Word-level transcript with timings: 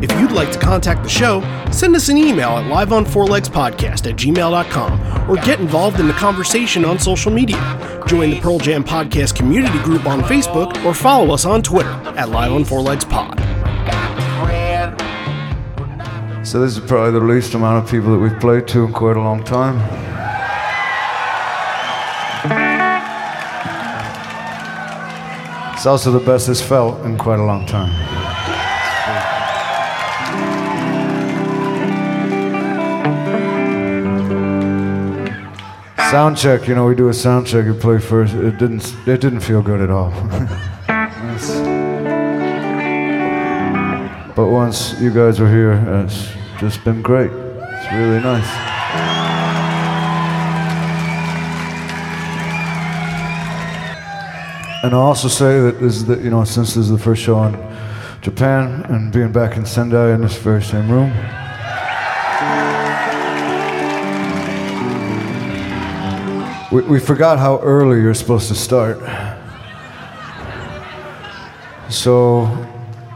If 0.00 0.20
you'd 0.20 0.32
like 0.32 0.50
to 0.50 0.58
contact 0.58 1.04
the 1.04 1.08
show, 1.08 1.40
send 1.70 1.94
us 1.94 2.08
an 2.08 2.18
email 2.18 2.48
at 2.48 2.64
liveon4legspodcast 2.64 4.10
at 4.10 4.16
gmail.com 4.16 5.30
or 5.30 5.36
get 5.44 5.60
involved 5.60 6.00
in 6.00 6.08
the 6.08 6.12
conversation 6.14 6.84
on 6.84 6.98
social 6.98 7.30
media. 7.30 8.02
Join 8.08 8.30
the 8.30 8.40
Pearl 8.40 8.58
Jam 8.58 8.82
Podcast 8.82 9.36
community 9.36 9.78
group 9.84 10.06
on 10.06 10.22
Facebook 10.22 10.84
or 10.84 10.92
follow 10.92 11.32
us 11.32 11.44
on 11.44 11.62
Twitter 11.62 11.92
at 12.16 12.30
Live 12.30 12.50
So 16.48 16.62
this 16.62 16.78
is 16.78 16.80
probably 16.80 17.10
the 17.10 17.26
least 17.26 17.52
amount 17.52 17.84
of 17.84 17.90
people 17.90 18.10
that 18.10 18.18
we've 18.18 18.40
played 18.40 18.66
to 18.68 18.86
in 18.86 18.92
quite 18.94 19.18
a 19.18 19.20
long 19.20 19.44
time. 19.44 19.76
It's 25.74 25.84
also 25.84 26.10
the 26.10 26.24
best 26.24 26.48
it's 26.48 26.62
felt 26.62 27.04
in 27.04 27.18
quite 27.18 27.38
a 27.38 27.44
long 27.44 27.66
time. 27.66 27.92
Sound 36.10 36.38
check, 36.38 36.66
you 36.66 36.74
know, 36.74 36.86
we 36.86 36.94
do 36.94 37.10
a 37.10 37.12
sound 37.12 37.46
check. 37.46 37.66
You 37.66 37.74
play 37.74 37.98
first. 37.98 38.32
It 38.32 38.56
didn't. 38.56 38.96
It 39.06 39.20
didn't 39.20 39.40
feel 39.40 39.60
good 39.60 39.82
at 39.82 39.90
all. 39.90 40.14
But 44.38 44.50
once 44.50 44.94
you 45.00 45.12
guys 45.12 45.40
were 45.40 45.50
here, 45.50 45.72
it's 46.04 46.37
just 46.58 46.84
been 46.84 47.02
great. 47.02 47.30
It's 47.30 47.92
really 47.92 48.20
nice. 48.20 48.48
And 54.82 54.92
I'll 54.92 55.02
also 55.02 55.28
say 55.28 55.60
that 55.60 55.80
this 55.80 55.96
is 55.96 56.04
the, 56.04 56.16
you 56.18 56.30
know, 56.30 56.44
since 56.44 56.74
this 56.74 56.84
is 56.84 56.90
the 56.90 56.98
first 56.98 57.22
show 57.22 57.42
in 57.44 57.52
Japan 58.22 58.84
and 58.88 59.12
being 59.12 59.30
back 59.30 59.56
in 59.56 59.64
Sendai 59.64 60.12
in 60.14 60.20
this 60.20 60.36
very 60.36 60.62
same 60.62 60.90
room, 60.90 61.12
we, 66.72 66.82
we 66.92 67.00
forgot 67.00 67.38
how 67.38 67.60
early 67.60 68.00
you're 68.00 68.14
supposed 68.14 68.48
to 68.48 68.54
start. 68.54 68.98
So 71.88 72.46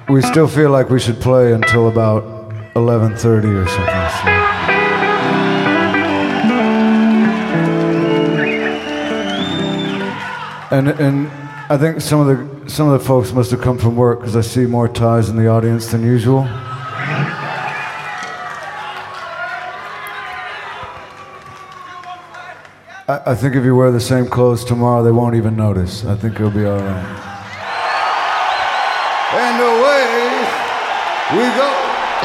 we 0.08 0.22
still 0.22 0.48
feel 0.48 0.70
like 0.70 0.90
we 0.90 1.00
should 1.00 1.20
play 1.20 1.52
until 1.52 1.88
about 1.88 2.41
11:30 2.74 3.54
or 3.54 3.66
something. 3.68 4.08
So. 4.18 4.42
And 10.72 10.88
and 10.88 11.28
I 11.68 11.76
think 11.76 12.00
some 12.00 12.20
of 12.20 12.26
the 12.28 12.70
some 12.70 12.88
of 12.88 12.98
the 12.98 13.04
folks 13.06 13.32
must 13.32 13.50
have 13.50 13.60
come 13.60 13.76
from 13.76 13.94
work 13.94 14.20
because 14.20 14.36
I 14.36 14.40
see 14.40 14.64
more 14.64 14.88
ties 14.88 15.28
in 15.28 15.36
the 15.36 15.48
audience 15.48 15.90
than 15.90 16.02
usual. 16.02 16.48
I, 23.08 23.20
I 23.26 23.34
think 23.34 23.54
if 23.54 23.64
you 23.64 23.76
wear 23.76 23.90
the 23.90 24.00
same 24.00 24.26
clothes 24.26 24.64
tomorrow, 24.64 25.02
they 25.02 25.10
won't 25.10 25.34
even 25.34 25.56
notice. 25.56 26.06
I 26.06 26.14
think 26.14 26.36
it'll 26.36 26.50
be 26.50 26.64
all 26.64 26.78
right. 26.78 27.28
And 29.34 29.60
away 29.60 30.12
we 31.36 31.56
go. 31.56 31.71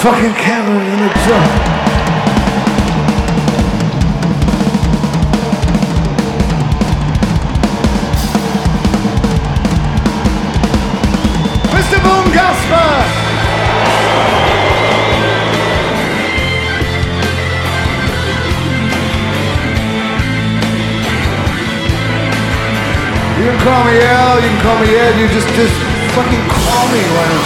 Fucking 0.00 0.32
camera 0.32 0.82
in 0.82 0.98
the 0.98 1.12
drum. 1.24 1.50
Mr. 11.68 12.00
Boom 12.00 12.32
Gaspar! 12.32 12.96
You 23.36 23.44
can 23.44 23.60
call 23.60 23.84
me 23.84 24.00
Al, 24.00 24.40
you 24.40 24.48
can 24.48 24.60
call 24.62 24.78
me 24.80 24.96
Ed, 24.96 25.20
you 25.20 25.28
just, 25.28 25.48
just 25.54 25.74
fucking 26.16 26.48
call 26.48 26.88
me, 26.88 27.02
why 27.12 27.39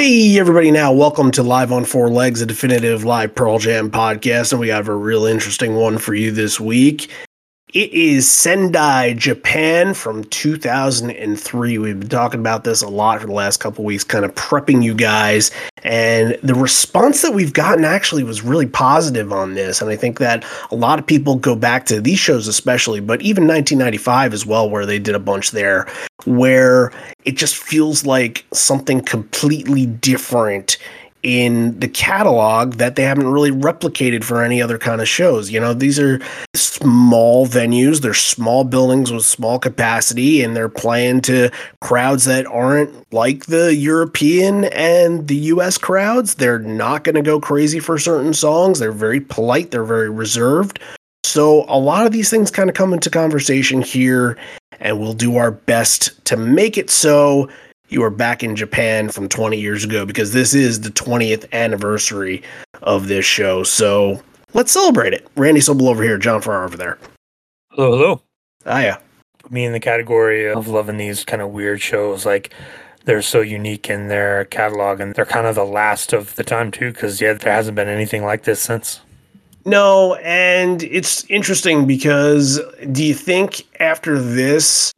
Hey, 0.00 0.38
everybody, 0.38 0.70
now 0.70 0.94
welcome 0.94 1.30
to 1.32 1.42
Live 1.42 1.70
on 1.70 1.84
Four 1.84 2.08
Legs, 2.08 2.40
a 2.40 2.46
definitive 2.46 3.04
live 3.04 3.34
Pearl 3.34 3.58
Jam 3.58 3.90
podcast. 3.90 4.50
And 4.50 4.58
we 4.58 4.68
have 4.70 4.88
a 4.88 4.94
real 4.94 5.26
interesting 5.26 5.76
one 5.76 5.98
for 5.98 6.14
you 6.14 6.32
this 6.32 6.58
week. 6.58 7.10
It 7.72 7.92
is 7.92 8.28
Sendai, 8.28 9.14
Japan 9.14 9.94
from 9.94 10.24
2003. 10.24 11.78
We've 11.78 12.00
been 12.00 12.08
talking 12.08 12.40
about 12.40 12.64
this 12.64 12.82
a 12.82 12.88
lot 12.88 13.20
for 13.20 13.28
the 13.28 13.32
last 13.32 13.58
couple 13.58 13.84
weeks, 13.84 14.02
kind 14.02 14.24
of 14.24 14.34
prepping 14.34 14.82
you 14.82 14.92
guys. 14.92 15.52
And 15.84 16.36
the 16.42 16.54
response 16.54 17.22
that 17.22 17.32
we've 17.32 17.52
gotten 17.52 17.84
actually 17.84 18.24
was 18.24 18.42
really 18.42 18.66
positive 18.66 19.32
on 19.32 19.54
this. 19.54 19.80
And 19.80 19.88
I 19.88 19.94
think 19.94 20.18
that 20.18 20.44
a 20.72 20.74
lot 20.74 20.98
of 20.98 21.06
people 21.06 21.36
go 21.36 21.54
back 21.54 21.86
to 21.86 22.00
these 22.00 22.18
shows, 22.18 22.48
especially, 22.48 22.98
but 22.98 23.22
even 23.22 23.46
1995 23.46 24.34
as 24.34 24.44
well, 24.44 24.68
where 24.68 24.84
they 24.84 24.98
did 24.98 25.14
a 25.14 25.20
bunch 25.20 25.52
there, 25.52 25.86
where 26.24 26.92
it 27.24 27.36
just 27.36 27.56
feels 27.56 28.04
like 28.04 28.44
something 28.52 29.00
completely 29.00 29.86
different 29.86 30.76
in 31.22 31.78
the 31.78 31.88
catalog 31.88 32.74
that 32.74 32.96
they 32.96 33.02
haven't 33.02 33.28
really 33.28 33.50
replicated 33.50 34.24
for 34.24 34.42
any 34.42 34.62
other 34.62 34.78
kind 34.78 35.00
of 35.00 35.08
shows. 35.08 35.50
You 35.50 35.60
know, 35.60 35.74
these 35.74 35.98
are 35.98 36.20
small 36.54 37.46
venues, 37.46 38.00
they're 38.00 38.14
small 38.14 38.64
buildings 38.64 39.12
with 39.12 39.24
small 39.24 39.58
capacity, 39.58 40.42
and 40.42 40.56
they're 40.56 40.68
playing 40.68 41.20
to 41.22 41.50
crowds 41.80 42.24
that 42.24 42.46
aren't 42.46 42.90
like 43.12 43.46
the 43.46 43.74
European 43.74 44.64
and 44.66 45.28
the 45.28 45.36
US 45.36 45.76
crowds. 45.76 46.36
They're 46.36 46.58
not 46.58 47.04
going 47.04 47.16
to 47.16 47.22
go 47.22 47.40
crazy 47.40 47.80
for 47.80 47.98
certain 47.98 48.32
songs. 48.34 48.78
They're 48.78 48.92
very 48.92 49.20
polite, 49.20 49.70
they're 49.70 49.84
very 49.84 50.10
reserved. 50.10 50.80
So 51.22 51.64
a 51.68 51.78
lot 51.78 52.06
of 52.06 52.12
these 52.12 52.30
things 52.30 52.50
kind 52.50 52.70
of 52.70 52.74
come 52.74 52.92
into 52.92 53.10
conversation 53.10 53.82
here, 53.82 54.38
and 54.80 54.98
we'll 54.98 55.12
do 55.12 55.36
our 55.36 55.50
best 55.50 56.24
to 56.24 56.36
make 56.36 56.78
it 56.78 56.90
so 56.90 57.48
you 57.90 58.02
are 58.02 58.10
back 58.10 58.42
in 58.42 58.56
Japan 58.56 59.08
from 59.10 59.28
20 59.28 59.58
years 59.58 59.84
ago 59.84 60.06
because 60.06 60.32
this 60.32 60.54
is 60.54 60.80
the 60.80 60.90
20th 60.90 61.50
anniversary 61.52 62.42
of 62.82 63.08
this 63.08 63.24
show. 63.24 63.62
So 63.62 64.22
let's 64.54 64.72
celebrate 64.72 65.12
it. 65.12 65.26
Randy 65.36 65.60
Sobel 65.60 65.88
over 65.88 66.02
here, 66.02 66.16
John 66.16 66.40
Farrar 66.40 66.64
over 66.64 66.76
there. 66.76 66.98
Hello, 67.72 67.90
hello. 67.90 68.22
Ah, 68.66 68.78
Hiya. 68.78 69.00
Put 69.38 69.52
me 69.52 69.64
in 69.64 69.72
the 69.72 69.80
category 69.80 70.46
of 70.48 70.68
loving 70.68 70.96
these 70.96 71.24
kind 71.24 71.42
of 71.42 71.50
weird 71.50 71.80
shows. 71.80 72.24
Like 72.24 72.54
they're 73.04 73.22
so 73.22 73.40
unique 73.40 73.90
in 73.90 74.08
their 74.08 74.44
catalog, 74.46 75.00
and 75.00 75.14
they're 75.14 75.24
kind 75.24 75.46
of 75.46 75.54
the 75.54 75.64
last 75.64 76.12
of 76.12 76.36
the 76.36 76.44
time 76.44 76.70
too. 76.70 76.92
Because 76.92 77.20
yeah, 77.20 77.32
there 77.32 77.52
hasn't 77.52 77.74
been 77.74 77.88
anything 77.88 78.24
like 78.24 78.44
this 78.44 78.60
since. 78.60 79.00
No, 79.64 80.14
and 80.16 80.82
it's 80.82 81.24
interesting 81.24 81.86
because 81.86 82.60
do 82.92 83.04
you 83.04 83.14
think 83.14 83.66
after 83.78 84.18
this, 84.18 84.92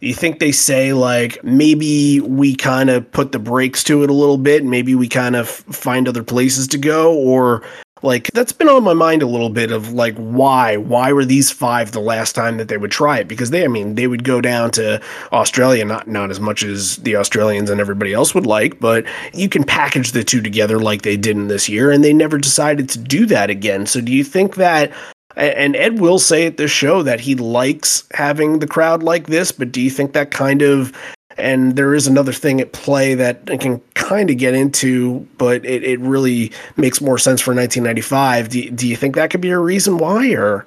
you 0.00 0.14
think 0.14 0.38
they 0.38 0.52
say 0.52 0.92
like 0.92 1.42
maybe 1.44 2.20
we 2.20 2.54
kind 2.54 2.90
of 2.90 3.10
put 3.12 3.32
the 3.32 3.38
brakes 3.38 3.84
to 3.84 4.02
it 4.02 4.10
a 4.10 4.14
little 4.14 4.38
bit, 4.38 4.64
maybe 4.64 4.94
we 4.94 5.08
kind 5.08 5.36
of 5.36 5.48
find 5.48 6.08
other 6.08 6.22
places 6.22 6.66
to 6.68 6.78
go, 6.78 7.14
or 7.14 7.62
like 8.02 8.30
that's 8.32 8.52
been 8.52 8.68
on 8.68 8.82
my 8.82 8.94
mind 8.94 9.22
a 9.22 9.26
little 9.26 9.50
bit 9.50 9.70
of 9.70 9.92
like 9.92 10.16
why? 10.16 10.76
Why 10.76 11.12
were 11.12 11.24
these 11.24 11.50
five 11.50 11.92
the 11.92 12.00
last 12.00 12.34
time 12.34 12.56
that 12.56 12.68
they 12.68 12.78
would 12.78 12.90
try 12.90 13.18
it? 13.18 13.28
Because 13.28 13.50
they 13.50 13.64
i 13.64 13.68
mean 13.68 13.94
they 13.94 14.06
would 14.06 14.24
go 14.24 14.40
down 14.40 14.70
to 14.72 15.00
australia 15.32 15.84
not 15.84 16.08
not 16.08 16.30
as 16.30 16.40
much 16.40 16.62
as 16.62 16.96
the 16.98 17.16
australians 17.16 17.68
and 17.68 17.80
everybody 17.80 18.14
else 18.14 18.34
would 18.34 18.46
like 18.46 18.80
but 18.80 19.04
you 19.34 19.48
can 19.48 19.64
package 19.64 20.12
the 20.12 20.24
two 20.24 20.40
together 20.40 20.78
like 20.78 21.02
they 21.02 21.16
did 21.16 21.36
in 21.36 21.48
this 21.48 21.68
year 21.68 21.90
and 21.90 22.02
they 22.02 22.12
never 22.14 22.38
decided 22.38 22.88
to 22.88 22.98
do 22.98 23.26
that 23.26 23.50
again. 23.50 23.84
So 23.86 24.00
do 24.00 24.12
you 24.12 24.24
think 24.24 24.56
that 24.56 24.90
And 25.40 25.74
Ed 25.76 26.00
will 26.00 26.18
say 26.18 26.46
at 26.46 26.56
this 26.56 26.70
show 26.70 27.02
that 27.02 27.20
he 27.20 27.34
likes 27.34 28.04
having 28.12 28.58
the 28.58 28.66
crowd 28.66 29.02
like 29.02 29.26
this, 29.26 29.52
but 29.52 29.72
do 29.72 29.80
you 29.80 29.90
think 29.90 30.12
that 30.12 30.30
kind 30.30 30.62
of 30.62 30.92
and 31.38 31.76
there 31.76 31.94
is 31.94 32.06
another 32.06 32.32
thing 32.32 32.60
at 32.60 32.72
play 32.72 33.14
that 33.14 33.40
I 33.48 33.56
can 33.56 33.80
kind 33.94 34.30
of 34.30 34.36
get 34.36 34.54
into, 34.54 35.26
but 35.38 35.64
it, 35.64 35.82
it 35.82 36.00
really 36.00 36.52
makes 36.76 37.00
more 37.00 37.18
sense 37.18 37.40
for 37.40 37.54
1995. 37.54 38.48
Do, 38.48 38.70
do 38.70 38.86
you 38.86 38.96
think 38.96 39.14
that 39.14 39.30
could 39.30 39.40
be 39.40 39.50
a 39.50 39.58
reason 39.58 39.96
why, 39.96 40.32
or? 40.32 40.66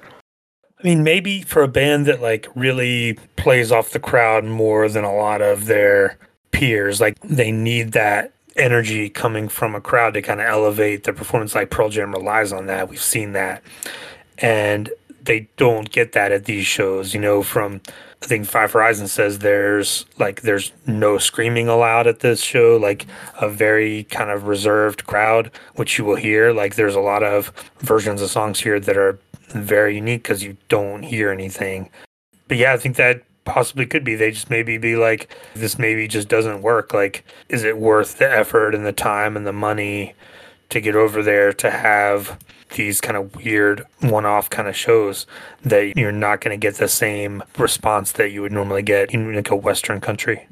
I 0.78 0.82
mean, 0.82 1.02
maybe 1.04 1.42
for 1.42 1.62
a 1.62 1.68
band 1.68 2.06
that 2.06 2.20
like 2.20 2.48
really 2.54 3.14
plays 3.36 3.70
off 3.70 3.90
the 3.90 4.00
crowd 4.00 4.44
more 4.44 4.88
than 4.88 5.04
a 5.04 5.14
lot 5.14 5.40
of 5.40 5.66
their 5.66 6.18
peers, 6.50 7.00
like 7.00 7.18
they 7.20 7.52
need 7.52 7.92
that 7.92 8.32
energy 8.56 9.08
coming 9.08 9.48
from 9.48 9.74
a 9.74 9.80
crowd 9.80 10.14
to 10.14 10.22
kind 10.22 10.40
of 10.40 10.46
elevate 10.46 11.04
their 11.04 11.14
performance. 11.14 11.54
Like 11.54 11.70
Pearl 11.70 11.88
Jam 11.88 12.12
relies 12.12 12.52
on 12.52 12.66
that. 12.66 12.88
We've 12.88 13.00
seen 13.00 13.32
that, 13.32 13.62
and 14.38 14.90
they 15.22 15.48
don't 15.56 15.90
get 15.90 16.12
that 16.12 16.32
at 16.32 16.44
these 16.44 16.66
shows. 16.66 17.14
You 17.14 17.20
know, 17.20 17.42
from 17.42 17.80
I 18.22 18.26
think 18.26 18.46
Five 18.46 18.72
Horizon 18.72 19.08
says 19.08 19.40
there's 19.40 20.06
like 20.18 20.42
there's 20.42 20.72
no 20.86 21.18
screaming 21.18 21.68
allowed 21.68 22.06
at 22.06 22.20
this 22.20 22.42
show, 22.42 22.76
like 22.76 23.06
a 23.40 23.48
very 23.48 24.04
kind 24.04 24.30
of 24.30 24.46
reserved 24.46 25.06
crowd, 25.06 25.50
which 25.74 25.98
you 25.98 26.04
will 26.04 26.16
hear. 26.16 26.52
Like 26.52 26.76
there's 26.76 26.94
a 26.94 27.00
lot 27.00 27.22
of 27.22 27.52
versions 27.80 28.22
of 28.22 28.30
songs 28.30 28.60
here 28.60 28.80
that 28.80 28.96
are 28.96 29.18
very 29.48 29.96
unique 29.96 30.22
because 30.22 30.42
you 30.42 30.56
don't 30.68 31.02
hear 31.02 31.30
anything. 31.30 31.90
But 32.48 32.56
yeah, 32.56 32.72
I 32.72 32.76
think 32.76 32.96
that 32.96 33.24
possibly 33.44 33.86
could 33.86 34.04
be. 34.04 34.14
They 34.14 34.30
just 34.30 34.50
maybe 34.50 34.78
be 34.78 34.96
like, 34.96 35.34
this 35.54 35.78
maybe 35.78 36.08
just 36.08 36.28
doesn't 36.28 36.62
work. 36.62 36.92
Like, 36.92 37.24
is 37.48 37.64
it 37.64 37.78
worth 37.78 38.18
the 38.18 38.30
effort 38.30 38.74
and 38.74 38.84
the 38.84 38.92
time 38.92 39.36
and 39.36 39.46
the 39.46 39.52
money 39.52 40.14
to 40.74 40.80
get 40.80 40.94
over 40.94 41.22
there 41.22 41.52
to 41.52 41.70
have 41.70 42.38
these 42.74 43.00
kind 43.00 43.16
of 43.16 43.34
weird 43.36 43.86
one 44.00 44.26
off 44.26 44.50
kind 44.50 44.68
of 44.68 44.76
shows 44.76 45.26
that 45.62 45.96
you're 45.96 46.12
not 46.12 46.40
going 46.40 46.58
to 46.58 46.60
get 46.60 46.76
the 46.76 46.88
same 46.88 47.42
response 47.58 48.12
that 48.12 48.32
you 48.32 48.42
would 48.42 48.52
normally 48.52 48.82
get 48.82 49.12
in 49.12 49.32
like 49.34 49.50
a 49.50 49.56
Western 49.56 50.00
country. 50.00 50.46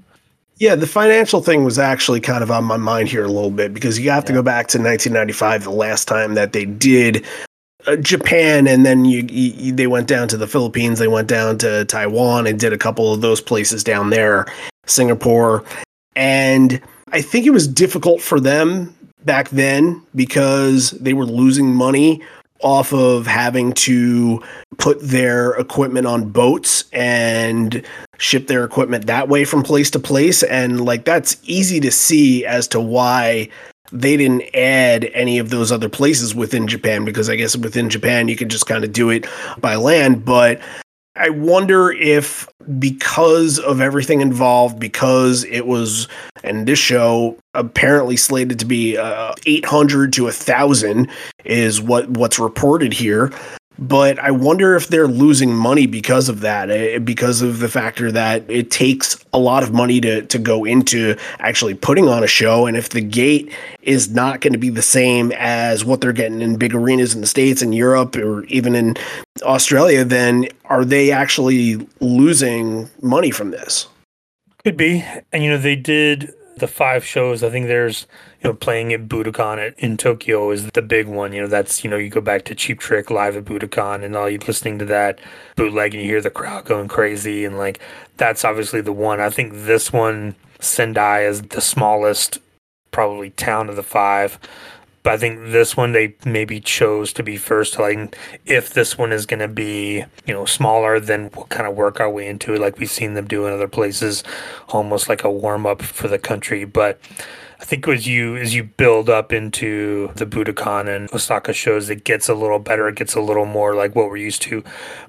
Yeah, 0.57 0.77
the 0.77 0.87
financial 0.87 1.43
thing 1.43 1.65
was 1.65 1.79
actually 1.79 2.21
kind 2.21 2.43
of 2.43 2.51
on 2.51 2.65
my 2.65 2.77
mind 2.77 3.09
here 3.09 3.25
a 3.25 3.31
little 3.31 3.51
bit 3.51 3.75
because 3.75 3.99
you 3.99 4.11
have 4.11 4.25
to 4.27 4.33
go 4.33 4.43
back 4.43 4.69
to 4.69 4.79
1995, 4.79 5.65
the 5.65 5.71
last 5.71 6.07
time 6.07 6.35
that 6.35 6.53
they 6.53 6.67
did 6.67 7.27
uh, 7.89 7.97
Japan, 7.97 8.69
and 8.69 8.87
then 8.87 9.05
you, 9.05 9.27
you, 9.29 9.73
they 9.73 9.89
went 9.89 10.07
down 10.07 10.29
to 10.29 10.37
the 10.37 10.47
Philippines, 10.47 11.01
they 11.01 11.09
went 11.09 11.27
down 11.27 11.59
to 11.59 11.85
Taiwan, 11.87 12.47
and 12.47 12.61
did 12.61 12.73
a 12.73 12.79
couple 12.79 13.13
of 13.13 13.23
those 13.23 13.41
places 13.41 13.83
down 13.83 14.11
there, 14.11 14.47
Singapore, 14.87 15.65
and 16.15 16.81
I 17.11 17.23
think 17.23 17.45
it 17.45 17.51
was 17.51 17.67
difficult 17.67 18.21
for 18.21 18.39
them 18.39 18.95
back 19.25 19.51
then 19.51 20.03
because 20.15 20.91
they 20.93 21.13
were 21.13 21.27
losing 21.27 21.75
money 21.75 22.23
off 22.63 22.93
of 22.93 23.27
having 23.27 23.73
to 23.73 24.43
put 24.79 25.01
their 25.01 25.53
equipment 25.55 26.07
on 26.07 26.31
boats 26.31 26.85
and 26.93 27.85
ship 28.19 28.47
their 28.47 28.65
equipment 28.65 29.07
that 29.07 29.29
way 29.29 29.45
from 29.45 29.63
place 29.63 29.91
to 29.91 29.99
place. 29.99 30.43
And 30.45 30.85
like 30.85 31.05
that's 31.05 31.37
easy 31.43 31.81
to 31.81 31.91
see 31.91 32.47
as 32.47 32.69
to 32.69 32.81
why 32.81 33.49
they 33.91 34.17
didn't 34.17 34.45
add 34.55 35.05
any 35.13 35.39
of 35.39 35.51
those 35.51 35.71
other 35.71 35.89
places 35.89 36.35
within 36.35 36.67
Japan 36.67 37.05
because 37.05 37.29
I 37.29 37.37
guess 37.37 37.57
within 37.57 37.91
Japan 37.91 38.29
you 38.29 38.37
can 38.37 38.49
just 38.49 38.67
kind 38.67 38.85
of 38.85 38.93
do 38.93 39.11
it 39.11 39.27
by 39.59 39.75
land. 39.75 40.25
But 40.25 40.61
I 41.15 41.29
wonder 41.29 41.93
if 41.93 42.49
because 42.79 43.59
of 43.59 43.81
everything 43.81 44.23
involved, 44.23 44.81
because 44.81 45.45
it 45.45 45.67
was, 45.67 46.09
and 46.43 46.67
this 46.67 46.79
show 46.79 47.37
apparently 47.53 48.17
slated 48.17 48.59
to 48.61 48.65
be 48.65 48.97
uh, 48.97 49.35
800 49.45 50.13
to 50.15 50.25
1,000 50.25 51.09
is 51.45 51.83
what 51.83 52.09
what's 52.09 52.39
reported 52.39 52.95
here. 52.95 53.31
But 53.79 54.19
I 54.19 54.31
wonder 54.31 54.77
if 54.77 54.89
they're 54.89 55.09
losing 55.09 55.55
money 55.55 55.87
because 55.87 56.29
of 56.29 56.41
that, 56.41 56.71
eh, 56.71 56.99
because 56.99 57.43
of 57.43 57.59
the 57.59 57.69
factor 57.69 58.13
that 58.13 58.49
it 58.49 58.71
takes 58.71 59.23
a 59.33 59.39
lot 59.39 59.63
of 59.63 59.73
money 59.73 60.01
to 60.03 60.23
to 60.23 60.39
go 60.39 60.65
into 60.65 61.17
actually 61.41 61.75
putting 61.75 62.09
on 62.09 62.23
a 62.23 62.27
show, 62.27 62.67
and 62.67 62.77
if 62.77 62.91
the 62.91 63.01
gate 63.01 63.53
is 63.83 64.11
not 64.11 64.41
going 64.41 64.53
to 64.53 64.59
be 64.59 64.71
the 64.71 64.83
same 64.83 65.33
as 65.33 65.85
what 65.85 66.01
they're 66.01 66.13
getting 66.13 66.43
in 66.43 66.57
big 66.57 66.75
arenas 66.75 67.15
in 67.15 67.23
the 67.23 67.27
states 67.27 67.61
and 67.61 67.75
Europe 67.75 68.15
or 68.17 68.45
even 68.45 68.75
in 68.75 68.97
Australia, 69.43 70.05
then 70.05 70.49
are 70.67 70.85
they 70.85 71.11
actually 71.11 71.87
losing 72.01 72.91
money 73.01 73.31
from 73.31 73.51
this? 73.51 73.89
Could 74.65 74.77
be, 74.77 75.05
and 75.33 75.43
you 75.43 75.51
know 75.51 75.59
they 75.59 75.77
did 75.77 76.33
the 76.57 76.69
five 76.69 77.05
shows. 77.05 77.43
I 77.43 77.51
think 77.51 77.67
there's 77.67 78.07
you 78.43 78.51
know, 78.51 78.55
playing 78.55 78.93
at 78.93 79.09
Budokan 79.09 79.59
at, 79.59 79.79
in 79.79 79.97
Tokyo 79.97 80.51
is 80.51 80.71
the 80.71 80.83
big 80.83 81.07
one. 81.07 81.33
You 81.33 81.43
know, 81.43 81.47
that's, 81.47 81.85
you 81.85 81.91
know, 81.91 81.97
you 81.97 82.09
go 82.09 82.21
back 82.21 82.45
to 82.47 82.55
Cheap 82.55 82.81
Trick 82.81 83.11
live 83.11 83.37
at 83.37 83.45
Budokan 83.45 84.03
and 84.03 84.17
all 84.17 84.29
you 84.29 84.39
listening 84.39 84.79
to 84.81 84.85
that 84.87 85.21
bootleg 85.57 85.95
and 85.95 86.03
you 86.03 86.09
hear 86.09 86.21
the 86.21 86.31
crowd 86.31 86.65
going 86.65 86.89
crazy. 86.89 87.45
And 87.45 87.57
like, 87.57 87.81
that's 88.17 88.45
obviously 88.45 88.81
the 88.81 88.93
one. 88.93 89.21
I 89.21 89.31
think 89.31 89.53
this 89.53 89.93
one, 89.93 90.35
Sendai, 90.59 91.23
is 91.23 91.43
the 91.43 91.61
smallest, 91.61 92.39
probably 92.91 93.31
town 93.31 93.69
of 93.69 93.77
the 93.77 93.83
five. 93.83 94.39
But 95.03 95.15
I 95.15 95.17
think 95.19 95.51
this 95.51 95.77
one 95.77 95.93
they 95.93 96.15
maybe 96.25 96.61
chose 96.61 97.13
to 97.15 97.23
be 97.23 97.37
first. 97.37 97.79
Like, 97.79 98.17
if 98.47 98.73
this 98.73 98.97
one 98.97 99.13
is 99.13 99.27
going 99.27 99.41
to 99.41 99.49
be, 99.49 100.05
you 100.27 100.35
know, 100.35 100.45
smaller, 100.45 101.01
then 101.01 101.31
we'll 101.35 101.47
kind 101.47 101.67
of 101.67 101.75
work 101.75 101.99
our 101.99 102.11
way 102.11 102.29
into 102.29 102.55
it, 102.55 102.61
like 102.61 102.79
we've 102.79 102.91
seen 102.91 103.15
them 103.15 103.27
do 103.27 103.47
in 103.47 103.53
other 103.53 103.69
places, 103.69 104.23
almost 104.69 105.09
like 105.09 105.25
a 105.25 105.31
warm 105.31 105.67
up 105.67 105.83
for 105.83 106.07
the 106.07 106.19
country. 106.19 106.65
But 106.65 107.01
I 107.63 107.65
think 107.65 107.87
as 107.87 108.09
you 108.09 108.37
as 108.37 108.57
you 108.57 108.65
build 108.65 109.09
up 109.09 109.33
into 109.33 110.11
the 110.17 110.27
Budokan 110.27 110.89
and 110.89 111.09
Osaka 111.15 111.53
shows, 111.53 111.89
it 111.91 112.03
gets 112.03 112.29
a 112.29 112.35
little 112.35 112.59
better. 112.59 112.89
It 112.89 112.97
gets 112.97 113.15
a 113.15 113.21
little 113.21 113.47
more 113.47 113.73
like 113.77 113.95
what 113.95 114.11
we're 114.11 114.17
used 114.17 114.43
to. 114.43 114.65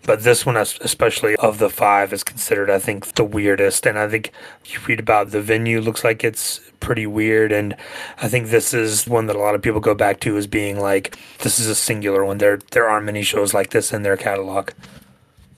But 0.05 0.21
this 0.21 0.45
one, 0.45 0.55
especially 0.55 1.35
of 1.37 1.57
the 1.57 1.71
five, 1.71 2.13
is 2.13 2.23
considered, 2.23 2.69
I 2.69 2.77
think, 2.77 3.15
the 3.15 3.23
weirdest. 3.23 3.87
And 3.87 3.97
I 3.97 4.07
think 4.07 4.31
you 4.65 4.79
read 4.87 4.99
about 4.99 5.31
the 5.31 5.41
venue, 5.41 5.81
looks 5.81 6.03
like 6.03 6.23
it's 6.23 6.61
pretty 6.79 7.07
weird. 7.07 7.51
And 7.51 7.75
I 8.21 8.27
think 8.27 8.49
this 8.49 8.71
is 8.71 9.07
one 9.07 9.25
that 9.25 9.35
a 9.35 9.39
lot 9.39 9.55
of 9.55 9.63
people 9.63 9.79
go 9.79 9.95
back 9.95 10.19
to 10.19 10.37
as 10.37 10.45
being 10.45 10.79
like, 10.79 11.17
this 11.39 11.59
is 11.59 11.65
a 11.65 11.75
singular 11.75 12.23
one. 12.23 12.37
There 12.37 12.59
there 12.69 12.87
aren't 12.87 13.07
many 13.07 13.23
shows 13.23 13.55
like 13.55 13.71
this 13.71 13.91
in 13.91 14.03
their 14.03 14.15
catalog. 14.15 14.69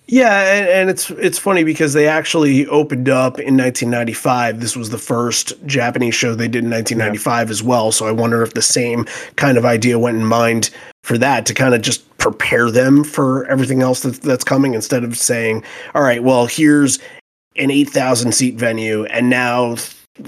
Yeah, 0.07 0.53
and, 0.53 0.67
and, 0.67 0.89
it's 0.89 1.09
it's 1.11 1.39
funny 1.39 1.63
because 1.63 1.93
they 1.93 2.07
actually 2.07 2.67
opened 2.67 3.09
up 3.09 3.39
in 3.39 3.57
1995. 3.57 4.59
This 4.59 4.75
was 4.75 4.91
the 4.91 4.99
first 4.99 5.53
Japanese 5.65 6.13
show 6.13 6.35
they 6.35 6.47
did 6.47 6.63
in 6.63 6.69
1995 6.69 7.47
yeah. 7.47 7.51
as 7.51 7.63
well. 7.63 7.91
So 7.91 8.05
I 8.05 8.11
wonder 8.11 8.43
if 8.43 8.53
the 8.53 8.61
same 8.61 9.05
kind 9.35 9.57
of 9.57 9.65
idea 9.65 9.97
went 9.97 10.17
in 10.17 10.25
mind 10.25 10.69
for 11.03 11.17
that 11.17 11.47
to 11.47 11.55
kind 11.55 11.73
of 11.73 11.81
just 11.81 12.17
prepare 12.19 12.69
them 12.69 13.03
for 13.03 13.45
everything 13.47 13.81
else 13.81 14.01
that's, 14.01 14.19
that's 14.19 14.43
coming 14.43 14.75
instead 14.75 15.03
of 15.03 15.17
saying, 15.17 15.63
"All 15.95 16.03
right, 16.03 16.23
well, 16.23 16.45
here's 16.45 16.99
an 17.55 17.71
8,000 17.71 18.31
seat 18.33 18.55
venue, 18.55 19.05
and 19.05 19.29
now." 19.29 19.75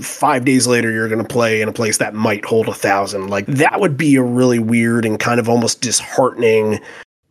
Five 0.01 0.43
days 0.43 0.67
later, 0.67 0.91
you're 0.91 1.07
going 1.07 1.25
to 1.25 1.33
play 1.33 1.61
in 1.61 1.69
a 1.69 1.71
place 1.71 1.99
that 1.99 2.13
might 2.13 2.43
hold 2.43 2.67
a 2.67 2.73
thousand. 2.73 3.29
Like 3.29 3.45
that 3.45 3.79
would 3.79 3.95
be 3.95 4.17
a 4.17 4.21
really 4.21 4.59
weird 4.59 5.05
and 5.05 5.17
kind 5.17 5.39
of 5.39 5.47
almost 5.47 5.79
disheartening 5.79 6.81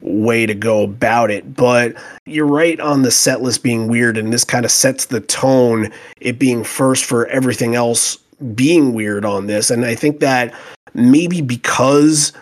way 0.00 0.46
to 0.46 0.54
go 0.54 0.82
about 0.82 1.30
it. 1.30 1.54
But 1.54 1.96
you're 2.26 2.46
right 2.46 2.78
on 2.80 3.02
the 3.02 3.10
set 3.10 3.42
list 3.42 3.62
being 3.62 3.88
weird, 3.88 4.16
and 4.16 4.32
this 4.32 4.44
kind 4.44 4.64
of 4.64 4.70
sets 4.70 5.06
the 5.06 5.20
tone, 5.20 5.90
it 6.20 6.38
being 6.38 6.64
first 6.64 7.04
for 7.04 7.26
everything 7.26 7.74
else 7.74 8.16
being 8.54 8.92
weird 8.92 9.24
on 9.24 9.46
this. 9.46 9.70
And 9.70 9.84
I 9.84 9.94
think 9.94 10.20
that 10.20 10.54
maybe 10.94 11.40
because 11.42 12.32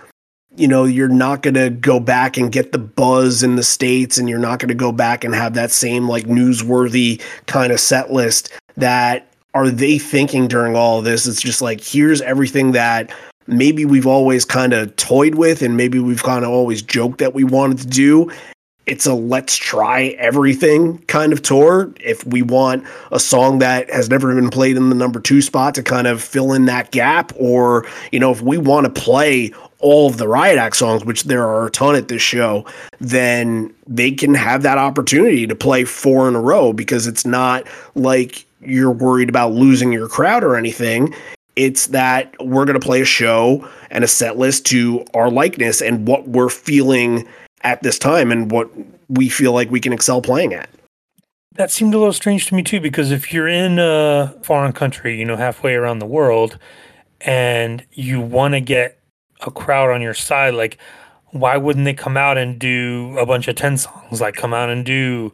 you 0.56 0.68
know 0.68 0.84
you're 0.84 1.08
not 1.08 1.42
going 1.42 1.54
to 1.54 1.70
go 1.70 1.98
back 1.98 2.36
and 2.36 2.52
get 2.52 2.72
the 2.72 2.78
buzz 2.78 3.42
in 3.42 3.56
the 3.56 3.62
states 3.62 4.18
and 4.18 4.28
you're 4.28 4.38
not 4.38 4.60
going 4.60 4.68
to 4.68 4.74
go 4.74 4.92
back 4.92 5.24
and 5.24 5.34
have 5.34 5.54
that 5.54 5.70
same 5.70 6.08
like 6.08 6.24
newsworthy 6.24 7.20
kind 7.46 7.72
of 7.72 7.80
set 7.80 8.12
list 8.12 8.52
that 8.76 9.28
are 9.54 9.70
they 9.70 9.98
thinking 9.98 10.46
during 10.46 10.76
all 10.76 11.02
this 11.02 11.26
it's 11.26 11.42
just 11.42 11.60
like 11.60 11.82
here's 11.82 12.20
everything 12.22 12.70
that 12.70 13.12
maybe 13.46 13.84
we've 13.84 14.06
always 14.06 14.44
kind 14.44 14.72
of 14.72 14.94
toyed 14.96 15.34
with 15.34 15.62
and 15.62 15.76
maybe 15.76 15.98
we've 15.98 16.22
kind 16.22 16.44
of 16.44 16.50
always 16.50 16.82
joked 16.82 17.18
that 17.18 17.34
we 17.34 17.44
wanted 17.44 17.78
to 17.78 17.86
do. 17.86 18.30
It's 18.86 19.06
a 19.06 19.14
let's 19.14 19.56
try 19.56 20.08
everything 20.18 20.98
kind 21.06 21.32
of 21.32 21.40
tour. 21.40 21.90
If 22.00 22.26
we 22.26 22.42
want 22.42 22.84
a 23.10 23.18
song 23.18 23.58
that 23.60 23.90
has 23.90 24.10
never 24.10 24.34
been 24.34 24.50
played 24.50 24.76
in 24.76 24.90
the 24.90 24.94
number 24.94 25.20
two 25.20 25.40
spot 25.40 25.74
to 25.76 25.82
kind 25.82 26.06
of 26.06 26.22
fill 26.22 26.52
in 26.52 26.66
that 26.66 26.90
gap, 26.90 27.32
or, 27.36 27.86
you 28.12 28.20
know, 28.20 28.30
if 28.30 28.42
we 28.42 28.58
want 28.58 28.84
to 28.84 29.00
play 29.00 29.52
all 29.78 30.08
of 30.08 30.18
the 30.18 30.28
Riot 30.28 30.58
Act 30.58 30.76
songs, 30.76 31.02
which 31.02 31.24
there 31.24 31.46
are 31.46 31.66
a 31.66 31.70
ton 31.70 31.96
at 31.96 32.08
this 32.08 32.20
show, 32.20 32.66
then 33.00 33.74
they 33.86 34.10
can 34.10 34.34
have 34.34 34.62
that 34.62 34.76
opportunity 34.76 35.46
to 35.46 35.54
play 35.54 35.84
four 35.84 36.28
in 36.28 36.34
a 36.34 36.40
row 36.40 36.74
because 36.74 37.06
it's 37.06 37.24
not 37.24 37.66
like 37.94 38.44
you're 38.60 38.90
worried 38.90 39.30
about 39.30 39.52
losing 39.52 39.92
your 39.92 40.08
crowd 40.08 40.44
or 40.44 40.56
anything. 40.56 41.14
It's 41.56 41.88
that 41.88 42.34
we're 42.40 42.64
going 42.64 42.78
to 42.78 42.84
play 42.84 43.00
a 43.00 43.06
show 43.06 43.68
and 43.90 44.02
a 44.02 44.08
set 44.08 44.36
list 44.36 44.66
to 44.66 45.04
our 45.14 45.30
likeness 45.30 45.80
and 45.80 46.06
what 46.06 46.28
we're 46.28 46.48
feeling 46.48 47.28
at 47.62 47.82
this 47.82 47.98
time 47.98 48.32
and 48.32 48.50
what 48.50 48.70
we 49.08 49.28
feel 49.28 49.52
like 49.52 49.70
we 49.70 49.80
can 49.80 49.92
excel 49.92 50.20
playing 50.20 50.52
at. 50.52 50.68
That 51.52 51.70
seemed 51.70 51.94
a 51.94 51.98
little 51.98 52.12
strange 52.12 52.46
to 52.46 52.54
me 52.54 52.62
too, 52.62 52.80
because 52.80 53.12
if 53.12 53.32
you're 53.32 53.46
in 53.46 53.78
a 53.78 54.34
foreign 54.42 54.72
country, 54.72 55.18
you 55.18 55.24
know, 55.24 55.36
halfway 55.36 55.74
around 55.74 56.00
the 56.00 56.06
world, 56.06 56.58
and 57.20 57.84
you 57.92 58.20
want 58.20 58.54
to 58.54 58.60
get 58.60 58.98
a 59.46 59.50
crowd 59.50 59.90
on 59.90 60.02
your 60.02 60.14
side, 60.14 60.54
like 60.54 60.78
why 61.30 61.56
wouldn't 61.56 61.84
they 61.84 61.94
come 61.94 62.16
out 62.16 62.38
and 62.38 62.58
do 62.58 63.16
a 63.18 63.26
bunch 63.26 63.48
of 63.48 63.56
10 63.56 63.78
songs? 63.78 64.20
Like 64.20 64.34
come 64.34 64.54
out 64.54 64.68
and 64.70 64.84
do 64.84 65.32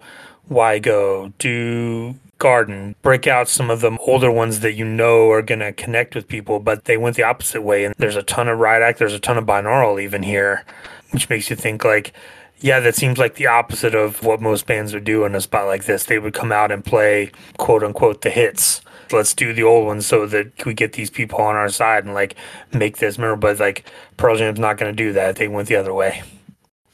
Why 0.48 0.78
Go, 0.78 1.32
do 1.38 2.14
Garden, 2.40 2.96
break 3.02 3.26
out 3.26 3.48
some 3.48 3.70
of 3.70 3.82
the 3.82 3.96
older 4.00 4.32
ones 4.32 4.60
that 4.60 4.72
you 4.72 4.84
know 4.84 5.30
are 5.30 5.42
going 5.42 5.60
to 5.60 5.72
connect 5.72 6.14
with 6.14 6.26
people, 6.26 6.58
but 6.58 6.86
they 6.86 6.96
went 6.96 7.14
the 7.14 7.22
opposite 7.22 7.60
way. 7.60 7.84
And 7.84 7.94
there's 7.98 8.16
a 8.16 8.22
ton 8.22 8.48
of 8.48 8.60
Act, 8.60 8.98
there's 8.98 9.14
a 9.14 9.20
ton 9.20 9.36
of 9.36 9.44
binaural 9.44 10.02
even 10.02 10.22
here, 10.22 10.64
which 11.10 11.28
makes 11.28 11.50
you 11.50 11.54
think 11.54 11.84
like, 11.84 12.14
yeah, 12.58 12.80
that 12.80 12.96
seems 12.96 13.18
like 13.18 13.34
the 13.34 13.46
opposite 13.46 13.94
of 13.94 14.22
what 14.24 14.40
most 14.40 14.66
bands 14.66 14.94
would 14.94 15.04
do 15.04 15.24
in 15.24 15.34
a 15.34 15.40
spot 15.40 15.66
like 15.66 15.84
this. 15.84 16.04
They 16.04 16.18
would 16.18 16.34
come 16.34 16.50
out 16.50 16.72
and 16.72 16.84
play 16.84 17.30
quote 17.58 17.84
unquote 17.84 18.22
the 18.22 18.30
hits. 18.30 18.80
Let's 19.12 19.34
do 19.34 19.52
the 19.52 19.62
old 19.62 19.86
ones 19.86 20.06
so 20.06 20.26
that 20.26 20.64
we 20.64 20.72
get 20.72 20.94
these 20.94 21.10
people 21.10 21.40
on 21.40 21.56
our 21.56 21.68
side 21.68 22.04
and 22.04 22.14
like 22.14 22.36
make 22.72 22.98
this 22.98 23.18
memorable. 23.18 23.48
But 23.48 23.60
like 23.60 23.84
Pearl 24.16 24.36
Jam's 24.36 24.58
not 24.58 24.78
going 24.78 24.90
to 24.90 24.96
do 24.96 25.12
that. 25.12 25.36
They 25.36 25.48
went 25.48 25.68
the 25.68 25.76
other 25.76 25.92
way. 25.92 26.22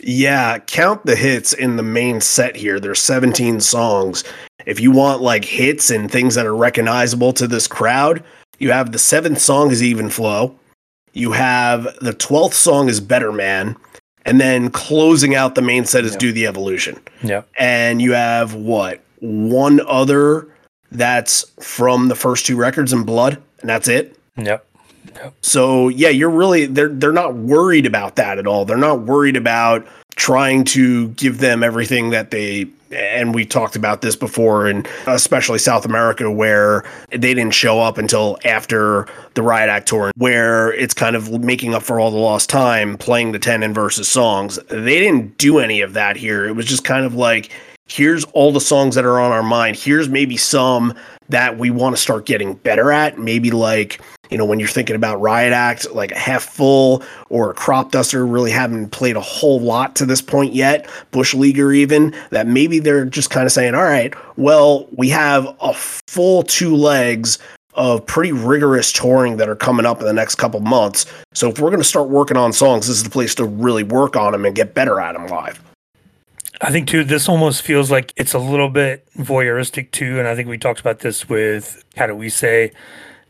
Yeah, 0.00 0.58
count 0.58 1.06
the 1.06 1.16
hits 1.16 1.52
in 1.52 1.76
the 1.76 1.82
main 1.82 2.20
set 2.20 2.56
here. 2.56 2.78
There's 2.78 3.00
17 3.00 3.60
songs. 3.60 4.24
If 4.66 4.80
you 4.80 4.90
want 4.90 5.22
like 5.22 5.44
hits 5.44 5.90
and 5.90 6.10
things 6.10 6.34
that 6.34 6.46
are 6.46 6.56
recognizable 6.56 7.32
to 7.34 7.46
this 7.46 7.66
crowd, 7.66 8.22
you 8.58 8.72
have 8.72 8.92
the 8.92 8.98
seventh 8.98 9.40
song 9.40 9.70
is 9.70 9.82
Even 9.82 10.10
Flow. 10.10 10.58
You 11.12 11.32
have 11.32 11.84
the 12.00 12.12
12th 12.12 12.54
song 12.54 12.88
is 12.88 13.00
Better 13.00 13.32
Man. 13.32 13.76
And 14.26 14.40
then 14.40 14.70
closing 14.70 15.34
out 15.34 15.54
the 15.54 15.62
main 15.62 15.84
set 15.84 16.04
is 16.04 16.12
yep. 16.12 16.20
Do 16.20 16.32
the 16.32 16.46
Evolution. 16.46 17.00
Yeah. 17.22 17.42
And 17.58 18.02
you 18.02 18.12
have 18.12 18.54
what? 18.54 19.02
One 19.20 19.80
other 19.86 20.48
that's 20.90 21.42
from 21.60 22.08
the 22.08 22.16
first 22.16 22.44
two 22.44 22.56
records 22.56 22.92
in 22.92 23.04
Blood, 23.04 23.40
and 23.60 23.70
that's 23.70 23.88
it. 23.88 24.18
So 25.42 25.88
yeah, 25.88 26.08
you're 26.08 26.30
really 26.30 26.66
they're 26.66 26.88
they're 26.88 27.12
not 27.12 27.34
worried 27.34 27.86
about 27.86 28.16
that 28.16 28.38
at 28.38 28.46
all. 28.46 28.64
They're 28.64 28.76
not 28.76 29.02
worried 29.02 29.36
about 29.36 29.86
trying 30.16 30.64
to 30.64 31.08
give 31.08 31.38
them 31.38 31.62
everything 31.62 32.10
that 32.10 32.30
they 32.30 32.66
and 32.90 33.34
we 33.34 33.44
talked 33.44 33.76
about 33.76 34.00
this 34.00 34.14
before 34.14 34.66
and 34.66 34.88
especially 35.06 35.58
South 35.58 35.84
America 35.84 36.30
where 36.30 36.84
they 37.10 37.34
didn't 37.34 37.50
show 37.50 37.80
up 37.80 37.98
until 37.98 38.38
after 38.44 39.06
the 39.34 39.42
Riot 39.42 39.68
Act 39.68 39.88
tour 39.88 40.12
where 40.16 40.72
it's 40.72 40.94
kind 40.94 41.16
of 41.16 41.30
making 41.42 41.74
up 41.74 41.82
for 41.82 41.98
all 41.98 42.10
the 42.10 42.16
lost 42.16 42.48
time 42.48 42.96
playing 42.96 43.32
the 43.32 43.38
10 43.38 43.62
and 43.62 43.74
versus 43.74 44.08
songs. 44.08 44.58
They 44.68 45.00
didn't 45.00 45.36
do 45.36 45.58
any 45.58 45.80
of 45.80 45.94
that 45.94 46.16
here. 46.16 46.46
It 46.46 46.52
was 46.52 46.66
just 46.66 46.84
kind 46.84 47.04
of 47.04 47.14
like 47.14 47.50
here's 47.88 48.24
all 48.26 48.52
the 48.52 48.60
songs 48.60 48.94
that 48.94 49.04
are 49.04 49.20
on 49.20 49.32
our 49.32 49.42
mind. 49.42 49.76
Here's 49.76 50.08
maybe 50.08 50.36
some 50.36 50.94
that 51.28 51.58
we 51.58 51.70
want 51.70 51.96
to 51.96 52.02
start 52.02 52.26
getting 52.26 52.54
better 52.54 52.92
at. 52.92 53.18
Maybe 53.18 53.50
like 53.50 54.00
you 54.30 54.38
know, 54.38 54.44
when 54.44 54.58
you're 54.58 54.68
thinking 54.68 54.96
about 54.96 55.20
Riot 55.20 55.52
Act, 55.52 55.90
like 55.92 56.12
a 56.12 56.18
half 56.18 56.44
full 56.44 57.02
or 57.28 57.50
a 57.50 57.54
crop 57.54 57.92
duster 57.92 58.26
really 58.26 58.50
haven't 58.50 58.90
played 58.90 59.16
a 59.16 59.20
whole 59.20 59.60
lot 59.60 59.96
to 59.96 60.06
this 60.06 60.20
point 60.22 60.54
yet, 60.54 60.88
Bush 61.10 61.34
Leaguer 61.34 61.72
even, 61.72 62.14
that 62.30 62.46
maybe 62.46 62.78
they're 62.78 63.04
just 63.04 63.30
kind 63.30 63.46
of 63.46 63.52
saying, 63.52 63.74
all 63.74 63.84
right, 63.84 64.14
well, 64.36 64.86
we 64.96 65.08
have 65.08 65.54
a 65.60 65.74
full 65.74 66.42
two 66.42 66.74
legs 66.74 67.38
of 67.74 68.04
pretty 68.06 68.32
rigorous 68.32 68.90
touring 68.92 69.36
that 69.36 69.48
are 69.48 69.56
coming 69.56 69.84
up 69.84 70.00
in 70.00 70.06
the 70.06 70.12
next 70.12 70.36
couple 70.36 70.60
months. 70.60 71.04
So 71.34 71.50
if 71.50 71.58
we're 71.58 71.70
going 71.70 71.82
to 71.82 71.84
start 71.84 72.08
working 72.08 72.36
on 72.36 72.52
songs, 72.52 72.86
this 72.86 72.96
is 72.96 73.04
the 73.04 73.10
place 73.10 73.34
to 73.34 73.44
really 73.44 73.82
work 73.82 74.16
on 74.16 74.32
them 74.32 74.46
and 74.46 74.54
get 74.54 74.74
better 74.74 74.98
at 74.98 75.12
them 75.12 75.26
live. 75.26 75.62
I 76.62 76.70
think 76.70 76.88
too, 76.88 77.04
this 77.04 77.28
almost 77.28 77.60
feels 77.60 77.90
like 77.90 78.14
it's 78.16 78.32
a 78.32 78.38
little 78.38 78.70
bit 78.70 79.06
voyeuristic 79.18 79.90
too, 79.90 80.18
and 80.18 80.26
I 80.26 80.34
think 80.34 80.48
we 80.48 80.56
talked 80.56 80.80
about 80.80 81.00
this 81.00 81.28
with 81.28 81.84
Katowice 81.94 82.72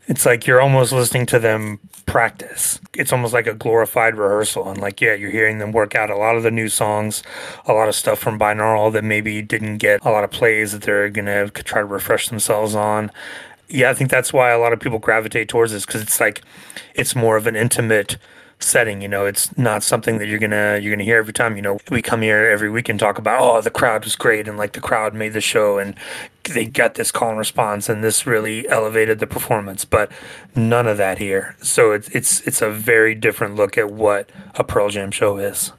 it's 0.07 0.25
like 0.25 0.47
you're 0.47 0.61
almost 0.61 0.91
listening 0.91 1.25
to 1.27 1.39
them 1.39 1.79
practice. 2.05 2.79
It's 2.93 3.11
almost 3.11 3.33
like 3.33 3.45
a 3.45 3.53
glorified 3.53 4.15
rehearsal. 4.15 4.69
And 4.69 4.79
like, 4.79 5.01
yeah, 5.01 5.13
you're 5.13 5.29
hearing 5.29 5.59
them 5.59 5.73
work 5.73 5.95
out 5.95 6.09
a 6.09 6.15
lot 6.15 6.37
of 6.37 6.43
the 6.43 6.51
new 6.51 6.69
songs, 6.69 7.21
a 7.65 7.73
lot 7.73 7.89
of 7.89 7.95
stuff 7.95 8.17
from 8.17 8.39
binaural 8.39 8.91
that 8.93 9.03
maybe 9.03 9.41
didn't 9.41 9.77
get 9.77 10.03
a 10.05 10.09
lot 10.09 10.23
of 10.23 10.31
plays 10.31 10.71
that 10.71 10.83
they're 10.83 11.09
going 11.09 11.25
to 11.25 11.49
try 11.63 11.81
to 11.81 11.85
refresh 11.85 12.29
themselves 12.29 12.73
on. 12.73 13.11
Yeah, 13.67 13.89
I 13.89 13.93
think 13.93 14.09
that's 14.09 14.31
why 14.31 14.51
a 14.51 14.57
lot 14.57 14.71
of 14.71 14.79
people 14.79 14.97
gravitate 14.97 15.49
towards 15.49 15.73
this 15.73 15.85
because 15.85 16.01
it's 16.01 16.21
like, 16.21 16.41
it's 16.95 17.13
more 17.13 17.35
of 17.35 17.45
an 17.45 17.57
intimate 17.57 18.17
setting. 18.59 19.01
You 19.01 19.07
know, 19.07 19.25
it's 19.25 19.55
not 19.57 19.83
something 19.83 20.17
that 20.17 20.27
you're 20.27 20.39
gonna 20.39 20.79
you're 20.81 20.93
gonna 20.93 21.03
hear 21.03 21.17
every 21.17 21.33
time. 21.33 21.55
You 21.55 21.61
know, 21.61 21.79
we 21.89 22.01
come 22.01 22.21
here 22.21 22.49
every 22.49 22.69
week 22.69 22.89
and 22.89 22.99
talk 22.99 23.17
about 23.17 23.41
oh 23.41 23.61
the 23.61 23.69
crowd 23.69 24.03
was 24.03 24.15
great 24.15 24.47
and 24.47 24.57
like 24.57 24.73
the 24.73 24.81
crowd 24.81 25.13
made 25.13 25.33
the 25.33 25.41
show 25.41 25.77
and 25.77 25.95
they 26.43 26.65
got 26.65 26.95
this 26.95 27.11
call 27.11 27.29
and 27.29 27.37
response 27.37 27.89
and 27.89 28.03
this 28.03 28.25
really 28.25 28.67
elevated 28.69 29.19
the 29.19 29.27
performance. 29.27 29.85
But 29.85 30.11
none 30.55 30.87
of 30.87 30.97
that 30.97 31.17
here. 31.19 31.55
So 31.61 31.91
it's 31.91 32.09
it's 32.09 32.41
it's 32.41 32.61
a 32.61 32.69
very 32.69 33.15
different 33.15 33.55
look 33.55 33.77
at 33.77 33.91
what 33.91 34.29
a 34.55 34.63
Pearl 34.63 34.89
Jam 34.89 35.11
show 35.11 35.37
is. 35.37 35.71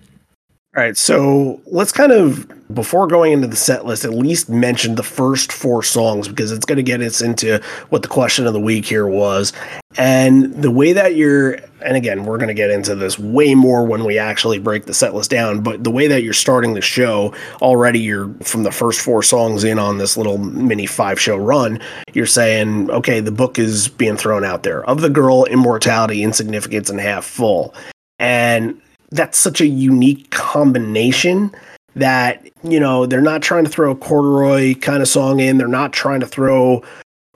All 0.76 0.82
right, 0.82 0.96
so 0.98 1.60
let's 1.66 1.92
kind 1.92 2.12
of 2.12 2.46
before 2.74 3.06
going 3.06 3.32
into 3.32 3.48
the 3.48 3.56
set 3.56 3.86
list, 3.86 4.04
at 4.04 4.12
least 4.12 4.50
mention 4.50 4.96
the 4.96 5.02
first 5.02 5.50
four 5.50 5.82
songs 5.82 6.28
because 6.28 6.52
it's 6.52 6.66
going 6.66 6.76
to 6.76 6.82
get 6.82 7.00
us 7.00 7.22
into 7.22 7.62
what 7.88 8.02
the 8.02 8.08
question 8.08 8.46
of 8.46 8.52
the 8.52 8.60
week 8.60 8.84
here 8.84 9.06
was. 9.06 9.54
And 9.96 10.54
the 10.62 10.70
way 10.70 10.92
that 10.92 11.16
you're, 11.16 11.54
and 11.80 11.96
again, 11.96 12.26
we're 12.26 12.36
going 12.36 12.48
to 12.48 12.54
get 12.54 12.70
into 12.70 12.94
this 12.94 13.18
way 13.18 13.54
more 13.54 13.86
when 13.86 14.04
we 14.04 14.18
actually 14.18 14.58
break 14.58 14.84
the 14.84 14.92
set 14.92 15.14
list 15.14 15.30
down, 15.30 15.62
but 15.62 15.84
the 15.84 15.90
way 15.90 16.06
that 16.06 16.22
you're 16.22 16.34
starting 16.34 16.74
the 16.74 16.82
show, 16.82 17.34
already 17.62 18.00
you're 18.00 18.28
from 18.42 18.62
the 18.62 18.70
first 18.70 19.00
four 19.00 19.22
songs 19.22 19.64
in 19.64 19.78
on 19.78 19.96
this 19.96 20.18
little 20.18 20.36
mini 20.36 20.84
five 20.84 21.18
show 21.18 21.38
run, 21.38 21.80
you're 22.12 22.26
saying, 22.26 22.90
okay, 22.90 23.20
the 23.20 23.32
book 23.32 23.58
is 23.58 23.88
being 23.88 24.18
thrown 24.18 24.44
out 24.44 24.64
there 24.64 24.84
of 24.84 25.00
the 25.00 25.10
girl, 25.10 25.46
immortality, 25.46 26.22
insignificance, 26.22 26.90
and 26.90 27.00
half 27.00 27.24
full. 27.24 27.74
And 28.18 28.78
that's 29.10 29.38
such 29.38 29.60
a 29.60 29.66
unique 29.66 30.30
combination 30.30 31.54
that 31.94 32.48
you 32.62 32.78
know 32.78 33.06
they're 33.06 33.20
not 33.20 33.42
trying 33.42 33.64
to 33.64 33.70
throw 33.70 33.90
a 33.90 33.96
corduroy 33.96 34.74
kind 34.74 35.02
of 35.02 35.08
song 35.08 35.40
in. 35.40 35.58
They're 35.58 35.68
not 35.68 35.92
trying 35.92 36.20
to 36.20 36.26
throw 36.26 36.82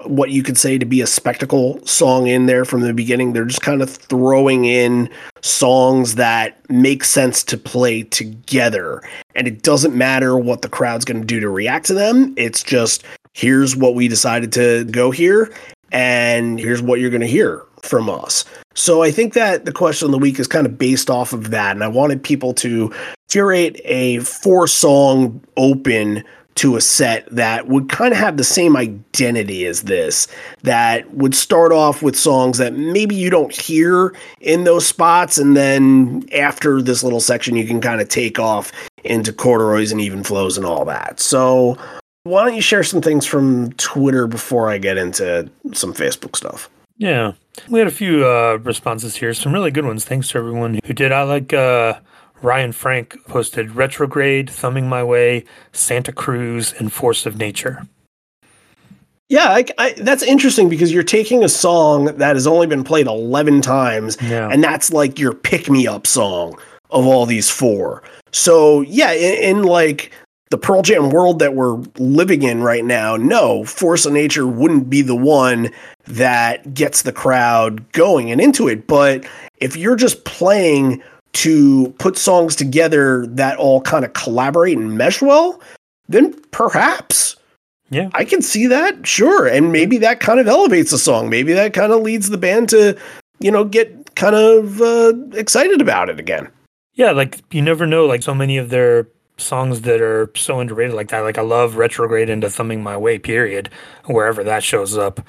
what 0.07 0.31
you 0.31 0.43
could 0.43 0.59
say 0.59 0.79
to 0.79 0.85
be 0.85 1.01
a 1.01 1.07
spectacle 1.07 1.85
song 1.87 2.27
in 2.27 2.47
there 2.47 2.65
from 2.65 2.81
the 2.81 2.93
beginning. 2.93 3.33
They're 3.33 3.45
just 3.45 3.63
kind 3.63 3.83
of 3.83 3.91
throwing 3.91 4.65
in 4.65 5.09
songs 5.43 6.17
that 6.17 6.59
make 6.69 7.05
sense 7.05 7.45
to 7.45 7.57
play 7.57 8.03
together. 8.05 9.03
And 9.35 9.47
it 9.47 9.63
doesn't 9.63 9.95
matter 9.95 10.37
what 10.37 10.63
the 10.63 10.69
crowd's 10.69 11.05
going 11.05 11.21
to 11.21 11.27
do 11.27 11.41
to 11.41 11.49
react 11.49 11.87
to 11.87 11.95
them. 11.95 12.35
It's 12.37 12.63
just 12.63 13.05
here's 13.35 13.77
what 13.77 13.95
we 13.95 14.09
decided 14.09 14.53
to 14.53 14.85
go 14.85 15.11
here 15.11 15.53
and 15.93 16.59
here's 16.59 16.83
what 16.83 17.01
you're 17.01 17.11
going 17.11 17.21
to 17.21 17.27
hear 17.27 17.65
from 17.83 18.11
us 18.11 18.45
so 18.75 19.03
I 19.03 19.11
think 19.11 19.35
that 19.35 19.65
the 19.65 19.73
question 19.73 20.07
of 20.07 20.13
the 20.13 20.19
week 20.19 20.39
is 20.39 20.47
kind 20.47 20.67
of 20.67 20.79
based 20.79 21.11
off 21.11 21.33
of 21.33 21.51
that. 21.51 21.77
And 21.77 21.85
I 21.85 21.89
wanted 21.89 22.23
people 22.23 22.55
to 22.55 22.93
curate 23.29 23.81
a 23.85 24.19
four 24.19 24.67
song 24.67 25.41
open 25.57 26.25
to 26.55 26.77
a 26.77 26.81
set 26.81 27.27
that 27.31 27.67
would 27.69 27.89
kind 27.89 28.13
of 28.13 28.19
have 28.19 28.37
the 28.37 28.45
same 28.45 28.77
identity 28.77 29.65
as 29.65 29.83
this, 29.83 30.29
that 30.63 31.11
would 31.15 31.35
start 31.35 31.73
off 31.73 32.03
with 32.03 32.15
songs 32.15 32.59
that 32.59 32.75
maybe 32.75 33.15
you 33.15 33.31
don't 33.31 33.55
hear 33.55 34.15
in 34.41 34.65
those 34.65 34.87
spots. 34.87 35.39
And 35.39 35.57
then 35.57 36.25
after 36.35 36.83
this 36.83 37.03
little 37.03 37.21
section, 37.21 37.57
you 37.57 37.67
can 37.67 37.81
kind 37.81 38.03
of 38.03 38.09
take 38.09 38.39
off 38.39 38.71
into 39.03 39.33
corduroys 39.33 39.93
and 39.93 40.01
even 40.01 40.23
flows 40.23 40.59
and 40.59 40.67
all 40.67 40.85
that. 40.85 41.21
So 41.21 41.79
why 42.25 42.45
don't 42.45 42.55
you 42.55 42.63
share 42.63 42.85
some 42.85 43.01
things 43.01 43.25
from 43.25 43.73
Twitter 43.73 44.27
before 44.27 44.69
I 44.69 44.79
get 44.79 44.99
into 44.99 45.51
some 45.73 45.95
Facebook 45.95 46.37
stuff? 46.37 46.69
Yeah. 46.99 47.33
We 47.69 47.79
had 47.79 47.89
a 47.89 47.93
few 47.93 48.27
uh, 48.27 48.59
responses 48.63 49.17
here, 49.17 49.35
some 49.35 49.53
really 49.53 49.71
good 49.71 49.85
ones. 49.85 50.05
Thanks 50.05 50.31
to 50.31 50.39
everyone 50.39 50.81
who 50.85 50.93
did. 50.93 51.13
I 51.13 51.23
like 51.23 51.53
uh, 51.53 52.01
Ryan 52.41 52.73
Frank 52.73 53.17
posted 53.27 53.73
Retrograde, 53.73 54.51
Thumbing 54.51 54.89
My 54.89 55.05
Way, 55.05 55.45
Santa 55.73 56.13
Cruz, 56.13 56.75
and 56.79 56.93
Force 56.93 57.27
of 57.27 57.37
Nature. 57.37 57.87
Yeah, 59.29 59.49
I, 59.49 59.65
I, 59.79 59.93
that's 59.93 60.23
interesting 60.23 60.69
because 60.69 60.93
you're 60.93 61.03
taking 61.03 61.43
a 61.43 61.49
song 61.49 62.07
that 62.17 62.37
has 62.37 62.47
only 62.47 62.67
been 62.67 62.85
played 62.85 63.07
11 63.07 63.63
times, 63.63 64.19
yeah. 64.21 64.49
and 64.51 64.63
that's 64.63 64.93
like 64.93 65.19
your 65.19 65.33
pick 65.33 65.71
me 65.71 65.87
up 65.87 66.07
song 66.07 66.59
of 66.91 67.07
all 67.07 67.25
these 67.25 67.49
four. 67.49 68.03
So, 68.33 68.83
yeah, 68.83 69.13
in, 69.13 69.59
in 69.59 69.63
like 69.63 70.13
the 70.53 70.59
Pearl 70.59 70.83
Jam 70.83 71.09
world 71.09 71.39
that 71.39 71.55
we're 71.55 71.83
living 71.97 72.43
in 72.43 72.63
right 72.63 72.85
now, 72.85 73.17
no, 73.17 73.65
Force 73.65 74.05
of 74.05 74.13
Nature 74.13 74.47
wouldn't 74.47 74.91
be 74.91 75.01
the 75.01 75.17
one 75.17 75.71
that 76.05 76.75
gets 76.75 77.03
the 77.03 77.13
crowd 77.13 77.91
going 77.93 78.31
and 78.31 78.39
into 78.39 78.69
it. 78.69 78.87
But 78.87 79.27
if 79.57 79.77
you're 79.77 79.97
just 79.97 80.27
playing 80.27 81.03
to 81.33 81.89
put 81.99 82.19
songs 82.19 82.55
together 82.55 83.27
that 83.29 83.57
all 83.57 83.81
kind 83.81 84.05
of 84.05 84.13
collaborate 84.13 84.77
and 84.77 84.99
mesh 84.99 85.23
well, 85.23 85.59
then 86.09 86.35
perhaps. 86.51 87.37
Yeah. 87.89 88.11
I 88.13 88.27
can 88.27 88.43
see 88.43 88.67
that, 88.67 89.07
sure. 89.07 89.47
And 89.47 89.73
maybe 89.73 89.97
that 89.99 90.21
kind 90.21 90.39
of 90.39 90.47
elevates 90.47 90.91
the 90.91 90.99
song. 90.99 91.31
Maybe 91.31 91.55
that 91.55 91.73
kind 91.73 91.93
of 91.93 92.03
leads 92.03 92.29
the 92.29 92.37
band 92.37 92.69
to, 92.69 92.95
you 93.41 93.51
know, 93.51 93.65
get 93.65 94.15
kind 94.17 94.37
of 94.37 94.83
uh, 94.83 95.15
excited 95.33 95.81
about 95.81 96.11
it 96.11 96.21
again. 96.21 96.49
Yeah, 96.93 97.13
like 97.13 97.41
you 97.55 97.63
never 97.63 97.87
know. 97.87 98.05
Like 98.05 98.23
so 98.23 98.35
many 98.35 98.59
of 98.59 98.69
their 98.69 99.09
songs 99.39 99.83
that 99.83 100.01
are 100.01 100.31
so 100.35 100.61
underrated 100.61 100.95
like 100.95 101.09
that. 101.09 101.21
Like 101.21 101.39
I 101.39 101.43
love 101.43 101.77
Retrograde 101.77 102.29
into 102.29 102.51
Thumbing 102.51 102.83
My 102.83 102.97
Way, 102.97 103.19
period, 103.19 103.71
wherever 104.07 104.45
that 104.45 104.63
shows 104.63 104.97
up. 104.97 105.21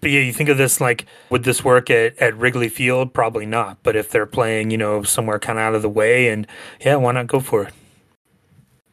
But 0.00 0.10
yeah, 0.10 0.20
you 0.20 0.32
think 0.32 0.48
of 0.48 0.58
this 0.58 0.80
like, 0.80 1.06
would 1.28 1.44
this 1.44 1.64
work 1.64 1.90
at, 1.90 2.16
at 2.18 2.36
Wrigley 2.36 2.68
Field? 2.68 3.12
Probably 3.12 3.46
not. 3.46 3.78
But 3.82 3.96
if 3.96 4.10
they're 4.10 4.26
playing, 4.26 4.70
you 4.70 4.78
know, 4.78 5.02
somewhere 5.02 5.38
kind 5.38 5.58
of 5.58 5.64
out 5.64 5.74
of 5.74 5.82
the 5.82 5.88
way, 5.88 6.28
and 6.28 6.46
yeah, 6.80 6.96
why 6.96 7.12
not 7.12 7.26
go 7.26 7.40
for 7.40 7.64
it? 7.64 7.74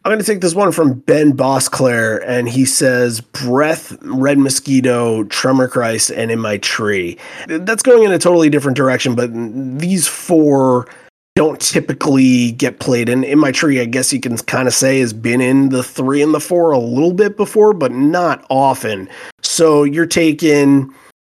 I'm 0.04 0.12
going 0.12 0.20
to 0.20 0.26
take 0.26 0.42
this 0.42 0.54
one 0.54 0.72
from 0.72 1.00
Ben 1.00 1.36
Bosclair, 1.36 2.24
and 2.28 2.48
he 2.48 2.64
says, 2.64 3.22
Breath, 3.22 3.98
Red 4.04 4.38
Mosquito, 4.38 5.24
Tremor 5.24 5.68
Christ, 5.68 6.12
and 6.12 6.30
In 6.30 6.40
My 6.40 6.60
Tree. 6.60 7.18
That's 7.48 7.82
going 7.82 8.04
in 8.04 8.12
a 8.12 8.20
totally 8.20 8.52
different 8.52 8.78
direction, 8.78 9.16
but 9.16 9.32
these 9.34 10.08
four 10.08 10.88
don't 11.36 11.60
typically 11.60 12.54
get 12.54 12.80
played. 12.80 13.10
And 13.10 13.25
In 13.25 13.39
My 13.39 13.51
Tree, 13.51 13.82
I 13.82 13.86
guess 13.86 14.13
you 14.13 14.22
can 14.22 14.38
kind 14.38 14.68
of 14.68 14.74
say, 14.74 15.00
has 15.00 15.12
been 15.12 15.42
in 15.42 15.70
the 15.70 15.84
three 15.84 16.22
and 16.22 16.34
the 16.34 16.39
four 16.39 16.72
a 16.72 16.80
little 16.80 17.13
bit 17.13 17.36
before, 17.36 17.74
but 17.74 17.92
not 17.92 18.46
often. 18.50 19.10
So 19.42 19.84
you're 19.84 20.06
taking 20.06 20.94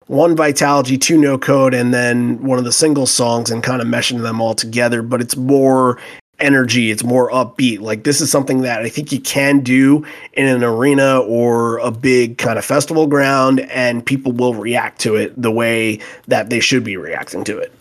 one 0.06 0.36
Vitalogy, 0.36 1.00
two 1.00 1.18
No 1.18 1.36
Code, 1.36 1.74
and 1.74 1.92
then 1.92 2.42
one 2.44 2.58
of 2.58 2.64
the 2.64 2.72
single 2.72 3.06
songs 3.06 3.50
and 3.50 3.62
kind 3.62 3.82
of 3.82 3.88
meshing 3.88 4.22
them 4.22 4.40
all 4.40 4.54
together. 4.54 5.02
But 5.02 5.20
it's 5.20 5.36
more 5.36 5.98
energy. 6.38 6.92
It's 6.92 7.02
more 7.02 7.28
upbeat. 7.32 7.80
Like 7.80 8.04
this 8.04 8.20
is 8.20 8.30
something 8.30 8.60
that 8.60 8.80
I 8.80 8.88
think 8.88 9.10
you 9.10 9.20
can 9.20 9.60
do 9.60 10.06
in 10.34 10.46
an 10.46 10.62
arena 10.62 11.18
or 11.18 11.78
a 11.78 11.90
big 11.90 12.38
kind 12.38 12.56
of 12.56 12.64
festival 12.64 13.08
ground, 13.08 13.60
and 13.62 14.06
people 14.06 14.30
will 14.30 14.54
react 14.54 15.00
to 15.00 15.16
it 15.16 15.40
the 15.40 15.50
way 15.50 15.98
that 16.28 16.50
they 16.50 16.60
should 16.60 16.84
be 16.84 16.96
reacting 16.96 17.42
to 17.44 17.58
it. 17.58 17.72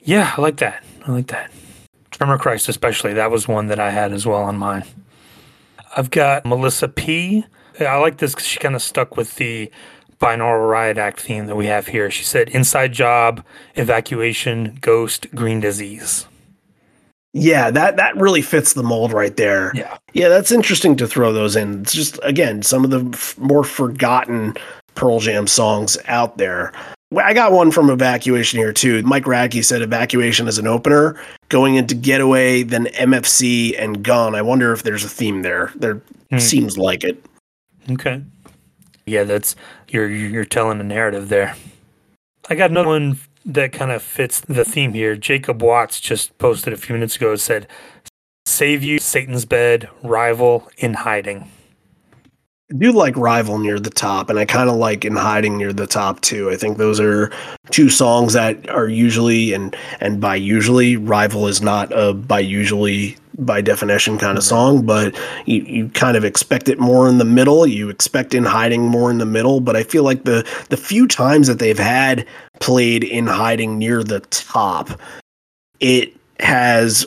Yeah, 0.00 0.34
I 0.36 0.40
like 0.40 0.56
that. 0.56 0.82
I 1.08 1.12
like 1.12 1.28
that. 1.28 1.50
Tremor 2.10 2.36
Christ, 2.38 2.68
especially. 2.68 3.14
That 3.14 3.30
was 3.30 3.48
one 3.48 3.68
that 3.68 3.80
I 3.80 3.90
had 3.90 4.12
as 4.12 4.26
well 4.26 4.42
on 4.42 4.58
mine. 4.58 4.84
I've 5.96 6.10
got 6.10 6.44
Melissa 6.44 6.86
P. 6.86 7.44
I 7.80 7.96
like 7.96 8.18
this 8.18 8.34
because 8.34 8.46
she 8.46 8.58
kind 8.58 8.74
of 8.74 8.82
stuck 8.82 9.16
with 9.16 9.36
the 9.36 9.70
binaural 10.20 10.68
riot 10.68 10.98
act 10.98 11.20
theme 11.20 11.46
that 11.46 11.56
we 11.56 11.66
have 11.66 11.86
here. 11.86 12.10
She 12.10 12.24
said 12.24 12.50
inside 12.50 12.92
job, 12.92 13.42
evacuation, 13.74 14.76
ghost, 14.80 15.26
green 15.34 15.60
disease. 15.60 16.26
Yeah, 17.32 17.70
that 17.70 17.96
that 17.96 18.16
really 18.16 18.42
fits 18.42 18.74
the 18.74 18.82
mold 18.82 19.12
right 19.12 19.36
there. 19.36 19.72
Yeah. 19.74 19.96
Yeah, 20.12 20.28
that's 20.28 20.52
interesting 20.52 20.96
to 20.96 21.06
throw 21.06 21.32
those 21.32 21.56
in. 21.56 21.82
It's 21.82 21.92
just 21.92 22.18
again, 22.22 22.62
some 22.62 22.84
of 22.84 22.90
the 22.90 23.08
f- 23.16 23.38
more 23.38 23.64
forgotten 23.64 24.56
Pearl 24.94 25.20
Jam 25.20 25.46
songs 25.46 25.96
out 26.06 26.36
there. 26.36 26.72
I 27.16 27.32
got 27.32 27.52
one 27.52 27.70
from 27.70 27.88
Evacuation 27.88 28.58
here 28.58 28.72
too. 28.72 29.02
Mike 29.02 29.24
Radke 29.24 29.64
said 29.64 29.80
Evacuation 29.80 30.46
as 30.46 30.58
an 30.58 30.66
opener, 30.66 31.18
going 31.48 31.76
into 31.76 31.94
Getaway, 31.94 32.64
then 32.64 32.86
MFC 32.86 33.74
and 33.78 34.04
Gone. 34.04 34.34
I 34.34 34.42
wonder 34.42 34.72
if 34.72 34.82
there's 34.82 35.04
a 35.04 35.08
theme 35.08 35.40
there. 35.40 35.72
There 35.74 36.02
hmm. 36.30 36.38
seems 36.38 36.76
like 36.76 37.04
it. 37.04 37.24
Okay. 37.90 38.22
Yeah, 39.06 39.24
that's 39.24 39.56
you're 39.88 40.08
you're 40.08 40.44
telling 40.44 40.80
a 40.80 40.84
narrative 40.84 41.30
there. 41.30 41.56
I 42.50 42.54
got 42.54 42.70
another 42.70 42.88
one 42.88 43.18
that 43.46 43.72
kind 43.72 43.90
of 43.90 44.02
fits 44.02 44.40
the 44.40 44.64
theme 44.64 44.92
here. 44.92 45.16
Jacob 45.16 45.62
Watts 45.62 46.00
just 46.00 46.36
posted 46.36 46.74
a 46.74 46.76
few 46.76 46.94
minutes 46.94 47.16
ago 47.16 47.34
said, 47.36 47.66
"Save 48.44 48.82
you, 48.82 48.98
Satan's 48.98 49.46
bed, 49.46 49.88
rival 50.02 50.68
in 50.76 50.92
hiding." 50.92 51.50
I 52.70 52.76
do 52.76 52.92
like 52.92 53.16
rival 53.16 53.58
near 53.58 53.80
the 53.80 53.90
top, 53.90 54.28
and 54.28 54.38
I 54.38 54.44
kind 54.44 54.68
of 54.68 54.76
like 54.76 55.04
in 55.04 55.16
hiding 55.16 55.56
near 55.56 55.72
the 55.72 55.86
top 55.86 56.20
too. 56.20 56.50
I 56.50 56.56
think 56.56 56.76
those 56.76 57.00
are 57.00 57.32
two 57.70 57.88
songs 57.88 58.34
that 58.34 58.68
are 58.68 58.88
usually 58.88 59.54
and 59.54 59.74
and 60.00 60.20
by 60.20 60.36
usually 60.36 60.96
rival 60.96 61.46
is 61.46 61.62
not 61.62 61.90
a 61.92 62.12
by 62.12 62.40
usually 62.40 63.16
by 63.38 63.60
definition 63.62 64.18
kind 64.18 64.36
of 64.36 64.44
mm-hmm. 64.44 64.48
song, 64.48 64.84
but 64.84 65.18
you, 65.46 65.62
you 65.62 65.88
kind 65.90 66.16
of 66.16 66.24
expect 66.24 66.68
it 66.68 66.78
more 66.78 67.08
in 67.08 67.18
the 67.18 67.24
middle. 67.24 67.66
You 67.66 67.88
expect 67.88 68.34
in 68.34 68.44
hiding 68.44 68.82
more 68.82 69.10
in 69.10 69.18
the 69.18 69.26
middle, 69.26 69.60
but 69.60 69.74
I 69.76 69.82
feel 69.82 70.02
like 70.02 70.24
the 70.24 70.46
the 70.68 70.76
few 70.76 71.06
times 71.06 71.46
that 71.46 71.60
they've 71.60 71.78
had 71.78 72.26
played 72.60 73.02
in 73.02 73.26
hiding 73.26 73.78
near 73.78 74.02
the 74.02 74.20
top, 74.20 74.90
it 75.80 76.14
has 76.40 77.06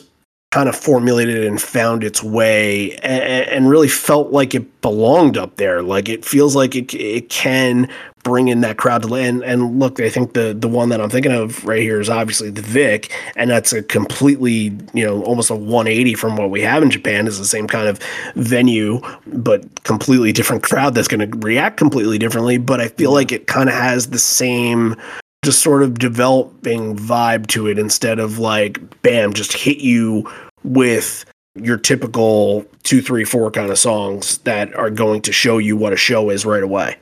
kind 0.52 0.68
of 0.68 0.76
formulated 0.76 1.44
and 1.44 1.60
found 1.60 2.04
its 2.04 2.22
way 2.22 2.92
and, 2.96 3.48
and, 3.48 3.70
really 3.70 3.88
felt 3.88 4.32
like 4.32 4.54
it 4.54 4.82
belonged 4.82 5.38
up 5.38 5.56
there. 5.56 5.82
Like 5.82 6.10
it 6.10 6.24
feels 6.26 6.54
like 6.54 6.76
it 6.76 6.94
it 6.94 7.30
can 7.30 7.88
bring 8.22 8.48
in 8.48 8.60
that 8.60 8.76
crowd 8.76 9.02
to 9.02 9.14
and 9.14 9.42
and 9.42 9.80
look, 9.80 9.98
I 9.98 10.10
think 10.10 10.34
the 10.34 10.54
the 10.56 10.68
one 10.68 10.90
that 10.90 11.00
I'm 11.00 11.08
thinking 11.08 11.32
of 11.32 11.64
right 11.64 11.80
here 11.80 12.00
is 12.00 12.10
obviously 12.10 12.50
the 12.50 12.60
Vic, 12.60 13.12
and 13.34 13.50
that's 13.50 13.72
a 13.72 13.82
completely 13.82 14.76
you 14.92 15.04
know 15.04 15.22
almost 15.22 15.48
a 15.50 15.56
180 15.56 16.14
from 16.14 16.36
what 16.36 16.50
we 16.50 16.60
have 16.60 16.82
in 16.82 16.90
Japan. 16.90 17.26
Is 17.26 17.38
the 17.38 17.46
same 17.46 17.66
kind 17.66 17.88
of 17.88 17.98
venue, 18.36 19.00
but 19.26 19.82
completely 19.84 20.32
different 20.32 20.62
crowd 20.62 20.94
that's 20.94 21.08
going 21.08 21.30
to 21.30 21.38
react 21.38 21.78
completely 21.78 22.18
differently. 22.18 22.58
But 22.58 22.78
I 22.78 22.88
feel 22.88 23.12
like 23.12 23.32
it 23.32 23.46
kind 23.46 23.70
of 23.70 23.74
has 23.74 24.10
the 24.10 24.18
same 24.18 24.96
just 25.44 25.60
sort 25.60 25.82
of 25.82 25.98
developing 25.98 26.96
vibe 26.96 27.48
to 27.48 27.66
it 27.66 27.76
instead 27.76 28.20
of 28.20 28.38
like 28.38 29.02
bam 29.02 29.32
just 29.32 29.52
hit 29.52 29.78
you 29.78 30.30
with 30.64 31.24
your 31.54 31.76
typical 31.76 32.64
two 32.82 33.02
three 33.02 33.24
four 33.24 33.50
kind 33.50 33.70
of 33.70 33.78
songs 33.78 34.38
that 34.38 34.74
are 34.74 34.90
going 34.90 35.20
to 35.22 35.32
show 35.32 35.58
you 35.58 35.76
what 35.76 35.92
a 35.92 35.96
show 35.96 36.30
is 36.30 36.46
right 36.46 36.62
away 36.62 36.96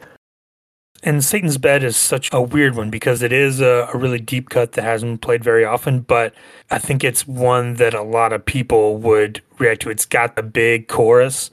and 1.02 1.24
Satan's 1.24 1.58
Bed 1.58 1.82
is 1.82 1.96
such 1.96 2.28
a 2.32 2.42
weird 2.42 2.76
one 2.76 2.90
because 2.90 3.22
it 3.22 3.32
is 3.32 3.60
a, 3.60 3.88
a, 3.92 3.96
really 3.96 4.20
deep 4.20 4.50
cut 4.50 4.72
that 4.72 4.82
hasn't 4.82 5.12
been 5.12 5.18
played 5.18 5.42
very 5.42 5.64
often, 5.64 6.00
but 6.00 6.34
I 6.70 6.78
think 6.78 7.02
it's 7.02 7.26
one 7.26 7.74
that 7.74 7.94
a 7.94 8.02
lot 8.02 8.32
of 8.32 8.44
people 8.44 8.96
would 8.98 9.42
react 9.58 9.82
to. 9.82 9.90
It's 9.90 10.04
got 10.04 10.36
the 10.36 10.42
big 10.42 10.88
chorus. 10.88 11.50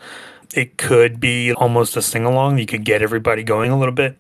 It 0.54 0.78
could 0.78 1.20
be 1.20 1.54
almost 1.54 1.96
a 1.96 2.02
sing 2.02 2.26
along. 2.26 2.58
You 2.58 2.66
could 2.66 2.84
get 2.84 3.02
everybody 3.02 3.44
going 3.44 3.72
a 3.72 3.80
little 3.80 3.94
bit. 3.94 4.18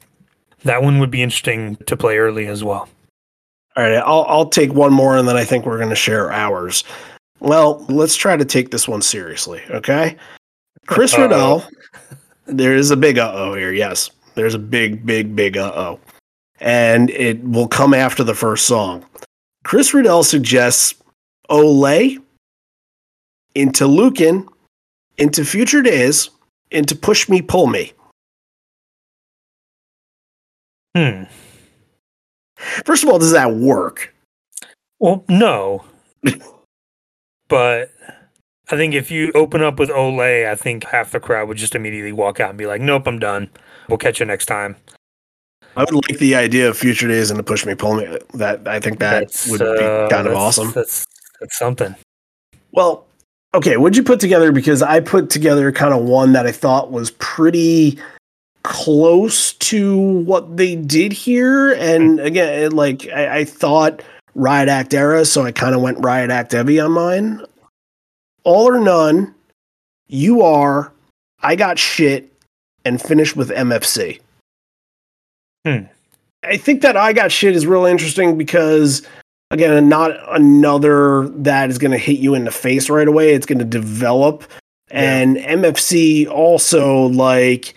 That 0.63 0.82
one 0.82 1.00
would 1.00 1.12
be 1.12 1.21
interesting 1.21 1.76
to 1.88 1.97
play 1.97 2.17
early 2.17 2.47
as 2.47 2.63
well. 2.63 2.89
All 3.76 3.84
right, 3.84 3.95
I'll, 3.95 4.26
I'll 4.28 4.50
take 4.50 4.73
one 4.73 4.93
more 4.93 5.17
and 5.17 5.28
then 5.28 5.38
I 5.38 5.43
think 5.43 5.65
we're 5.65 5.78
going 5.78 5.89
to 5.89 5.95
share 5.95 6.32
ours. 6.32 6.84
Well, 7.39 7.86
let's 7.89 8.15
try 8.15 8.36
to 8.36 8.45
take 8.45 8.71
this 8.71 8.88
one 8.88 9.02
seriously, 9.02 9.62
okay? 9.69 10.17
Chris 10.88 11.13
Uh-oh. 11.13 11.23
Riddell, 11.23 11.69
there 12.45 12.76
is 12.76 12.91
a 12.91 12.97
big 12.97 13.19
uh 13.19 13.32
oh 13.34 13.54
here, 13.54 13.71
yes. 13.71 14.10
There's 14.36 14.56
a 14.56 14.60
big, 14.60 15.06
big, 15.06 15.36
big 15.36 15.58
uh 15.58 15.71
oh. 15.76 16.00
And 16.60 17.10
it 17.12 17.43
will 17.43 17.67
come 17.67 17.93
after 17.93 18.23
the 18.23 18.34
first 18.34 18.65
song. 18.65 19.06
Chris 19.63 19.93
Riddell 19.93 20.23
suggests 20.23 20.95
Olé 21.50 22.17
into 23.54 23.86
Lukin 23.86 24.47
into 25.17 25.43
Future 25.43 25.82
Days, 25.82 26.30
into 26.71 26.95
Push 26.95 27.30
Me, 27.30 27.41
Pull 27.41 27.67
Me. 27.67 27.93
Hmm. 30.95 31.23
First 32.86 33.04
of 33.04 33.10
all, 33.10 33.19
does 33.19 33.32
that 33.32 33.54
work? 33.54 34.13
Well, 35.00 35.23
no. 35.28 35.84
but 37.47 37.91
I 38.69 38.75
think 38.75 38.93
if 38.93 39.10
you 39.10 39.31
open 39.33 39.62
up 39.62 39.79
with 39.79 39.89
Olé, 39.89 40.47
I 40.47 40.55
think 40.55 40.83
half 40.86 41.12
the 41.12 41.19
crowd 41.19 41.47
would 41.47 41.57
just 41.57 41.75
immediately 41.75 42.12
walk 42.12 42.39
out 42.39 42.49
and 42.49 42.57
be 42.57 42.65
like, 42.65 42.81
"Nope, 42.81 43.07
I'm 43.07 43.19
done." 43.19 43.49
We'll 43.88 43.97
catch 43.97 44.19
you 44.19 44.25
next 44.25 44.45
time. 44.47 44.75
I 45.75 45.83
would 45.83 45.93
like 45.93 46.19
the 46.19 46.36
idea 46.36 46.67
of 46.67 46.77
future 46.77 47.07
days 47.07 47.29
and 47.29 47.39
the 47.39 47.43
push 47.43 47.65
me 47.65 47.75
pull 47.75 47.95
me. 47.95 48.17
That 48.33 48.67
I 48.67 48.79
think 48.79 48.99
that 48.99 49.19
that's, 49.19 49.47
would 49.47 49.60
be 49.60 49.65
uh, 49.65 50.10
kind 50.10 50.27
of 50.27 50.33
awesome. 50.36 50.71
That's 50.71 51.05
that's 51.39 51.57
something. 51.57 51.95
Well, 52.71 53.05
okay. 53.53 53.77
What'd 53.77 53.95
you 53.95 54.03
put 54.03 54.19
together? 54.19 54.51
Because 54.51 54.81
I 54.81 54.99
put 54.99 55.29
together 55.29 55.71
kind 55.71 55.93
of 55.93 56.03
one 56.03 56.33
that 56.33 56.45
I 56.45 56.51
thought 56.51 56.91
was 56.91 57.12
pretty 57.12 57.99
close 58.63 59.53
to 59.53 59.97
what 59.97 60.57
they 60.57 60.75
did 60.75 61.13
here. 61.13 61.73
And 61.73 62.19
again, 62.19 62.71
like 62.71 63.07
I, 63.07 63.39
I 63.39 63.45
thought 63.45 64.01
Riot 64.38 64.69
Act 64.69 64.93
era, 64.93 65.26
so 65.26 65.43
I 65.43 65.52
kind 65.52 65.73
of 65.73 65.82
went 65.82 65.97
Riot 66.04 66.30
Act 66.30 66.52
heavy 66.52 66.80
on 66.80 66.91
mine. 66.91 67.41
All 68.43 68.69
or 68.69 68.80
none. 68.80 69.34
You 70.08 70.43
are. 70.43 70.93
I 71.41 71.56
got 71.56 71.80
shit 71.80 72.32
and 72.86 73.02
finished 73.02 73.36
with 73.36 73.50
MFC. 73.50 74.21
Hmm. 75.65 75.86
I 76.43 76.58
think 76.58 76.84
that 76.84 76.95
I 76.95 77.13
got 77.13 77.32
shit 77.32 77.56
is 77.56 77.65
really 77.65 77.89
interesting 77.89 78.38
because 78.38 79.06
again, 79.50 79.89
not 79.89 80.12
another 80.30 81.28
that 81.30 81.71
is 81.71 81.80
going 81.80 81.91
to 81.91 81.97
hit 81.97 82.19
you 82.19 82.36
in 82.36 82.45
the 82.45 82.52
face 82.52 82.91
right 82.91 83.08
away. 83.08 83.34
It's 83.34 83.47
going 83.47 83.60
to 83.60 83.65
develop, 83.65 84.43
yeah. 84.91 85.17
and 85.17 85.38
MFC 85.38 86.30
also 86.30 87.08
like 87.08 87.73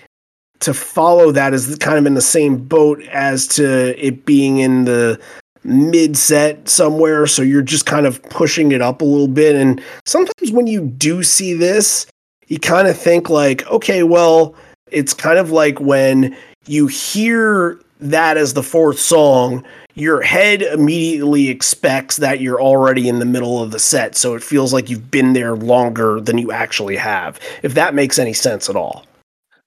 to 0.61 0.75
follow 0.75 1.33
that 1.33 1.55
is 1.55 1.75
kind 1.77 1.99
of 1.99 2.05
in 2.05 2.15
the 2.15 2.21
same 2.21 2.59
boat 2.59 3.03
as 3.05 3.47
to 3.47 3.99
it 3.99 4.27
being 4.27 4.59
in 4.59 4.85
the 4.85 5.19
mid 5.65 6.17
set 6.17 6.69
somewhere. 6.69 7.27
So 7.27 7.43
you're 7.43 7.63
just 7.63 7.87
kind 7.87 8.07
of 8.07 8.23
pushing 8.25 8.73
it 8.73 8.81
up 8.81 9.03
a 9.03 9.05
little 9.05 9.29
bit. 9.29 9.57
And 9.57 9.83
sometimes 10.07 10.53
when 10.53 10.67
you 10.67 10.87
do 10.87 11.23
see 11.23 11.55
this, 11.55 12.07
you 12.49 12.59
kind 12.59 12.89
of 12.89 12.97
think 12.97 13.31
like, 13.31 13.67
okay, 13.69 14.03
well, 14.03 14.55
it's 14.91 15.15
kind 15.15 15.39
of 15.39 15.51
like 15.51 15.81
when 15.81 16.37
you 16.67 16.87
hear 16.87 17.81
that 18.01 18.37
as 18.37 18.55
the 18.55 18.63
fourth 18.63 18.99
song, 18.99 19.65
your 19.95 20.23
head 20.23 20.63
immediately 20.63 21.49
expects 21.49 22.17
that 22.17 22.41
you're 22.41 22.61
already 22.61 23.09
in 23.09 23.19
the 23.19 23.27
middle 23.27 23.63
of 23.63 23.71
the 23.71 23.79
set. 23.79 24.17
So 24.17 24.35
it 24.35 24.43
feels 24.43 24.73
like 24.73 24.89
you've 24.89 25.11
been 25.11 25.33
there 25.33 25.55
longer 25.55 26.21
than 26.21 26.39
you 26.39 26.51
actually 26.53 26.97
have, 26.97 27.39
if 27.63 27.75
that 27.75 27.95
makes 27.95 28.19
any 28.19 28.33
sense 28.33 28.71
at 28.71 28.77
all. 28.77 29.05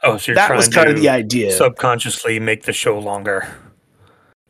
Oh, 0.02 0.18
so 0.18 0.32
you're 0.32 0.36
that 0.36 0.48
trying 0.48 0.58
was 0.58 0.68
kind 0.68 0.88
to 0.88 0.96
of 0.96 1.02
the 1.02 1.10
idea. 1.10 1.52
subconsciously 1.52 2.40
make 2.40 2.64
the 2.64 2.74
show 2.74 3.00
longer, 3.00 3.48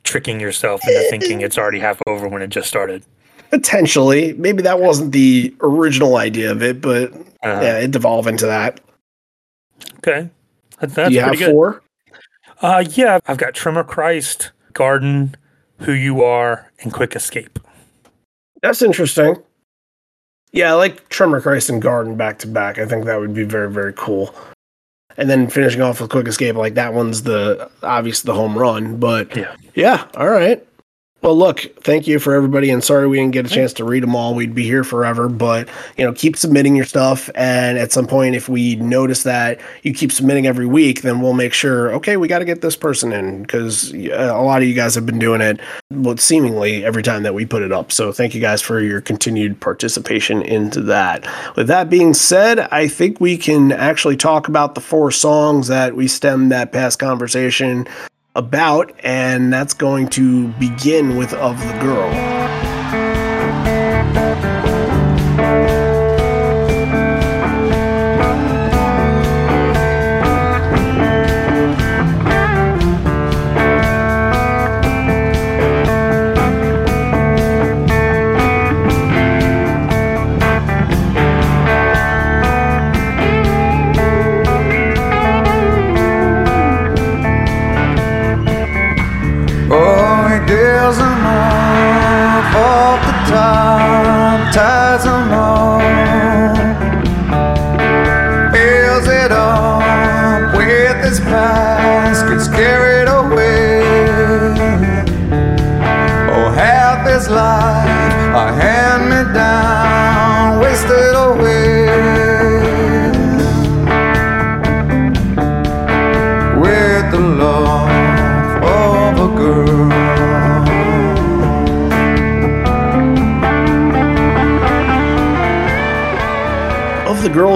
tricking 0.03 0.39
yourself 0.39 0.81
into 0.87 1.07
thinking 1.09 1.41
it's 1.41 1.57
already 1.57 1.79
half 1.79 2.01
over 2.07 2.27
when 2.27 2.41
it 2.41 2.47
just 2.49 2.67
started. 2.67 3.03
Potentially. 3.49 4.33
Maybe 4.33 4.61
that 4.63 4.79
wasn't 4.79 5.11
the 5.11 5.55
original 5.61 6.17
idea 6.17 6.51
of 6.51 6.61
it, 6.63 6.81
but 6.81 7.13
Uh, 7.43 7.59
yeah, 7.61 7.77
it 7.79 7.91
devolved 7.91 8.27
into 8.27 8.45
that. 8.47 8.79
Okay, 9.97 10.29
That- 10.79 10.93
that's 10.95 11.09
Do 11.09 11.15
you 11.15 11.21
have 11.21 11.37
good. 11.37 11.51
four? 11.51 11.81
Uh, 12.61 12.83
yeah, 12.91 13.19
I've 13.25 13.37
got 13.37 13.53
Tremor 13.53 13.83
Christ, 13.83 14.51
Garden, 14.73 15.35
Who 15.79 15.91
You 15.91 16.23
Are, 16.23 16.71
and 16.81 16.91
Quick 16.93 17.15
Escape. 17.15 17.59
That's 18.61 18.81
interesting. 18.81 19.37
Yeah, 20.53 20.71
I 20.71 20.75
like 20.75 21.09
Tremor 21.09 21.41
Christ 21.41 21.69
and 21.69 21.81
Garden 21.81 22.15
back 22.15 22.39
to 22.39 22.47
back. 22.47 22.77
I 22.77 22.85
think 22.85 23.05
that 23.05 23.19
would 23.19 23.33
be 23.33 23.43
very, 23.43 23.69
very 23.71 23.93
cool. 23.93 24.33
And 25.17 25.29
then 25.29 25.47
finishing 25.49 25.81
off 25.81 26.01
with 26.01 26.09
Quick 26.09 26.27
Escape, 26.27 26.55
like 26.55 26.73
that 26.75 26.93
one's 26.93 27.23
the 27.23 27.69
obvious 27.83 28.21
the 28.21 28.33
home 28.33 28.57
run. 28.57 28.97
But 28.97 29.35
Yeah. 29.35 29.55
yeah, 29.75 30.07
all 30.15 30.29
right. 30.29 30.65
Well, 31.23 31.37
look, 31.37 31.61
thank 31.79 32.05
you 32.05 32.19
for 32.19 32.33
everybody, 32.33 32.69
and 32.69 32.83
sorry 32.83 33.07
we 33.07 33.15
didn't 33.15 33.31
get 33.31 33.45
a 33.45 33.49
chance 33.49 33.71
to 33.73 33.85
read 33.85 34.03
them 34.03 34.13
all. 34.13 34.35
We'd 34.35 34.53
be 34.53 34.65
here 34.65 34.83
forever, 34.83 35.29
but 35.29 35.69
you 35.97 36.03
know, 36.03 36.11
keep 36.11 36.35
submitting 36.35 36.75
your 36.75 36.83
stuff. 36.83 37.29
And 37.33 37.77
at 37.77 37.93
some 37.93 38.07
point, 38.07 38.35
if 38.35 38.49
we 38.49 38.75
notice 38.75 39.23
that 39.23 39.61
you 39.83 39.93
keep 39.93 40.11
submitting 40.11 40.47
every 40.47 40.65
week, 40.65 41.01
then 41.01 41.21
we'll 41.21 41.31
make 41.31 41.53
sure. 41.53 41.93
Okay, 41.93 42.17
we 42.17 42.27
got 42.27 42.39
to 42.39 42.45
get 42.45 42.59
this 42.59 42.75
person 42.75 43.13
in 43.13 43.41
because 43.41 43.93
a 43.93 44.33
lot 44.33 44.61
of 44.61 44.67
you 44.67 44.73
guys 44.73 44.95
have 44.95 45.05
been 45.05 45.17
doing 45.17 45.39
it, 45.39 45.61
well, 45.91 46.17
seemingly 46.17 46.83
every 46.83 47.03
time 47.03 47.23
that 47.23 47.33
we 47.33 47.45
put 47.45 47.61
it 47.61 47.71
up. 47.71 47.93
So 47.93 48.11
thank 48.11 48.35
you 48.35 48.41
guys 48.41 48.61
for 48.61 48.81
your 48.81 48.99
continued 48.99 49.61
participation 49.61 50.41
into 50.41 50.81
that. 50.81 51.25
With 51.55 51.67
that 51.67 51.89
being 51.89 52.13
said, 52.13 52.59
I 52.59 52.89
think 52.89 53.21
we 53.21 53.37
can 53.37 53.71
actually 53.71 54.17
talk 54.17 54.49
about 54.49 54.75
the 54.75 54.81
four 54.81 55.09
songs 55.09 55.69
that 55.69 55.95
we 55.95 56.09
stemmed 56.09 56.51
that 56.51 56.73
past 56.73 56.99
conversation 56.99 57.87
about, 58.35 58.91
and 59.03 59.53
that's 59.53 59.73
going 59.73 60.07
to 60.09 60.47
begin 60.53 61.17
with 61.17 61.33
Of 61.33 61.59
the 61.59 61.73
Girl. 61.79 62.32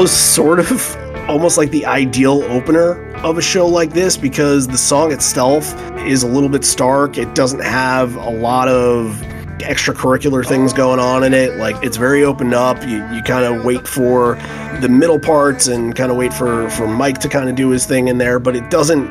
Sort 0.08 0.60
of 0.60 0.96
almost 1.28 1.58
like 1.58 1.72
the 1.72 1.86
ideal 1.86 2.42
opener 2.44 3.12
of 3.18 3.38
a 3.38 3.42
show 3.42 3.68
like 3.68 3.92
this 3.92 4.16
because 4.16 4.68
the 4.68 4.78
song 4.78 5.12
itself 5.12 5.74
is 6.00 6.24
a 6.24 6.28
little 6.28 6.48
bit 6.48 6.64
stark. 6.64 7.18
It 7.18 7.36
doesn't 7.36 7.60
have 7.60 8.16
a 8.16 8.30
lot 8.30 8.70
of 8.70 9.22
extracurricular 9.60 10.46
things 10.46 10.72
going 10.72 11.00
on 11.00 11.24
in 11.24 11.34
it. 11.34 11.58
Like 11.58 11.76
it's 11.84 11.98
very 11.98 12.24
opened 12.24 12.54
up. 12.54 12.82
You, 12.84 13.06
you 13.14 13.22
kind 13.22 13.44
of 13.44 13.66
wait 13.66 13.86
for 13.86 14.36
the 14.80 14.88
middle 14.88 15.20
parts 15.20 15.68
and 15.68 15.94
kind 15.94 16.12
of 16.12 16.18
wait 16.18 16.34
for, 16.34 16.70
for 16.70 16.88
Mike 16.88 17.20
to 17.20 17.30
kind 17.30 17.50
of 17.50 17.56
do 17.56 17.70
his 17.70 17.86
thing 17.86 18.08
in 18.08 18.18
there, 18.18 18.40
but 18.40 18.56
it 18.56 18.70
doesn't 18.70 19.10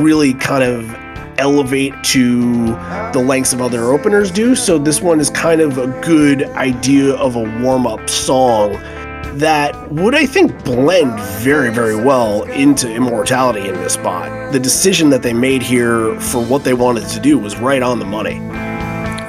really 0.00 0.34
kind 0.34 0.62
of 0.62 0.94
elevate 1.38 1.94
to 2.04 2.66
the 3.12 3.24
lengths 3.26 3.52
of 3.52 3.60
other 3.60 3.84
openers 3.84 4.30
do. 4.30 4.54
So 4.54 4.78
this 4.78 5.00
one 5.00 5.18
is 5.18 5.30
kind 5.30 5.60
of 5.60 5.78
a 5.78 5.88
good 6.02 6.44
idea 6.50 7.14
of 7.14 7.34
a 7.34 7.62
warm 7.62 7.86
up 7.86 8.08
song 8.08 8.80
that 9.38 9.92
would, 9.92 10.14
I 10.14 10.26
think, 10.26 10.64
blend 10.64 11.18
very, 11.40 11.70
very 11.70 11.96
well 11.96 12.44
into 12.44 12.92
immortality 12.92 13.68
in 13.68 13.74
this 13.76 13.94
spot. 13.94 14.52
The 14.52 14.60
decision 14.60 15.10
that 15.10 15.22
they 15.22 15.32
made 15.32 15.62
here 15.62 16.18
for 16.20 16.42
what 16.44 16.64
they 16.64 16.74
wanted 16.74 17.08
to 17.08 17.20
do 17.20 17.38
was 17.38 17.56
right 17.56 17.82
on 17.82 17.98
the 17.98 18.04
money. 18.04 18.38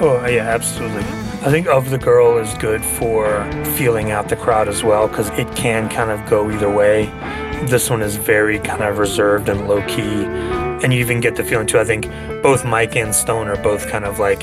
Oh, 0.00 0.24
yeah, 0.26 0.48
absolutely. 0.48 1.02
I 1.40 1.50
think 1.50 1.66
Of 1.66 1.90
the 1.90 1.98
Girl 1.98 2.38
is 2.38 2.52
good 2.54 2.84
for 2.84 3.50
feeling 3.76 4.10
out 4.10 4.28
the 4.28 4.36
crowd 4.36 4.68
as 4.68 4.82
well 4.82 5.08
because 5.08 5.28
it 5.30 5.54
can 5.54 5.88
kind 5.88 6.10
of 6.10 6.28
go 6.28 6.50
either 6.50 6.70
way. 6.70 7.06
This 7.66 7.90
one 7.90 8.02
is 8.02 8.16
very 8.16 8.58
kind 8.58 8.82
of 8.82 8.98
reserved 8.98 9.48
and 9.48 9.68
low 9.68 9.82
key. 9.86 10.24
And 10.82 10.92
you 10.92 11.00
even 11.00 11.20
get 11.20 11.36
the 11.36 11.44
feeling, 11.44 11.66
too. 11.66 11.78
I 11.78 11.84
think 11.84 12.06
both 12.42 12.64
Mike 12.64 12.96
and 12.96 13.14
Stone 13.14 13.48
are 13.48 13.60
both 13.62 13.88
kind 13.88 14.04
of 14.04 14.18
like 14.18 14.42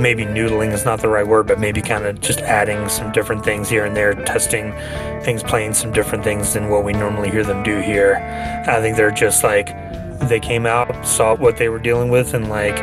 maybe 0.00 0.24
noodling 0.24 0.72
is 0.72 0.84
not 0.84 1.00
the 1.00 1.08
right 1.08 1.26
word, 1.26 1.46
but 1.46 1.58
maybe 1.58 1.82
kind 1.82 2.04
of 2.04 2.20
just 2.20 2.40
adding 2.40 2.88
some 2.88 3.12
different 3.12 3.44
things 3.44 3.68
here 3.68 3.84
and 3.84 3.96
there, 3.96 4.14
testing 4.14 4.72
things, 5.22 5.42
playing 5.42 5.74
some 5.74 5.92
different 5.92 6.24
things 6.24 6.52
than 6.54 6.68
what 6.68 6.84
we 6.84 6.92
normally 6.92 7.30
hear 7.30 7.44
them 7.44 7.62
do 7.62 7.80
here. 7.80 8.16
I 8.66 8.80
think 8.80 8.96
they're 8.96 9.10
just 9.10 9.44
like, 9.44 9.68
they 10.28 10.40
came 10.40 10.66
out, 10.66 11.06
saw 11.06 11.34
what 11.36 11.56
they 11.56 11.68
were 11.68 11.78
dealing 11.78 12.10
with, 12.10 12.34
and 12.34 12.48
like, 12.48 12.78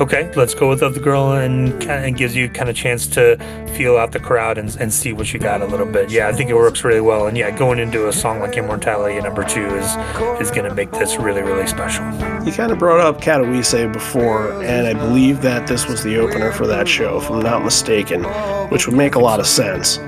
okay, 0.00 0.32
let's 0.36 0.54
go 0.54 0.68
with 0.68 0.80
the 0.80 1.00
Girl, 1.00 1.32
and 1.32 1.80
kind 1.82 2.06
of 2.06 2.16
gives 2.16 2.34
you 2.34 2.48
kind 2.48 2.68
of 2.68 2.76
chance 2.76 3.06
to 3.08 3.36
feel 3.76 3.96
out 3.96 4.12
the 4.12 4.20
crowd 4.20 4.58
and, 4.58 4.74
and 4.80 4.92
see 4.92 5.12
what 5.12 5.32
you 5.32 5.40
got 5.40 5.60
a 5.60 5.66
little 5.66 5.86
bit. 5.86 6.10
Yeah, 6.10 6.28
I 6.28 6.32
think 6.32 6.50
it 6.50 6.54
works 6.54 6.84
really 6.84 7.00
well, 7.00 7.26
and 7.26 7.36
yeah, 7.36 7.50
going 7.50 7.78
into 7.78 8.08
a 8.08 8.12
song 8.12 8.40
like 8.40 8.56
Immortality 8.56 9.20
number 9.20 9.44
two 9.44 9.66
is 9.66 9.96
is 10.40 10.50
going 10.50 10.68
to 10.68 10.74
make 10.74 10.90
this 10.92 11.16
really 11.16 11.42
really 11.42 11.66
special. 11.66 12.04
You 12.44 12.52
kind 12.52 12.72
of 12.72 12.78
brought 12.78 13.00
up 13.00 13.20
Katowice 13.20 13.92
before, 13.92 14.62
and 14.62 14.86
I 14.86 14.94
believe 14.94 15.42
that 15.42 15.66
this 15.66 15.86
was 15.88 16.02
the 16.02 16.16
opener 16.16 16.52
for 16.52 16.66
that 16.66 16.86
show, 16.88 17.18
if 17.18 17.30
I'm 17.30 17.42
not 17.42 17.64
mistaken, 17.64 18.24
which 18.70 18.86
would 18.86 18.96
make 18.96 19.14
a 19.14 19.20
lot 19.20 19.40
of 19.40 19.46
sense. 19.46 19.98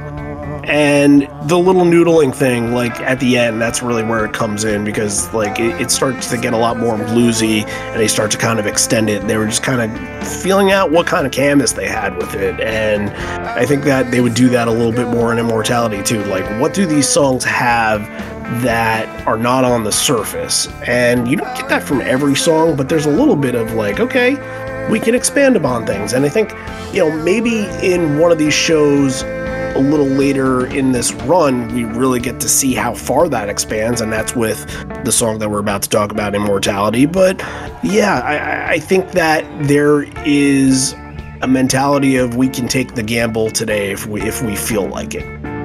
And 0.67 1.29
the 1.49 1.57
little 1.57 1.85
noodling 1.85 2.35
thing, 2.35 2.73
like 2.73 2.99
at 3.01 3.21
the 3.21 3.39
end, 3.39 3.63
that's 3.63 3.83
really 3.83 4.03
where 4.03 4.25
it 4.25 4.33
comes 4.33 4.65
in 4.65 4.83
because 4.85 5.33
like 5.33 5.61
it, 5.61 5.81
it 5.81 5.93
starts 5.93 6.29
to 6.31 6.37
get 6.37 6.55
a 6.55 6.57
lot 6.57 6.77
more 6.77 6.97
bluesy, 6.97 7.65
and 7.65 8.01
they 8.01 8.09
start 8.09 8.33
to 8.33 8.39
kind 8.39 8.59
of 8.59 8.67
extend 8.67 9.09
it. 9.09 9.29
They 9.29 9.37
were 9.37 9.47
just 9.47 9.63
kind 9.63 9.81
of 9.81 10.29
feeling 10.43 10.73
out 10.73 10.91
what 10.91 11.07
kind 11.07 11.25
of 11.25 11.31
canvas 11.31 11.73
they 11.73 11.87
had 11.87 12.17
with 12.17 12.35
it, 12.35 12.61
and 12.61 13.11
I 13.11 13.65
think 13.65 13.85
that 13.85 14.11
they 14.11 14.21
would 14.21 14.35
do 14.35 14.49
that 14.49 14.67
a 14.67 14.73
little 14.73 14.91
bit 14.91 15.07
more 15.07 15.33
in 15.33 15.39
Immortality 15.39 16.03
too. 16.03 16.25
Like, 16.25 16.45
what 16.61 16.75
do 16.75 16.85
these 16.85 17.09
songs 17.09 17.45
have 17.45 18.01
that 18.63 19.25
are 19.25 19.39
not 19.39 19.65
on 19.65 19.85
the 19.85 19.93
surface? 19.93 20.67
And 20.83 21.29
you 21.29 21.37
don't 21.37 21.57
get 21.57 21.69
that 21.69 21.85
from 21.85 22.01
every 22.01 22.35
song, 22.35 22.75
but 22.75 22.89
there's 22.89 23.07
a 23.07 23.11
little 23.11 23.37
bit 23.37 23.55
of 23.55 23.75
like, 23.75 24.01
okay, 24.01 24.35
we 24.91 24.99
can 24.99 25.15
expand 25.15 25.55
upon 25.55 25.87
things. 25.87 26.13
And 26.13 26.25
I 26.25 26.29
think, 26.29 26.51
you 26.93 27.09
know, 27.09 27.23
maybe 27.23 27.67
in 27.83 28.19
one 28.19 28.33
of 28.33 28.39
these 28.39 28.55
shows 28.55 29.23
a 29.77 29.81
little 29.81 30.07
later 30.07 30.67
in 30.67 30.93
this 30.93 31.13
run, 31.13 31.73
we 31.75 31.85
really 31.85 32.19
get 32.19 32.41
to 32.41 32.49
see 32.49 32.73
how 32.75 32.95
far 32.95 33.29
that 33.29 33.49
expands, 33.51 34.01
and 34.01 34.11
that's 34.11 34.35
with 34.35 34.67
the 35.05 35.13
song 35.13 35.39
that 35.41 35.51
we're 35.51 35.59
about 35.59 35.83
to 35.83 35.89
talk 35.91 36.11
about, 36.11 36.35
Immortality. 36.35 37.07
But 37.07 37.41
yeah, 37.83 38.21
I- 38.21 38.73
I, 38.73 38.79
think 38.79 39.13
that 39.13 39.45
there 39.67 40.03
is 40.25 40.95
a 41.43 41.47
mentality 41.47 42.17
of 42.17 42.37
we 42.37 42.49
can 42.49 42.69
take 42.69 42.95
the 42.95 43.03
gamble 43.03 43.51
today 43.51 43.91
if 43.91 44.07
we 44.07 44.23
if 44.23 44.43
we 44.43 44.57
feel 44.57 44.87
like 44.89 45.15
it. 45.15 45.56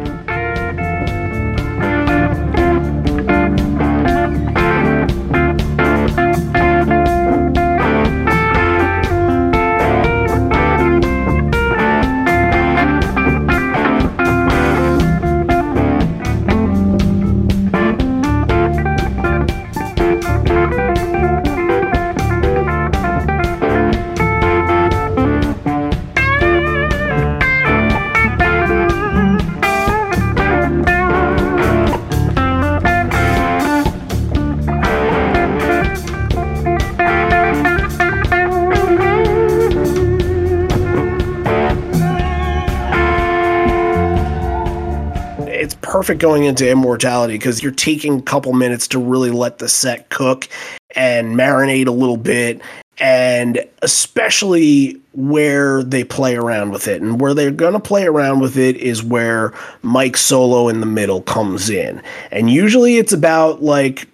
Perfect 46.01 46.19
going 46.19 46.45
into 46.45 46.67
Immortality 46.67 47.35
because 47.35 47.61
you're 47.61 47.71
taking 47.71 48.17
a 48.17 48.21
couple 48.23 48.51
minutes 48.53 48.87
to 48.87 48.97
really 48.97 49.29
let 49.29 49.59
the 49.59 49.69
set 49.69 50.09
cook 50.09 50.49
and 50.95 51.35
marinate 51.35 51.85
a 51.85 51.91
little 51.91 52.17
bit 52.17 52.59
and 52.97 53.63
especially 53.83 54.99
where 55.13 55.83
they 55.83 56.03
play 56.03 56.35
around 56.35 56.71
with 56.71 56.87
it. 56.87 57.03
And 57.03 57.21
where 57.21 57.35
they're 57.35 57.51
going 57.51 57.73
to 57.73 57.79
play 57.79 58.07
around 58.07 58.39
with 58.39 58.57
it 58.57 58.77
is 58.77 59.03
where 59.03 59.53
Mike 59.83 60.17
solo 60.17 60.69
in 60.69 60.79
the 60.79 60.87
middle 60.87 61.21
comes 61.21 61.69
in. 61.69 62.01
And 62.31 62.49
usually 62.49 62.97
it's 62.97 63.13
about 63.13 63.61
like 63.61 64.07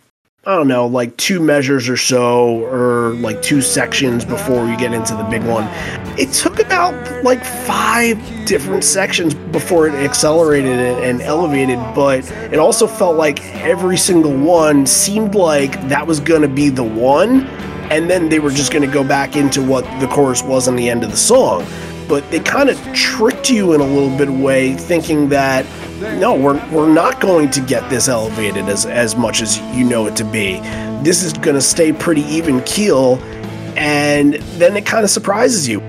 I 0.47 0.55
don't 0.55 0.69
know, 0.69 0.87
like 0.87 1.17
two 1.17 1.41
measures 1.41 1.89
or 1.89 1.97
so, 1.97 2.63
or 2.67 3.15
like 3.15 3.41
two 3.41 3.61
sections 3.61 4.23
before 4.23 4.65
you 4.65 4.77
get 4.77 4.93
into 4.93 5.13
the 5.13 5.25
big 5.25 5.43
one. 5.43 5.67
It 6.17 6.31
took 6.31 6.61
about 6.61 6.93
like 7.21 7.43
five 7.43 8.17
different 8.45 8.85
sections 8.85 9.33
before 9.33 9.89
it 9.89 9.93
accelerated 9.95 10.79
and 10.79 11.21
elevated, 11.21 11.79
but 11.93 12.31
it 12.31 12.59
also 12.59 12.87
felt 12.87 13.17
like 13.17 13.43
every 13.55 13.97
single 13.97 14.37
one 14.37 14.85
seemed 14.85 15.35
like 15.35 15.73
that 15.89 16.07
was 16.07 16.21
going 16.21 16.43
to 16.43 16.47
be 16.47 16.69
the 16.69 16.81
one 16.81 17.45
and 17.89 18.09
then 18.09 18.29
they 18.29 18.39
were 18.39 18.51
just 18.51 18.71
going 18.71 18.85
to 18.85 18.93
go 18.93 19.03
back 19.03 19.35
into 19.35 19.61
what 19.61 19.83
the 20.01 20.07
chorus 20.07 20.43
was 20.43 20.67
on 20.67 20.75
the 20.75 20.89
end 20.89 21.03
of 21.03 21.11
the 21.11 21.17
song. 21.17 21.65
But 22.07 22.29
they 22.31 22.39
kind 22.39 22.69
of 22.69 22.81
tricked 22.93 23.49
you 23.49 23.73
in 23.73 23.81
a 23.81 23.85
little 23.85 24.15
bit 24.17 24.29
way, 24.29 24.73
thinking 24.73 25.29
that 25.29 25.65
no, 25.99 26.35
we're, 26.35 26.63
we're 26.71 26.91
not 26.91 27.19
going 27.19 27.49
to 27.51 27.61
get 27.61 27.89
this 27.89 28.07
elevated 28.07 28.69
as, 28.69 28.85
as 28.85 29.15
much 29.15 29.41
as 29.41 29.59
you 29.75 29.83
know 29.83 30.05
it 30.05 30.15
to 30.17 30.23
be. 30.23 30.59
This 31.03 31.23
is 31.23 31.33
going 31.33 31.55
to 31.55 31.61
stay 31.61 31.91
pretty 31.91 32.21
even 32.21 32.61
keel, 32.63 33.15
and 33.75 34.35
then 34.59 34.77
it 34.77 34.85
kind 34.85 35.03
of 35.03 35.09
surprises 35.09 35.67
you. 35.67 35.81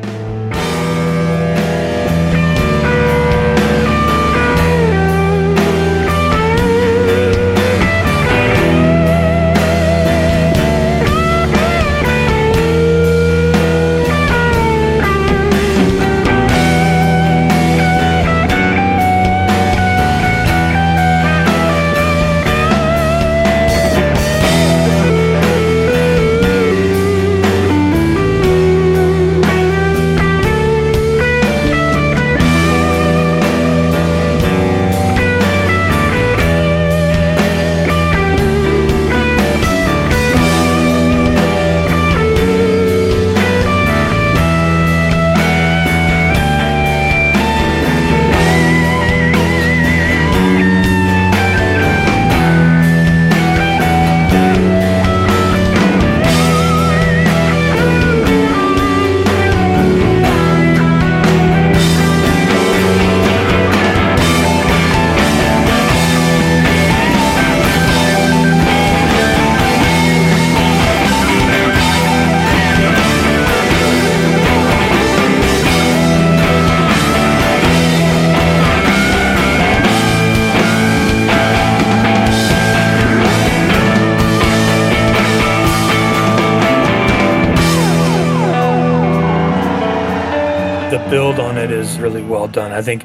I 92.79 92.83
think 92.83 93.05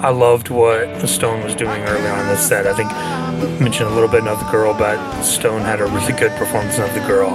I 0.00 0.10
loved 0.10 0.48
what 0.48 1.04
Stone 1.08 1.42
was 1.42 1.56
doing 1.56 1.82
early 1.82 2.06
on 2.06 2.28
the 2.28 2.36
set. 2.36 2.68
I 2.68 2.74
think 2.74 2.88
I 2.92 3.58
mentioned 3.58 3.88
a 3.88 3.92
little 3.92 4.08
bit 4.08 4.28
of 4.28 4.38
the 4.38 4.48
girl, 4.48 4.72
but 4.72 5.22
Stone 5.22 5.62
had 5.62 5.80
a 5.80 5.86
really 5.86 6.12
good 6.12 6.30
performance 6.38 6.78
of 6.78 6.94
the 6.94 7.00
girl 7.00 7.30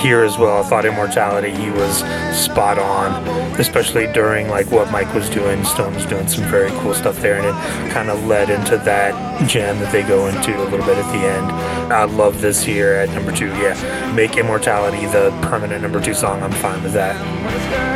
here 0.00 0.22
as 0.22 0.38
well. 0.38 0.62
I 0.62 0.68
thought 0.68 0.84
Immortality 0.84 1.50
he 1.50 1.70
was 1.70 1.98
spot 2.36 2.78
on, 2.78 3.12
especially 3.60 4.10
during 4.12 4.48
like 4.48 4.70
what 4.70 4.90
Mike 4.90 5.12
was 5.14 5.28
doing. 5.30 5.64
Stone 5.64 5.94
was 5.94 6.06
doing 6.06 6.26
some 6.26 6.44
very 6.44 6.70
cool 6.80 6.94
stuff 6.94 7.20
there, 7.20 7.36
and 7.36 7.46
it 7.46 7.92
kind 7.92 8.10
of 8.10 8.24
led 8.26 8.50
into 8.50 8.78
that 8.78 9.48
jam 9.48 9.78
that 9.80 9.92
they 9.92 10.02
go 10.02 10.26
into 10.28 10.56
a 10.56 10.64
little 10.64 10.86
bit 10.86 10.98
at 10.98 11.12
the 11.12 11.18
end. 11.18 11.92
I 11.92 12.04
love 12.04 12.40
this 12.40 12.62
here 12.62 12.94
at 12.94 13.10
number 13.10 13.32
two. 13.32 13.48
Yeah, 13.48 14.12
make 14.14 14.36
Immortality 14.36 15.06
the 15.06 15.30
permanent 15.42 15.82
number 15.82 16.00
two 16.00 16.14
song. 16.14 16.42
I'm 16.42 16.52
fine 16.52 16.82
with 16.82 16.92
that. 16.94 17.14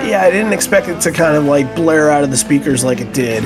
Yeah, 0.07 0.23
I 0.23 0.31
didn't 0.31 0.53
expect 0.53 0.89
it 0.89 1.01
to 1.03 1.13
kind 1.13 1.37
of 1.37 1.45
like 1.45 1.75
blare 1.75 2.11
out 2.11 2.25
of 2.25 2.31
the 2.31 2.37
speakers 2.37 2.85
like 2.85 3.01
it 3.01 3.13
did 3.13 3.45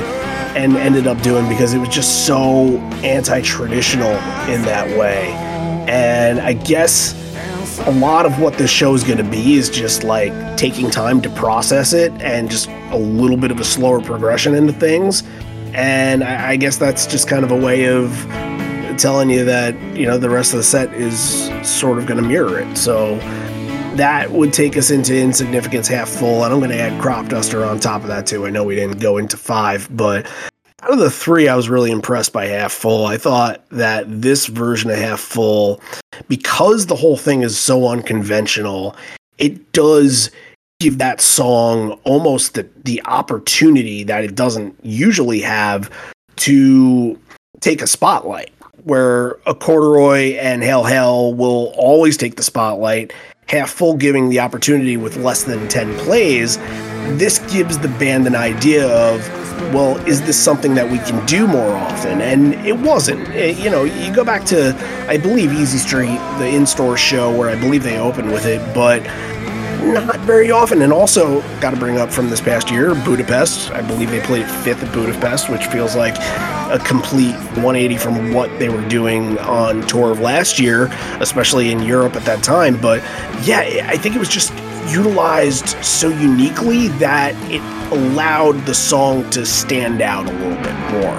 and 0.56 0.76
ended 0.76 1.06
up 1.06 1.20
doing 1.22 1.48
because 1.48 1.74
it 1.74 1.78
was 1.78 1.90
just 1.90 2.26
so 2.26 2.78
anti-traditional 3.04 4.10
in 4.48 4.62
that 4.62 4.88
way. 4.98 5.30
And 5.88 6.40
I 6.40 6.54
guess 6.54 7.14
a 7.88 7.92
lot 7.92 8.26
of 8.26 8.38
what 8.38 8.52
this 8.58 8.70
show 8.70 8.92
is 8.92 9.02
going 9.02 9.16
to 9.16 9.24
be 9.24 9.54
is 9.54 9.70
just 9.70 10.04
like 10.04 10.30
taking 10.58 10.90
time 10.90 11.22
to 11.22 11.30
process 11.30 11.94
it 11.94 12.12
and 12.20 12.50
just 12.50 12.68
a 12.90 12.98
little 12.98 13.38
bit 13.38 13.50
of 13.50 13.58
a 13.60 13.64
slower 13.64 13.98
progression 13.98 14.54
into 14.54 14.74
things. 14.74 15.22
And 15.72 16.22
I, 16.22 16.50
I 16.50 16.56
guess 16.56 16.76
that's 16.76 17.06
just 17.06 17.28
kind 17.28 17.44
of 17.44 17.50
a 17.50 17.56
way 17.56 17.86
of 17.86 18.12
telling 18.98 19.30
you 19.30 19.42
that, 19.46 19.74
you 19.96 20.04
know, 20.04 20.18
the 20.18 20.28
rest 20.28 20.52
of 20.52 20.58
the 20.58 20.64
set 20.64 20.92
is 20.92 21.50
sort 21.66 21.96
of 21.96 22.04
going 22.04 22.22
to 22.22 22.28
mirror 22.28 22.58
it. 22.58 22.76
So 22.76 23.16
that 23.96 24.30
would 24.32 24.52
take 24.52 24.76
us 24.76 24.90
into 24.90 25.18
insignificance 25.18 25.88
half 25.88 26.08
full 26.08 26.44
and 26.44 26.52
i'm 26.52 26.60
going 26.60 26.70
to 26.70 26.78
add 26.78 27.00
crop 27.02 27.26
duster 27.26 27.64
on 27.64 27.80
top 27.80 28.02
of 28.02 28.06
that 28.06 28.28
too 28.28 28.46
i 28.46 28.50
know 28.50 28.62
we 28.62 28.76
didn't 28.76 29.00
go 29.00 29.16
into 29.16 29.36
five 29.36 29.88
but 29.90 30.24
out 30.82 30.92
of 30.92 30.98
the 30.98 31.10
three 31.10 31.48
i 31.48 31.56
was 31.56 31.68
really 31.68 31.90
impressed 31.90 32.32
by 32.32 32.46
half 32.46 32.72
full. 32.72 33.06
I 33.06 33.16
thought 33.16 33.68
that 33.70 34.04
this 34.08 34.46
version 34.46 34.90
of 34.90 34.96
half 34.96 35.20
full 35.20 35.80
because 36.28 36.86
the 36.86 36.96
whole 36.96 37.16
thing 37.16 37.42
is 37.42 37.58
so 37.58 37.88
unconventional 37.88 38.96
it 39.38 39.72
does 39.72 40.30
give 40.80 40.98
that 40.98 41.20
song 41.20 41.92
almost 42.04 42.54
the, 42.54 42.68
the 42.84 43.02
opportunity 43.04 44.04
that 44.04 44.24
it 44.24 44.34
doesn't 44.34 44.76
usually 44.82 45.40
have 45.40 45.90
to 46.36 47.18
take 47.60 47.82
a 47.82 47.86
spotlight 47.86 48.52
where 48.84 49.32
a 49.46 49.54
corduroy 49.54 50.34
and 50.36 50.62
Hail 50.62 50.84
Hail 50.84 51.34
will 51.34 51.74
always 51.76 52.16
take 52.16 52.36
the 52.36 52.42
spotlight. 52.42 53.12
Half 53.48 53.70
full 53.70 53.96
giving 53.96 54.28
the 54.28 54.40
opportunity 54.40 54.96
with 54.96 55.16
less 55.16 55.44
than 55.44 55.68
10 55.68 55.96
plays, 55.98 56.58
this 57.18 57.38
gives 57.50 57.78
the 57.78 57.88
band 57.88 58.26
an 58.26 58.36
idea 58.36 58.86
of, 58.88 59.26
well, 59.72 59.96
is 60.06 60.22
this 60.22 60.38
something 60.42 60.74
that 60.74 60.90
we 60.90 60.98
can 60.98 61.24
do 61.26 61.46
more 61.46 61.72
often? 61.74 62.20
And 62.20 62.54
it 62.66 62.76
wasn't. 62.76 63.28
It, 63.28 63.58
you 63.58 63.70
know, 63.70 63.84
you 63.84 64.14
go 64.14 64.24
back 64.24 64.44
to, 64.46 64.76
I 65.08 65.16
believe, 65.16 65.52
Easy 65.52 65.78
Street, 65.78 66.18
the 66.38 66.48
in 66.48 66.66
store 66.66 66.96
show 66.96 67.36
where 67.36 67.48
I 67.48 67.60
believe 67.60 67.82
they 67.82 67.98
opened 67.98 68.32
with 68.32 68.46
it, 68.46 68.60
but 68.74 69.02
not 69.92 70.18
very 70.20 70.50
often. 70.50 70.82
And 70.82 70.92
also, 70.92 71.40
got 71.60 71.70
to 71.70 71.76
bring 71.76 71.98
up 71.98 72.10
from 72.10 72.30
this 72.30 72.40
past 72.40 72.70
year, 72.70 72.94
Budapest. 72.94 73.70
I 73.70 73.82
believe 73.82 74.10
they 74.10 74.20
played 74.20 74.46
fifth 74.46 74.82
at 74.82 74.92
Budapest, 74.92 75.48
which 75.48 75.66
feels 75.66 75.96
like 75.96 76.16
a 76.70 76.78
complete 76.84 77.34
180 77.34 77.96
from 77.96 78.32
what 78.32 78.56
they 78.58 78.68
were 78.68 78.86
doing 78.88 79.38
on 79.38 79.86
tour 79.86 80.12
of 80.12 80.20
last 80.20 80.58
year, 80.58 80.86
especially 81.20 81.70
in 81.70 81.82
Europe 81.82 82.16
at 82.16 82.24
that 82.24 82.42
time. 82.42 82.80
But 82.80 83.02
yeah, 83.42 83.86
I 83.88 83.96
think 83.96 84.14
it 84.14 84.18
was 84.18 84.28
just 84.28 84.52
utilized 84.90 85.68
so 85.84 86.08
uniquely 86.08 86.88
that 86.98 87.34
it 87.50 87.62
allowed 87.92 88.64
the 88.66 88.74
song 88.74 89.28
to 89.30 89.44
stand 89.46 90.02
out 90.02 90.26
a 90.26 90.32
little 90.32 90.62
bit 90.62 90.74
more. 90.92 91.18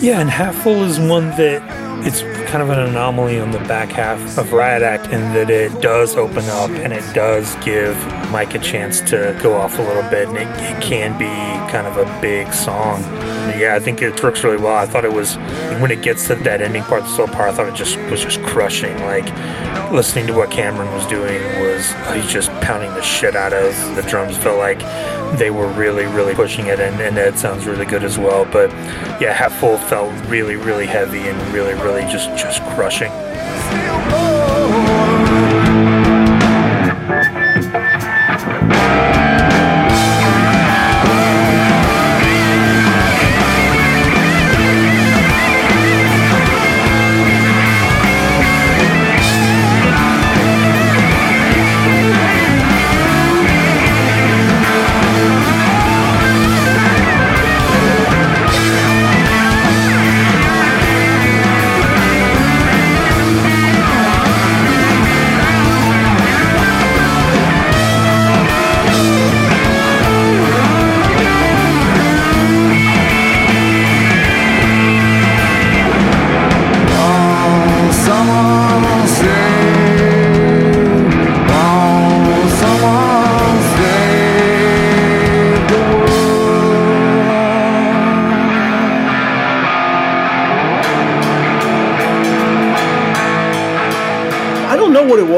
Yeah, 0.00 0.20
and 0.20 0.30
Half 0.30 0.56
Full 0.62 0.82
is 0.84 0.98
one 0.98 1.30
that 1.30 1.62
it's 2.06 2.22
kind 2.56 2.70
of 2.70 2.78
an 2.78 2.88
anomaly 2.88 3.38
on 3.38 3.50
the 3.50 3.58
back 3.68 3.90
half 3.90 4.38
of 4.38 4.50
Riot 4.54 4.82
Act 4.82 5.12
in 5.12 5.20
that 5.34 5.50
it 5.50 5.78
does 5.82 6.16
open 6.16 6.42
up 6.46 6.70
and 6.70 6.90
it 6.90 7.04
does 7.14 7.54
give 7.56 7.94
Mike 8.30 8.54
a 8.54 8.58
chance 8.58 9.02
to 9.02 9.38
go 9.42 9.52
off 9.52 9.78
a 9.78 9.82
little 9.82 10.08
bit, 10.08 10.26
and 10.26 10.38
it, 10.38 10.48
it 10.48 10.82
can 10.82 11.18
be 11.18 11.26
kind 11.70 11.86
of 11.86 11.98
a 11.98 12.20
big 12.22 12.50
song. 12.54 13.02
Yeah, 13.60 13.74
I 13.76 13.78
think 13.78 14.00
it 14.00 14.22
works 14.22 14.42
really 14.42 14.56
well. 14.56 14.74
I 14.74 14.86
thought 14.86 15.04
it 15.04 15.12
was 15.12 15.36
when 15.82 15.90
it 15.90 16.00
gets 16.00 16.28
to 16.28 16.34
that 16.34 16.62
ending 16.62 16.82
part, 16.84 17.02
the 17.02 17.14
slow 17.14 17.26
part. 17.26 17.50
I 17.50 17.52
thought 17.52 17.68
it 17.68 17.74
just 17.74 17.98
was 18.10 18.22
just 18.22 18.40
crushing. 18.42 18.96
Like 19.00 19.30
listening 19.92 20.26
to 20.28 20.32
what 20.32 20.50
Cameron 20.50 20.90
was 20.94 21.06
doing 21.08 21.42
was 21.60 21.92
he's 22.14 22.32
just 22.32 22.50
pounding 22.62 22.90
the 22.94 23.02
shit 23.02 23.36
out 23.36 23.52
of 23.52 23.74
the 23.96 24.02
drums. 24.08 24.34
Felt 24.38 24.56
like 24.56 24.80
they 25.34 25.50
were 25.50 25.68
really, 25.68 26.06
really 26.06 26.34
pushing 26.34 26.66
it, 26.66 26.80
and, 26.80 27.00
and 27.00 27.16
that 27.16 27.38
sounds 27.38 27.66
really 27.66 27.86
good 27.86 28.04
as 28.04 28.18
well. 28.18 28.44
But 28.44 28.70
yeah, 29.20 29.32
Half 29.32 29.58
Full 29.58 29.78
felt 29.78 30.12
really, 30.26 30.56
really 30.56 30.86
heavy 30.86 31.28
and 31.28 31.54
really, 31.54 31.74
really 31.74 32.02
just 32.02 32.28
just 32.30 32.62
crushing. 32.74 33.10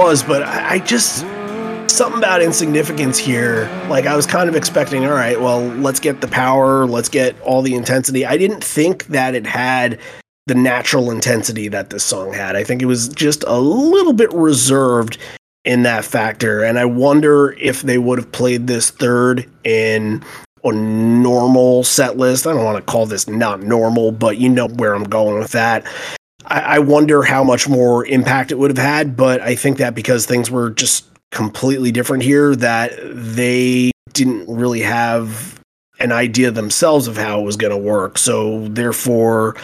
Was, 0.09 0.23
but 0.23 0.43
I, 0.43 0.77
I 0.77 0.79
just 0.79 1.19
something 1.91 2.17
about 2.17 2.41
insignificance 2.41 3.19
here. 3.19 3.69
Like 3.91 4.07
I 4.07 4.17
was 4.17 4.27
kind 4.27 4.49
of 4.49 4.57
expecting, 4.57 5.05
all 5.05 5.13
right, 5.13 5.39
well, 5.39 5.61
let's 5.61 6.01
get 6.01 6.23
the 6.23 6.29
power, 6.29 6.87
let's 6.87 7.11
get 7.11 7.39
all 7.43 7.61
the 7.61 7.75
intensity. 7.75 8.25
I 8.25 8.39
didn't 8.39 8.65
think 8.65 9.05
that 9.09 9.35
it 9.35 9.47
had 9.47 10.01
the 10.47 10.55
natural 10.55 11.11
intensity 11.11 11.69
that 11.69 11.91
this 11.91 12.05
song 12.05 12.33
had. 12.33 12.57
I 12.57 12.65
think 12.65 12.81
it 12.81 12.87
was 12.87 13.09
just 13.09 13.45
a 13.47 13.59
little 13.59 14.15
bit 14.15 14.33
reserved 14.33 15.19
in 15.67 15.83
that 15.83 16.07
factor. 16.07 16.65
And 16.65 16.79
I 16.79 16.87
wonder 16.87 17.53
if 17.61 17.83
they 17.83 17.99
would 17.99 18.19
have 18.19 18.33
played 18.33 18.67
this 18.67 18.89
third 18.89 19.47
in 19.63 20.25
a 20.65 20.73
normal 20.73 21.85
set 21.85 22.17
list. 22.17 22.47
I 22.47 22.55
don't 22.55 22.65
want 22.65 22.79
to 22.79 22.91
call 22.91 23.05
this 23.05 23.29
not 23.29 23.63
normal, 23.63 24.13
but 24.13 24.39
you 24.39 24.49
know 24.49 24.69
where 24.69 24.95
I'm 24.95 25.05
going 25.05 25.39
with 25.39 25.53
that. 25.53 25.87
I, 26.49 26.61
I 26.61 26.79
wonder 26.81 27.23
how 27.23 27.45
much 27.45 27.69
more 27.69 28.05
impact 28.07 28.51
it 28.51 28.59
would 28.59 28.71
have 28.71 28.85
had, 28.85 29.17
but 29.17 29.41
I 29.41 29.55
think 29.55 29.79
that 29.79 29.95
because 29.95 30.27
things 30.27 30.51
were 30.51 30.71
just 30.71 31.07
completely 31.31 31.93
different 31.93 32.23
here, 32.23 32.57
that 32.57 32.93
they 33.13 33.91
didn't 34.13 34.49
really 34.49 34.81
have 34.81 35.61
an 36.01 36.13
idea 36.13 36.51
themselves 36.51 37.07
of 37.07 37.17
how 37.17 37.41
it 37.41 37.45
was 37.45 37.57
going 37.57 37.71
to 37.71 37.77
work. 37.77 38.19
So 38.19 38.67
therefore, 38.69 39.57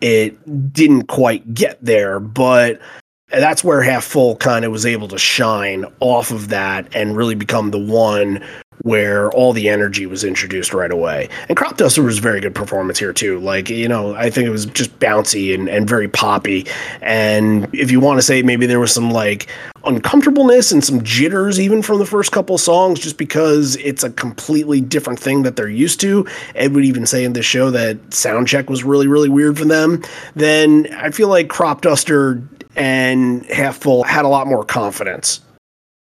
it 0.00 0.72
didn't 0.72 1.06
quite 1.06 1.54
get 1.54 1.78
there. 1.84 2.20
But 2.20 2.80
that's 3.28 3.64
where 3.64 3.82
Half 3.82 4.04
Full 4.04 4.36
kind 4.36 4.64
of 4.64 4.72
was 4.72 4.86
able 4.86 5.08
to 5.08 5.18
shine 5.18 5.84
off 6.00 6.30
of 6.30 6.48
that 6.48 6.94
and 6.94 7.16
really 7.16 7.34
become 7.34 7.70
the 7.70 7.78
one 7.78 8.44
where 8.82 9.30
all 9.32 9.52
the 9.52 9.68
energy 9.68 10.06
was 10.06 10.24
introduced 10.24 10.74
right 10.74 10.90
away. 10.90 11.28
And 11.48 11.56
Cropduster 11.56 12.04
was 12.04 12.18
a 12.18 12.20
very 12.20 12.40
good 12.40 12.54
performance 12.54 12.98
here 12.98 13.12
too. 13.12 13.38
Like, 13.40 13.70
you 13.70 13.88
know, 13.88 14.14
I 14.14 14.30
think 14.30 14.46
it 14.46 14.50
was 14.50 14.66
just 14.66 14.98
bouncy 14.98 15.54
and, 15.54 15.68
and 15.68 15.88
very 15.88 16.08
poppy. 16.08 16.66
And 17.00 17.68
if 17.74 17.90
you 17.90 18.00
want 18.00 18.18
to 18.18 18.22
say 18.22 18.42
maybe 18.42 18.66
there 18.66 18.80
was 18.80 18.92
some 18.92 19.10
like 19.10 19.48
uncomfortableness 19.84 20.72
and 20.72 20.84
some 20.84 21.02
jitters 21.02 21.60
even 21.60 21.82
from 21.82 21.98
the 21.98 22.06
first 22.06 22.32
couple 22.32 22.58
songs, 22.58 23.00
just 23.00 23.16
because 23.16 23.76
it's 23.76 24.02
a 24.02 24.10
completely 24.10 24.80
different 24.80 25.18
thing 25.18 25.42
that 25.42 25.56
they're 25.56 25.68
used 25.68 26.00
to. 26.00 26.26
Ed 26.54 26.74
would 26.74 26.84
even 26.84 27.06
say 27.06 27.24
in 27.24 27.32
this 27.32 27.46
show 27.46 27.70
that 27.70 28.12
sound 28.12 28.48
check 28.48 28.68
was 28.68 28.84
really, 28.84 29.06
really 29.06 29.28
weird 29.28 29.58
for 29.58 29.64
them. 29.64 30.02
Then 30.34 30.88
I 30.94 31.10
feel 31.10 31.28
like 31.28 31.48
Cropduster 31.48 32.46
and 32.76 33.46
Half 33.46 33.78
Full 33.78 34.02
had 34.02 34.24
a 34.24 34.28
lot 34.28 34.46
more 34.46 34.64
confidence 34.64 35.40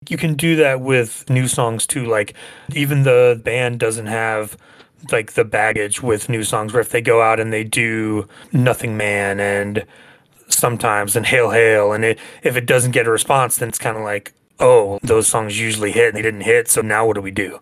you 0.10 0.18
can 0.18 0.36
do 0.36 0.56
that 0.58 0.82
with 0.82 1.30
new 1.30 1.48
songs 1.48 1.86
too. 1.86 2.06
Like 2.06 2.34
even 2.74 3.04
the 3.04 3.40
band 3.44 3.80
doesn't 3.80 4.08
have 4.08 4.58
like 5.12 5.34
the 5.34 5.46
baggage 5.46 6.02
with 6.02 6.30
new 6.30 6.44
songs 6.44 6.74
where 6.74 6.82
if 6.82 6.90
they 6.90 7.02
go 7.02 7.22
out 7.22 7.40
and 7.40 7.54
they 7.54 7.64
do 7.64 8.28
Nothing 8.52 8.98
Man 8.98 9.40
and 9.40 9.86
sometimes 10.50 11.16
and 11.16 11.26
Hail 11.26 11.52
Hail 11.52 11.92
and 11.94 12.04
it, 12.04 12.20
if 12.42 12.56
it 12.56 12.66
doesn't 12.66 12.92
get 12.92 13.06
a 13.06 13.12
response 13.12 13.58
then 13.58 13.70
it's 13.70 13.78
kind 13.78 13.98
of 13.98 14.04
like 14.04 14.34
oh 14.60 14.98
those 15.04 15.28
songs 15.28 15.60
usually 15.60 15.92
hit 15.92 16.10
and 16.10 16.18
they 16.18 16.22
didn't 16.22 16.42
hit 16.42 16.68
so 16.68 16.82
now 16.82 17.06
what 17.06 17.14
do 17.14 17.22
we 17.22 17.32
do? 17.32 17.60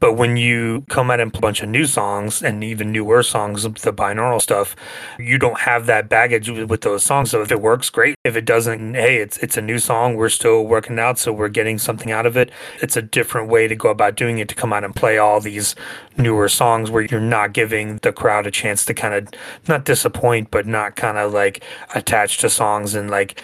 But 0.00 0.14
when 0.14 0.36
you 0.36 0.84
come 0.88 1.10
out 1.10 1.20
at 1.20 1.36
a 1.36 1.40
bunch 1.40 1.62
of 1.62 1.68
new 1.68 1.84
songs 1.84 2.42
and 2.42 2.62
even 2.62 2.92
newer 2.92 3.22
songs, 3.22 3.62
the 3.64 3.92
binaural 3.92 4.40
stuff, 4.40 4.76
you 5.18 5.38
don't 5.38 5.60
have 5.60 5.86
that 5.86 6.08
baggage 6.08 6.48
with 6.48 6.82
those 6.82 7.02
songs. 7.02 7.30
So 7.30 7.42
if 7.42 7.50
it 7.50 7.60
works, 7.60 7.90
great. 7.90 8.14
If 8.24 8.36
it 8.36 8.44
doesn't, 8.44 8.94
hey, 8.94 9.16
it's 9.16 9.38
it's 9.38 9.56
a 9.56 9.62
new 9.62 9.78
song. 9.78 10.14
We're 10.14 10.28
still 10.28 10.64
working 10.64 10.98
out, 10.98 11.18
so 11.18 11.32
we're 11.32 11.48
getting 11.48 11.78
something 11.78 12.12
out 12.12 12.26
of 12.26 12.36
it. 12.36 12.50
It's 12.80 12.96
a 12.96 13.02
different 13.02 13.48
way 13.48 13.66
to 13.66 13.74
go 13.74 13.90
about 13.90 14.14
doing 14.16 14.38
it 14.38 14.48
to 14.48 14.54
come 14.54 14.72
out 14.72 14.84
and 14.84 14.94
play 14.94 15.18
all 15.18 15.40
these 15.40 15.74
newer 16.16 16.48
songs 16.48 16.90
where 16.90 17.02
you're 17.02 17.20
not 17.20 17.52
giving 17.52 17.96
the 17.98 18.12
crowd 18.12 18.46
a 18.46 18.50
chance 18.50 18.84
to 18.86 18.94
kind 18.94 19.14
of 19.14 19.28
not 19.66 19.84
disappoint, 19.84 20.50
but 20.50 20.66
not 20.66 20.96
kind 20.96 21.18
of 21.18 21.32
like 21.32 21.64
attach 21.94 22.38
to 22.38 22.50
songs 22.50 22.94
and 22.94 23.10
like 23.10 23.42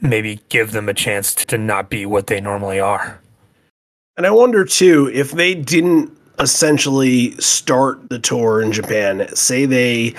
maybe 0.00 0.40
give 0.48 0.72
them 0.72 0.88
a 0.88 0.94
chance 0.94 1.34
to 1.34 1.58
not 1.58 1.90
be 1.90 2.06
what 2.06 2.26
they 2.26 2.40
normally 2.40 2.78
are. 2.78 3.20
And 4.16 4.26
I 4.26 4.30
wonder 4.30 4.64
too 4.64 5.10
if 5.12 5.32
they 5.32 5.54
didn't 5.54 6.16
essentially 6.38 7.32
start 7.32 8.08
the 8.08 8.18
tour 8.18 8.62
in 8.62 8.72
Japan, 8.72 9.28
say 9.34 9.66
they 9.66 10.14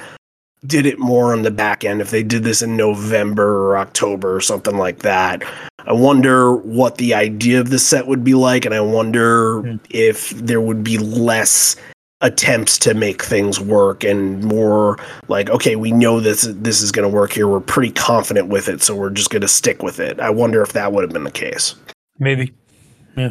did 0.66 0.86
it 0.86 1.00
more 1.00 1.34
on 1.34 1.44
the 1.44 1.52
back 1.52 1.84
end, 1.84 2.02
if 2.02 2.10
they 2.10 2.24
did 2.24 2.44
this 2.44 2.62
in 2.62 2.76
November 2.76 3.68
or 3.68 3.78
October 3.78 4.36
or 4.36 4.42
something 4.42 4.78
like 4.78 5.00
that. 5.00 5.44
I 5.86 5.94
wonder 5.94 6.56
what 6.56 6.98
the 6.98 7.14
idea 7.14 7.60
of 7.60 7.70
the 7.70 7.80
set 7.80 8.08
would 8.08 8.24
be 8.24 8.34
like, 8.34 8.66
and 8.66 8.74
I 8.74 8.82
wonder 8.82 9.62
mm. 9.62 9.80
if 9.90 10.32
there 10.32 10.62
would 10.62 10.84
be 10.84 10.98
less 10.98 11.76
attempts 12.22 12.80
to 12.80 12.94
make 12.96 13.22
things 13.22 13.60
work 13.60 14.04
and 14.04 14.44
more 14.44 14.98
like 15.28 15.52
okay 15.52 15.76
we 15.76 15.92
know 15.92 16.20
this 16.20 16.48
this 16.50 16.82
is 16.82 16.92
going 16.92 17.08
to 17.08 17.16
work 17.16 17.32
here 17.32 17.48
we're 17.48 17.60
pretty 17.60 17.92
confident 17.92 18.48
with 18.48 18.68
it 18.68 18.82
so 18.82 18.96
we're 18.96 19.12
just 19.12 19.30
going 19.30 19.44
to 19.44 19.48
stick 19.48 19.84
with 19.84 20.00
it 20.00 20.20
i 20.20 20.28
wonder 20.28 20.64
if 20.64 20.74
that 20.74 20.92
would 20.92 21.04
have 21.04 21.14
been 21.14 21.26
the 21.26 21.30
case 21.30 21.76
maybe 22.18 22.52
yeah 23.16 23.30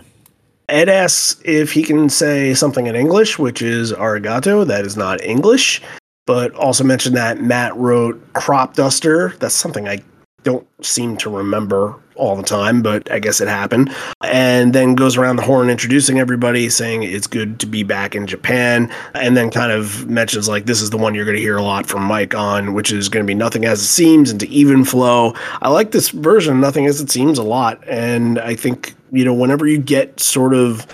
Ed 0.69 0.89
asks 0.89 1.41
if 1.45 1.73
he 1.73 1.83
can 1.83 2.09
say 2.09 2.55
something 2.55 2.87
in 2.87 2.97
English, 2.97 3.39
which 3.39 3.63
is 3.63 3.93
arigato. 3.93 4.67
That 4.67 4.85
is 4.85 4.97
not 4.97 5.23
English, 5.23 5.81
but 6.27 6.53
also 6.55 6.85
mentioned 6.85 7.17
that 7.17 7.41
Matt 7.41 7.77
wrote 7.77 8.21
Cropduster. 8.33 9.39
That's 9.39 9.55
something 9.55 9.89
I 9.89 10.01
don't 10.43 10.67
seem 10.85 11.17
to 11.19 11.31
remember 11.31 11.97
all 12.15 12.35
the 12.37 12.43
time, 12.43 12.83
but 12.83 13.11
I 13.11 13.19
guess 13.19 13.41
it 13.41 13.49
happened. 13.49 13.95
And 14.23 14.73
then 14.73 14.95
goes 14.95 15.17
around 15.17 15.37
the 15.37 15.43
horn 15.43 15.69
introducing 15.71 16.19
everybody, 16.19 16.69
saying 16.71 17.03
it's 17.03 17.27
good 17.27 17.61
to 17.61 17.67
be 17.67 17.83
back 17.83 18.15
in 18.15 18.27
Japan. 18.27 18.91
And 19.15 19.37
then 19.37 19.51
kind 19.51 19.73
of 19.73 20.09
mentions 20.09 20.49
like 20.49 20.67
this 20.67 20.81
is 20.81 20.91
the 20.91 20.97
one 20.97 21.15
you're 21.15 21.25
going 21.25 21.37
to 21.37 21.43
hear 21.43 21.57
a 21.57 21.63
lot 21.63 21.87
from 21.87 22.03
Mike 22.03 22.35
on, 22.35 22.75
which 22.75 22.93
is 22.93 23.09
going 23.09 23.25
to 23.25 23.27
be 23.27 23.35
Nothing 23.35 23.65
As 23.65 23.81
It 23.81 23.87
Seems 23.87 24.31
into 24.31 24.47
Even 24.47 24.85
Flow. 24.85 25.35
I 25.63 25.69
like 25.69 25.91
this 25.91 26.09
version, 26.09 26.61
Nothing 26.61 26.87
As 26.87 27.01
It 27.01 27.11
Seems, 27.11 27.39
a 27.39 27.43
lot. 27.43 27.83
And 27.87 28.39
I 28.39 28.55
think, 28.55 28.95
you 29.11 29.25
know, 29.25 29.35
whenever 29.35 29.66
you 29.66 29.79
get 29.79 30.21
sort 30.21 30.55
of 30.55 30.87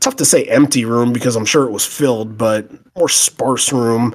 tough 0.00 0.16
to 0.16 0.24
say 0.24 0.44
empty 0.44 0.84
room 0.84 1.12
because 1.12 1.36
I'm 1.36 1.44
sure 1.44 1.64
it 1.64 1.72
was 1.72 1.84
filled, 1.84 2.38
but 2.38 2.70
more 2.96 3.08
sparse 3.08 3.72
room. 3.72 4.14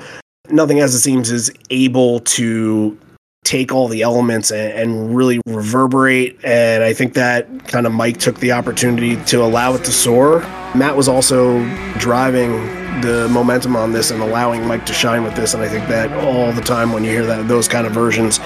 Nothing 0.49 0.79
as 0.79 0.93
it 0.93 0.99
seems 0.99 1.31
is 1.31 1.51
able 1.69 2.21
to 2.21 2.97
take 3.43 3.73
all 3.73 3.87
the 3.87 4.01
elements 4.01 4.51
and, 4.51 4.71
and, 4.73 5.15
really 5.15 5.41
reverberate. 5.47 6.39
And 6.43 6.83
I 6.83 6.93
think 6.93 7.15
that 7.15 7.67
kind 7.67 7.87
of 7.87 7.91
Mike 7.91 8.17
took 8.17 8.39
the 8.39 8.51
opportunity 8.51 9.21
to 9.25 9.43
allow 9.43 9.73
it 9.73 9.83
to 9.85 9.91
soar. 9.91 10.41
Matt 10.75 10.95
was 10.95 11.07
also 11.07 11.63
driving 11.97 12.80
the 13.01 13.29
momentum 13.29 13.75
on 13.75 13.91
this 13.91 14.11
and 14.11 14.21
allowing 14.21 14.65
Mike 14.67 14.85
to 14.87 14.93
shine 14.93 15.23
with 15.23 15.35
this. 15.35 15.53
And 15.53 15.63
I 15.63 15.69
think 15.69 15.87
that 15.87 16.11
all 16.23 16.51
the 16.51 16.61
time 16.61 16.91
when 16.91 17.03
you 17.03 17.11
hear 17.11 17.25
that 17.25 17.47
those 17.47 17.67
kind 17.67 17.87
of 17.87 17.93
versions, 17.93 18.39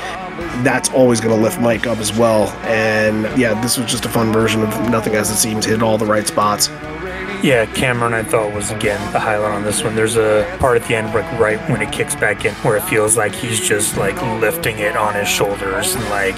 that's 0.63 0.89
always 0.91 1.19
going 1.19 1.35
to 1.35 1.41
lift 1.41 1.59
Mike 1.59 1.87
up 1.87 1.97
as 1.97 2.15
well. 2.15 2.49
And 2.63 3.23
yeah, 3.39 3.59
this 3.61 3.77
was 3.77 3.89
just 3.89 4.05
a 4.05 4.09
fun 4.09 4.31
version 4.31 4.61
of 4.61 4.69
Nothing 4.89 5.15
As 5.15 5.29
It 5.31 5.37
Seems, 5.37 5.65
hit 5.65 5.81
all 5.81 5.97
the 5.97 6.05
right 6.05 6.27
spots. 6.27 6.69
Yeah, 7.43 7.65
Cameron, 7.75 8.13
I 8.13 8.23
thought 8.23 8.53
was 8.53 8.71
again 8.71 8.99
the 9.11 9.19
highlight 9.19 9.51
on 9.51 9.63
this 9.63 9.83
one. 9.83 9.95
There's 9.95 10.15
a 10.15 10.57
part 10.59 10.81
at 10.81 10.87
the 10.87 10.95
end, 10.95 11.13
like 11.13 11.31
right 11.39 11.59
when 11.69 11.81
it 11.81 11.91
kicks 11.91 12.15
back 12.15 12.45
in, 12.45 12.53
where 12.55 12.77
it 12.77 12.83
feels 12.83 13.17
like 13.17 13.35
he's 13.35 13.59
just 13.59 13.97
like 13.97 14.19
lifting 14.41 14.79
it 14.79 14.95
on 14.95 15.13
his 15.13 15.27
shoulders 15.27 15.93
and 15.93 16.03
like 16.05 16.35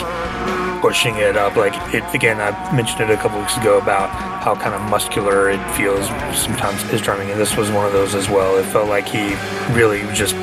pushing 0.87 1.17
it 1.17 1.35
up. 1.35 1.57
Like 1.57 1.73
it 1.93 2.01
again, 2.15 2.39
I 2.39 2.51
mentioned 2.73 3.01
it 3.01 3.09
a 3.09 3.17
couple 3.17 3.39
weeks 3.39 3.57
ago 3.57 3.77
about 3.77 4.09
how 4.41 4.55
kind 4.55 4.73
of 4.73 4.79
muscular 4.89 5.49
it 5.49 5.59
feels 5.75 6.07
sometimes 6.33 6.81
his 6.83 7.01
drumming, 7.01 7.29
and 7.29 7.37
this 7.37 7.57
was 7.57 7.69
one 7.69 7.85
of 7.85 7.91
those 7.91 8.15
as 8.15 8.29
well. 8.29 8.55
It 8.57 8.63
felt 8.67 8.87
like 8.87 9.05
he 9.05 9.35
really 9.73 10.05
was 10.05 10.17
just 10.17 10.33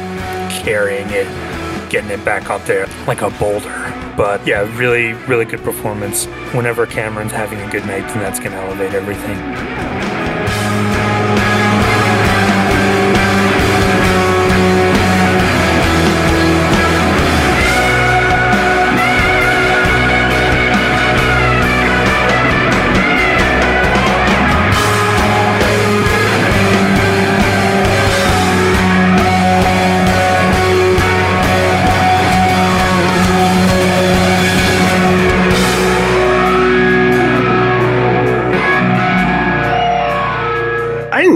carrying 0.62 1.09
it, 1.09 1.26
getting 1.88 2.11
it 2.11 2.22
back 2.26 2.51
up 2.51 2.62
there 2.66 2.86
like 3.07 3.22
a 3.22 3.30
boulder. 3.30 3.72
But 4.18 4.47
yeah, 4.47 4.70
really, 4.76 5.14
really 5.26 5.47
good 5.47 5.64
performance. 5.64 6.26
Whenever 6.53 6.84
Cameron's 6.84 7.32
having 7.32 7.59
a 7.61 7.70
good 7.70 7.86
night, 7.86 8.07
then 8.09 8.18
that's 8.18 8.38
to 8.38 8.51
elevate 8.51 8.92
everything. 8.92 10.03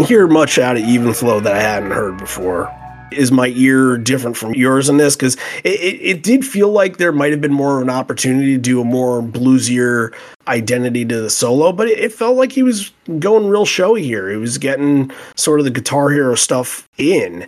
Hear 0.09 0.27
much 0.27 0.59
out 0.59 0.79
of 0.79 0.83
Even 0.85 1.13
Flow 1.13 1.39
that 1.39 1.55
I 1.55 1.61
hadn't 1.61 1.91
heard 1.91 2.17
before. 2.17 2.75
Is 3.13 3.31
my 3.31 3.49
ear 3.49 3.99
different 3.99 4.39
from 4.39 4.55
yours 4.55 4.89
in 4.89 4.97
this? 4.97 5.15
Because 5.15 5.37
it, 5.65 5.81
it, 5.81 6.01
it, 6.03 6.23
did 6.23 6.47
feel 6.47 6.71
like 6.71 6.97
there 6.97 7.13
might 7.13 7.31
have 7.31 7.43
been 7.43 7.53
more 7.53 7.77
of 7.77 7.83
an 7.83 7.91
opportunity 7.91 8.55
to 8.55 8.61
do 8.61 8.81
a 8.81 8.85
more 8.85 9.23
bluesier 9.23 10.15
identity 10.47 11.05
to 11.05 11.21
the 11.21 11.31
solo, 11.31 11.73
but 11.73 11.89
it, 11.89 11.99
it 11.99 12.13
felt 12.13 12.37
like 12.37 12.53
he 12.53 12.63
was 12.63 12.91
going 13.19 13.49
real 13.49 13.67
showy 13.67 14.03
here. 14.03 14.31
He 14.31 14.37
was 14.37 14.57
getting 14.57 15.11
sort 15.37 15.61
of 15.61 15.65
the 15.65 15.71
Guitar 15.71 16.11
Hero 16.11 16.35
stuff 16.35 16.89
in. 16.97 17.47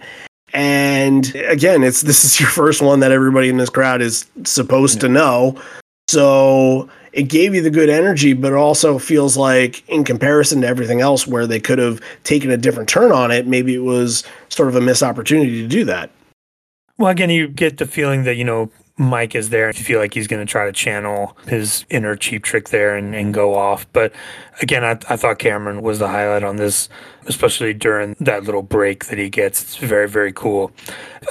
And 0.52 1.34
again, 1.34 1.82
it's 1.82 2.02
this 2.02 2.24
is 2.24 2.40
your 2.40 2.48
first 2.50 2.82
one 2.82 3.00
that 3.00 3.12
everybody 3.12 3.48
in 3.48 3.56
this 3.56 3.70
crowd 3.70 4.02
is 4.02 4.26
supposed 4.44 4.96
yeah. 4.96 5.00
to 5.00 5.08
know. 5.08 5.62
So 6.08 6.90
it 7.12 7.24
gave 7.24 7.54
you 7.54 7.62
the 7.62 7.70
good 7.70 7.88
energy, 7.88 8.32
but 8.32 8.52
it 8.52 8.56
also 8.56 8.98
feels 8.98 9.36
like, 9.36 9.88
in 9.88 10.04
comparison 10.04 10.61
to 10.61 10.66
everything 10.66 11.00
else, 11.00 11.26
where 11.26 11.46
they 11.46 11.61
could 11.61 11.78
have 11.78 12.00
taken 12.24 12.50
a 12.50 12.56
different 12.56 12.88
turn 12.88 13.12
on 13.12 13.30
it, 13.30 13.46
maybe 13.46 13.74
it 13.74 13.82
was 13.82 14.24
sort 14.48 14.68
of 14.68 14.76
a 14.76 14.80
missed 14.80 15.02
opportunity 15.02 15.62
to 15.62 15.68
do 15.68 15.84
that. 15.84 16.11
Well, 16.98 17.11
again, 17.11 17.30
you 17.30 17.48
get 17.48 17.78
the 17.78 17.86
feeling 17.86 18.24
that, 18.24 18.36
you 18.36 18.44
know, 18.44 18.70
Mike 19.01 19.34
is 19.34 19.48
there. 19.48 19.68
You 19.68 19.82
feel 19.82 19.98
like 19.98 20.12
he's 20.12 20.26
going 20.26 20.46
to 20.46 20.51
try 20.51 20.66
to 20.66 20.72
channel 20.72 21.34
his 21.48 21.86
inner 21.88 22.14
cheap 22.16 22.44
trick 22.44 22.68
there 22.68 22.94
and, 22.94 23.14
and 23.14 23.32
go 23.32 23.55
off. 23.55 23.90
But 23.94 24.12
again, 24.61 24.84
I, 24.84 24.90
I 25.09 25.16
thought 25.16 25.38
Cameron 25.38 25.80
was 25.80 25.98
the 25.98 26.09
highlight 26.09 26.44
on 26.44 26.57
this, 26.57 26.90
especially 27.24 27.72
during 27.72 28.14
that 28.20 28.44
little 28.44 28.61
break 28.61 29.07
that 29.07 29.16
he 29.16 29.30
gets. 29.30 29.62
It's 29.62 29.76
very, 29.78 30.07
very 30.07 30.34
cool. 30.34 30.70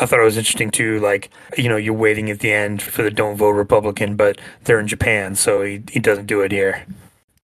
I 0.02 0.08
thought 0.08 0.20
it 0.20 0.24
was 0.24 0.36
interesting 0.36 0.72
too. 0.72 1.00
Like, 1.00 1.30
you 1.60 1.70
know, 1.70 1.78
you're 1.78 1.94
waiting 1.94 2.32
at 2.32 2.40
the 2.40 2.52
end 2.52 2.82
for 2.82 3.04
the 3.04 3.12
don't 3.12 3.38
vote 3.38 3.52
Republican, 3.52 4.16
but 4.16 4.42
they're 4.64 4.80
in 4.80 4.88
Japan, 4.88 5.36
so 5.36 5.62
he, 5.62 5.84
he 5.92 6.00
doesn't 6.00 6.26
do 6.26 6.42
it 6.42 6.52
here. 6.52 6.84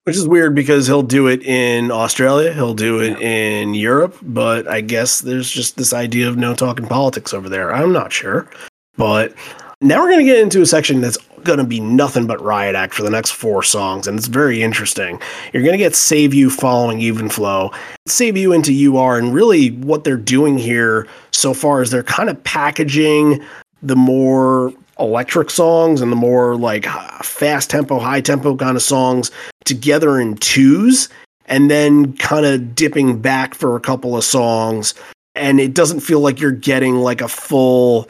Which 0.05 0.16
is 0.16 0.29
weird 0.29 0.55
because 0.55 0.87
he'll 0.87 1.03
do 1.03 1.27
it 1.27 1.43
in 1.43 1.91
Australia, 1.91 2.53
he'll 2.53 2.75
do 2.75 3.01
it 3.01 3.20
yeah. 3.20 3.27
in 3.27 3.75
Europe, 3.75 4.16
but 4.23 4.68
I 4.68 4.83
guess 4.83 5.20
there's 5.20 5.51
just 5.51 5.77
this 5.77 5.93
idea 5.93 6.29
of 6.29 6.37
no 6.37 6.55
talking 6.55 6.87
politics 6.87 7.35
over 7.35 7.49
there. 7.49 7.73
I'm 7.73 7.93
not 7.93 8.12
sure. 8.12 8.49
But 8.97 9.35
now 9.83 10.01
we're 10.01 10.11
going 10.11 10.24
to 10.24 10.33
get 10.33 10.39
into 10.39 10.62
a 10.62 10.66
section 10.66 11.01
that's 11.01 11.18
going 11.43 11.59
to 11.59 11.64
be 11.64 11.80
nothing 11.80 12.26
but 12.26 12.41
riot 12.41 12.76
act 12.76 12.95
for 12.95 13.03
the 13.03 13.11
next 13.11 13.33
four 13.33 13.64
songs, 13.64 14.07
and 14.07 14.16
it's 14.16 14.28
very 14.28 14.62
interesting. 14.62 15.20
You're 15.53 15.64
going 15.64 15.72
to 15.72 15.78
get 15.78 15.97
Save 15.97 16.33
You 16.33 16.51
following 16.51 17.01
Even 17.01 17.28
Flow, 17.28 17.72
Save 18.07 18.37
You 18.37 18.53
into 18.53 18.72
You 18.72 18.97
Are, 18.97 19.18
and 19.18 19.35
really 19.35 19.70
what 19.70 20.05
they're 20.05 20.16
doing 20.16 20.57
here 20.57 21.09
so 21.33 21.53
far 21.53 21.83
is 21.83 21.91
they're 21.91 22.05
kind 22.05 22.30
of 22.30 22.43
packaging 22.45 23.43
the 23.83 23.97
more 23.97 24.72
electric 25.01 25.51
songs 25.51 26.01
and 26.01 26.12
the 26.12 26.16
more 26.16 26.55
like 26.57 26.87
fast 27.24 27.68
tempo, 27.68 27.99
high 27.99 28.20
tempo 28.20 28.55
kind 28.55 28.76
of 28.76 28.83
songs 28.83 29.33
together 29.64 30.20
in 30.20 30.37
twos, 30.37 31.09
and 31.47 31.68
then 31.70 32.16
kind 32.18 32.47
of 32.47 32.76
dipping 32.76 33.20
back 33.20 33.55
for 33.55 33.74
a 33.74 33.80
couple 33.80 34.16
of 34.16 34.22
songs. 34.22 34.95
And 35.35 35.59
it 35.59 35.74
doesn't 35.74 36.01
feel 36.01 36.20
like 36.20 36.39
you're 36.39 36.53
getting 36.53 36.97
like 36.97 37.20
a 37.20 37.28
full 37.28 38.09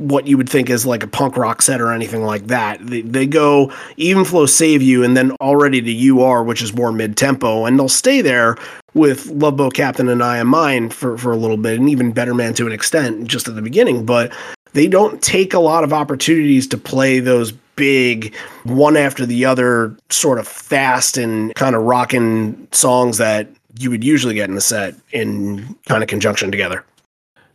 what 0.00 0.26
you 0.26 0.36
would 0.36 0.48
think 0.48 0.70
is 0.70 0.86
like 0.86 1.02
a 1.02 1.06
punk 1.06 1.36
rock 1.36 1.62
set 1.62 1.80
or 1.80 1.92
anything 1.92 2.22
like 2.22 2.46
that. 2.46 2.84
They, 2.84 3.02
they 3.02 3.26
go 3.26 3.72
even 3.96 4.24
flow 4.24 4.46
save 4.46 4.82
you 4.82 5.04
and 5.04 5.16
then 5.16 5.32
already 5.40 5.80
to 5.82 5.92
you 5.92 6.22
are, 6.22 6.42
which 6.42 6.62
is 6.62 6.74
more 6.74 6.90
mid 6.90 7.16
tempo, 7.16 7.66
and 7.66 7.78
they'll 7.78 7.88
stay 7.88 8.22
there 8.22 8.56
with 8.94 9.26
Love 9.26 9.56
Boat 9.56 9.74
Captain 9.74 10.08
and 10.08 10.22
I 10.22 10.38
Am 10.38 10.48
Mine 10.48 10.90
for, 10.90 11.16
for 11.16 11.32
a 11.32 11.36
little 11.36 11.56
bit, 11.56 11.78
and 11.78 11.88
even 11.88 12.12
Better 12.12 12.34
Man 12.34 12.54
to 12.54 12.66
an 12.66 12.72
extent 12.72 13.26
just 13.28 13.46
at 13.46 13.54
the 13.54 13.62
beginning. 13.62 14.04
But 14.04 14.32
they 14.72 14.88
don't 14.88 15.22
take 15.22 15.54
a 15.54 15.60
lot 15.60 15.84
of 15.84 15.92
opportunities 15.92 16.66
to 16.68 16.78
play 16.78 17.20
those 17.20 17.52
big 17.76 18.34
one 18.64 18.96
after 18.96 19.24
the 19.24 19.44
other 19.44 19.96
sort 20.10 20.38
of 20.38 20.46
fast 20.46 21.16
and 21.16 21.54
kind 21.54 21.74
of 21.74 21.82
rocking 21.82 22.68
songs 22.72 23.18
that 23.18 23.48
you 23.78 23.90
would 23.90 24.04
usually 24.04 24.34
get 24.34 24.48
in 24.48 24.54
the 24.54 24.60
set 24.60 24.94
in 25.12 25.76
kind 25.86 26.02
of 26.02 26.08
conjunction 26.08 26.50
together. 26.50 26.84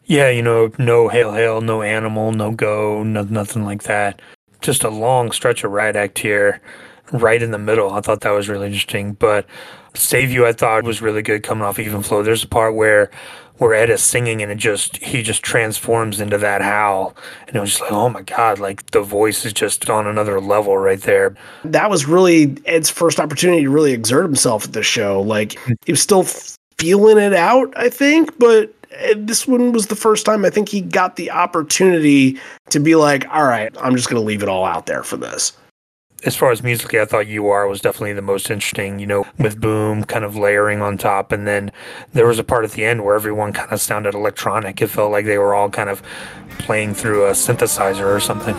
Yeah, 0.05 0.29
you 0.29 0.41
know, 0.41 0.71
no 0.77 1.07
hail, 1.07 1.33
hail, 1.33 1.61
no 1.61 1.81
animal, 1.81 2.31
no 2.31 2.51
go, 2.51 3.03
no, 3.03 3.23
nothing 3.23 3.63
like 3.63 3.83
that. 3.83 4.21
Just 4.61 4.83
a 4.83 4.89
long 4.89 5.31
stretch 5.31 5.63
of 5.63 5.71
riot 5.71 5.95
act 5.95 6.19
here, 6.19 6.61
right 7.11 7.41
in 7.41 7.51
the 7.51 7.57
middle. 7.57 7.91
I 7.91 8.01
thought 8.01 8.21
that 8.21 8.31
was 8.31 8.47
really 8.47 8.67
interesting. 8.67 9.13
But 9.13 9.47
Save 9.95 10.31
You, 10.31 10.45
I 10.45 10.53
thought 10.53 10.83
was 10.83 11.01
really 11.01 11.21
good 11.21 11.43
coming 11.43 11.63
off 11.63 11.79
Even 11.79 12.03
Flow. 12.03 12.21
There's 12.21 12.43
a 12.43 12.47
part 12.47 12.75
where 12.75 13.09
where 13.57 13.73
Ed 13.73 13.89
is 13.89 14.03
singing 14.03 14.41
and 14.41 14.51
it 14.51 14.57
just 14.57 14.97
he 14.97 15.21
just 15.21 15.43
transforms 15.43 16.19
into 16.19 16.37
that 16.37 16.61
howl 16.61 17.15
and 17.47 17.55
it 17.55 17.59
was 17.59 17.71
just 17.71 17.81
like 17.81 17.91
oh 17.91 18.09
my 18.09 18.21
god 18.21 18.59
like 18.59 18.91
the 18.91 19.01
voice 19.01 19.45
is 19.45 19.53
just 19.53 19.89
on 19.89 20.07
another 20.07 20.41
level 20.41 20.77
right 20.77 21.01
there 21.01 21.35
that 21.63 21.89
was 21.89 22.05
really 22.05 22.57
ed's 22.65 22.89
first 22.89 23.19
opportunity 23.19 23.63
to 23.63 23.69
really 23.69 23.93
exert 23.93 24.25
himself 24.25 24.65
at 24.65 24.73
the 24.73 24.83
show 24.83 25.21
like 25.21 25.57
he 25.85 25.91
was 25.91 26.01
still 26.01 26.23
feeling 26.77 27.17
it 27.17 27.33
out 27.33 27.71
i 27.77 27.89
think 27.89 28.37
but 28.37 28.73
this 29.15 29.47
one 29.47 29.71
was 29.71 29.87
the 29.87 29.95
first 29.95 30.25
time 30.25 30.45
I 30.45 30.49
think 30.49 30.69
he 30.69 30.81
got 30.81 31.15
the 31.15 31.31
opportunity 31.31 32.39
to 32.69 32.79
be 32.79 32.95
like, 32.95 33.27
all 33.29 33.45
right, 33.45 33.75
I'm 33.79 33.95
just 33.95 34.09
going 34.09 34.21
to 34.21 34.25
leave 34.25 34.43
it 34.43 34.49
all 34.49 34.65
out 34.65 34.85
there 34.85 35.03
for 35.03 35.17
this. 35.17 35.53
As 36.23 36.35
far 36.35 36.51
as 36.51 36.63
musically, 36.63 36.99
I 36.99 37.05
thought 37.05 37.27
You 37.27 37.49
Are 37.49 37.67
was 37.67 37.81
definitely 37.81 38.13
the 38.13 38.21
most 38.21 38.49
interesting, 38.49 38.99
you 38.99 39.05
know, 39.05 39.27
with 39.37 39.61
Boom 39.61 40.05
kind 40.05 40.25
of 40.25 40.35
layering 40.35 40.81
on 40.81 40.97
top. 40.97 41.31
And 41.31 41.45
then 41.45 41.71
there 42.13 42.25
was 42.25 42.39
a 42.39 42.43
part 42.43 42.65
at 42.65 42.71
the 42.71 42.83
end 42.83 43.03
where 43.03 43.15
everyone 43.15 43.53
kind 43.53 43.71
of 43.71 43.79
sounded 43.79 44.15
electronic. 44.15 44.81
It 44.81 44.87
felt 44.87 45.11
like 45.11 45.25
they 45.25 45.37
were 45.37 45.53
all 45.53 45.69
kind 45.69 45.89
of 45.89 46.01
playing 46.57 46.95
through 46.95 47.27
a 47.27 47.31
synthesizer 47.31 48.05
or 48.05 48.19
something. 48.19 48.55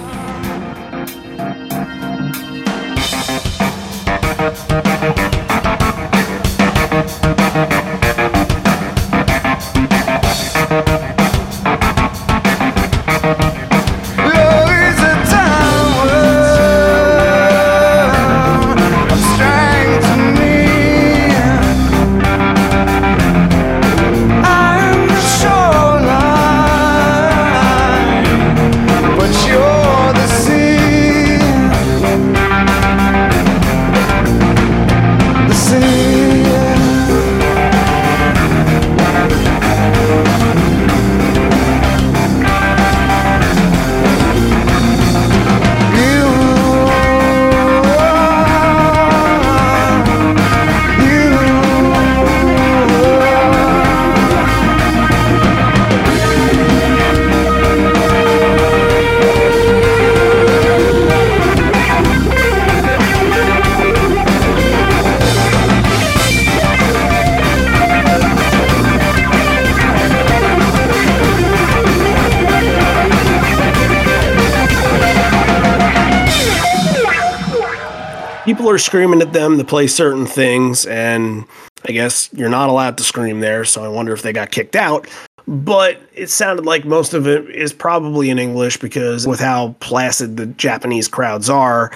Are 78.76 78.78
screaming 78.78 79.22
at 79.22 79.32
them 79.32 79.56
to 79.56 79.64
play 79.64 79.86
certain 79.86 80.26
things, 80.26 80.84
and 80.84 81.46
I 81.88 81.92
guess 81.92 82.28
you're 82.34 82.50
not 82.50 82.68
allowed 82.68 82.98
to 82.98 83.04
scream 83.04 83.40
there. 83.40 83.64
So 83.64 83.82
I 83.82 83.88
wonder 83.88 84.12
if 84.12 84.20
they 84.20 84.34
got 84.34 84.50
kicked 84.50 84.76
out. 84.76 85.08
But 85.48 85.98
it 86.12 86.28
sounded 86.28 86.66
like 86.66 86.84
most 86.84 87.14
of 87.14 87.26
it 87.26 87.48
is 87.48 87.72
probably 87.72 88.28
in 88.28 88.38
English 88.38 88.76
because 88.76 89.26
with 89.26 89.40
how 89.40 89.76
placid 89.80 90.36
the 90.36 90.46
Japanese 90.46 91.08
crowds 91.08 91.48
are, 91.48 91.90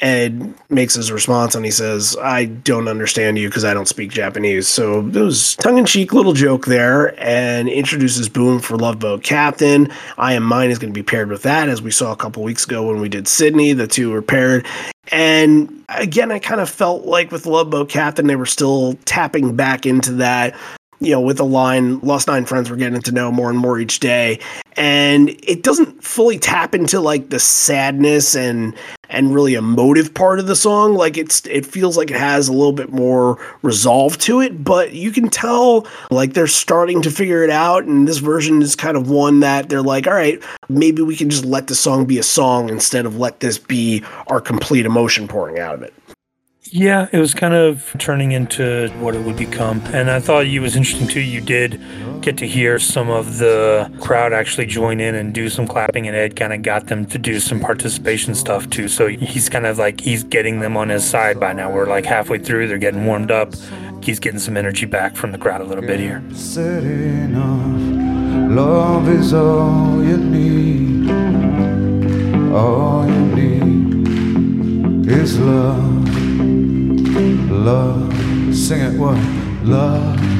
Ed 0.00 0.54
makes 0.68 0.94
his 0.94 1.10
response 1.10 1.54
and 1.54 1.64
he 1.64 1.70
says, 1.70 2.16
I 2.20 2.44
don't 2.44 2.86
understand 2.86 3.38
you 3.38 3.48
because 3.48 3.64
I 3.64 3.72
don't 3.72 3.88
speak 3.88 4.10
Japanese. 4.10 4.68
So 4.68 5.00
it 5.00 5.14
was 5.14 5.56
tongue 5.56 5.78
in 5.78 5.86
cheek 5.86 6.12
little 6.12 6.34
joke 6.34 6.66
there 6.66 7.18
and 7.18 7.66
introduces 7.68 8.28
Boom 8.28 8.60
for 8.60 8.76
Love 8.76 8.98
Boat 8.98 9.22
Captain. 9.22 9.88
I 10.18 10.34
Am 10.34 10.42
Mine 10.42 10.70
is 10.70 10.78
going 10.78 10.92
to 10.92 10.98
be 10.98 11.02
paired 11.02 11.30
with 11.30 11.42
that, 11.44 11.70
as 11.70 11.80
we 11.80 11.90
saw 11.90 12.12
a 12.12 12.16
couple 12.16 12.42
weeks 12.42 12.64
ago 12.64 12.86
when 12.86 13.00
we 13.00 13.08
did 13.08 13.26
Sydney. 13.26 13.72
The 13.72 13.86
two 13.86 14.10
were 14.10 14.20
paired. 14.20 14.66
And 15.12 15.84
again, 15.88 16.30
I 16.30 16.40
kind 16.40 16.60
of 16.60 16.68
felt 16.68 17.06
like 17.06 17.30
with 17.32 17.46
Love 17.46 17.70
Boat 17.70 17.88
Captain, 17.88 18.26
they 18.26 18.36
were 18.36 18.44
still 18.44 18.94
tapping 19.06 19.56
back 19.56 19.86
into 19.86 20.12
that 20.12 20.54
you 21.00 21.10
know, 21.10 21.20
with 21.20 21.36
the 21.36 21.44
line 21.44 22.00
Lost 22.00 22.26
Nine 22.26 22.46
Friends 22.46 22.70
we're 22.70 22.76
getting 22.76 23.02
to 23.02 23.12
know 23.12 23.30
more 23.30 23.50
and 23.50 23.58
more 23.58 23.78
each 23.78 24.00
day. 24.00 24.40
And 24.76 25.30
it 25.42 25.62
doesn't 25.62 26.02
fully 26.02 26.38
tap 26.38 26.74
into 26.74 27.00
like 27.00 27.28
the 27.28 27.38
sadness 27.38 28.34
and 28.34 28.74
and 29.08 29.34
really 29.34 29.54
emotive 29.54 30.12
part 30.14 30.38
of 30.38 30.46
the 30.46 30.56
song. 30.56 30.94
Like 30.94 31.16
it's 31.16 31.44
it 31.46 31.66
feels 31.66 31.96
like 31.96 32.10
it 32.10 32.16
has 32.16 32.48
a 32.48 32.52
little 32.52 32.72
bit 32.72 32.90
more 32.90 33.38
resolve 33.62 34.18
to 34.18 34.40
it, 34.40 34.62
but 34.64 34.92
you 34.92 35.10
can 35.10 35.28
tell 35.28 35.86
like 36.10 36.34
they're 36.34 36.46
starting 36.46 37.02
to 37.02 37.10
figure 37.10 37.44
it 37.44 37.50
out. 37.50 37.84
And 37.84 38.06
this 38.06 38.18
version 38.18 38.62
is 38.62 38.76
kind 38.76 38.96
of 38.96 39.10
one 39.10 39.40
that 39.40 39.68
they're 39.68 39.82
like, 39.82 40.06
all 40.06 40.14
right, 40.14 40.42
maybe 40.68 41.02
we 41.02 41.16
can 41.16 41.30
just 41.30 41.44
let 41.44 41.66
the 41.66 41.74
song 41.74 42.06
be 42.06 42.18
a 42.18 42.22
song 42.22 42.68
instead 42.68 43.06
of 43.06 43.18
let 43.18 43.40
this 43.40 43.58
be 43.58 44.02
our 44.28 44.40
complete 44.40 44.86
emotion 44.86 45.28
pouring 45.28 45.58
out 45.58 45.74
of 45.74 45.82
it. 45.82 45.94
Yeah, 46.70 47.08
it 47.12 47.18
was 47.18 47.32
kind 47.34 47.54
of 47.54 47.94
turning 47.98 48.32
into 48.32 48.88
what 48.98 49.14
it 49.14 49.22
would 49.22 49.36
become. 49.36 49.80
And 49.86 50.10
I 50.10 50.20
thought 50.20 50.46
it 50.46 50.60
was 50.60 50.76
interesting 50.76 51.06
too. 51.08 51.20
You 51.20 51.40
did 51.40 51.80
get 52.20 52.36
to 52.38 52.46
hear 52.46 52.78
some 52.78 53.08
of 53.08 53.38
the 53.38 53.90
crowd 54.00 54.32
actually 54.32 54.66
join 54.66 55.00
in 55.00 55.14
and 55.14 55.32
do 55.32 55.48
some 55.48 55.66
clapping, 55.66 56.06
and 56.06 56.16
Ed 56.16 56.34
kind 56.36 56.52
of 56.52 56.62
got 56.62 56.88
them 56.88 57.06
to 57.06 57.18
do 57.18 57.38
some 57.40 57.60
participation 57.60 58.34
stuff 58.34 58.68
too. 58.68 58.88
So 58.88 59.06
he's 59.08 59.48
kind 59.48 59.66
of 59.66 59.78
like 59.78 60.00
he's 60.00 60.24
getting 60.24 60.60
them 60.60 60.76
on 60.76 60.88
his 60.88 61.08
side 61.08 61.38
by 61.38 61.52
now. 61.52 61.70
We're 61.70 61.86
like 61.86 62.04
halfway 62.04 62.38
through, 62.38 62.68
they're 62.68 62.78
getting 62.78 63.06
warmed 63.06 63.30
up. 63.30 63.54
He's 64.02 64.18
getting 64.20 64.38
some 64.38 64.56
energy 64.56 64.86
back 64.86 65.16
from 65.16 65.32
the 65.32 65.38
crowd 65.38 65.60
a 65.60 65.64
little 65.64 65.84
bit 65.84 65.98
here. 65.98 66.22
Love 68.48 69.08
is 69.08 69.32
all 69.32 70.04
you 70.04 70.16
need. 70.16 71.10
All 72.52 73.06
you 73.06 73.20
need 73.34 75.08
is 75.10 75.38
love 75.38 76.05
love. 77.20 78.14
Sing 78.54 78.80
it, 78.80 78.98
what? 78.98 79.18
Love. 79.64 80.36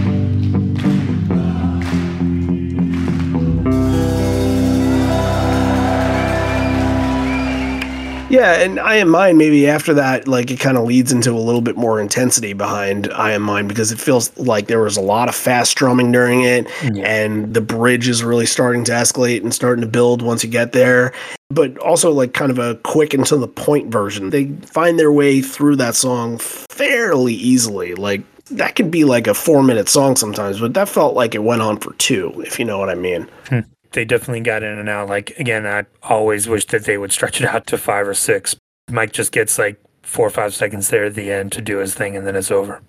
Yeah, 8.29 8.55
and 8.61 8.79
I 8.79 8.97
Am 8.97 9.09
Mine, 9.09 9.39
maybe 9.39 9.66
after 9.66 9.95
that, 9.95 10.29
like 10.29 10.51
it 10.51 10.61
kind 10.61 10.77
of 10.77 10.85
leads 10.85 11.11
into 11.11 11.31
a 11.31 11.39
little 11.39 11.62
bit 11.62 11.77
more 11.77 12.01
intensity 12.01 12.53
behind 12.53 13.11
I 13.12 13.33
Am 13.33 13.41
Mine 13.41 13.66
because 13.66 13.93
it 13.93 13.99
feels 13.99 14.37
like 14.37 14.66
there 14.66 14.83
was 14.83 14.97
a 14.97 15.01
lot 15.01 15.29
of 15.29 15.35
fast 15.35 15.77
drumming 15.77 16.12
during 16.12 16.43
it, 16.43 16.68
yeah. 16.93 17.03
and 17.05 17.55
the 17.55 17.61
bridge 17.61 18.09
is 18.09 18.22
really 18.22 18.45
starting 18.45 18.85
to 18.85 18.93
escalate 18.93 19.43
and 19.43 19.55
starting 19.55 19.81
to 19.81 19.89
build 19.89 20.22
once 20.22 20.45
you 20.45 20.51
get 20.51 20.72
there. 20.72 21.14
But 21.51 21.79
also, 21.79 22.11
like, 22.11 22.35
kind 22.35 22.51
of 22.51 22.59
a 22.59 22.75
quick 22.77 23.15
and 23.15 23.25
to 23.27 23.37
the 23.37 23.49
point 23.49 23.91
version. 23.91 24.31
They 24.31 24.47
find 24.67 24.99
their 24.99 25.13
way 25.13 25.41
through 25.41 25.77
that 25.77 25.95
song 25.95 26.39
fairly 26.39 27.35
easily. 27.35 27.95
Like, 27.95 28.23
that 28.51 28.77
could 28.77 28.91
be 28.91 29.05
like 29.05 29.27
a 29.27 29.35
four 29.35 29.63
minute 29.63 29.89
song 29.89 30.17
sometimes, 30.17 30.61
but 30.61 30.75
that 30.75 30.89
felt 30.89 31.15
like 31.15 31.35
it 31.35 31.43
went 31.43 31.63
on 31.63 31.79
for 31.79 31.95
two, 31.95 32.33
if 32.45 32.59
you 32.59 32.65
know 32.65 32.79
what 32.79 32.91
I 32.91 32.95
mean. 32.95 33.29
Hmm 33.49 33.61
they 33.97 34.05
definitely 34.05 34.41
got 34.41 34.63
in 34.63 34.79
and 34.79 34.89
out. 34.89 35.09
Like 35.09 35.31
again, 35.39 35.67
I 35.67 35.87
always 36.03 36.47
wish 36.47 36.67
that 36.67 36.85
they 36.85 36.99
would 36.99 37.13
stretch 37.13 37.41
it 37.41 37.49
out 37.49 37.67
to 37.69 37.79
five 37.79 38.07
or 38.07 38.15
six. 38.15 38.55
Mike 38.91 39.13
just 39.13 39.33
gets 39.33 39.59
like 39.59 39.81
four 40.03 40.27
or 40.27 40.31
five 40.31 40.55
seconds 40.55 40.91
there 40.91 41.07
at 41.07 41.15
the 41.15 41.33
end 41.33 41.51
to 41.53 41.61
do 41.61 41.79
his 41.79 41.95
thing, 41.95 42.17
and 42.17 42.25
then 42.25 42.37
it's 42.37 42.53
over. 42.53 42.83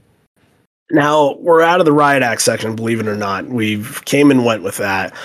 Now 0.91 1.36
we're 1.39 1.62
out 1.62 1.80
of 1.80 1.86
the 1.86 1.91
riot 1.91 2.24
act 2.24 2.41
section, 2.41 2.76
believe 2.76 2.99
it 2.99 3.08
or 3.08 3.16
not. 3.16 3.47
We've 3.47 4.03
came 4.05 4.30
and 4.30 4.45
went 4.45 4.64
with 4.64 4.78
that, 4.78 5.16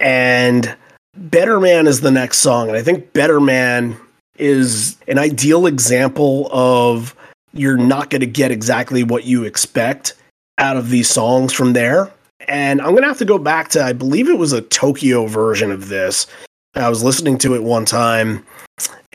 and 0.00 0.74
Better 1.16 1.60
Man 1.60 1.86
is 1.86 2.00
the 2.00 2.10
next 2.10 2.38
song, 2.38 2.68
and 2.68 2.76
I 2.76 2.82
think 2.82 3.12
Better 3.12 3.40
Man 3.40 3.96
is 4.38 4.96
an 5.08 5.18
ideal 5.18 5.66
example 5.66 6.48
of 6.52 7.14
you're 7.52 7.78
not 7.78 8.10
going 8.10 8.20
to 8.20 8.26
get 8.26 8.50
exactly 8.50 9.02
what 9.02 9.24
you 9.24 9.44
expect 9.44 10.14
out 10.58 10.76
of 10.76 10.90
these 10.90 11.08
songs 11.08 11.52
from 11.52 11.72
there 11.72 12.12
and 12.48 12.80
I'm 12.80 12.94
gonna 12.94 13.06
have 13.06 13.18
to 13.18 13.24
go 13.24 13.38
back 13.38 13.68
to 13.70 13.82
I 13.82 13.92
believe 13.92 14.28
it 14.28 14.38
was 14.38 14.52
a 14.52 14.62
Tokyo 14.62 15.26
version 15.26 15.70
of 15.70 15.88
this. 15.88 16.26
I 16.74 16.88
was 16.88 17.02
listening 17.02 17.38
to 17.38 17.54
it 17.54 17.62
one 17.62 17.84
time, 17.84 18.44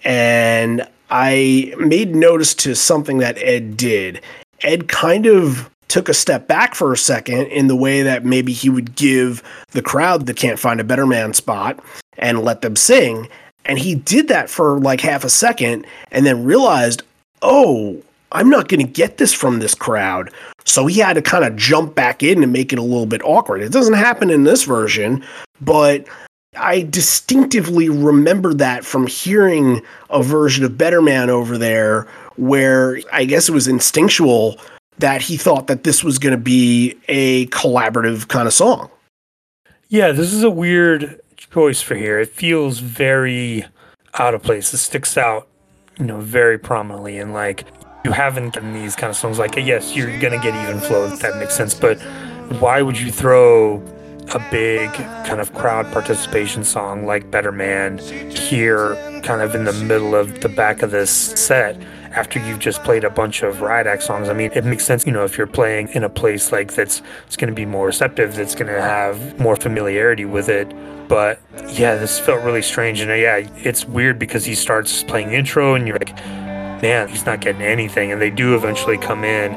and 0.04 0.88
I 1.10 1.74
made 1.78 2.16
notice 2.16 2.56
to 2.56 2.76
something 2.76 3.20
that 3.20 3.38
Ed 3.38 3.78
did. 3.78 4.22
Ed 4.62 4.88
kind 4.88 5.26
of 5.26 5.70
took 5.92 6.08
a 6.08 6.14
step 6.14 6.48
back 6.48 6.74
for 6.74 6.94
a 6.94 6.98
second 6.98 7.48
in 7.48 7.68
the 7.68 7.76
way 7.76 8.02
that 8.02 8.24
maybe 8.24 8.54
he 8.54 8.70
would 8.70 8.96
give 8.96 9.44
the 9.72 9.82
crowd 9.82 10.26
that 10.26 10.38
can't 10.38 10.58
find 10.58 10.80
a 10.80 10.86
better 10.86 11.06
man 11.06 11.34
spot 11.34 11.78
and 12.18 12.44
let 12.44 12.62
them 12.62 12.78
sing. 12.78 13.28
And 13.66 13.78
he 13.78 13.96
did 13.96 14.30
that 14.30 14.50
for 14.50 14.80
like 14.80 15.02
half 15.02 15.26
a 15.26 15.30
second 15.30 15.86
and 16.12 16.26
then 16.26 16.46
realized, 16.46 17.04
oh, 17.42 18.02
I'm 18.32 18.50
not 18.50 18.70
going 18.70 18.86
to 18.86 18.92
get 18.92 19.18
this 19.18 19.34
from 19.34 19.60
this 19.60 19.76
crowd. 19.76 20.32
So 20.64 20.88
he 20.88 21.00
had 21.02 21.14
to 21.14 21.22
kind 21.22 21.44
of 21.44 21.58
jump 21.58 21.94
back 21.94 22.24
in 22.24 22.42
and 22.42 22.54
make 22.54 22.72
it 22.72 22.80
a 22.80 22.84
little 22.84 23.06
bit 23.06 23.22
awkward. 23.26 23.62
It 23.62 23.74
doesn't 23.74 23.96
happen 23.96 24.30
in 24.30 24.46
this 24.46 24.64
version, 24.64 25.26
but 25.60 26.08
I 26.56 26.84
distinctively 26.84 27.90
remember 27.90 28.54
that 28.54 28.86
from 28.86 29.08
hearing 29.08 29.82
a 30.10 30.24
version 30.24 30.64
of 30.64 30.78
Better 30.78 31.02
Man 31.02 31.30
over 31.30 31.58
there 31.58 32.08
where 32.38 33.02
I 33.12 33.26
guess 33.26 33.50
it 33.50 33.54
was 33.54 33.68
instinctual 33.68 34.58
that 35.02 35.22
he 35.22 35.38
thought 35.38 35.68
that 35.68 35.84
this 35.84 36.04
was 36.04 36.18
going 36.18 36.32
to 36.32 36.42
be 36.42 36.98
a 37.08 37.48
collaborative 37.48 38.28
kind 38.28 38.48
of 38.48 38.54
song. 38.54 38.90
Yeah, 39.90 40.12
this 40.12 40.32
is 40.32 40.44
a 40.44 40.50
weird 40.50 41.20
choice 41.36 41.82
for 41.82 41.96
here. 41.96 42.20
It 42.20 42.30
feels 42.30 42.80
very 42.80 43.66
out 44.14 44.34
of 44.34 44.42
place. 44.42 44.74
It 44.74 44.78
sticks 44.78 45.18
out, 45.18 45.48
you 46.00 46.06
know, 46.06 46.22
very 46.22 46.58
prominently 46.58 47.18
and 47.18 47.34
like 47.34 47.66
you 48.04 48.12
haven't 48.12 48.54
done 48.54 48.74
these 48.74 48.96
kind 48.96 49.10
of 49.10 49.16
songs 49.16 49.38
like 49.38 49.56
yes 49.56 49.96
you're 49.96 50.18
gonna 50.20 50.40
get 50.40 50.56
even 50.56 50.80
flow 50.80 51.06
if 51.06 51.20
that 51.20 51.38
makes 51.38 51.56
sense 51.56 51.74
but 51.74 52.00
why 52.60 52.82
would 52.82 53.00
you 53.00 53.12
throw 53.12 53.76
a 54.34 54.40
big 54.50 54.92
kind 54.94 55.40
of 55.40 55.54
crowd 55.54 55.86
participation 55.92 56.64
song 56.64 57.06
like 57.06 57.30
better 57.30 57.52
man 57.52 57.98
here 58.30 58.96
kind 59.24 59.42
of 59.42 59.54
in 59.54 59.66
the 59.66 59.74
middle 59.74 60.16
of 60.16 60.42
the 60.42 60.50
back 60.50 60.82
of 60.82 60.92
this 60.92 61.12
set 61.12 61.80
after 62.14 62.40
you've 62.40 62.60
just 62.60 62.84
played 62.84 63.04
a 63.04 63.10
bunch 63.10 63.44
of 63.44 63.62
act 63.64 64.04
songs 64.04 64.30
i 64.30 64.34
mean 64.34 64.52
it 64.54 64.66
makes 64.66 64.86
sense 64.86 65.06
you 65.06 65.12
know 65.12 65.24
if 65.24 65.38
you're 65.38 65.48
playing 65.48 65.88
in 65.90 66.04
a 66.04 66.10
place 66.10 66.52
like 66.52 66.74
that's 66.74 67.02
it's 67.26 67.38
going 67.38 67.50
to 67.50 67.56
be 67.56 67.66
more 67.66 67.88
receptive 67.88 68.36
that's 68.36 68.56
going 68.56 68.68
to 68.68 68.82
have 68.82 69.40
more 69.40 69.56
familiarity 69.56 70.26
with 70.26 70.50
it 70.50 70.74
but 71.08 71.40
yeah 71.70 71.96
this 71.96 72.20
felt 72.20 72.42
really 72.44 72.62
strange 72.62 73.00
and 73.02 73.12
uh, 73.12 73.14
yeah 73.14 73.38
it's 73.58 73.86
weird 73.86 74.20
because 74.20 74.46
he 74.46 74.56
starts 74.56 75.04
playing 75.04 75.32
intro 75.32 75.76
and 75.76 75.88
you're 75.88 75.98
like 75.98 76.16
man, 76.82 77.08
he's 77.08 77.26
not 77.26 77.42
getting 77.42 77.62
anything. 77.62 78.12
And 78.12 78.22
they 78.22 78.30
do 78.30 78.56
eventually 78.56 78.98
come 78.98 79.24
in 79.24 79.54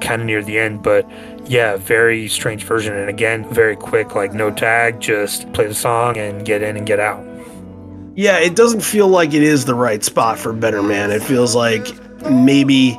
kind 0.00 0.22
of 0.22 0.26
near 0.26 0.42
the 0.42 0.58
end. 0.58 0.82
But 0.82 1.08
yeah, 1.44 1.76
very 1.76 2.28
strange 2.28 2.64
version. 2.64 2.94
And 2.94 3.08
again, 3.08 3.48
very 3.52 3.76
quick, 3.76 4.14
like 4.14 4.32
no 4.32 4.50
tag, 4.50 5.00
just 5.00 5.52
play 5.52 5.66
the 5.66 5.74
song 5.74 6.16
and 6.16 6.44
get 6.44 6.62
in 6.62 6.76
and 6.76 6.86
get 6.86 6.98
out. 6.98 7.24
Yeah, 8.14 8.38
it 8.40 8.54
doesn't 8.54 8.82
feel 8.82 9.08
like 9.08 9.32
it 9.32 9.42
is 9.42 9.64
the 9.64 9.74
right 9.74 10.04
spot 10.04 10.38
for 10.38 10.52
Better 10.52 10.82
Man. 10.82 11.10
It 11.10 11.22
feels 11.22 11.54
like 11.54 11.88
maybe 12.30 12.98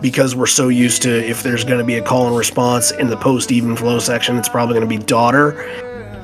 because 0.00 0.36
we're 0.36 0.46
so 0.46 0.68
used 0.68 1.02
to 1.02 1.10
if 1.10 1.42
there's 1.42 1.64
going 1.64 1.78
to 1.78 1.84
be 1.84 1.96
a 1.96 2.02
call 2.02 2.28
and 2.28 2.36
response 2.36 2.92
in 2.92 3.08
the 3.08 3.16
post 3.16 3.50
even 3.50 3.74
flow 3.74 3.98
section, 3.98 4.36
it's 4.36 4.48
probably 4.48 4.74
going 4.74 4.88
to 4.88 4.98
be 4.98 5.02
Daughter. 5.02 5.60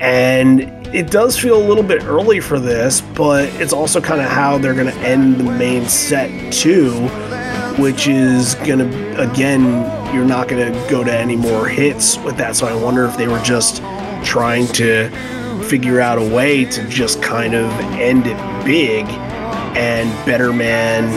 And 0.01 0.61
it 0.95 1.11
does 1.11 1.37
feel 1.37 1.57
a 1.61 1.66
little 1.66 1.83
bit 1.83 2.05
early 2.05 2.39
for 2.39 2.61
this, 2.61 3.01
but 3.01 3.49
it's 3.61 3.72
also 3.72 4.01
kind 4.01 4.20
of 4.20 4.28
how 4.28 4.59
they're 4.59 4.74
going 4.74 4.93
to 4.93 5.01
end 5.01 5.39
the 5.39 5.45
main 5.45 5.89
set 5.89 6.53
too, 6.53 7.09
which 7.83 8.07
is 8.07 8.55
going 8.66 8.78
to, 8.78 9.20
again, 9.20 10.14
you're 10.14 10.24
not 10.24 10.47
going 10.47 10.72
to 10.72 10.91
go 10.91 11.03
to 11.03 11.12
any 11.12 11.37
more 11.37 11.66
hits 11.66 12.16
with 12.18 12.37
that. 12.37 12.55
So 12.55 12.68
I 12.68 12.81
wonder 12.81 13.05
if 13.07 13.16
they 13.16 13.26
were 13.26 13.43
just 13.43 13.83
trying 14.24 14.68
to 14.68 15.11
figure 15.71 16.01
out 16.01 16.18
a 16.18 16.35
way 16.35 16.64
to 16.64 16.87
just 16.89 17.23
kind 17.23 17.55
of 17.55 17.71
end 17.95 18.27
it 18.27 18.64
big 18.64 19.07
and 19.77 20.11
Better 20.27 20.53
Man 20.53 21.11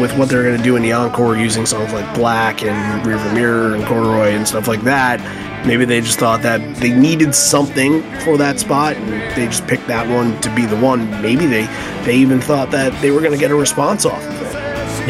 with 0.00 0.16
what 0.16 0.28
they're 0.28 0.44
going 0.44 0.56
to 0.56 0.62
do 0.62 0.76
in 0.76 0.82
the 0.82 0.92
encore 0.92 1.36
using 1.36 1.66
songs 1.66 1.92
like 1.92 2.14
Black 2.14 2.62
and 2.62 3.04
Rearviewmirror 3.04 3.74
and 3.74 3.84
Corduroy 3.84 4.30
and 4.30 4.46
stuff 4.46 4.68
like 4.68 4.82
that 4.82 5.20
Maybe 5.66 5.84
they 5.84 6.00
just 6.00 6.18
thought 6.18 6.42
that 6.42 6.76
they 6.76 6.92
needed 6.92 7.34
something 7.34 8.02
for 8.20 8.38
that 8.38 8.60
spot 8.60 8.96
and 8.96 9.36
they 9.36 9.46
just 9.46 9.66
picked 9.66 9.86
that 9.88 10.08
one 10.08 10.40
to 10.40 10.54
be 10.54 10.64
the 10.64 10.76
one. 10.76 11.10
Maybe 11.20 11.46
they 11.46 11.66
they 12.04 12.16
even 12.16 12.40
thought 12.40 12.70
that 12.70 12.98
they 13.02 13.10
were 13.10 13.20
going 13.20 13.32
to 13.32 13.38
get 13.38 13.50
a 13.50 13.54
response 13.54 14.06
off 14.06 14.22
of 14.24 14.42
it. 14.42 14.56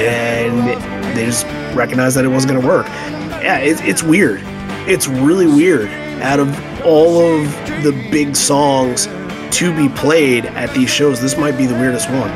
And 0.00 1.16
they 1.16 1.26
just 1.26 1.44
recognized 1.76 2.16
that 2.16 2.24
it 2.24 2.28
wasn't 2.28 2.52
going 2.52 2.62
to 2.62 2.68
work. 2.68 2.86
Yeah, 2.86 3.58
it, 3.58 3.80
it's 3.82 4.02
weird. 4.02 4.40
It's 4.88 5.06
really 5.06 5.46
weird. 5.46 5.88
Out 6.22 6.40
of 6.40 6.48
all 6.84 7.20
of 7.20 7.44
the 7.82 7.92
big 8.10 8.36
songs 8.36 9.06
to 9.58 9.74
be 9.76 9.88
played 9.88 10.46
at 10.46 10.72
these 10.74 10.90
shows, 10.90 11.20
this 11.20 11.36
might 11.36 11.56
be 11.56 11.66
the 11.66 11.74
weirdest 11.74 12.08
one 12.10 12.30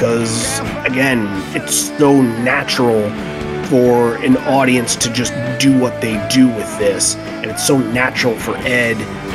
because 0.00 0.60
again, 0.86 1.26
it's 1.54 1.88
so 1.98 2.22
natural 2.22 3.08
for 3.66 4.16
an 4.24 4.36
audience 4.38 4.96
to 4.96 5.12
just 5.12 5.32
do 5.60 5.78
what 5.78 6.00
they 6.00 6.14
do 6.32 6.48
with 6.48 6.78
this, 6.78 7.16
and 7.16 7.50
it's 7.50 7.66
so 7.66 7.78
natural 7.78 8.34
for 8.34 8.56
Ed 8.58 8.94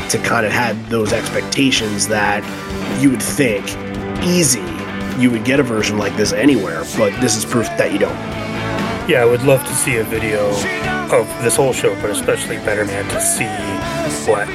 to 0.09 0.17
kind 0.17 0.45
of 0.45 0.51
have 0.51 0.89
those 0.89 1.13
expectations 1.13 2.07
that 2.07 2.43
you 2.99 3.11
would 3.11 3.21
think 3.21 3.65
easy 4.23 4.63
you 5.19 5.31
would 5.31 5.45
get 5.45 5.59
a 5.59 5.63
version 5.63 5.97
like 5.97 6.15
this 6.17 6.33
anywhere, 6.33 6.83
but 6.97 7.19
this 7.21 7.37
is 7.37 7.45
proof 7.45 7.67
that 7.77 7.93
you 7.93 7.99
don't. 7.99 8.44
Yeah, 9.07 9.21
I 9.21 9.25
would 9.25 9.43
love 9.43 9.63
to 9.63 9.75
see 9.75 9.97
a 9.97 10.03
video 10.03 10.49
of 11.15 11.27
this 11.43 11.57
whole 11.57 11.73
show, 11.73 11.93
but 12.01 12.09
especially 12.09 12.57
Better 12.57 12.85
Man 12.85 13.07
to 13.09 13.21
see 13.21 13.45
what 14.27 14.47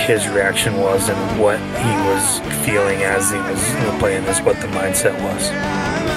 his 0.00 0.26
reaction 0.26 0.76
was 0.78 1.08
and 1.08 1.40
what 1.40 1.60
he 1.60 1.94
was 2.08 2.40
feeling 2.66 3.04
as 3.04 3.30
he 3.30 3.36
was 3.38 3.62
playing 4.00 4.24
this, 4.24 4.40
what 4.40 4.56
the 4.60 4.66
mindset 4.66 5.14
was. 5.22 5.48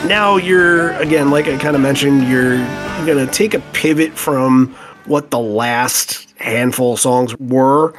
Now 0.09 0.37
you're 0.37 0.93
again, 0.93 1.29
like 1.29 1.47
I 1.47 1.59
kind 1.59 1.75
of 1.75 1.81
mentioned, 1.83 2.27
you're, 2.27 2.57
gonna 3.05 3.27
take 3.27 3.53
a 3.53 3.59
pivot 3.73 4.17
from 4.17 4.73
what 5.05 5.29
the 5.29 5.37
last 5.37 6.27
handful 6.39 6.93
of 6.93 6.99
songs 6.99 7.37
were, 7.37 7.93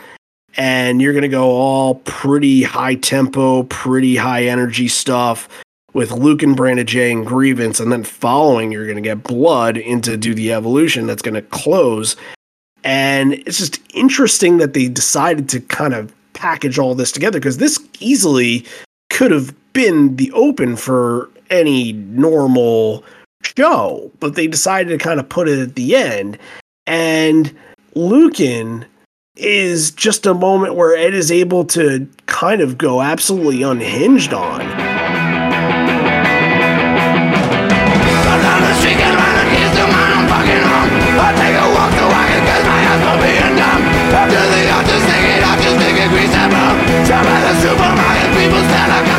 and 0.57 1.01
you're 1.01 1.15
gonna 1.15 1.29
go 1.29 1.51
all 1.51 1.95
pretty 1.95 2.65
high 2.65 2.97
tempo, 2.97 3.63
pretty 3.63 4.17
high 4.17 4.47
energy 4.47 4.89
stuff 4.89 5.49
with 5.97 6.13
Lukin 6.13 6.51
and 6.51 6.57
Brain 6.57 6.79
of 6.79 6.87
J 6.87 7.11
and 7.11 7.27
Grievance, 7.27 7.81
and 7.81 7.91
then 7.91 8.05
following 8.05 8.71
you're 8.71 8.87
gonna 8.87 9.01
get 9.01 9.25
Blood 9.25 9.77
into 9.77 10.17
Do 10.17 10.35
the 10.35 10.53
Evolution 10.53 11.07
that's 11.07 11.23
gonna 11.23 11.43
close 11.43 12.15
and 12.87 13.33
it's 13.33 13.59
just 13.59 13.81
interesting 13.95 14.59
that 14.59 14.73
they 14.73 14.87
decided 14.87 15.49
to 15.49 15.61
kind 15.61 15.93
of 15.93 16.15
package 16.35 16.79
all 16.79 16.95
this 16.95 17.11
together 17.11 17.41
because 17.41 17.59
this 17.59 17.81
easily 17.99 18.65
could 19.11 19.33
have 19.33 19.53
been 19.73 20.15
the 20.15 20.31
open 20.33 20.77
for 20.77 21.29
any 21.51 21.95
normal 21.95 23.03
show, 23.43 24.09
but 24.21 24.37
they 24.37 24.47
decided 24.47 24.91
to 24.91 25.05
kind 25.05 25.19
of 25.19 25.29
put 25.29 25.49
it 25.49 25.59
at 25.59 25.75
the 25.75 25.97
end. 25.97 26.39
And 26.87 27.53
Lukin 27.97 28.87
is 29.35 29.91
just 29.91 30.25
a 30.25 30.33
moment 30.33 30.77
where 30.77 30.97
Ed 30.97 31.13
is 31.13 31.33
able 31.33 31.65
to 31.65 32.09
kind 32.27 32.61
of 32.61 32.79
go 32.79 33.03
absolutely 33.03 33.65
unhinged 33.65 34.33
on. 34.33 34.61
la 48.89 49.16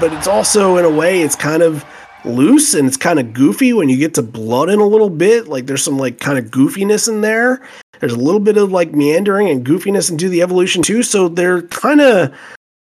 But 0.00 0.12
it's 0.14 0.26
also, 0.26 0.78
in 0.78 0.84
a 0.86 0.90
way, 0.90 1.20
it's 1.20 1.36
kind 1.36 1.62
of 1.62 1.84
loose 2.24 2.74
and 2.74 2.86
it's 2.86 2.96
kind 2.96 3.18
of 3.18 3.32
goofy 3.32 3.72
when 3.72 3.88
you 3.88 3.96
get 3.96 4.14
to 4.14 4.22
blood 4.22 4.70
in 4.70 4.80
a 4.80 4.86
little 4.86 5.10
bit. 5.10 5.48
Like 5.48 5.66
there's 5.66 5.82
some 5.82 5.98
like 5.98 6.20
kind 6.20 6.38
of 6.38 6.46
goofiness 6.46 7.08
in 7.08 7.20
there. 7.20 7.60
There's 8.00 8.12
a 8.12 8.18
little 8.18 8.40
bit 8.40 8.56
of 8.56 8.72
like 8.72 8.92
meandering 8.92 9.48
and 9.50 9.64
goofiness 9.64 10.10
into 10.10 10.28
the 10.28 10.42
evolution 10.42 10.82
too. 10.82 11.02
So 11.02 11.28
they're 11.28 11.62
kind 11.62 12.00
of 12.00 12.34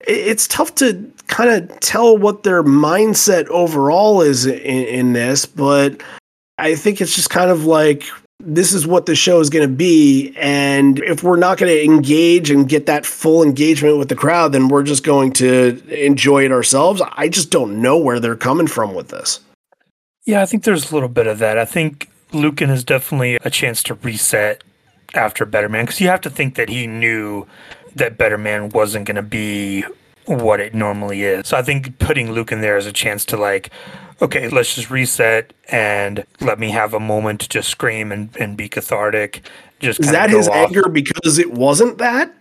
it's 0.07 0.47
tough 0.47 0.75
to 0.75 1.11
kind 1.27 1.49
of 1.49 1.79
tell 1.81 2.17
what 2.17 2.43
their 2.43 2.63
mindset 2.63 3.47
overall 3.49 4.21
is 4.21 4.45
in, 4.45 4.57
in, 4.59 5.13
this, 5.13 5.45
but 5.45 6.01
I 6.57 6.75
think 6.75 7.01
it's 7.01 7.13
just 7.13 7.29
kind 7.29 7.51
of 7.51 7.65
like 7.65 8.03
this 8.39 8.73
is 8.73 8.87
what 8.87 9.05
the 9.05 9.15
show 9.15 9.39
is 9.39 9.49
going 9.49 9.67
to 9.67 9.73
be. 9.73 10.33
And 10.37 10.99
if 10.99 11.23
we're 11.23 11.37
not 11.37 11.57
going 11.57 11.71
to 11.71 11.83
engage 11.83 12.49
and 12.49 12.67
get 12.67 12.85
that 12.85 13.05
full 13.05 13.43
engagement 13.43 13.97
with 13.97 14.09
the 14.09 14.15
crowd, 14.15 14.53
then 14.53 14.69
we're 14.69 14.83
just 14.83 15.03
going 15.03 15.33
to 15.33 15.81
enjoy 15.89 16.45
it 16.45 16.51
ourselves. 16.51 17.01
I 17.13 17.29
just 17.29 17.51
don't 17.51 17.81
know 17.81 17.97
where 17.97 18.19
they're 18.19 18.35
coming 18.35 18.67
from 18.67 18.95
with 18.95 19.09
this. 19.09 19.41
Yeah, 20.25 20.41
I 20.41 20.45
think 20.45 20.63
there's 20.63 20.91
a 20.91 20.93
little 20.93 21.09
bit 21.09 21.27
of 21.27 21.39
that. 21.39 21.57
I 21.57 21.65
think 21.65 22.09
Lukin 22.31 22.69
is 22.69 22.83
definitely 22.83 23.35
a 23.43 23.49
chance 23.49 23.83
to 23.83 23.95
reset 23.95 24.63
after 25.13 25.45
Better 25.45 25.69
Man 25.69 25.85
because 25.85 25.99
you 25.99 26.07
have 26.07 26.21
to 26.21 26.29
think 26.29 26.55
that 26.55 26.69
he 26.69 26.87
knew 26.87 27.45
that 27.95 28.17
Better 28.17 28.37
Man 28.37 28.69
wasn't 28.69 29.05
going 29.05 29.15
to 29.15 29.21
be 29.23 29.83
what 30.25 30.59
it 30.59 30.73
normally 30.73 31.23
is. 31.23 31.47
So 31.47 31.57
I 31.57 31.61
think 31.61 31.97
putting 31.99 32.31
Lukin 32.31 32.59
in 32.59 32.61
there 32.61 32.77
is 32.77 32.85
a 32.85 32.91
chance 32.91 33.25
to 33.25 33.37
like, 33.37 33.71
okay, 34.21 34.49
let's 34.49 34.75
just 34.75 34.89
reset 34.89 35.53
and 35.69 36.25
let 36.41 36.59
me 36.59 36.69
have 36.71 36.93
a 36.93 36.99
moment 36.99 37.41
to 37.41 37.49
just 37.49 37.69
scream 37.69 38.11
and, 38.11 38.35
and 38.37 38.57
be 38.57 38.69
cathartic. 38.69 39.47
Just 39.79 39.99
is 39.99 40.11
that 40.11 40.29
his 40.29 40.47
off. 40.47 40.67
anger 40.67 40.89
because 40.89 41.39
it 41.39 41.53
wasn't 41.53 41.97
that? 41.99 42.33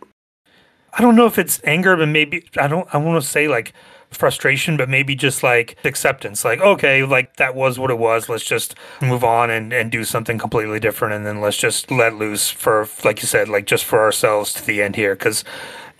I 0.92 1.02
don't 1.02 1.14
know 1.14 1.26
if 1.26 1.38
it's 1.38 1.60
anger, 1.64 1.96
but 1.96 2.08
maybe 2.08 2.48
I 2.56 2.66
don't. 2.66 2.92
I 2.92 2.98
want 2.98 3.22
to 3.22 3.28
say 3.28 3.46
like 3.46 3.72
frustration, 4.10 4.76
but 4.76 4.88
maybe 4.88 5.14
just 5.14 5.42
like 5.42 5.76
acceptance. 5.84 6.44
Like, 6.44 6.60
okay, 6.60 7.04
like 7.04 7.36
that 7.36 7.54
was 7.54 7.78
what 7.78 7.90
it 7.90 7.98
was. 7.98 8.28
Let's 8.28 8.44
just 8.44 8.74
move 9.00 9.22
on 9.22 9.50
and, 9.50 9.72
and 9.72 9.92
do 9.92 10.04
something 10.04 10.38
completely 10.38 10.80
different. 10.80 11.14
And 11.14 11.26
then 11.26 11.40
let's 11.40 11.56
just 11.56 11.90
let 11.90 12.14
loose 12.14 12.50
for, 12.50 12.88
like 13.04 13.20
you 13.20 13.28
said, 13.28 13.48
like 13.48 13.66
just 13.66 13.84
for 13.84 14.00
ourselves 14.00 14.52
to 14.54 14.66
the 14.66 14.82
end 14.82 14.96
here. 14.96 15.14
Cause 15.14 15.44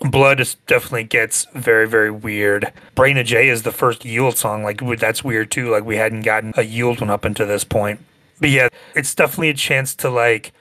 Blood 0.01 0.39
is 0.39 0.55
definitely 0.67 1.03
gets 1.03 1.45
very, 1.53 1.87
very 1.87 2.09
weird. 2.09 2.71
Brain 2.95 3.17
of 3.17 3.25
J 3.25 3.49
is 3.49 3.63
the 3.63 3.71
first 3.71 4.05
Yield 4.05 4.37
song. 4.37 4.63
Like, 4.63 4.81
that's 4.97 5.23
weird 5.23 5.51
too. 5.51 5.69
Like, 5.69 5.83
we 5.83 5.97
hadn't 5.97 6.21
gotten 6.21 6.53
a 6.55 6.63
Yield 6.63 7.01
one 7.01 7.09
up 7.09 7.25
until 7.25 7.47
this 7.47 7.65
point. 7.65 7.99
But 8.39 8.49
yeah, 8.49 8.69
it's 8.95 9.13
definitely 9.13 9.49
a 9.49 9.55
chance 9.55 9.93
to 9.95 10.09
like, 10.09 10.53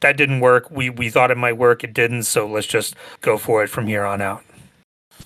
that 0.00 0.18
didn't 0.18 0.40
work. 0.40 0.70
We, 0.70 0.90
we 0.90 1.08
thought 1.08 1.30
it 1.30 1.38
might 1.38 1.56
work. 1.56 1.82
It 1.84 1.94
didn't. 1.94 2.24
So 2.24 2.46
let's 2.46 2.66
just 2.66 2.94
go 3.22 3.38
for 3.38 3.64
it 3.64 3.68
from 3.68 3.86
here 3.86 4.04
on 4.04 4.20
out. 4.20 4.44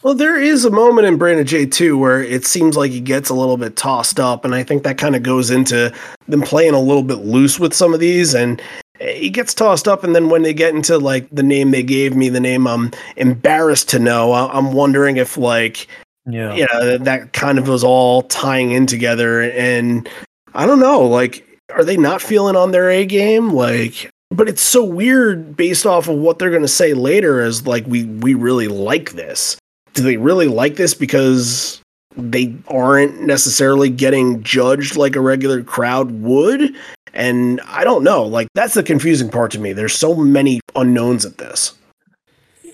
Well, 0.02 0.14
there 0.14 0.40
is 0.40 0.64
a 0.64 0.70
moment 0.70 1.08
in 1.08 1.16
Brain 1.16 1.38
of 1.38 1.46
J 1.46 1.66
too 1.66 1.96
where 1.96 2.22
it 2.22 2.46
seems 2.46 2.76
like 2.76 2.92
he 2.92 3.00
gets 3.00 3.30
a 3.30 3.34
little 3.34 3.56
bit 3.56 3.76
tossed 3.76 4.20
up, 4.20 4.44
and 4.44 4.54
I 4.54 4.62
think 4.62 4.82
that 4.82 4.98
kind 4.98 5.16
of 5.16 5.22
goes 5.22 5.50
into 5.50 5.92
them 6.28 6.42
playing 6.42 6.74
a 6.74 6.80
little 6.80 7.02
bit 7.02 7.18
loose 7.18 7.58
with 7.58 7.72
some 7.72 7.94
of 7.94 7.98
these, 7.98 8.34
and 8.34 8.60
he 9.00 9.30
gets 9.30 9.54
tossed 9.54 9.88
up, 9.88 10.04
and 10.04 10.14
then 10.14 10.28
when 10.28 10.42
they 10.42 10.54
get 10.54 10.74
into 10.74 10.98
like 10.98 11.28
the 11.30 11.42
name 11.42 11.70
they 11.70 11.82
gave 11.82 12.16
me, 12.16 12.28
the 12.28 12.40
name 12.40 12.66
I'm 12.66 12.92
embarrassed 13.16 13.88
to 13.90 13.98
know, 13.98 14.32
I'm 14.32 14.72
wondering 14.72 15.16
if 15.16 15.36
like 15.36 15.88
yeah, 16.26 16.54
you 16.54 16.66
know, 16.72 16.98
that 16.98 17.32
kind 17.32 17.58
of 17.58 17.68
was 17.68 17.84
all 17.84 18.22
tying 18.22 18.72
in 18.72 18.86
together, 18.86 19.42
and 19.42 20.08
I 20.54 20.66
don't 20.66 20.80
know, 20.80 21.02
like, 21.02 21.46
are 21.74 21.84
they 21.84 21.96
not 21.96 22.22
feeling 22.22 22.56
on 22.56 22.72
their 22.72 22.90
A 22.90 23.04
game? 23.06 23.52
Like, 23.52 24.10
but 24.30 24.48
it's 24.48 24.62
so 24.62 24.84
weird 24.84 25.56
based 25.56 25.86
off 25.86 26.08
of 26.08 26.16
what 26.16 26.38
they're 26.38 26.50
going 26.50 26.62
to 26.62 26.68
say 26.68 26.94
later 26.94 27.40
as 27.40 27.66
like 27.66 27.86
we 27.86 28.04
we 28.04 28.34
really 28.34 28.68
like 28.68 29.12
this. 29.12 29.56
Do 29.94 30.02
they 30.02 30.16
really 30.16 30.48
like 30.48 30.76
this 30.76 30.94
because 30.94 31.80
they 32.16 32.54
aren't 32.68 33.20
necessarily 33.22 33.90
getting 33.90 34.42
judged 34.42 34.96
like 34.96 35.16
a 35.16 35.20
regular 35.20 35.62
crowd 35.62 36.10
would? 36.12 36.74
And 37.12 37.60
I 37.62 37.84
don't 37.84 38.04
know. 38.04 38.24
Like 38.24 38.48
that's 38.54 38.74
the 38.74 38.82
confusing 38.82 39.30
part 39.30 39.50
to 39.52 39.58
me. 39.58 39.72
There's 39.72 39.94
so 39.94 40.14
many 40.14 40.60
unknowns 40.74 41.24
at 41.24 41.38
this. 41.38 41.74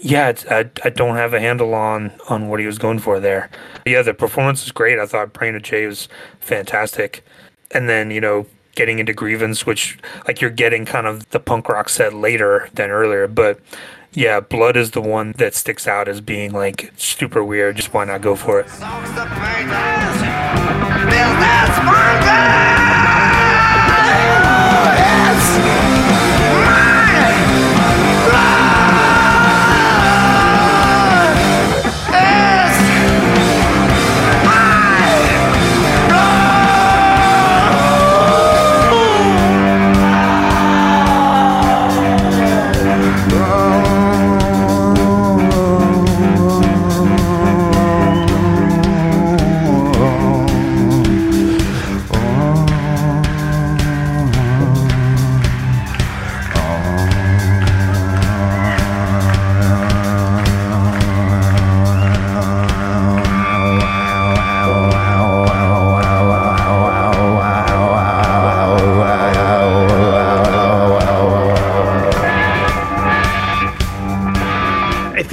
Yeah, 0.01 0.33
I, 0.51 0.69
I 0.85 0.91
don't 0.91 1.15
have 1.15 1.33
a 1.33 1.39
handle 1.41 1.75
on 1.75 2.11
on 2.29 2.49
what 2.49 2.59
he 2.59 2.67
was 2.67 2.79
going 2.79 2.99
for 2.99 3.21
there. 3.21 3.51
Yeah, 3.87 4.03
the 4.03 4.15
performance 4.15 4.65
is 4.65 4.73
great. 4.73 4.99
I 4.99 5.07
thought 5.07 5.33
Brain 5.33 5.55
of 5.55 5.63
J 5.63 5.87
was 5.87 6.09
fantastic, 6.41 7.25
and 7.71 7.89
then 7.89 8.11
you 8.11 8.21
know 8.21 8.47
getting 8.75 8.99
into 8.99 9.13
Grievance, 9.13 9.65
which 9.65 9.99
like 10.27 10.41
you're 10.41 10.51
getting 10.51 10.85
kind 10.85 11.07
of 11.07 11.29
the 11.31 11.39
punk 11.39 11.69
rock 11.69 11.89
set 11.89 12.15
later 12.15 12.69
than 12.75 12.91
earlier, 12.91 13.29
but 13.29 13.61
yeah, 14.13 14.41
blood 14.41 14.77
is 14.77 14.91
the 14.91 15.01
one 15.01 15.33
that 15.39 15.55
sticks 15.55 15.89
out 15.89 16.09
as 16.09 16.21
being 16.21 16.53
like 16.53 16.93
super 16.97 17.43
weird. 17.43 17.77
Just 17.77 17.95
why 17.95 18.05
not 18.05 18.21
go 18.21 18.37
for 18.37 18.61
it? 18.61 18.67
Business, 18.67 20.23
business 25.51 25.92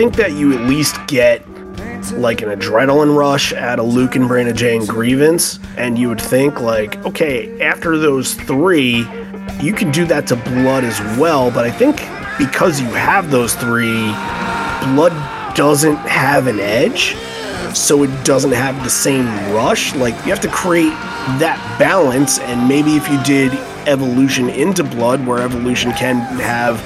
think 0.10 0.28
that 0.28 0.40
you 0.40 0.58
at 0.58 0.68
least 0.68 0.96
get 1.06 1.48
like 2.14 2.42
an 2.42 2.50
adrenaline 2.50 3.16
rush 3.16 3.54
out 3.54 3.80
of 3.80 3.86
Lukin 3.86 4.24
and 4.24 4.28
Brandon 4.28 4.56
Jane 4.56 4.86
grievance, 4.88 5.60
and 5.78 6.00
you 6.00 6.10
would 6.10 6.22
think 6.22 6.60
like, 6.60 6.96
okay, 7.06 7.62
after 7.62 7.96
those 7.96 8.34
three, 8.34 9.06
you 9.62 9.72
can 9.72 9.92
do 9.92 10.06
that 10.06 10.26
to 10.28 10.36
blood 10.36 10.84
as 10.84 11.00
well. 11.20 11.52
But 11.52 11.66
I 11.66 11.72
think 11.72 11.98
because 12.40 12.82
you 12.82 12.88
have 12.88 13.30
those 13.30 13.54
three, 13.54 14.08
blood 14.96 15.14
doesn't 15.56 15.98
have 15.98 16.48
an 16.48 16.60
edge, 16.60 17.16
so 17.76 18.02
it 18.02 18.26
doesn't 18.26 18.54
have 18.54 18.84
the 18.84 18.90
same 18.90 19.28
rush. 19.54 19.94
Like 19.94 20.16
you 20.26 20.32
have 20.32 20.42
to 20.42 20.50
create 20.50 20.94
that 21.38 21.60
balance, 21.78 22.40
and 22.40 22.68
maybe 22.68 22.96
if 22.96 23.08
you 23.10 23.22
did 23.24 23.54
evolution 23.88 24.50
into 24.50 24.84
blood, 24.84 25.24
where 25.28 25.40
evolution 25.40 25.92
can 25.92 26.16
have 26.40 26.82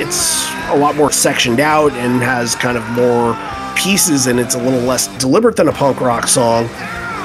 it's 0.00 0.57
a 0.68 0.76
lot 0.76 0.96
more 0.96 1.10
sectioned 1.10 1.60
out 1.60 1.92
and 1.92 2.22
has 2.22 2.54
kind 2.54 2.76
of 2.76 2.88
more 2.90 3.36
pieces 3.76 4.26
and 4.26 4.38
it's 4.40 4.54
a 4.54 4.58
little 4.58 4.80
less 4.80 5.06
deliberate 5.18 5.56
than 5.56 5.68
a 5.68 5.72
punk 5.72 6.00
rock 6.00 6.26
song 6.26 6.64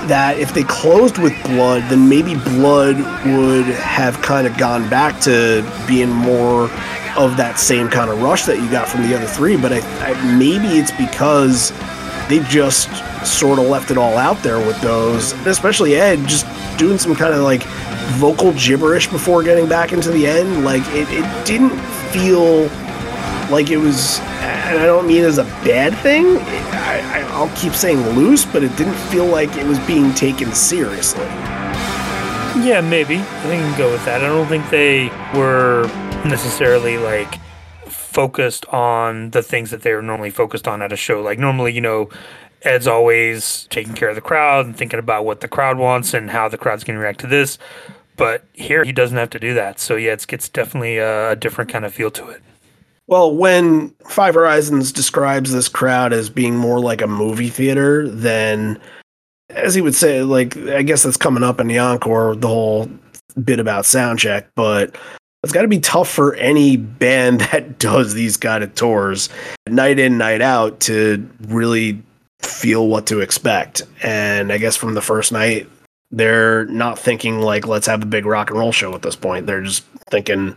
that 0.08 0.38
if 0.38 0.54
they 0.54 0.64
closed 0.64 1.18
with 1.18 1.34
blood 1.44 1.82
then 1.90 2.08
maybe 2.08 2.36
blood 2.36 2.96
would 3.26 3.66
have 3.76 4.22
kind 4.22 4.46
of 4.46 4.58
gone 4.58 4.88
back 4.90 5.20
to 5.20 5.62
being 5.88 6.10
more 6.10 6.64
of 7.18 7.38
that 7.38 7.56
same 7.58 7.90
kind 7.90 8.10
of 8.10 8.22
rush 8.22 8.46
that 8.46 8.60
you 8.62 8.70
got 8.70 8.88
from 8.88 9.02
the 9.08 9.16
other 9.16 9.26
three 9.26 9.58
but 9.58 9.72
I, 9.72 9.80
I 10.02 10.38
maybe 10.38 10.78
it's 10.78 10.92
because 10.92 11.72
they 12.30 12.40
just 12.50 12.90
sort 13.26 13.60
of 13.60 13.68
left 13.68 13.92
it 13.92 13.98
all 13.98 14.18
out 14.18 14.42
there 14.44 14.60
with 14.60 14.80
those 14.82 15.34
especially 15.48 15.96
ed 15.96 16.18
just 16.28 16.46
doing 16.78 16.98
some 16.98 17.16
kind 17.16 17.34
of 17.34 17.42
like 17.42 17.64
vocal 18.18 18.54
gibberish 18.54 19.08
before 19.08 19.44
getting 19.44 19.68
back 19.68 19.92
into 19.92 20.12
the 20.12 20.28
end 20.28 20.64
like 20.64 20.84
it, 20.88 21.08
it 21.10 21.46
didn't 21.46 21.78
feel 22.12 22.70
like 23.50 23.70
it 23.70 23.78
was 23.78 24.20
and 24.20 24.80
I 24.80 24.86
don't 24.86 25.08
mean 25.08 25.24
as 25.24 25.38
a 25.38 25.44
bad 25.44 25.96
thing. 26.00 26.26
I, 26.26 27.40
will 27.40 27.56
keep 27.56 27.74
saying 27.74 28.00
loose, 28.10 28.46
but 28.46 28.64
it 28.64 28.76
didn't 28.78 28.96
feel 29.10 29.26
like 29.26 29.56
it 29.58 29.66
was 29.66 29.80
being 29.80 30.14
taken 30.14 30.52
seriously. 30.54 31.26
Yeah, 32.62 32.82
maybe. 32.82 33.18
I 33.18 33.42
think 33.44 33.64
I 33.64 33.70
can 33.70 33.78
go 33.78 33.92
with 33.92 34.06
that. 34.06 34.24
I 34.24 34.28
don't 34.28 34.48
think 34.48 34.70
they 34.70 35.08
were 35.34 35.88
necessarily 36.26 36.98
like 36.98 37.40
focused 37.88 38.66
on 38.68 39.32
the 39.32 39.42
things 39.42 39.72
that 39.72 39.82
they 39.82 39.94
were 39.94 40.02
normally 40.02 40.30
focused 40.30 40.68
on 40.68 40.82
at 40.82 40.94
a 40.94 40.96
show. 40.96 41.22
Like 41.22 41.40
normally, 41.40 41.74
you 41.74 41.82
know, 41.82 42.10
Ed's 42.62 42.88
always 42.88 43.68
taking 43.70 43.94
care 43.94 44.10
of 44.10 44.16
the 44.16 44.22
crowd 44.22 44.66
and 44.66 44.78
thinking 44.78 45.00
about 45.00 45.26
what 45.26 45.42
the 45.42 45.48
crowd 45.48 45.78
wants 45.78 46.14
and 46.14 46.30
how 46.30 46.48
the 46.48 46.58
crowd's 46.58 46.84
going 46.84 46.96
to 46.96 47.02
react 47.02 47.20
to 47.22 47.28
this. 47.28 47.58
But 48.16 48.46
here, 48.54 48.84
he 48.84 48.92
doesn't 48.92 49.18
have 49.18 49.32
to 49.32 49.40
do 49.40 49.56
that. 49.56 49.80
So 49.80 49.96
yeah, 49.96 50.14
it's, 50.14 50.26
it's 50.30 50.48
definitely 50.48 51.00
a 51.00 51.36
different 51.36 51.72
kind 51.72 51.84
of 51.84 51.94
feel 51.94 52.12
to 52.12 52.30
it. 52.30 52.42
Well, 53.14 53.32
when 53.32 53.90
Five 54.08 54.34
Horizons 54.34 54.92
describes 54.92 55.52
this 55.52 55.70
crowd 55.70 56.14
as 56.14 56.32
being 56.32 56.58
more 56.58 56.80
like 56.80 57.00
a 57.00 57.06
movie 57.06 57.50
theater 57.50 58.10
than, 58.10 58.82
as 59.52 59.76
he 59.76 59.82
would 59.82 59.94
say, 59.94 60.24
like, 60.24 60.58
I 60.58 60.82
guess 60.82 61.04
that's 61.04 61.16
coming 61.16 61.44
up 61.44 61.60
in 61.60 61.68
the 61.68 61.78
encore, 61.78 62.36
the 62.36 62.48
whole 62.48 62.90
bit 63.44 63.60
about 63.60 63.86
soundcheck, 63.86 64.46
but 64.56 64.96
it's 65.44 65.54
got 65.54 65.62
to 65.62 65.68
be 65.68 65.80
tough 65.80 66.10
for 66.10 66.34
any 66.38 66.76
band 66.76 67.42
that 67.52 67.78
does 67.78 68.16
these 68.16 68.36
kind 68.36 68.64
of 68.64 68.74
tours 68.74 69.30
night 69.70 70.00
in, 70.00 70.18
night 70.18 70.42
out 70.42 70.80
to 70.80 71.30
really 71.42 72.02
feel 72.42 72.88
what 72.88 73.06
to 73.06 73.20
expect. 73.20 73.84
And 74.02 74.52
I 74.52 74.58
guess 74.58 74.76
from 74.76 74.96
the 74.96 75.02
first 75.04 75.32
night, 75.32 75.70
they're 76.10 76.66
not 76.66 76.98
thinking 76.98 77.42
like, 77.42 77.68
let's 77.68 77.86
have 77.86 78.02
a 78.02 78.08
big 78.08 78.26
rock 78.26 78.50
and 78.50 78.58
roll 78.58 78.72
show 78.72 78.96
at 78.96 79.04
this 79.04 79.16
point. 79.16 79.46
They're 79.46 79.62
just 79.62 79.84
thinking, 80.10 80.56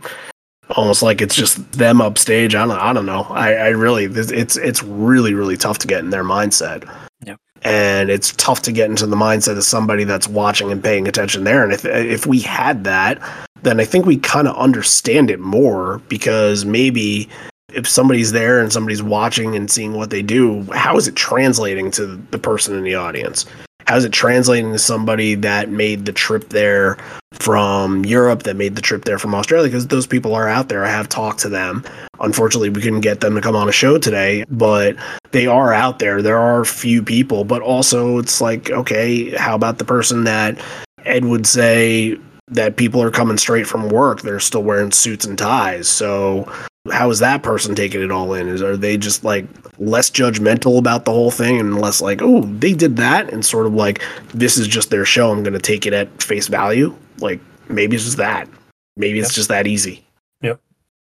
almost 0.71 1.01
like 1.01 1.21
it's 1.21 1.35
just 1.35 1.71
them 1.73 2.01
upstage. 2.01 2.55
I 2.55 2.65
don't, 2.65 2.77
I 2.77 2.93
don't 2.93 3.05
know. 3.05 3.23
I, 3.29 3.53
I 3.53 3.67
really, 3.69 4.05
it's, 4.05 4.57
it's 4.57 4.83
really, 4.83 5.33
really 5.33 5.57
tough 5.57 5.79
to 5.79 5.87
get 5.87 5.99
in 5.99 6.09
their 6.09 6.23
mindset. 6.23 6.89
Yep. 7.25 7.39
And 7.63 8.09
it's 8.09 8.33
tough 8.33 8.61
to 8.63 8.71
get 8.71 8.89
into 8.89 9.07
the 9.07 9.15
mindset 9.15 9.57
of 9.57 9.63
somebody 9.63 10.03
that's 10.03 10.27
watching 10.27 10.71
and 10.71 10.83
paying 10.83 11.07
attention 11.07 11.43
there. 11.43 11.63
And 11.63 11.73
if, 11.73 11.85
if 11.85 12.25
we 12.25 12.39
had 12.39 12.83
that, 12.83 13.21
then 13.63 13.79
I 13.79 13.85
think 13.85 14.05
we 14.05 14.17
kind 14.17 14.47
of 14.47 14.55
understand 14.55 15.31
it 15.31 15.39
more 15.39 15.99
because 16.07 16.65
maybe 16.65 17.29
if 17.73 17.87
somebody's 17.87 18.31
there 18.31 18.61
and 18.61 18.71
somebody's 18.71 19.03
watching 19.03 19.55
and 19.55 19.69
seeing 19.69 19.93
what 19.93 20.09
they 20.09 20.21
do, 20.21 20.63
how 20.73 20.97
is 20.97 21.07
it 21.07 21.15
translating 21.15 21.91
to 21.91 22.05
the 22.31 22.39
person 22.39 22.75
in 22.75 22.83
the 22.83 22.95
audience? 22.95 23.45
How's 23.87 24.03
it 24.03 24.11
translating 24.11 24.73
to 24.73 24.79
somebody 24.79 25.35
that 25.35 25.69
made 25.69 26.05
the 26.05 26.11
trip 26.11 26.49
there 26.49 26.97
from 27.31 28.03
Europe, 28.03 28.43
that 28.43 28.57
made 28.57 28.75
the 28.75 28.81
trip 28.81 29.05
there 29.05 29.17
from 29.17 29.33
Australia? 29.33 29.69
Because 29.69 29.87
those 29.87 30.05
people 30.05 30.35
are 30.35 30.49
out 30.49 30.67
there. 30.67 30.83
I 30.83 30.89
have 30.89 31.07
talked 31.07 31.39
to 31.39 31.49
them. 31.49 31.85
Unfortunately, 32.19 32.67
we 32.69 32.81
couldn't 32.81 32.99
get 32.99 33.21
them 33.21 33.35
to 33.35 33.41
come 33.41 33.55
on 33.55 33.69
a 33.69 33.71
show 33.71 33.97
today, 33.97 34.43
but 34.49 34.97
they 35.31 35.47
are 35.47 35.71
out 35.71 35.99
there. 35.99 36.21
There 36.21 36.37
are 36.37 36.65
few 36.65 37.01
people, 37.01 37.45
but 37.45 37.61
also 37.61 38.17
it's 38.17 38.41
like, 38.41 38.69
okay, 38.69 39.29
how 39.31 39.55
about 39.55 39.77
the 39.77 39.85
person 39.85 40.25
that 40.25 40.59
Ed 41.05 41.23
would 41.23 41.47
say 41.47 42.19
that 42.49 42.75
people 42.75 43.01
are 43.01 43.11
coming 43.11 43.37
straight 43.37 43.67
from 43.67 43.87
work? 43.87 44.21
They're 44.21 44.41
still 44.41 44.63
wearing 44.63 44.91
suits 44.91 45.23
and 45.25 45.37
ties. 45.37 45.87
So 45.87 46.51
how 46.91 47.09
is 47.09 47.19
that 47.19 47.43
person 47.43 47.75
taking 47.75 48.01
it 48.01 48.11
all 48.11 48.33
in? 48.33 48.47
Is 48.47 48.61
are 48.61 48.77
they 48.77 48.97
just 48.97 49.23
like 49.23 49.45
less 49.79 50.09
judgmental 50.09 50.79
about 50.79 51.05
the 51.05 51.11
whole 51.11 51.31
thing 51.31 51.59
and 51.59 51.79
less 51.79 52.01
like, 52.01 52.21
oh, 52.21 52.41
they 52.41 52.73
did 52.73 52.97
that, 52.97 53.31
and 53.31 53.45
sort 53.45 53.65
of 53.65 53.73
like 53.73 54.01
this 54.33 54.57
is 54.57 54.67
just 54.67 54.89
their 54.89 55.05
show. 55.05 55.31
I'm 55.31 55.43
going 55.43 55.53
to 55.53 55.59
take 55.59 55.85
it 55.85 55.93
at 55.93 56.21
face 56.21 56.47
value. 56.47 56.95
Like 57.19 57.39
maybe 57.69 57.95
it's 57.95 58.05
just 58.05 58.17
that. 58.17 58.47
Maybe 58.95 59.19
it's 59.19 59.33
just 59.33 59.49
that 59.49 59.67
easy. 59.67 60.06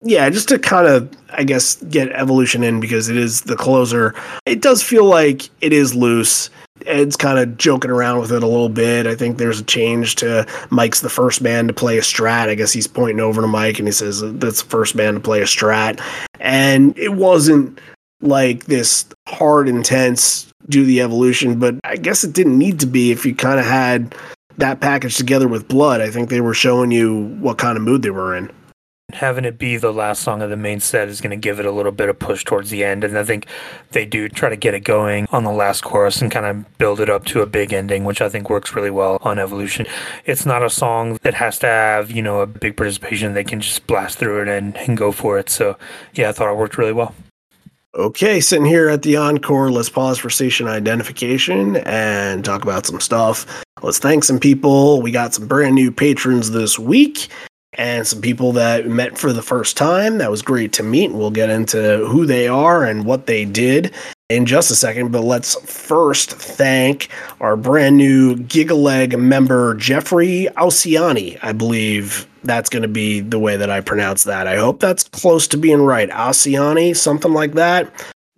Yeah, 0.05 0.29
just 0.29 0.49
to 0.49 0.59
kind 0.59 0.85
of, 0.85 1.09
I 1.31 1.45
guess, 1.45 1.75
get 1.83 2.11
evolution 2.11 2.61
in 2.61 2.81
because 2.81 3.07
it 3.07 3.15
is 3.15 3.41
the 3.41 3.55
closer. 3.55 4.13
It 4.45 4.61
does 4.61 4.83
feel 4.83 5.05
like 5.05 5.49
it 5.61 5.71
is 5.71 5.95
loose. 5.95 6.49
Ed's 6.85 7.15
kind 7.15 7.39
of 7.39 7.57
joking 7.57 7.89
around 7.89 8.19
with 8.19 8.33
it 8.33 8.43
a 8.43 8.47
little 8.47 8.67
bit. 8.67 9.07
I 9.07 9.15
think 9.15 9.37
there's 9.37 9.61
a 9.61 9.63
change 9.63 10.15
to 10.15 10.45
Mike's 10.69 10.99
the 10.99 11.09
first 11.09 11.41
man 11.41 11.67
to 11.67 11.73
play 11.73 11.97
a 11.97 12.01
strat. 12.01 12.49
I 12.49 12.55
guess 12.55 12.73
he's 12.73 12.87
pointing 12.87 13.21
over 13.21 13.39
to 13.39 13.47
Mike 13.47 13.79
and 13.79 13.87
he 13.87 13.93
says 13.93 14.21
uh, 14.21 14.33
that's 14.35 14.61
the 14.61 14.69
first 14.69 14.93
man 14.93 15.13
to 15.13 15.21
play 15.21 15.41
a 15.41 15.45
strat. 15.45 16.01
And 16.41 16.97
it 16.97 17.13
wasn't 17.13 17.79
like 18.19 18.65
this 18.65 19.05
hard, 19.29 19.69
intense 19.69 20.51
do 20.67 20.83
the 20.83 20.99
evolution, 20.99 21.59
but 21.59 21.75
I 21.85 21.95
guess 21.95 22.25
it 22.25 22.33
didn't 22.33 22.57
need 22.57 22.81
to 22.81 22.87
be 22.87 23.11
if 23.11 23.25
you 23.25 23.33
kind 23.33 23.59
of 23.59 23.65
had 23.65 24.15
that 24.57 24.81
package 24.81 25.15
together 25.15 25.47
with 25.47 25.69
blood. 25.69 26.01
I 26.01 26.09
think 26.09 26.29
they 26.29 26.41
were 26.41 26.53
showing 26.53 26.91
you 26.91 27.27
what 27.39 27.57
kind 27.57 27.77
of 27.77 27.83
mood 27.83 28.01
they 28.01 28.09
were 28.09 28.35
in 28.35 28.51
having 29.11 29.45
it 29.45 29.57
be 29.57 29.77
the 29.77 29.93
last 29.93 30.21
song 30.21 30.41
of 30.41 30.49
the 30.49 30.57
main 30.57 30.79
set 30.79 31.07
is 31.07 31.21
going 31.21 31.31
to 31.31 31.37
give 31.37 31.59
it 31.59 31.65
a 31.65 31.71
little 31.71 31.91
bit 31.91 32.09
of 32.09 32.17
push 32.19 32.43
towards 32.43 32.69
the 32.69 32.83
end. 32.83 33.03
And 33.03 33.17
I 33.17 33.23
think 33.23 33.47
they 33.91 34.05
do 34.05 34.27
try 34.27 34.49
to 34.49 34.55
get 34.55 34.73
it 34.73 34.81
going 34.81 35.27
on 35.31 35.43
the 35.43 35.51
last 35.51 35.81
chorus 35.81 36.21
and 36.21 36.31
kind 36.31 36.45
of 36.45 36.77
build 36.77 36.99
it 36.99 37.09
up 37.09 37.25
to 37.25 37.41
a 37.41 37.45
big 37.45 37.73
ending, 37.73 38.03
which 38.03 38.21
I 38.21 38.29
think 38.29 38.49
works 38.49 38.75
really 38.75 38.89
well 38.89 39.17
on 39.21 39.39
Evolution. 39.39 39.85
It's 40.25 40.45
not 40.45 40.63
a 40.63 40.69
song 40.69 41.19
that 41.23 41.33
has 41.35 41.59
to 41.59 41.67
have, 41.67 42.11
you 42.11 42.21
know, 42.21 42.41
a 42.41 42.47
big 42.47 42.75
participation. 42.75 43.33
They 43.33 43.43
can 43.43 43.61
just 43.61 43.85
blast 43.87 44.17
through 44.17 44.41
it 44.43 44.47
and, 44.47 44.75
and 44.77 44.97
go 44.97 45.11
for 45.11 45.37
it. 45.37 45.49
So, 45.49 45.77
yeah, 46.13 46.29
I 46.29 46.31
thought 46.31 46.51
it 46.51 46.57
worked 46.57 46.77
really 46.77 46.93
well. 46.93 47.13
Okay, 47.95 48.41
sitting 48.41 48.65
here 48.65 48.89
at 48.89 49.03
the 49.03 49.17
encore, 49.17 49.69
let's 49.69 49.89
pause 49.89 50.17
for 50.17 50.31
station 50.31 50.67
identification 50.67 51.75
and 51.77 52.43
talk 52.43 52.63
about 52.63 52.87
some 52.87 52.99
stuff. 52.99 53.63
Let's 53.83 53.99
thank 53.99 54.23
some 54.23 54.39
people. 54.39 54.99
We 54.99 55.11
got 55.11 55.35
some 55.35 55.47
brand 55.47 55.75
new 55.75 55.91
patrons 55.91 56.49
this 56.49 56.79
week 56.79 57.29
and 57.76 58.05
some 58.05 58.21
people 58.21 58.51
that 58.53 58.88
met 58.88 59.17
for 59.17 59.34
the 59.34 59.41
first 59.41 59.78
time. 59.78 60.17
That 60.17 60.32
was 60.32 60.41
great 60.41 60.74
to 60.74 60.84
meet. 60.84 61.11
We'll 61.11 61.32
get 61.32 61.49
into 61.49 62.05
who 62.05 62.26
they 62.26 62.47
are 62.47 62.84
and 62.84 63.05
what 63.05 63.26
they 63.26 63.45
did 63.45 63.93
in 64.30 64.45
just 64.45 64.71
a 64.71 64.76
second, 64.76 65.11
but 65.11 65.24
let's 65.24 65.55
first 65.69 66.32
thank 66.32 67.09
our 67.39 67.55
brand 67.55 67.97
new 67.97 68.36
Gig 68.36 68.71
Leg 68.71 69.17
member, 69.17 69.76
Jeffrey 69.76 70.47
Alciani. 70.57 71.38
I 71.43 71.51
believe 71.51 72.28
that's 72.43 72.69
going 72.69 72.82
to 72.82 72.88
be 72.88 73.19
the 73.19 73.39
way 73.39 73.57
that 73.57 73.69
I 73.69 73.82
pronounce 73.82 74.24
that. 74.24 74.47
I 74.47 74.57
hope 74.57 74.80
that's 74.80 75.03
close 75.03 75.47
to 75.49 75.57
being 75.57 75.82
right. 75.82 76.09
Alciani, 76.09 76.93
something 76.93 77.34
like 77.34 77.53
that. 77.53 77.91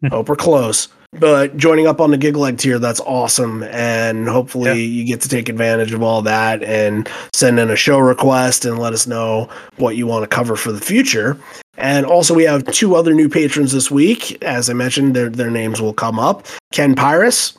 Hope 0.09 0.29
we're 0.29 0.35
close. 0.35 0.87
But 1.19 1.55
joining 1.55 1.87
up 1.87 2.01
on 2.01 2.11
the 2.11 2.17
gig 2.17 2.35
leg 2.35 2.57
tier, 2.57 2.79
that's 2.79 2.99
awesome. 3.01 3.63
And 3.63 4.27
hopefully 4.27 4.69
yeah. 4.69 4.73
you 4.73 5.05
get 5.05 5.21
to 5.21 5.29
take 5.29 5.49
advantage 5.49 5.93
of 5.93 6.03
all 6.03 6.21
that 6.23 6.61
and 6.63 7.09
send 7.33 7.59
in 7.59 7.69
a 7.69 7.75
show 7.75 7.99
request 7.99 8.65
and 8.65 8.79
let 8.79 8.93
us 8.93 9.07
know 9.07 9.49
what 9.77 9.95
you 9.95 10.07
want 10.07 10.23
to 10.23 10.27
cover 10.27 10.55
for 10.55 10.71
the 10.71 10.81
future. 10.81 11.37
And 11.77 12.05
also, 12.05 12.33
we 12.33 12.43
have 12.43 12.65
two 12.67 12.95
other 12.95 13.13
new 13.13 13.29
patrons 13.29 13.71
this 13.71 13.91
week. 13.91 14.41
As 14.43 14.69
I 14.69 14.73
mentioned, 14.73 15.15
their, 15.15 15.29
their 15.29 15.51
names 15.51 15.81
will 15.81 15.93
come 15.93 16.19
up 16.19 16.47
Ken 16.71 16.95
Pyrus. 16.95 17.57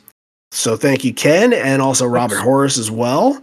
So 0.52 0.76
thank 0.76 1.04
you, 1.04 1.12
Ken, 1.12 1.52
and 1.52 1.82
also 1.82 2.06
Robert 2.06 2.38
Horace 2.38 2.78
as 2.78 2.90
well. 2.90 3.42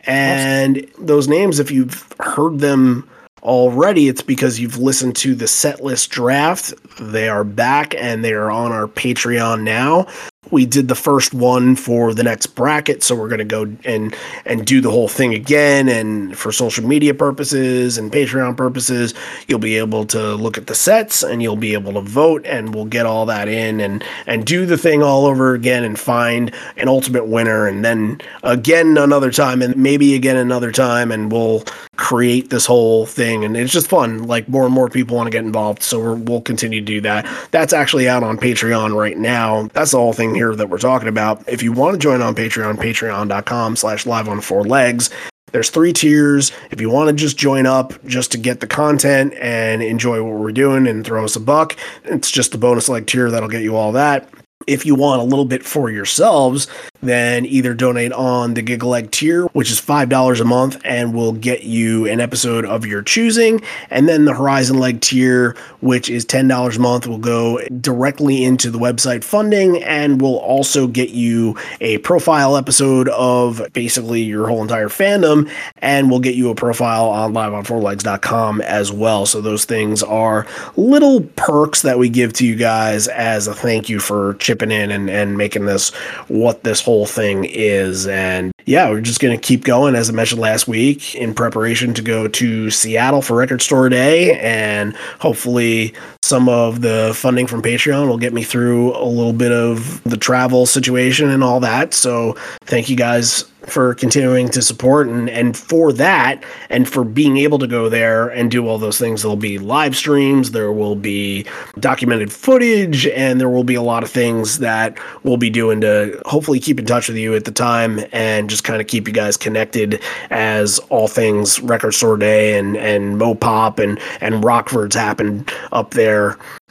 And 0.00 0.78
awesome. 0.78 1.06
those 1.06 1.28
names, 1.28 1.58
if 1.58 1.70
you've 1.70 2.12
heard 2.20 2.58
them 2.58 3.08
already, 3.42 4.08
it's 4.08 4.22
because 4.22 4.58
you've 4.58 4.78
listened 4.78 5.16
to 5.16 5.34
the 5.34 5.48
set 5.48 5.82
list 5.82 6.10
draft. 6.10 6.74
They 7.00 7.28
are 7.28 7.44
back 7.44 7.94
and 7.94 8.24
they 8.24 8.32
are 8.32 8.50
on 8.50 8.72
our 8.72 8.86
Patreon 8.86 9.62
now. 9.62 10.06
We 10.50 10.66
did 10.66 10.88
the 10.88 10.94
first 10.94 11.34
one 11.34 11.76
for 11.76 12.14
the 12.14 12.22
next 12.22 12.46
bracket 12.48 13.02
so 13.02 13.14
we're 13.14 13.28
going 13.28 13.38
to 13.38 13.44
go 13.44 13.64
and 13.84 14.14
and 14.44 14.66
do 14.66 14.80
the 14.80 14.90
whole 14.90 15.08
thing 15.08 15.34
again 15.34 15.88
and 15.88 16.36
for 16.36 16.52
social 16.52 16.86
media 16.86 17.14
purposes 17.14 17.98
and 17.98 18.12
patreon 18.12 18.56
purposes 18.56 19.14
you'll 19.46 19.58
be 19.58 19.76
able 19.76 20.04
to 20.04 20.34
look 20.34 20.58
at 20.58 20.66
the 20.66 20.74
sets 20.74 21.22
and 21.22 21.42
you'll 21.42 21.56
be 21.56 21.74
able 21.74 21.92
to 21.92 22.00
vote 22.00 22.44
and 22.46 22.74
we'll 22.74 22.84
get 22.84 23.06
all 23.06 23.26
that 23.26 23.48
in 23.48 23.80
and 23.80 24.04
and 24.26 24.46
do 24.46 24.66
the 24.66 24.78
thing 24.78 25.02
all 25.02 25.26
over 25.26 25.54
again 25.54 25.84
and 25.84 25.98
find 25.98 26.52
an 26.76 26.88
ultimate 26.88 27.26
winner 27.26 27.66
and 27.66 27.84
then 27.84 28.20
again 28.42 28.96
another 28.96 29.30
time 29.30 29.62
and 29.62 29.76
maybe 29.76 30.14
again 30.14 30.36
another 30.36 30.72
time 30.72 31.10
and 31.10 31.32
we'll 31.32 31.64
create 31.98 32.50
this 32.50 32.64
whole 32.64 33.06
thing 33.06 33.44
and 33.44 33.56
it's 33.56 33.72
just 33.72 33.88
fun. 33.88 34.22
Like 34.22 34.48
more 34.48 34.64
and 34.64 34.72
more 34.72 34.88
people 34.88 35.16
want 35.16 35.26
to 35.26 35.30
get 35.30 35.44
involved 35.44 35.82
so 35.82 36.14
we 36.14 36.22
will 36.22 36.40
continue 36.40 36.80
to 36.80 36.86
do 36.86 37.00
that. 37.02 37.26
That's 37.50 37.72
actually 37.72 38.08
out 38.08 38.22
on 38.22 38.38
patreon 38.38 38.94
right 38.94 39.18
now. 39.18 39.68
That's 39.72 39.90
the 39.90 39.98
whole 39.98 40.12
thing 40.12 40.34
here 40.38 40.54
that 40.54 40.70
we're 40.70 40.78
talking 40.78 41.08
about. 41.08 41.46
If 41.48 41.62
you 41.62 41.72
want 41.72 41.94
to 41.94 41.98
join 41.98 42.22
on 42.22 42.34
patreon 42.34 42.76
patreon.com 42.76 43.76
slash 43.76 44.06
live 44.06 44.28
on 44.28 44.40
four 44.40 44.64
legs. 44.64 45.10
There's 45.50 45.70
three 45.70 45.92
tiers. 45.92 46.52
If 46.70 46.80
you 46.80 46.90
want 46.90 47.08
to 47.08 47.14
just 47.14 47.36
join 47.38 47.66
up 47.66 47.92
just 48.04 48.30
to 48.32 48.38
get 48.38 48.60
the 48.60 48.66
content 48.66 49.34
and 49.34 49.82
enjoy 49.82 50.22
what 50.22 50.38
we're 50.38 50.52
doing 50.52 50.86
and 50.86 51.04
throw 51.04 51.24
us 51.24 51.36
a 51.36 51.40
buck 51.40 51.76
it's 52.04 52.30
just 52.30 52.52
the 52.52 52.58
bonus 52.58 52.88
leg 52.88 53.06
tier 53.06 53.30
that'll 53.30 53.48
get 53.48 53.62
you 53.62 53.76
all 53.76 53.92
that 53.92 54.28
if 54.68 54.84
you 54.84 54.94
want 54.94 55.22
a 55.22 55.24
little 55.24 55.46
bit 55.46 55.64
for 55.64 55.90
yourselves, 55.90 56.68
then 57.00 57.46
either 57.46 57.72
donate 57.72 58.12
on 58.12 58.52
the 58.54 58.60
Gig 58.60 58.82
Leg 58.82 59.10
tier, 59.10 59.46
which 59.48 59.70
is 59.70 59.80
$5 59.80 60.40
a 60.40 60.44
month 60.44 60.78
and 60.84 61.14
will 61.14 61.32
get 61.32 61.62
you 61.62 62.06
an 62.06 62.20
episode 62.20 62.66
of 62.66 62.84
your 62.84 63.00
choosing. 63.02 63.62
And 63.88 64.08
then 64.08 64.26
the 64.26 64.34
Horizon 64.34 64.78
Leg 64.78 65.00
tier, 65.00 65.56
which 65.80 66.10
is 66.10 66.26
$10 66.26 66.76
a 66.76 66.80
month, 66.80 67.06
will 67.06 67.18
go 67.18 67.60
directly 67.80 68.44
into 68.44 68.70
the 68.70 68.78
website 68.78 69.24
funding 69.24 69.82
and 69.84 70.20
will 70.20 70.38
also 70.38 70.86
get 70.86 71.10
you 71.10 71.56
a 71.80 71.98
profile 71.98 72.56
episode 72.56 73.08
of 73.08 73.62
basically 73.72 74.22
your 74.22 74.48
whole 74.48 74.60
entire 74.60 74.88
fandom 74.88 75.50
and 75.78 76.10
will 76.10 76.20
get 76.20 76.34
you 76.34 76.50
a 76.50 76.54
profile 76.54 77.08
on 77.08 77.32
liveonfourlegs.com 77.32 78.60
as 78.62 78.92
well. 78.92 79.24
So 79.24 79.40
those 79.40 79.64
things 79.64 80.02
are 80.02 80.46
little 80.76 81.22
perks 81.36 81.82
that 81.82 81.98
we 81.98 82.10
give 82.10 82.34
to 82.34 82.46
you 82.46 82.56
guys 82.56 83.08
as 83.08 83.46
a 83.46 83.54
thank 83.54 83.88
you 83.88 83.98
for 83.98 84.34
chipping 84.34 84.57
in 84.62 84.90
and, 84.90 85.08
and 85.08 85.36
making 85.36 85.66
this 85.66 85.90
what 86.28 86.64
this 86.64 86.80
whole 86.80 87.06
thing 87.06 87.44
is. 87.44 88.06
And 88.06 88.52
yeah, 88.66 88.90
we're 88.90 89.00
just 89.00 89.20
going 89.20 89.38
to 89.38 89.42
keep 89.42 89.64
going, 89.64 89.94
as 89.94 90.10
I 90.10 90.12
mentioned 90.12 90.40
last 90.40 90.68
week, 90.68 91.14
in 91.14 91.34
preparation 91.34 91.94
to 91.94 92.02
go 92.02 92.28
to 92.28 92.70
Seattle 92.70 93.22
for 93.22 93.36
Record 93.36 93.62
Store 93.62 93.88
Day. 93.88 94.38
And 94.40 94.94
hopefully, 95.20 95.94
some 96.28 96.48
of 96.48 96.82
the 96.82 97.12
funding 97.14 97.46
from 97.46 97.62
Patreon 97.62 98.06
will 98.06 98.18
get 98.18 98.34
me 98.34 98.42
through 98.42 98.94
a 98.94 99.04
little 99.08 99.32
bit 99.32 99.50
of 99.50 100.02
the 100.04 100.18
travel 100.18 100.66
situation 100.66 101.30
and 101.30 101.42
all 101.42 101.60
that. 101.60 101.94
So, 101.94 102.34
thank 102.66 102.90
you 102.90 102.96
guys 102.96 103.46
for 103.68 103.94
continuing 103.94 104.48
to 104.48 104.62
support 104.62 105.08
and 105.08 105.28
and 105.28 105.56
for 105.56 105.92
that 105.92 106.42
and 106.70 106.88
for 106.88 107.04
being 107.04 107.36
able 107.36 107.58
to 107.58 107.66
go 107.66 107.88
there 107.88 108.28
and 108.28 108.50
do 108.50 108.66
all 108.66 108.78
those 108.78 108.98
things 108.98 109.22
there'll 109.22 109.36
be 109.36 109.58
live 109.58 109.96
streams 109.96 110.52
there 110.52 110.72
will 110.72 110.96
be 110.96 111.44
documented 111.78 112.32
footage 112.32 113.06
and 113.08 113.40
there 113.40 113.48
will 113.48 113.64
be 113.64 113.74
a 113.74 113.82
lot 113.82 114.02
of 114.02 114.10
things 114.10 114.58
that 114.58 114.98
we'll 115.22 115.36
be 115.36 115.50
doing 115.50 115.80
to 115.80 116.20
hopefully 116.26 116.58
keep 116.58 116.78
in 116.78 116.86
touch 116.86 117.08
with 117.08 117.16
you 117.16 117.34
at 117.34 117.44
the 117.44 117.52
time 117.52 118.00
and 118.12 118.48
just 118.48 118.64
kind 118.64 118.80
of 118.80 118.86
keep 118.86 119.06
you 119.06 119.14
guys 119.14 119.36
connected 119.36 120.00
as 120.30 120.78
all 120.88 121.08
things 121.08 121.60
record 121.60 121.92
store 121.92 122.16
day 122.16 122.58
and 122.58 122.76
and 122.76 123.20
MoPOP 123.20 123.82
and 123.82 123.98
and 124.20 124.44
rockford's 124.44 124.96
happen 124.96 125.44
up 125.72 125.92
there 125.92 126.17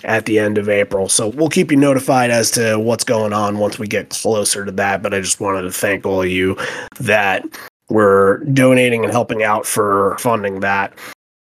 at 0.03 0.25
the 0.25 0.39
end 0.39 0.57
of 0.57 0.69
April. 0.69 1.09
So 1.09 1.29
we'll 1.29 1.49
keep 1.49 1.71
you 1.71 1.77
notified 1.77 2.31
as 2.31 2.51
to 2.51 2.77
what's 2.77 3.03
going 3.03 3.33
on 3.33 3.57
once 3.57 3.79
we 3.79 3.87
get 3.87 4.09
closer 4.09 4.65
to 4.65 4.71
that. 4.73 5.01
But 5.01 5.13
I 5.13 5.21
just 5.21 5.39
wanted 5.39 5.63
to 5.63 5.71
thank 5.71 6.05
all 6.05 6.21
of 6.21 6.29
you 6.29 6.57
that 6.99 7.43
were 7.89 8.43
donating 8.53 9.03
and 9.03 9.11
helping 9.11 9.43
out 9.43 9.65
for 9.65 10.17
funding 10.19 10.59
that. 10.61 10.93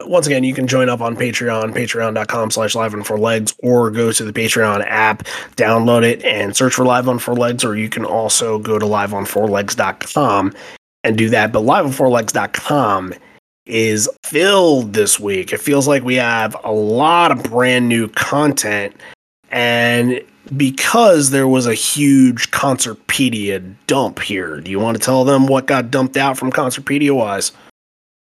Once 0.02 0.26
again, 0.26 0.44
you 0.44 0.54
can 0.54 0.66
join 0.66 0.88
up 0.88 1.02
on 1.02 1.14
Patreon, 1.14 1.74
patreon.com 1.74 2.50
slash 2.50 2.74
live 2.74 2.94
on 2.94 3.02
four 3.02 3.18
legs, 3.18 3.54
or 3.62 3.90
go 3.90 4.10
to 4.10 4.24
the 4.24 4.32
Patreon 4.32 4.82
app, 4.86 5.24
download 5.56 6.04
it, 6.04 6.24
and 6.24 6.56
search 6.56 6.72
for 6.72 6.86
live 6.86 7.06
on 7.06 7.18
four 7.18 7.34
legs, 7.34 7.64
or 7.64 7.76
you 7.76 7.90
can 7.90 8.06
also 8.06 8.58
go 8.58 8.78
to 8.78 8.86
liveonfourlegs.com 8.86 10.54
and 11.04 11.18
do 11.18 11.28
that. 11.28 11.52
But 11.52 11.64
liveonfourlegs.com 11.64 13.14
is 13.70 14.08
filled 14.24 14.92
this 14.92 15.18
week. 15.18 15.52
It 15.52 15.60
feels 15.60 15.88
like 15.88 16.02
we 16.02 16.16
have 16.16 16.56
a 16.64 16.72
lot 16.72 17.32
of 17.32 17.42
brand 17.44 17.88
new 17.88 18.08
content. 18.08 18.94
And 19.50 20.22
because 20.56 21.30
there 21.30 21.48
was 21.48 21.66
a 21.66 21.74
huge 21.74 22.50
Concertpedia 22.50 23.74
dump 23.86 24.20
here, 24.20 24.60
do 24.60 24.70
you 24.70 24.80
want 24.80 24.96
to 24.96 25.02
tell 25.02 25.24
them 25.24 25.46
what 25.46 25.66
got 25.66 25.90
dumped 25.90 26.16
out 26.16 26.36
from 26.36 26.50
Concertpedia 26.50 27.14
wise? 27.14 27.52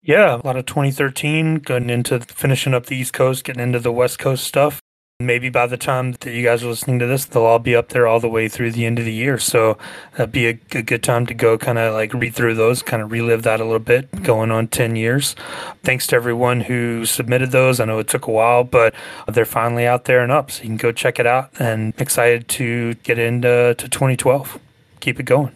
Yeah, 0.02 0.36
a 0.36 0.44
lot 0.44 0.56
of 0.56 0.66
2013 0.66 1.56
going 1.56 1.88
into 1.88 2.20
finishing 2.20 2.74
up 2.74 2.86
the 2.86 2.96
East 2.96 3.14
Coast, 3.14 3.44
getting 3.44 3.62
into 3.62 3.78
the 3.78 3.92
West 3.92 4.18
Coast 4.18 4.44
stuff. 4.44 4.80
Maybe 5.20 5.48
by 5.48 5.68
the 5.68 5.76
time 5.76 6.10
that 6.10 6.34
you 6.34 6.42
guys 6.42 6.64
are 6.64 6.66
listening 6.66 6.98
to 6.98 7.06
this, 7.06 7.24
they'll 7.24 7.44
all 7.44 7.60
be 7.60 7.76
up 7.76 7.90
there 7.90 8.04
all 8.04 8.18
the 8.18 8.28
way 8.28 8.48
through 8.48 8.72
the 8.72 8.84
end 8.84 8.98
of 8.98 9.04
the 9.04 9.12
year. 9.12 9.38
So 9.38 9.78
that'd 10.16 10.32
be 10.32 10.48
a, 10.48 10.58
a 10.72 10.82
good 10.82 11.04
time 11.04 11.24
to 11.26 11.34
go 11.34 11.56
kind 11.56 11.78
of 11.78 11.94
like 11.94 12.12
read 12.12 12.34
through 12.34 12.56
those, 12.56 12.82
kind 12.82 13.00
of 13.00 13.12
relive 13.12 13.44
that 13.44 13.60
a 13.60 13.64
little 13.64 13.78
bit, 13.78 14.24
going 14.24 14.50
on 14.50 14.66
10 14.66 14.96
years. 14.96 15.36
Thanks 15.84 16.08
to 16.08 16.16
everyone 16.16 16.62
who 16.62 17.06
submitted 17.06 17.52
those. 17.52 17.78
I 17.78 17.84
know 17.84 18.00
it 18.00 18.08
took 18.08 18.26
a 18.26 18.32
while, 18.32 18.64
but 18.64 18.92
they're 19.28 19.44
finally 19.44 19.86
out 19.86 20.06
there 20.06 20.20
and 20.20 20.32
up. 20.32 20.50
So 20.50 20.64
you 20.64 20.70
can 20.70 20.78
go 20.78 20.90
check 20.90 21.20
it 21.20 21.28
out 21.28 21.50
and 21.60 21.94
excited 22.00 22.48
to 22.48 22.94
get 23.04 23.16
into 23.16 23.76
to 23.78 23.88
2012. 23.88 24.58
Keep 24.98 25.20
it 25.20 25.26
going. 25.26 25.52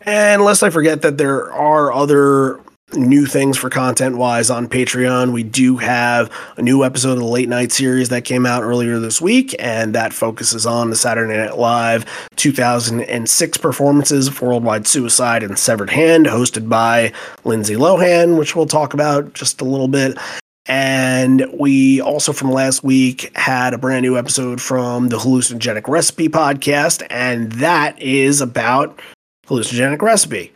And 0.00 0.42
lest 0.42 0.64
I 0.64 0.70
forget 0.70 1.00
that 1.02 1.16
there 1.16 1.52
are 1.52 1.92
other 1.92 2.60
new 2.92 3.26
things 3.26 3.56
for 3.56 3.70
content 3.70 4.16
wise 4.16 4.50
on 4.50 4.68
Patreon. 4.68 5.32
We 5.32 5.42
do 5.42 5.76
have 5.78 6.30
a 6.56 6.62
new 6.62 6.84
episode 6.84 7.12
of 7.12 7.18
the 7.18 7.24
late 7.24 7.48
night 7.48 7.72
series 7.72 8.10
that 8.10 8.24
came 8.24 8.46
out 8.46 8.62
earlier 8.62 8.98
this 8.98 9.20
week, 9.20 9.54
and 9.58 9.94
that 9.94 10.12
focuses 10.12 10.66
on 10.66 10.90
the 10.90 10.96
Saturday 10.96 11.36
Night 11.36 11.56
Live 11.56 12.04
2006 12.36 13.58
performances 13.58 14.28
of 14.28 14.40
Worldwide 14.40 14.86
Suicide 14.86 15.42
and 15.42 15.58
Severed 15.58 15.90
Hand, 15.90 16.26
hosted 16.26 16.68
by 16.68 17.12
Lindsay 17.44 17.74
Lohan, 17.74 18.38
which 18.38 18.54
we'll 18.54 18.66
talk 18.66 18.94
about 18.94 19.32
just 19.32 19.60
a 19.60 19.64
little 19.64 19.88
bit. 19.88 20.18
And 20.66 21.46
we 21.52 22.00
also 22.00 22.32
from 22.32 22.50
last 22.50 22.82
week 22.82 23.30
had 23.36 23.74
a 23.74 23.78
brand 23.78 24.02
new 24.02 24.16
episode 24.16 24.62
from 24.62 25.08
the 25.08 25.18
Hallucinogenic 25.18 25.88
Recipe 25.88 26.28
podcast, 26.28 27.06
and 27.10 27.52
that 27.52 28.00
is 28.00 28.40
about 28.40 28.98
Hallucinogenic 29.46 30.00
Recipe, 30.00 30.52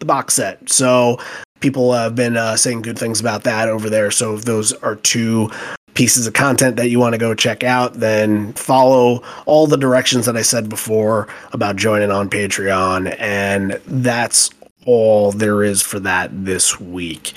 the 0.00 0.04
box 0.04 0.34
set. 0.34 0.68
So 0.68 1.18
people 1.60 1.92
have 1.92 2.14
been 2.14 2.36
uh, 2.36 2.56
saying 2.56 2.82
good 2.82 2.98
things 2.98 3.20
about 3.20 3.44
that 3.44 3.68
over 3.68 3.90
there. 3.90 4.10
So 4.10 4.34
if 4.34 4.44
those 4.44 4.72
are 4.74 4.96
two 4.96 5.50
pieces 5.94 6.26
of 6.28 6.32
content 6.32 6.76
that 6.76 6.90
you 6.90 6.98
want 7.00 7.14
to 7.14 7.18
go 7.18 7.34
check 7.34 7.64
out, 7.64 7.94
then 7.94 8.52
follow 8.52 9.22
all 9.46 9.66
the 9.66 9.76
directions 9.76 10.26
that 10.26 10.36
I 10.36 10.42
said 10.42 10.68
before 10.68 11.26
about 11.52 11.76
joining 11.76 12.12
on 12.12 12.30
Patreon. 12.30 13.16
And 13.18 13.72
that's 13.86 14.50
all 14.86 15.32
there 15.32 15.64
is 15.64 15.82
for 15.82 15.98
that 16.00 16.30
this 16.44 16.78
week. 16.78 17.32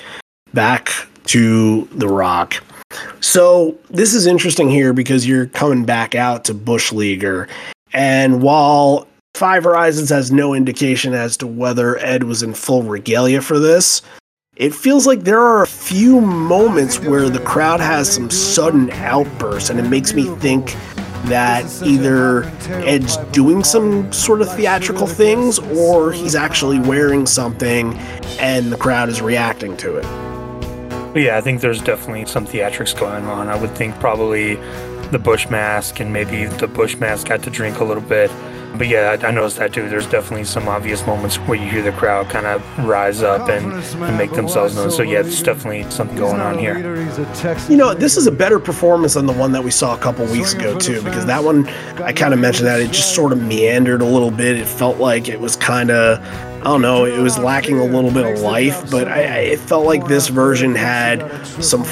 Back 0.54 0.90
to 1.26 1.88
The 1.92 2.08
Rock. 2.08 2.62
So 3.20 3.78
this 3.90 4.14
is 4.14 4.26
interesting 4.26 4.70
here 4.70 4.92
because 4.92 5.26
you're 5.26 5.46
coming 5.46 5.84
back 5.84 6.14
out 6.14 6.44
to 6.44 6.54
Bushleaguer. 6.54 7.48
And 7.92 8.42
while 8.42 9.08
Five 9.34 9.64
Horizons 9.64 10.10
has 10.10 10.30
no 10.30 10.52
indication 10.52 11.14
as 11.14 11.38
to 11.38 11.46
whether 11.46 11.96
Ed 11.98 12.24
was 12.24 12.42
in 12.42 12.52
full 12.52 12.82
regalia 12.82 13.40
for 13.40 13.58
this. 13.58 14.02
It 14.56 14.74
feels 14.74 15.06
like 15.06 15.20
there 15.20 15.40
are 15.40 15.62
a 15.62 15.66
few 15.66 16.20
moments 16.20 17.00
where 17.00 17.30
the 17.30 17.40
crowd 17.40 17.80
has 17.80 18.12
some 18.12 18.28
sudden 18.28 18.90
outbursts, 18.90 19.70
and 19.70 19.80
it 19.80 19.88
makes 19.88 20.12
me 20.12 20.24
think 20.36 20.76
that 21.24 21.64
either 21.82 22.44
Ed's 22.84 23.16
doing 23.32 23.64
some 23.64 24.12
sort 24.12 24.42
of 24.42 24.54
theatrical 24.54 25.06
things 25.06 25.58
or 25.58 26.12
he's 26.12 26.34
actually 26.34 26.78
wearing 26.78 27.24
something 27.26 27.94
and 28.38 28.70
the 28.70 28.76
crowd 28.76 29.08
is 29.08 29.22
reacting 29.22 29.76
to 29.78 29.96
it. 29.96 30.04
Yeah, 31.16 31.38
I 31.38 31.40
think 31.40 31.62
there's 31.62 31.80
definitely 31.80 32.26
some 32.26 32.46
theatrics 32.46 32.98
going 32.98 33.24
on. 33.24 33.48
I 33.48 33.56
would 33.56 33.74
think 33.76 33.94
probably 33.98 34.56
the 35.10 35.18
Bush 35.18 35.48
mask 35.48 36.00
and 36.00 36.12
maybe 36.12 36.46
the 36.46 36.66
Bush 36.66 36.96
mask 36.96 37.28
got 37.28 37.42
to 37.44 37.50
drink 37.50 37.78
a 37.78 37.84
little 37.84 38.02
bit. 38.02 38.30
But 38.76 38.88
yeah, 38.88 39.16
I, 39.20 39.26
I 39.26 39.30
noticed 39.30 39.56
that 39.58 39.72
too. 39.72 39.88
There's 39.88 40.06
definitely 40.06 40.44
some 40.44 40.68
obvious 40.68 41.06
moments 41.06 41.36
where 41.36 41.58
you 41.58 41.68
hear 41.68 41.82
the 41.82 41.92
crowd 41.92 42.28
kind 42.30 42.46
of 42.46 42.62
rise 42.86 43.22
up 43.22 43.48
and, 43.48 43.72
and 43.72 44.18
make 44.18 44.32
themselves 44.32 44.74
known. 44.74 44.90
So 44.90 45.02
yeah, 45.02 45.20
it's 45.20 45.42
definitely 45.42 45.90
something 45.90 46.16
going 46.16 46.40
on 46.40 46.58
here. 46.58 46.78
You 47.68 47.76
know, 47.76 47.94
this 47.94 48.16
is 48.16 48.26
a 48.26 48.32
better 48.32 48.58
performance 48.58 49.14
than 49.14 49.26
the 49.26 49.32
one 49.32 49.52
that 49.52 49.62
we 49.62 49.70
saw 49.70 49.94
a 49.94 49.98
couple 49.98 50.24
weeks 50.26 50.54
ago 50.54 50.78
too, 50.78 51.02
because 51.02 51.26
that 51.26 51.44
one 51.44 51.68
I 52.02 52.12
kind 52.12 52.32
of 52.32 52.40
mentioned 52.40 52.66
that 52.66 52.80
it 52.80 52.92
just 52.92 53.14
sort 53.14 53.32
of 53.32 53.42
meandered 53.42 54.00
a 54.00 54.06
little 54.06 54.30
bit. 54.30 54.56
It 54.56 54.66
felt 54.66 54.98
like 54.98 55.28
it 55.28 55.40
was 55.40 55.56
kind 55.56 55.90
of 55.90 56.18
I 56.62 56.66
don't 56.66 56.82
know, 56.82 57.04
it 57.06 57.18
was 57.18 57.38
lacking 57.38 57.80
a 57.80 57.84
little 57.84 58.12
bit 58.12 58.24
of 58.24 58.40
life, 58.40 58.88
but 58.88 59.08
I, 59.08 59.22
I, 59.22 59.38
it 59.38 59.58
felt 59.58 59.84
like 59.84 60.06
this 60.06 60.28
version 60.28 60.76
had 60.76 61.44
some 61.60 61.82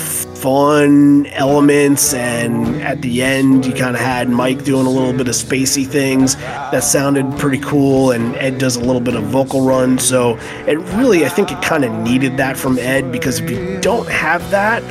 fun 0.41 1.27
elements 1.27 2.15
and 2.15 2.83
at 2.83 3.01
the 3.03 3.23
end 3.23 3.67
you 3.67 3.73
kind 3.73 3.95
of 3.95 4.01
had 4.01 4.29
mike 4.29 4.65
doing 4.65 4.87
a 4.87 4.91
little 4.91 5.13
bit 5.13 5.29
of 5.29 5.35
spacey 5.35 5.87
things 5.87 6.37
that 6.37 6.83
sounded 6.83 7.31
pretty 7.39 7.59
cool 7.59 8.11
and 8.13 8.35
ed 8.37 8.59
does 8.59 8.77
a 8.77 8.81
little 8.81 9.01
bit 9.01 9.15
of 9.15 9.23
vocal 9.25 9.61
run 9.61 9.99
so 9.99 10.37
it 10.67 10.79
really 10.97 11.25
i 11.25 11.29
think 11.29 11.53
it 11.53 11.61
kind 11.63 11.85
of 11.85 11.93
needed 11.93 12.37
that 12.37 12.57
from 12.57 12.79
ed 12.79 13.13
because 13.13 13.41
if 13.41 13.51
you 13.51 13.79
don't 13.81 14.09
have 14.09 14.51
that 14.51 14.83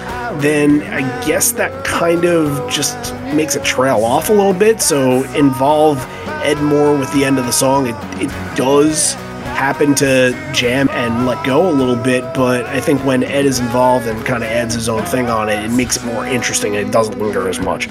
then 0.41 0.81
i 0.93 1.01
guess 1.25 1.51
that 1.51 1.83
kind 1.83 2.25
of 2.25 2.69
just 2.69 3.13
makes 3.33 3.55
it 3.55 3.63
trail 3.63 4.03
off 4.03 4.29
a 4.29 4.33
little 4.33 4.53
bit. 4.53 4.81
So 4.81 5.23
involve 5.33 5.97
ed 6.41 6.61
more 6.61 6.97
with 6.97 7.11
the 7.13 7.25
end 7.25 7.37
of 7.37 7.45
the 7.45 7.51
song 7.51 7.87
it, 7.87 7.95
it 8.21 8.29
does 8.55 9.15
happen 9.59 9.93
to 9.93 10.31
jam 10.53 10.87
and 10.91 11.27
let 11.27 11.45
go 11.45 11.69
a 11.69 11.73
little 11.73 11.97
bit, 11.97 12.21
but 12.33 12.65
I 12.67 12.79
think 12.79 13.03
when 13.03 13.23
Ed 13.23 13.45
is 13.45 13.59
involved 13.59 14.07
and 14.07 14.25
kind 14.25 14.41
of 14.41 14.49
adds 14.49 14.73
his 14.73 14.87
own 14.87 15.03
thing 15.03 15.29
on 15.29 15.49
it, 15.49 15.65
it 15.65 15.71
makes 15.71 15.97
it 15.97 16.05
more 16.05 16.25
interesting 16.25 16.77
and 16.77 16.87
it 16.87 16.93
doesn't 16.93 17.19
linger 17.19 17.49
as 17.49 17.59
much. 17.59 17.87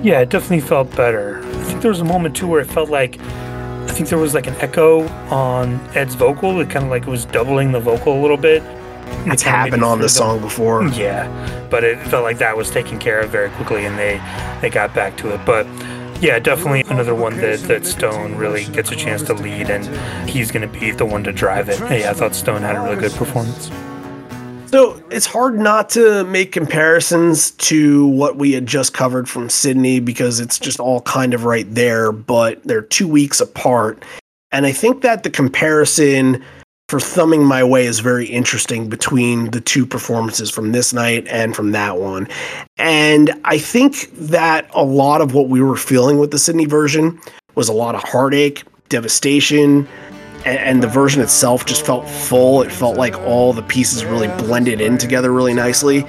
Yeah, 0.00 0.20
it 0.20 0.28
definitely 0.28 0.60
felt 0.60 0.94
better. 0.94 1.44
I 1.44 1.62
think 1.64 1.82
there 1.82 1.90
was 1.90 1.98
a 1.98 2.04
moment 2.04 2.36
too 2.36 2.46
where 2.46 2.60
it 2.60 2.68
felt 2.68 2.88
like 2.88 3.18
I 3.20 3.88
think 3.88 4.08
there 4.08 4.18
was 4.18 4.32
like 4.32 4.46
an 4.46 4.54
echo 4.60 5.08
on 5.28 5.80
Ed's 5.96 6.14
vocal. 6.14 6.60
It 6.60 6.70
kind 6.70 6.84
of 6.84 6.90
like 6.92 7.06
was 7.06 7.24
doubling 7.24 7.72
the 7.72 7.80
vocal 7.80 8.16
a 8.16 8.20
little 8.22 8.36
bit. 8.36 8.62
It's 9.26 9.42
happened 9.42 9.82
on 9.82 10.00
this 10.00 10.14
song 10.16 10.40
before. 10.40 10.86
Yeah, 10.88 11.28
but 11.68 11.82
it 11.82 11.98
felt 12.06 12.22
like 12.22 12.38
that 12.38 12.56
was 12.56 12.70
taken 12.70 13.00
care 13.00 13.20
of 13.20 13.30
very 13.30 13.50
quickly, 13.50 13.86
and 13.86 13.98
they 13.98 14.20
they 14.60 14.70
got 14.70 14.94
back 14.94 15.16
to 15.18 15.34
it. 15.34 15.44
But 15.44 15.66
yeah, 16.24 16.38
definitely 16.38 16.80
another 16.88 17.14
one 17.14 17.36
that, 17.36 17.58
that 17.64 17.84
Stone 17.84 18.36
really 18.36 18.64
gets 18.64 18.90
a 18.90 18.96
chance 18.96 19.22
to 19.24 19.34
lead, 19.34 19.68
and 19.68 19.84
he's 20.26 20.50
going 20.50 20.66
to 20.66 20.80
be 20.80 20.90
the 20.90 21.04
one 21.04 21.22
to 21.24 21.32
drive 21.32 21.68
it. 21.68 21.78
Yeah, 21.80 22.10
I 22.10 22.14
thought 22.14 22.34
Stone 22.34 22.62
had 22.62 22.76
a 22.76 22.80
really 22.80 22.96
good 22.96 23.12
performance. 23.12 23.70
So 24.70 25.02
it's 25.10 25.26
hard 25.26 25.58
not 25.58 25.90
to 25.90 26.24
make 26.24 26.50
comparisons 26.50 27.50
to 27.50 28.06
what 28.06 28.36
we 28.36 28.52
had 28.52 28.64
just 28.64 28.94
covered 28.94 29.28
from 29.28 29.50
Sydney 29.50 30.00
because 30.00 30.40
it's 30.40 30.58
just 30.58 30.80
all 30.80 31.02
kind 31.02 31.34
of 31.34 31.44
right 31.44 31.72
there, 31.72 32.10
but 32.10 32.64
they're 32.64 32.80
two 32.80 33.06
weeks 33.06 33.42
apart. 33.42 34.02
And 34.50 34.64
I 34.64 34.72
think 34.72 35.02
that 35.02 35.24
the 35.24 35.30
comparison 35.30 36.42
for 36.88 37.00
thumbing 37.00 37.44
my 37.44 37.64
way 37.64 37.86
is 37.86 38.00
very 38.00 38.26
interesting 38.26 38.88
between 38.88 39.50
the 39.50 39.60
two 39.60 39.86
performances 39.86 40.50
from 40.50 40.72
this 40.72 40.92
night 40.92 41.26
and 41.28 41.56
from 41.56 41.72
that 41.72 41.98
one. 41.98 42.28
And 42.76 43.32
I 43.44 43.58
think 43.58 44.10
that 44.12 44.68
a 44.74 44.84
lot 44.84 45.20
of 45.20 45.34
what 45.34 45.48
we 45.48 45.62
were 45.62 45.76
feeling 45.76 46.18
with 46.18 46.30
the 46.30 46.38
Sydney 46.38 46.66
version 46.66 47.20
was 47.54 47.68
a 47.68 47.72
lot 47.72 47.94
of 47.94 48.02
heartache, 48.02 48.64
devastation, 48.90 49.88
and, 50.44 50.82
the 50.82 50.88
version 50.88 51.22
itself 51.22 51.64
just 51.64 51.86
felt 51.86 52.08
full. 52.08 52.62
It 52.62 52.70
felt 52.70 52.96
like 52.96 53.18
all 53.20 53.52
the 53.52 53.62
pieces 53.62 54.04
really 54.04 54.28
blended 54.28 54.80
in 54.80 54.98
together 54.98 55.32
really 55.32 55.54
nicely. 55.54 56.04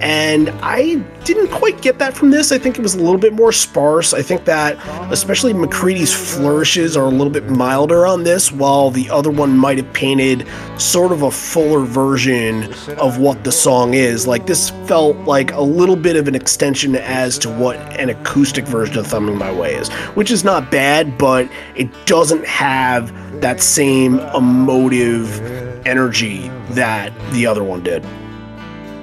And 0.00 0.50
I 0.62 0.96
didn't 1.24 1.48
quite 1.48 1.80
get 1.80 1.98
that 1.98 2.14
from 2.14 2.30
this. 2.30 2.50
I 2.50 2.58
think 2.58 2.78
it 2.78 2.82
was 2.82 2.94
a 2.94 2.98
little 2.98 3.18
bit 3.18 3.32
more 3.32 3.52
sparse. 3.52 4.12
I 4.12 4.22
think 4.22 4.44
that 4.46 4.76
especially 5.12 5.52
McCready's 5.52 6.12
flourishes 6.12 6.96
are 6.96 7.06
a 7.06 7.10
little 7.10 7.30
bit 7.30 7.48
milder 7.48 8.06
on 8.06 8.24
this, 8.24 8.50
while 8.50 8.90
the 8.90 9.08
other 9.10 9.30
one 9.30 9.56
might 9.56 9.78
have 9.78 9.92
painted 9.92 10.46
sort 10.78 11.12
of 11.12 11.22
a 11.22 11.30
fuller 11.30 11.80
version 11.80 12.72
of 12.98 13.18
what 13.18 13.44
the 13.44 13.52
song 13.52 13.94
is. 13.94 14.26
Like 14.26 14.46
this 14.46 14.70
felt 14.86 15.16
like 15.18 15.52
a 15.52 15.60
little 15.60 15.96
bit 15.96 16.16
of 16.16 16.26
an 16.26 16.34
extension 16.34 16.96
as 16.96 17.38
to 17.38 17.50
what 17.50 17.76
an 17.98 18.10
acoustic 18.10 18.66
version 18.66 18.98
of 18.98 19.06
Thumbing 19.06 19.38
My 19.38 19.52
Way 19.52 19.74
is, 19.74 19.88
which 20.14 20.30
is 20.30 20.42
not 20.42 20.70
bad, 20.70 21.16
but 21.16 21.48
it 21.76 21.88
doesn't 22.06 22.44
have 22.44 23.12
that 23.40 23.60
same 23.76 24.20
emotive 24.34 25.38
energy 25.86 26.48
that 26.70 27.12
the 27.32 27.46
other 27.46 27.62
one 27.62 27.82
did. 27.82 28.02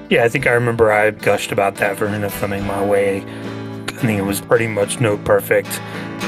Yeah, 0.09 0.23
I 0.23 0.29
think 0.29 0.47
I 0.47 0.53
remember 0.53 0.91
I 0.91 1.11
gushed 1.11 1.51
about 1.51 1.75
that 1.75 1.95
version 1.95 2.23
of 2.23 2.33
Thumbing 2.33 2.65
My 2.65 2.83
Way. 2.83 3.21
I 3.21 3.91
think 4.07 4.17
it 4.17 4.23
was 4.23 4.41
pretty 4.41 4.65
much 4.65 4.99
note 4.99 5.23
perfect, 5.25 5.67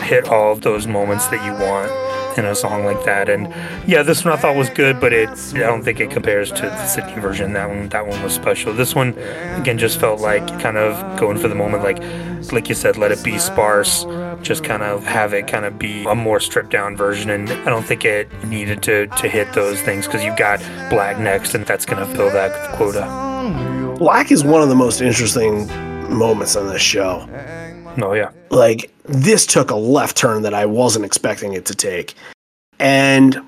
hit 0.03 0.27
all 0.27 0.51
of 0.51 0.61
those 0.61 0.85
moments 0.85 1.25
that 1.29 1.43
you 1.43 1.53
want 1.53 2.14
in 2.37 2.45
a 2.45 2.55
song 2.55 2.85
like 2.85 3.03
that. 3.05 3.29
And 3.29 3.53
yeah, 3.87 4.03
this 4.03 4.25
one 4.25 4.33
I 4.33 4.37
thought 4.37 4.55
was 4.55 4.69
good, 4.69 4.99
but 4.99 5.13
it 5.13 5.29
I 5.29 5.59
don't 5.59 5.83
think 5.83 5.99
it 5.99 6.11
compares 6.11 6.51
to 6.51 6.61
the 6.61 6.87
Sydney 6.87 7.19
version. 7.19 7.53
That 7.53 7.69
one 7.69 7.89
that 7.89 8.07
one 8.07 8.21
was 8.23 8.33
special. 8.33 8.73
This 8.73 8.95
one 8.95 9.17
again 9.59 9.77
just 9.77 9.99
felt 9.99 10.19
like 10.19 10.47
kind 10.59 10.77
of 10.77 11.19
going 11.19 11.37
for 11.37 11.47
the 11.47 11.55
moment, 11.55 11.83
like 11.83 12.01
like 12.51 12.69
you 12.69 12.75
said, 12.75 12.97
let 12.97 13.11
it 13.11 13.23
be 13.23 13.37
sparse. 13.37 14.05
Just 14.41 14.63
kind 14.63 14.83
of 14.83 15.03
have 15.03 15.33
it 15.33 15.47
kind 15.47 15.65
of 15.65 15.79
be 15.79 16.05
a 16.05 16.15
more 16.15 16.39
stripped 16.39 16.71
down 16.71 16.95
version, 16.95 17.29
and 17.29 17.49
I 17.49 17.65
don't 17.65 17.85
think 17.85 18.05
it 18.05 18.31
needed 18.45 18.83
to 18.83 19.07
to 19.07 19.29
hit 19.29 19.53
those 19.53 19.81
things 19.81 20.05
because 20.05 20.23
you've 20.23 20.37
got 20.37 20.59
Black 20.89 21.19
next, 21.19 21.55
and 21.55 21.65
that's 21.65 21.85
gonna 21.85 22.05
fill 22.05 22.29
that 22.31 22.75
quota. 22.75 23.95
Black 23.97 24.31
is 24.31 24.43
one 24.43 24.61
of 24.61 24.69
the 24.69 24.75
most 24.75 25.01
interesting 25.01 25.67
moments 26.09 26.55
on 26.55 26.67
this 26.67 26.81
show. 26.81 27.27
Oh 28.01 28.13
yeah. 28.13 28.31
Like 28.49 28.91
this 29.03 29.45
took 29.45 29.71
a 29.71 29.75
left 29.75 30.17
turn 30.17 30.41
that 30.43 30.53
I 30.53 30.65
wasn't 30.65 31.05
expecting 31.05 31.53
it 31.53 31.65
to 31.65 31.75
take. 31.75 32.15
And 32.79 33.39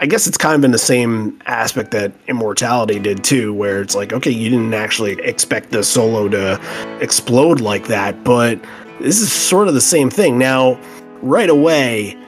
I 0.00 0.06
guess 0.06 0.26
it's 0.26 0.36
kind 0.36 0.56
of 0.56 0.64
in 0.64 0.72
the 0.72 0.78
same 0.78 1.40
aspect 1.46 1.92
that 1.92 2.12
Immortality 2.26 2.98
did 2.98 3.24
too, 3.24 3.54
where 3.54 3.80
it's 3.80 3.94
like, 3.94 4.12
okay, 4.12 4.30
you 4.30 4.50
didn't 4.50 4.74
actually 4.74 5.12
expect 5.20 5.70
the 5.70 5.82
solo 5.84 6.28
to 6.28 6.60
explode 7.00 7.60
like 7.60 7.86
that, 7.86 8.24
but 8.24 8.60
this 9.00 9.20
is 9.20 9.32
sort 9.32 9.68
of 9.68 9.74
the 9.74 9.80
same 9.80 10.10
thing. 10.10 10.36
Now, 10.36 10.78
right 11.22 11.48
away, 11.48 12.18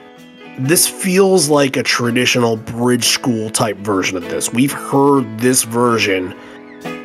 this 0.59 0.87
feels 0.87 1.49
like 1.49 1.77
a 1.77 1.83
traditional 1.83 2.57
bridge 2.57 3.05
school 3.05 3.49
type 3.49 3.77
version 3.77 4.17
of 4.17 4.23
this. 4.23 4.51
We've 4.51 4.71
heard 4.71 5.39
this 5.39 5.63
version 5.63 6.35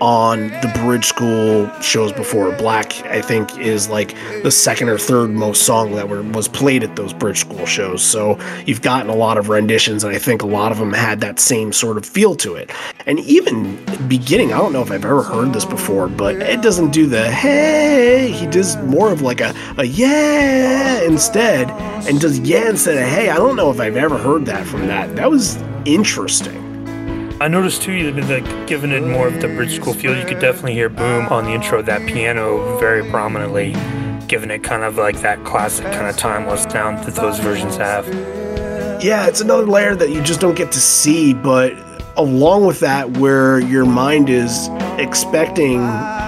on 0.02 0.48
the 0.48 0.72
bridge 0.82 1.04
school 1.04 1.70
shows 1.80 2.12
before. 2.12 2.50
Black, 2.56 2.92
I 3.06 3.20
think, 3.20 3.56
is 3.56 3.88
like 3.88 4.16
the 4.42 4.50
second 4.50 4.88
or 4.88 4.98
third 4.98 5.30
most 5.30 5.62
song 5.62 5.92
that 5.92 6.08
were, 6.08 6.22
was 6.22 6.48
played 6.48 6.82
at 6.82 6.96
those 6.96 7.12
bridge 7.12 7.38
school 7.38 7.64
shows. 7.66 8.02
So 8.02 8.36
you've 8.66 8.82
gotten 8.82 9.08
a 9.08 9.14
lot 9.14 9.38
of 9.38 9.48
renditions, 9.48 10.02
and 10.02 10.12
I 10.12 10.18
think 10.18 10.42
a 10.42 10.46
lot 10.46 10.72
of 10.72 10.78
them 10.78 10.92
had 10.92 11.20
that 11.20 11.38
same 11.38 11.72
sort 11.72 11.96
of 11.96 12.04
feel 12.04 12.34
to 12.36 12.56
it. 12.56 12.72
And 13.06 13.20
even 13.20 13.76
beginning, 14.08 14.52
I 14.52 14.58
don't 14.58 14.72
know 14.72 14.82
if 14.82 14.90
I've 14.90 15.04
ever 15.04 15.22
heard 15.22 15.52
this 15.52 15.64
before, 15.64 16.08
but 16.08 16.34
it 16.34 16.62
doesn't 16.62 16.90
do 16.90 17.06
the 17.06 17.30
hey, 17.30 18.32
he 18.32 18.48
does 18.48 18.76
more 18.78 19.12
of 19.12 19.22
like 19.22 19.40
a, 19.40 19.54
a 19.78 19.84
yeah 19.84 21.00
instead, 21.02 21.70
and 22.08 22.20
does 22.20 22.40
yeah 22.40 22.68
instead 22.68 22.96
of 22.96 23.08
hey. 23.08 23.30
I 23.30 23.36
don't 23.36 23.54
know 23.54 23.70
if 23.70 23.78
I've 23.78 23.96
ever 23.96 24.18
heard 24.18 24.46
that 24.46 24.66
from 24.66 24.88
that. 24.88 25.14
That 25.14 25.30
was 25.30 25.56
interesting. 25.84 26.71
I 27.42 27.48
noticed 27.48 27.82
too, 27.82 27.90
you've 27.90 28.14
been 28.14 28.28
like 28.28 28.68
giving 28.68 28.92
it 28.92 29.02
more 29.02 29.26
of 29.26 29.40
the 29.40 29.48
bridge 29.48 29.74
school 29.74 29.94
feel. 29.94 30.16
You 30.16 30.24
could 30.24 30.38
definitely 30.38 30.74
hear 30.74 30.88
Boom 30.88 31.26
on 31.26 31.44
the 31.44 31.50
intro 31.50 31.80
of 31.80 31.86
that 31.86 32.06
piano 32.06 32.78
very 32.78 33.02
prominently, 33.10 33.72
giving 34.28 34.48
it 34.48 34.62
kind 34.62 34.84
of 34.84 34.96
like 34.96 35.20
that 35.22 35.42
classic 35.42 35.86
kind 35.86 36.06
of 36.06 36.16
timeless 36.16 36.62
sound 36.62 36.98
that 36.98 37.16
those 37.16 37.40
versions 37.40 37.76
have. 37.76 38.06
Yeah, 39.02 39.26
it's 39.26 39.40
another 39.40 39.66
layer 39.66 39.96
that 39.96 40.10
you 40.10 40.22
just 40.22 40.38
don't 40.38 40.54
get 40.54 40.70
to 40.70 40.78
see, 40.78 41.34
but 41.34 41.74
along 42.16 42.64
with 42.64 42.78
that, 42.78 43.16
where 43.16 43.58
your 43.58 43.86
mind 43.86 44.30
is 44.30 44.68
expecting 44.98 45.80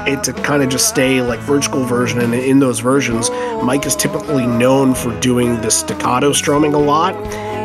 it 0.08 0.24
to 0.24 0.32
kind 0.32 0.64
of 0.64 0.68
just 0.68 0.88
stay 0.88 1.22
like 1.22 1.38
school 1.62 1.84
version, 1.84 2.18
and 2.22 2.34
in 2.34 2.58
those 2.58 2.80
versions, 2.80 3.30
Mike 3.62 3.86
is 3.86 3.94
typically 3.94 4.48
known 4.48 4.96
for 4.96 5.16
doing 5.20 5.60
the 5.60 5.70
staccato 5.70 6.32
strumming 6.32 6.74
a 6.74 6.80
lot. 6.80 7.14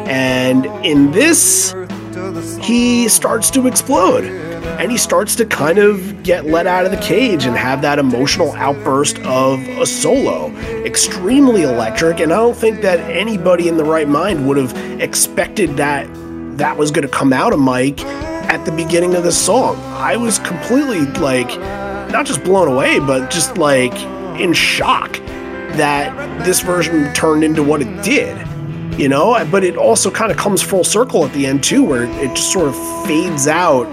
And 0.07 0.67
in 0.85 1.09
this, 1.09 1.73
he 2.61 3.07
starts 3.07 3.49
to 3.51 3.67
explode 3.67 4.25
and 4.79 4.91
he 4.91 4.97
starts 4.97 5.35
to 5.35 5.45
kind 5.45 5.77
of 5.77 6.23
get 6.23 6.45
let 6.45 6.67
out 6.67 6.85
of 6.85 6.91
the 6.91 6.97
cage 6.97 7.45
and 7.45 7.55
have 7.55 7.81
that 7.81 7.99
emotional 7.99 8.53
outburst 8.53 9.19
of 9.19 9.59
a 9.67 9.85
solo. 9.85 10.49
Extremely 10.85 11.63
electric, 11.63 12.19
and 12.19 12.31
I 12.31 12.37
don't 12.37 12.55
think 12.55 12.81
that 12.81 12.99
anybody 12.99 13.67
in 13.67 13.77
the 13.77 13.83
right 13.83 14.07
mind 14.07 14.47
would 14.47 14.57
have 14.57 15.01
expected 15.01 15.77
that 15.77 16.07
that 16.57 16.77
was 16.77 16.91
going 16.91 17.07
to 17.07 17.13
come 17.13 17.33
out 17.33 17.53
of 17.53 17.59
Mike 17.59 18.01
at 18.01 18.63
the 18.65 18.71
beginning 18.71 19.15
of 19.15 19.23
the 19.23 19.31
song. 19.31 19.75
I 19.85 20.17
was 20.17 20.39
completely 20.39 21.01
like, 21.21 21.47
not 22.11 22.25
just 22.25 22.43
blown 22.43 22.67
away, 22.67 22.99
but 22.99 23.29
just 23.29 23.57
like 23.57 23.93
in 24.39 24.53
shock 24.53 25.13
that 25.73 26.45
this 26.45 26.61
version 26.61 27.13
turned 27.13 27.43
into 27.43 27.63
what 27.63 27.81
it 27.81 28.03
did 28.03 28.37
you 28.99 29.07
know 29.07 29.47
but 29.49 29.63
it 29.63 29.77
also 29.77 30.11
kind 30.11 30.29
of 30.29 30.37
comes 30.37 30.61
full 30.61 30.83
circle 30.83 31.25
at 31.25 31.31
the 31.31 31.47
end 31.47 31.63
too 31.63 31.83
where 31.83 32.03
it 32.03 32.35
just 32.35 32.51
sort 32.51 32.67
of 32.67 32.75
fades 33.07 33.47
out 33.47 33.87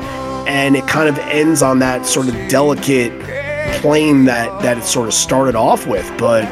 and 0.49 0.77
it 0.77 0.87
kind 0.89 1.09
of 1.09 1.17
ends 1.19 1.63
on 1.63 1.79
that 1.79 2.05
sort 2.05 2.29
of 2.29 2.35
delicate 2.49 3.13
plane 3.81 4.25
that 4.25 4.63
that 4.63 4.79
it 4.79 4.85
sort 4.85 5.09
of 5.09 5.15
started 5.15 5.55
off 5.55 5.87
with. 5.87 6.07
But 6.19 6.45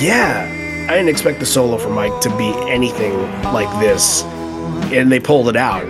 yeah 0.00 0.52
i 0.88 0.90
didn't 0.90 1.08
expect 1.08 1.40
the 1.40 1.46
solo 1.46 1.78
for 1.78 1.88
mike 1.88 2.20
to 2.20 2.28
be 2.36 2.52
anything 2.70 3.14
like 3.44 3.80
this. 3.80 4.22
And 4.92 5.10
they 5.10 5.18
pulled 5.18 5.48
it 5.48 5.56
out. 5.56 5.86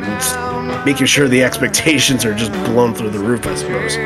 Making 0.87 1.07
sure 1.07 1.29
the 1.29 1.43
expectations 1.49 2.25
are 2.25 2.35
just 2.35 2.53
blown 2.71 2.95
through 2.95 3.11
the 3.11 3.19
roof 3.19 3.47
i 3.47 3.55
suppose 3.57 3.97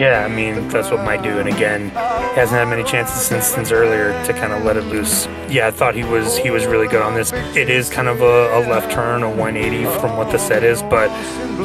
Yeah, 0.00 0.24
I 0.24 0.28
mean 0.28 0.66
that's 0.68 0.90
what 0.90 1.04
might 1.04 1.22
do. 1.22 1.40
And 1.40 1.46
again, 1.46 1.90
hasn't 1.90 2.58
had 2.58 2.68
many 2.68 2.84
chances 2.84 3.20
since 3.20 3.44
since 3.44 3.70
earlier 3.70 4.12
to 4.24 4.32
kind 4.32 4.50
of 4.54 4.64
let 4.64 4.78
it 4.78 4.84
loose. 4.84 5.26
Yeah, 5.50 5.66
I 5.66 5.72
thought 5.72 5.94
he 5.94 6.04
was 6.04 6.38
he 6.38 6.48
was 6.48 6.64
really 6.64 6.88
good 6.88 7.02
on 7.02 7.14
this. 7.14 7.34
It 7.54 7.68
is 7.68 7.90
kind 7.90 8.08
of 8.08 8.22
a, 8.22 8.24
a 8.24 8.60
left 8.66 8.90
turn, 8.90 9.22
a 9.22 9.28
180 9.28 9.84
from 10.00 10.16
what 10.16 10.32
the 10.32 10.38
set 10.38 10.64
is, 10.64 10.80
but 10.84 11.10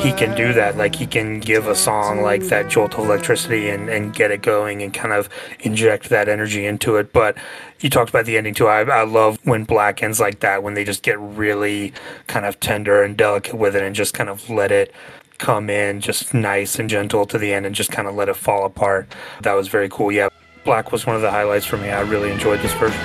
he 0.01 0.11
can 0.11 0.35
do 0.35 0.51
that. 0.51 0.75
Like 0.75 0.95
he 0.95 1.07
can 1.07 1.39
give 1.39 1.67
a 1.67 1.75
song 1.75 2.23
like 2.23 2.41
that 2.47 2.67
jolt 2.67 2.95
of 2.95 3.05
electricity 3.05 3.69
and, 3.69 3.87
and 3.87 4.13
get 4.13 4.31
it 4.31 4.41
going 4.41 4.83
and 4.83 4.93
kind 4.93 5.13
of 5.13 5.29
inject 5.61 6.09
that 6.09 6.27
energy 6.27 6.65
into 6.65 6.97
it. 6.97 7.13
But 7.13 7.37
you 7.79 7.89
talked 7.89 8.09
about 8.09 8.25
the 8.25 8.35
ending 8.37 8.53
too. 8.53 8.67
I, 8.67 8.81
I 8.81 9.05
love 9.05 9.39
when 9.45 9.63
black 9.63 10.03
ends 10.03 10.19
like 10.19 10.41
that 10.41 10.61
when 10.61 10.73
they 10.73 10.83
just 10.83 11.03
get 11.03 11.17
really 11.21 11.93
kind 12.27 12.45
of 12.45 12.59
tender 12.59 13.01
and 13.01 13.15
delicate 13.15 13.55
with 13.55 13.77
it 13.77 13.81
and 13.83 13.95
just 13.95 14.13
kind 14.13 14.29
of 14.29 14.49
let 14.49 14.73
it 14.73 14.93
come 15.37 15.69
in 15.69 16.01
just 16.01 16.33
nice 16.33 16.79
and 16.79 16.89
gentle 16.89 17.25
to 17.25 17.37
the 17.37 17.53
end 17.53 17.65
and 17.65 17.75
just 17.75 17.91
kind 17.91 18.07
of 18.07 18.15
let 18.15 18.29
it 18.29 18.35
fall 18.35 18.65
apart. 18.65 19.07
That 19.41 19.53
was 19.53 19.67
very 19.67 19.89
cool. 19.89 20.11
Yeah, 20.11 20.29
Black 20.63 20.91
was 20.91 21.05
one 21.05 21.15
of 21.15 21.21
the 21.21 21.31
highlights 21.31 21.65
for 21.65 21.77
me. 21.77 21.89
I 21.89 22.01
really 22.01 22.31
enjoyed 22.31 22.59
this 22.61 22.73
version. 22.73 23.01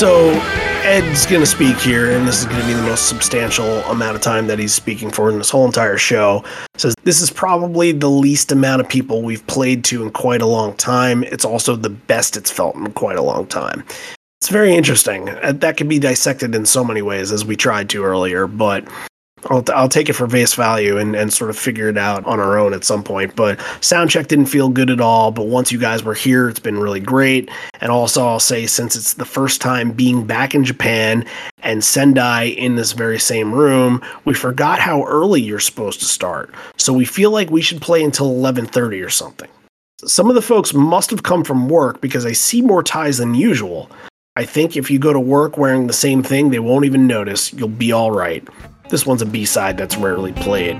So 0.00 0.30
Ed's 0.82 1.26
going 1.26 1.42
to 1.42 1.46
speak 1.46 1.76
here, 1.76 2.12
and 2.12 2.26
this 2.26 2.38
is 2.38 2.46
going 2.46 2.58
to 2.62 2.66
be 2.66 2.72
the 2.72 2.80
most 2.80 3.06
substantial 3.06 3.66
amount 3.82 4.16
of 4.16 4.22
time 4.22 4.46
that 4.46 4.58
he's 4.58 4.72
speaking 4.72 5.10
for 5.10 5.28
in 5.28 5.36
this 5.36 5.50
whole 5.50 5.66
entire 5.66 5.98
show. 5.98 6.42
Says 6.78 6.94
this 7.04 7.20
is 7.20 7.30
probably 7.30 7.92
the 7.92 8.08
least 8.08 8.50
amount 8.50 8.80
of 8.80 8.88
people 8.88 9.20
we've 9.20 9.46
played 9.46 9.84
to 9.84 10.02
in 10.02 10.10
quite 10.10 10.40
a 10.40 10.46
long 10.46 10.72
time. 10.78 11.22
It's 11.24 11.44
also 11.44 11.76
the 11.76 11.90
best 11.90 12.38
it's 12.38 12.50
felt 12.50 12.76
in 12.76 12.90
quite 12.92 13.18
a 13.18 13.22
long 13.22 13.46
time. 13.46 13.84
It's 14.40 14.48
very 14.48 14.74
interesting. 14.74 15.28
Uh, 15.28 15.52
That 15.52 15.76
can 15.76 15.86
be 15.86 15.98
dissected 15.98 16.54
in 16.54 16.64
so 16.64 16.82
many 16.82 17.02
ways, 17.02 17.30
as 17.30 17.44
we 17.44 17.54
tried 17.54 17.90
to 17.90 18.02
earlier, 18.02 18.46
but 18.46 18.88
I'll, 19.50 19.64
I'll 19.74 19.88
take 19.88 20.08
it 20.08 20.12
for 20.12 20.28
face 20.28 20.54
value 20.54 20.96
and, 20.96 21.16
and 21.16 21.32
sort 21.32 21.50
of 21.50 21.58
figure 21.58 21.88
it 21.88 21.98
out 21.98 22.24
on 22.24 22.38
our 22.38 22.56
own 22.56 22.72
at 22.72 22.84
some 22.84 23.02
point. 23.02 23.34
But 23.34 23.58
soundcheck 23.80 24.28
didn't 24.28 24.46
feel 24.46 24.68
good 24.68 24.90
at 24.90 25.00
all. 25.00 25.32
But 25.32 25.48
once 25.48 25.72
you 25.72 25.78
guys 25.78 26.04
were 26.04 26.14
here, 26.14 26.48
it's 26.48 26.60
been 26.60 26.78
really 26.78 27.00
great. 27.00 27.50
And 27.80 27.90
also, 27.90 28.24
I'll 28.24 28.40
say 28.40 28.66
since 28.66 28.94
it's 28.94 29.14
the 29.14 29.24
first 29.24 29.60
time 29.60 29.90
being 29.90 30.24
back 30.24 30.54
in 30.54 30.64
Japan 30.64 31.24
and 31.62 31.82
Sendai 31.82 32.44
in 32.44 32.76
this 32.76 32.92
very 32.92 33.18
same 33.18 33.52
room, 33.52 34.00
we 34.24 34.34
forgot 34.34 34.78
how 34.78 35.04
early 35.04 35.42
you're 35.42 35.58
supposed 35.58 35.98
to 36.00 36.06
start. 36.06 36.54
So 36.76 36.92
we 36.92 37.04
feel 37.04 37.32
like 37.32 37.50
we 37.50 37.60
should 37.62 37.82
play 37.82 38.04
until 38.04 38.30
11:30 38.30 39.04
or 39.04 39.10
something. 39.10 39.48
Some 40.04 40.28
of 40.28 40.34
the 40.34 40.42
folks 40.42 40.72
must 40.72 41.10
have 41.10 41.24
come 41.24 41.44
from 41.44 41.68
work 41.68 42.00
because 42.00 42.24
I 42.24 42.32
see 42.32 42.62
more 42.62 42.82
ties 42.82 43.18
than 43.18 43.34
usual. 43.34 43.90
I 44.36 44.44
think 44.44 44.76
if 44.76 44.90
you 44.90 44.98
go 44.98 45.12
to 45.12 45.20
work 45.20 45.58
wearing 45.58 45.88
the 45.88 45.92
same 45.92 46.22
thing, 46.22 46.50
they 46.50 46.60
won't 46.60 46.86
even 46.86 47.06
notice. 47.06 47.52
You'll 47.52 47.68
be 47.68 47.92
all 47.92 48.12
right. 48.12 48.46
This 48.90 49.06
one's 49.06 49.22
a 49.22 49.26
B 49.26 49.44
side 49.44 49.76
that's 49.76 49.96
rarely 49.96 50.32
played. 50.32 50.76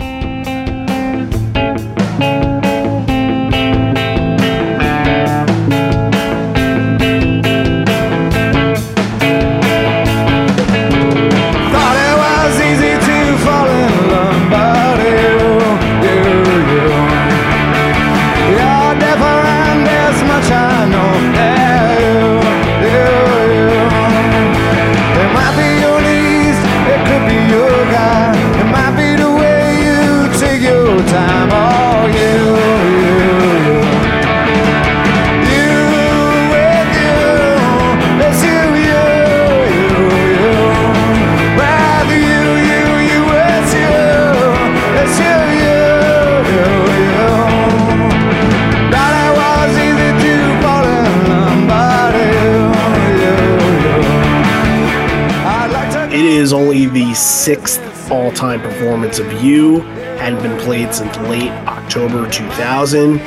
Is 56.30 56.52
only 56.52 56.86
the 56.86 57.12
sixth 57.12 57.80
all 58.08 58.30
time 58.30 58.60
performance 58.60 59.18
of 59.18 59.42
You, 59.42 59.80
hadn't 60.20 60.42
been 60.42 60.58
played 60.60 60.94
since 60.94 61.16
late 61.18 61.50
October 61.66 62.30
2000. 62.30 63.20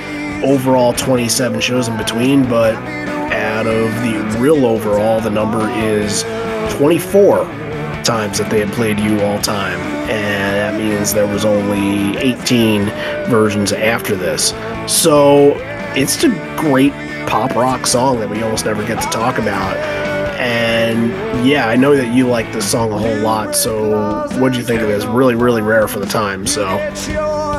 Overall, 0.43 0.93
27 0.93 1.59
shows 1.59 1.89
in 1.89 1.97
between, 1.97 2.47
but 2.47 2.75
out 3.33 3.67
of 3.67 3.91
the 4.01 4.39
real 4.39 4.65
overall, 4.65 5.19
the 5.19 5.29
number 5.29 5.69
is 5.71 6.23
24 6.77 7.43
times 8.03 8.37
that 8.37 8.49
they 8.49 8.61
had 8.61 8.71
played 8.73 8.99
You 8.99 9.19
all 9.21 9.41
time. 9.41 9.79
And 10.09 10.55
that 10.55 10.79
means 10.79 11.13
there 11.13 11.27
was 11.27 11.43
only 11.43 12.17
18 12.17 12.85
versions 13.29 13.73
after 13.73 14.15
this. 14.15 14.53
So 14.87 15.55
it's 15.95 16.23
a 16.23 16.29
great 16.57 16.93
pop 17.27 17.53
rock 17.55 17.85
song 17.85 18.19
that 18.19 18.29
we 18.29 18.41
almost 18.43 18.65
never 18.65 18.85
get 18.85 19.01
to 19.01 19.09
talk 19.09 19.39
about. 19.39 20.02
And 20.43 21.47
yeah, 21.47 21.69
I 21.69 21.77
know 21.77 21.95
that 21.95 22.13
you 22.13 22.27
like 22.27 22.51
this 22.51 22.69
song 22.69 22.91
a 22.91 22.97
whole 22.97 23.17
lot. 23.19 23.55
So 23.55 24.27
what 24.41 24.51
do 24.51 24.57
you 24.59 24.65
think 24.65 24.81
of 24.81 24.89
this? 24.89 25.05
Really, 25.05 25.35
really 25.35 25.61
rare 25.61 25.87
for 25.87 25.99
the 25.99 26.05
time. 26.05 26.45
So 26.45 26.67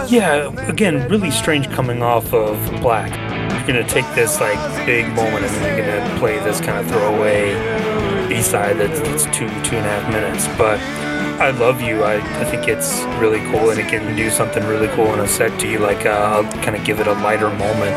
Yeah, 0.07 0.53
again, 0.69 1.09
really 1.09 1.31
strange 1.31 1.67
coming 1.71 2.03
off 2.03 2.35
of 2.35 2.59
Black. 2.83 3.11
You're 3.51 3.67
gonna 3.67 3.89
take 3.89 4.05
this 4.15 4.39
like 4.39 4.59
big 4.85 5.07
moment 5.15 5.47
and 5.47 5.65
you're 5.65 5.87
gonna 5.87 6.19
play 6.19 6.39
this 6.41 6.61
kind 6.61 6.79
of 6.79 6.87
throwaway 6.93 7.55
B-side 8.29 8.77
that's, 8.77 9.01
that's 9.01 9.25
two 9.27 9.49
two 9.63 9.77
and 9.77 9.87
a 9.87 9.89
half 9.89 10.13
minutes. 10.13 10.47
But 10.59 10.79
I 11.41 11.51
love 11.53 11.81
you. 11.81 12.05
I, 12.05 12.17
I 12.17 12.45
think 12.45 12.69
it's 12.69 13.01
really 13.19 13.41
cool 13.51 13.71
and 13.71 13.81
it 13.81 13.89
can 13.89 14.15
do 14.15 14.29
something 14.29 14.63
really 14.65 14.89
cool 14.89 15.13
in 15.15 15.21
a 15.21 15.27
set 15.27 15.59
to 15.61 15.69
you. 15.69 15.79
Like 15.79 16.05
uh, 16.05 16.11
I'll 16.11 16.53
kind 16.63 16.77
of 16.77 16.85
give 16.85 17.01
it 17.01 17.07
a 17.07 17.13
lighter 17.15 17.49
moment. 17.49 17.97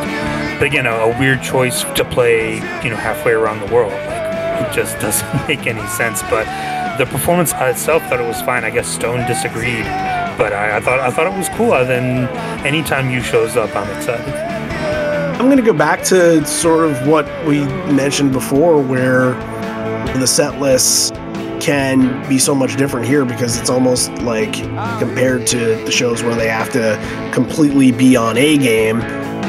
But 0.60 0.68
again, 0.68 0.86
a, 0.86 0.92
a 0.92 1.20
weird 1.20 1.44
choice 1.44 1.84
to 1.84 2.06
play, 2.06 2.56
you 2.84 2.90
know, 2.90 2.96
halfway 2.96 3.34
around 3.34 3.60
the 3.60 3.74
world. 3.74 3.92
It 4.62 4.74
just 4.74 5.00
doesn't 5.02 5.48
make 5.48 5.68
any 5.68 5.86
sense. 5.88 6.22
But 6.24 6.46
the 6.98 7.06
performance 7.06 7.54
itself, 7.54 8.04
thought 8.04 8.20
it 8.20 8.28
was 8.28 8.42
fine. 8.42 8.64
I 8.64 8.70
guess 8.70 8.88
Stone 8.88 9.28
disagreed, 9.28 9.86
but 10.38 10.54
I, 10.54 10.78
I 10.78 10.80
thought 10.80 11.00
I 11.00 11.12
thought 11.12 11.28
it 11.28 11.38
was 11.38 11.50
cool. 11.50 11.72
Other 11.72 11.86
than 11.86 12.28
anytime 12.66 13.10
you 13.10 13.22
shows 13.22 13.56
up, 13.56 13.76
I'm 13.76 13.90
excited. 13.98 14.34
I'm 15.40 15.46
going 15.46 15.58
to 15.58 15.64
go 15.64 15.78
back 15.78 16.04
to 16.06 16.44
sort 16.46 16.90
of 16.90 17.08
what 17.08 17.26
we 17.46 17.60
mentioned 17.94 18.32
before, 18.32 18.82
where 18.82 19.34
the 20.18 20.26
set 20.26 20.60
lists 20.60 21.12
can 21.60 22.28
be 22.28 22.40
so 22.40 22.56
much 22.56 22.76
different 22.76 23.06
here 23.06 23.26
because 23.26 23.60
it's 23.60 23.70
almost 23.70 24.12
like 24.24 24.54
compared 25.00 25.46
to 25.48 25.58
the 25.86 25.92
shows 25.92 26.24
where 26.24 26.36
they 26.36 26.48
have 26.48 26.72
to 26.72 27.32
completely 27.34 27.92
be 27.92 28.16
on 28.16 28.38
A 28.38 28.58
game 28.58 29.02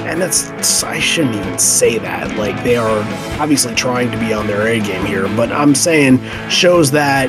and 0.09 0.21
that's 0.21 0.83
I 0.83 0.99
shouldn't 0.99 1.37
even 1.37 1.59
say 1.59 1.99
that. 1.99 2.37
Like 2.37 2.63
they 2.65 2.77
are 2.77 3.01
obviously 3.41 3.75
trying 3.75 4.11
to 4.11 4.19
be 4.19 4.33
on 4.33 4.47
their 4.47 4.67
A 4.67 4.81
game 4.81 5.05
here, 5.05 5.29
but 5.37 5.53
I'm 5.53 5.75
saying 5.75 6.21
shows 6.49 6.91
that 6.93 7.29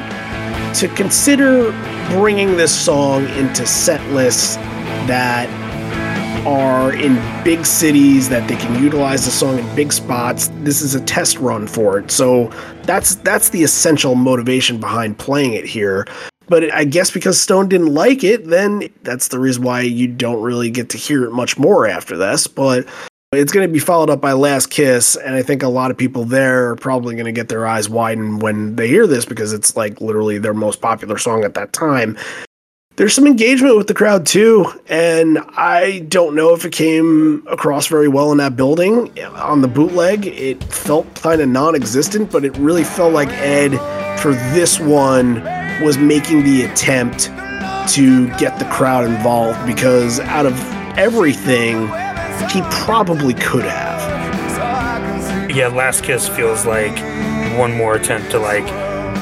to 0.75 0.87
consider 0.89 1.71
bringing 2.09 2.55
this 2.57 2.73
song 2.77 3.27
into 3.29 3.65
set 3.65 4.01
lists 4.13 4.55
that 5.07 5.49
are 6.47 6.93
in 6.93 7.15
big 7.43 7.65
cities 7.65 8.29
that 8.29 8.47
they 8.47 8.55
can 8.55 8.81
utilize 8.81 9.25
the 9.25 9.31
song 9.31 9.59
in 9.59 9.75
big 9.75 9.91
spots. 9.91 10.49
This 10.59 10.81
is 10.81 10.95
a 10.95 11.01
test 11.01 11.37
run 11.37 11.67
for 11.67 11.99
it. 11.99 12.11
So 12.11 12.49
that's 12.83 13.15
that's 13.15 13.49
the 13.49 13.63
essential 13.63 14.15
motivation 14.15 14.79
behind 14.79 15.17
playing 15.17 15.53
it 15.53 15.65
here. 15.65 16.05
But 16.49 16.73
I 16.73 16.83
guess 16.83 17.11
because 17.11 17.39
Stone 17.39 17.69
didn't 17.69 17.93
like 17.93 18.23
it, 18.23 18.47
then 18.47 18.89
that's 19.03 19.29
the 19.29 19.39
reason 19.39 19.63
why 19.63 19.81
you 19.81 20.07
don't 20.07 20.41
really 20.41 20.71
get 20.71 20.89
to 20.89 20.97
hear 20.97 21.23
it 21.23 21.31
much 21.31 21.57
more 21.57 21.87
after 21.87 22.17
this. 22.17 22.47
But 22.47 22.87
it's 23.31 23.51
going 23.51 23.67
to 23.67 23.71
be 23.71 23.77
followed 23.77 24.09
up 24.09 24.19
by 24.19 24.33
Last 24.33 24.71
Kiss, 24.71 25.15
and 25.15 25.35
I 25.35 25.43
think 25.43 25.61
a 25.61 25.67
lot 25.67 25.91
of 25.91 25.97
people 25.97 26.25
there 26.25 26.71
are 26.71 26.75
probably 26.75 27.13
going 27.13 27.27
to 27.27 27.31
get 27.31 27.47
their 27.47 27.67
eyes 27.67 27.87
widen 27.87 28.39
when 28.39 28.75
they 28.75 28.87
hear 28.87 29.05
this 29.05 29.23
because 29.23 29.53
it's 29.53 29.77
like 29.77 30.01
literally 30.01 30.39
their 30.39 30.55
most 30.55 30.81
popular 30.81 31.19
song 31.19 31.43
at 31.43 31.53
that 31.53 31.71
time. 31.71 32.17
There's 32.95 33.13
some 33.13 33.27
engagement 33.27 33.77
with 33.77 33.85
the 33.85 33.93
crowd 33.93 34.25
too, 34.25 34.65
and 34.87 35.37
I 35.55 35.99
don't 36.09 36.35
know 36.35 36.55
if 36.55 36.65
it 36.65 36.73
came 36.73 37.45
across 37.47 37.85
very 37.85 38.07
well 38.07 38.31
in 38.31 38.39
that 38.39 38.55
building. 38.55 39.17
On 39.35 39.61
the 39.61 39.67
bootleg, 39.67 40.25
it 40.25 40.63
felt 40.63 41.13
kind 41.13 41.39
of 41.39 41.49
non 41.49 41.75
existent, 41.75 42.31
but 42.31 42.43
it 42.43 42.57
really 42.57 42.83
felt 42.83 43.13
like 43.13 43.29
Ed, 43.29 43.77
for 44.19 44.31
this 44.53 44.79
one, 44.79 45.35
was 45.81 45.97
making 45.97 46.43
the 46.43 46.63
attempt 46.63 47.31
to 47.93 48.27
get 48.37 48.59
the 48.59 48.65
crowd 48.65 49.05
involved 49.05 49.65
because 49.65 50.19
out 50.21 50.45
of 50.45 50.53
everything, 50.97 51.87
he 52.49 52.61
probably 52.69 53.33
could 53.33 53.65
have. 53.65 53.99
Yeah, 55.55 55.67
Last 55.67 56.03
Kiss 56.03 56.27
feels 56.27 56.65
like 56.65 56.97
one 57.57 57.75
more 57.75 57.95
attempt 57.95 58.31
to 58.31 58.39
like, 58.39 58.65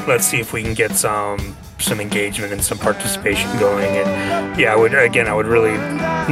let's 0.06 0.26
see 0.26 0.38
if 0.38 0.52
we 0.52 0.62
can 0.62 0.74
get 0.74 0.92
some 0.92 1.56
some 1.80 2.00
engagement 2.00 2.52
and 2.52 2.62
some 2.62 2.78
participation 2.78 3.50
going. 3.58 3.96
And 3.96 4.58
yeah, 4.58 4.72
I 4.72 4.76
would 4.76 4.94
again, 4.94 5.28
I 5.28 5.34
would 5.34 5.46
really 5.46 5.76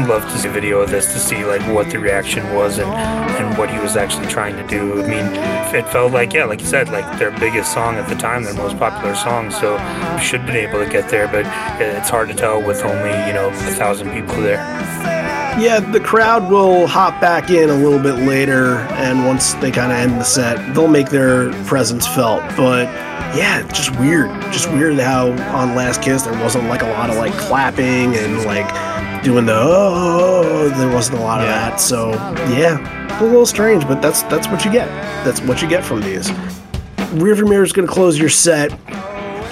love 0.06 0.22
to 0.22 0.38
see 0.38 0.48
a 0.48 0.50
video 0.50 0.80
of 0.80 0.90
this 0.90 1.12
to 1.12 1.18
see 1.18 1.44
like 1.44 1.62
what 1.72 1.90
the 1.90 1.98
reaction 1.98 2.54
was 2.54 2.78
and 2.78 2.90
and 2.90 3.58
what 3.58 3.70
he 3.70 3.78
was 3.78 3.96
actually 3.96 4.26
trying 4.26 4.56
to 4.56 4.66
do. 4.66 5.02
I 5.02 5.06
mean, 5.06 5.26
it 5.74 5.88
felt 5.88 6.12
like 6.12 6.32
yeah, 6.32 6.44
like 6.44 6.60
you 6.60 6.66
said, 6.66 6.88
like 6.88 7.18
their 7.18 7.30
biggest 7.30 7.72
song 7.72 7.96
at 7.96 8.08
the 8.08 8.16
time, 8.16 8.44
their 8.44 8.54
most 8.54 8.78
popular 8.78 9.14
song. 9.14 9.50
So 9.50 9.76
should 10.18 10.40
have 10.40 10.46
been 10.46 10.56
able 10.56 10.84
to 10.84 10.90
get 10.90 11.08
there, 11.08 11.28
but 11.28 11.46
it's 11.80 12.08
hard 12.08 12.28
to 12.28 12.34
tell 12.34 12.62
with 12.62 12.82
only 12.82 13.10
you 13.26 13.32
know 13.32 13.48
a 13.48 13.74
thousand 13.74 14.12
people 14.12 14.36
there. 14.36 15.25
Yeah, 15.58 15.80
the 15.80 16.00
crowd 16.00 16.50
will 16.50 16.86
hop 16.86 17.18
back 17.18 17.48
in 17.48 17.70
a 17.70 17.74
little 17.74 17.98
bit 17.98 18.26
later, 18.26 18.76
and 18.90 19.24
once 19.24 19.54
they 19.54 19.70
kind 19.70 19.90
of 19.90 19.96
end 19.96 20.20
the 20.20 20.24
set, 20.24 20.74
they'll 20.74 20.86
make 20.86 21.08
their 21.08 21.50
presence 21.64 22.06
felt. 22.06 22.42
But 22.56 22.84
yeah, 23.34 23.66
just 23.72 23.98
weird. 23.98 24.30
Just 24.52 24.70
weird 24.70 24.98
how 24.98 25.30
on 25.56 25.74
Last 25.74 26.02
Kiss 26.02 26.24
there 26.24 26.38
wasn't 26.42 26.68
like 26.68 26.82
a 26.82 26.88
lot 26.90 27.08
of 27.08 27.16
like 27.16 27.32
clapping 27.32 28.14
and 28.16 28.44
like 28.44 29.24
doing 29.24 29.46
the 29.46 29.54
oh, 29.56 30.68
there 30.76 30.92
wasn't 30.92 31.18
a 31.18 31.22
lot 31.22 31.40
of 31.40 31.46
that. 31.46 31.80
So 31.80 32.10
yeah, 32.52 33.18
a 33.18 33.24
little 33.24 33.46
strange, 33.46 33.88
but 33.88 34.02
that's 34.02 34.22
that's 34.24 34.48
what 34.48 34.62
you 34.62 34.70
get. 34.70 34.88
That's 35.24 35.40
what 35.40 35.62
you 35.62 35.68
get 35.68 35.84
from 35.84 36.02
these. 36.02 36.28
Rearviewmirror 37.16 37.64
is 37.64 37.72
going 37.72 37.88
to 37.88 37.92
close 37.92 38.18
your 38.18 38.28
set. 38.28 38.72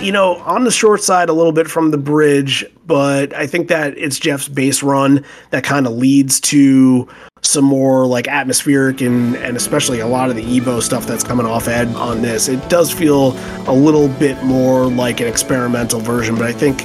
You 0.05 0.13
know, 0.13 0.37
on 0.41 0.65
the 0.65 0.71
short 0.71 1.03
side 1.03 1.31
a 1.31 1.33
little 1.33 1.51
bit 1.51 1.67
from 1.67 1.91
the 1.91 1.97
bridge, 1.97 2.63
but 2.87 3.33
I 3.33 3.47
think 3.47 3.69
that 3.69 3.97
it's 3.97 4.19
Jeff's 4.19 4.49
bass 4.49 4.83
run 4.83 5.25
that 5.49 5.65
kind 5.65 5.87
of 5.87 5.95
leads 5.95 6.41
to 6.41 7.09
some 7.41 7.65
more 7.65 8.07
like 8.07 8.29
atmospheric 8.29 9.01
and 9.01 9.35
and 9.37 9.57
especially 9.57 10.01
a 10.01 10.07
lot 10.07 10.29
of 10.29 10.37
the 10.37 10.43
EBow 10.43 10.83
stuff 10.83 11.07
that's 11.07 11.25
coming 11.25 11.47
off 11.47 11.69
Ed 11.69 11.89
on 11.95 12.21
this. 12.21 12.49
It 12.49 12.69
does 12.69 12.93
feel 12.93 13.33
a 13.67 13.73
little 13.73 14.09
bit 14.09 14.43
more 14.45 14.89
like 14.89 15.21
an 15.21 15.27
experimental 15.27 16.01
version, 16.01 16.35
but 16.35 16.45
I 16.45 16.53
think 16.53 16.81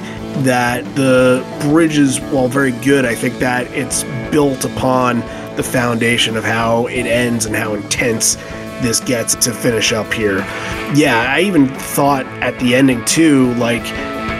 that 0.45 0.85
the 0.95 1.45
bridge 1.69 1.97
is 1.97 2.19
while 2.31 2.47
very 2.47 2.71
good, 2.71 3.03
I 3.03 3.15
think 3.15 3.39
that 3.39 3.67
it's 3.73 4.05
built 4.31 4.63
upon 4.63 5.19
the 5.57 5.63
foundation 5.63 6.37
of 6.37 6.45
how 6.45 6.87
it 6.87 7.03
ends 7.03 7.45
and 7.45 7.53
how 7.53 7.73
intense 7.73 8.37
this 8.81 8.99
gets 8.99 9.35
to 9.35 9.53
finish 9.53 9.91
up 9.91 10.11
here. 10.14 10.39
Yeah, 10.93 11.26
I 11.30 11.41
even 11.41 11.68
thought 11.68 12.26
at 12.41 12.57
the 12.60 12.76
ending 12.76 13.03
too, 13.06 13.53
like, 13.56 13.84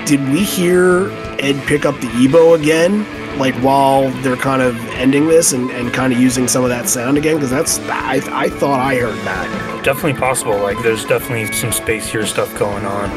did 0.06 0.22
we 0.30 0.44
hear 0.44 1.10
Ed 1.40 1.62
pick 1.68 1.86
up 1.86 1.96
the 2.00 2.08
EBow 2.08 2.60
again? 2.60 3.06
Like 3.38 3.56
while 3.56 4.10
they're 4.22 4.36
kind 4.36 4.62
of 4.62 4.76
ending 4.90 5.28
this 5.28 5.54
and, 5.54 5.70
and 5.72 5.94
kind 5.94 6.12
of 6.12 6.20
using 6.20 6.48
some 6.48 6.64
of 6.64 6.70
that 6.70 6.90
sound 6.90 7.18
again? 7.18 7.36
Because 7.36 7.52
that's, 7.52 7.80
I, 7.80 8.20
I 8.32 8.50
thought 8.50 8.80
I 8.80 8.96
heard 8.96 9.18
that. 9.20 9.86
Definitely 9.86 10.20
possible. 10.20 10.58
Like 10.58 10.82
there's 10.84 11.06
definitely 11.06 11.54
some 11.54 11.72
space 11.72 12.10
here 12.10 12.26
stuff 12.26 12.58
going 12.58 12.86
on. 12.86 13.10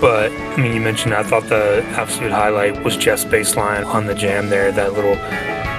But 0.00 0.32
I 0.32 0.56
mean, 0.56 0.74
you 0.74 0.80
mentioned 0.80 1.14
I 1.14 1.22
thought 1.22 1.44
the 1.44 1.84
absolute 1.90 2.32
highlight 2.32 2.82
was 2.82 2.96
Jeff's 2.96 3.24
bass 3.24 3.54
line 3.54 3.84
on 3.84 4.06
the 4.06 4.14
jam 4.14 4.48
there. 4.48 4.72
That 4.72 4.94
little 4.94 5.14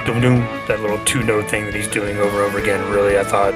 doom 0.06 0.22
doom, 0.22 0.40
that 0.68 0.80
little 0.80 1.04
two 1.06 1.24
note 1.24 1.50
thing 1.50 1.66
that 1.66 1.74
he's 1.74 1.88
doing 1.88 2.18
over 2.18 2.44
and 2.44 2.48
over 2.48 2.60
again. 2.60 2.88
Really, 2.92 3.18
I 3.18 3.24
thought 3.24 3.54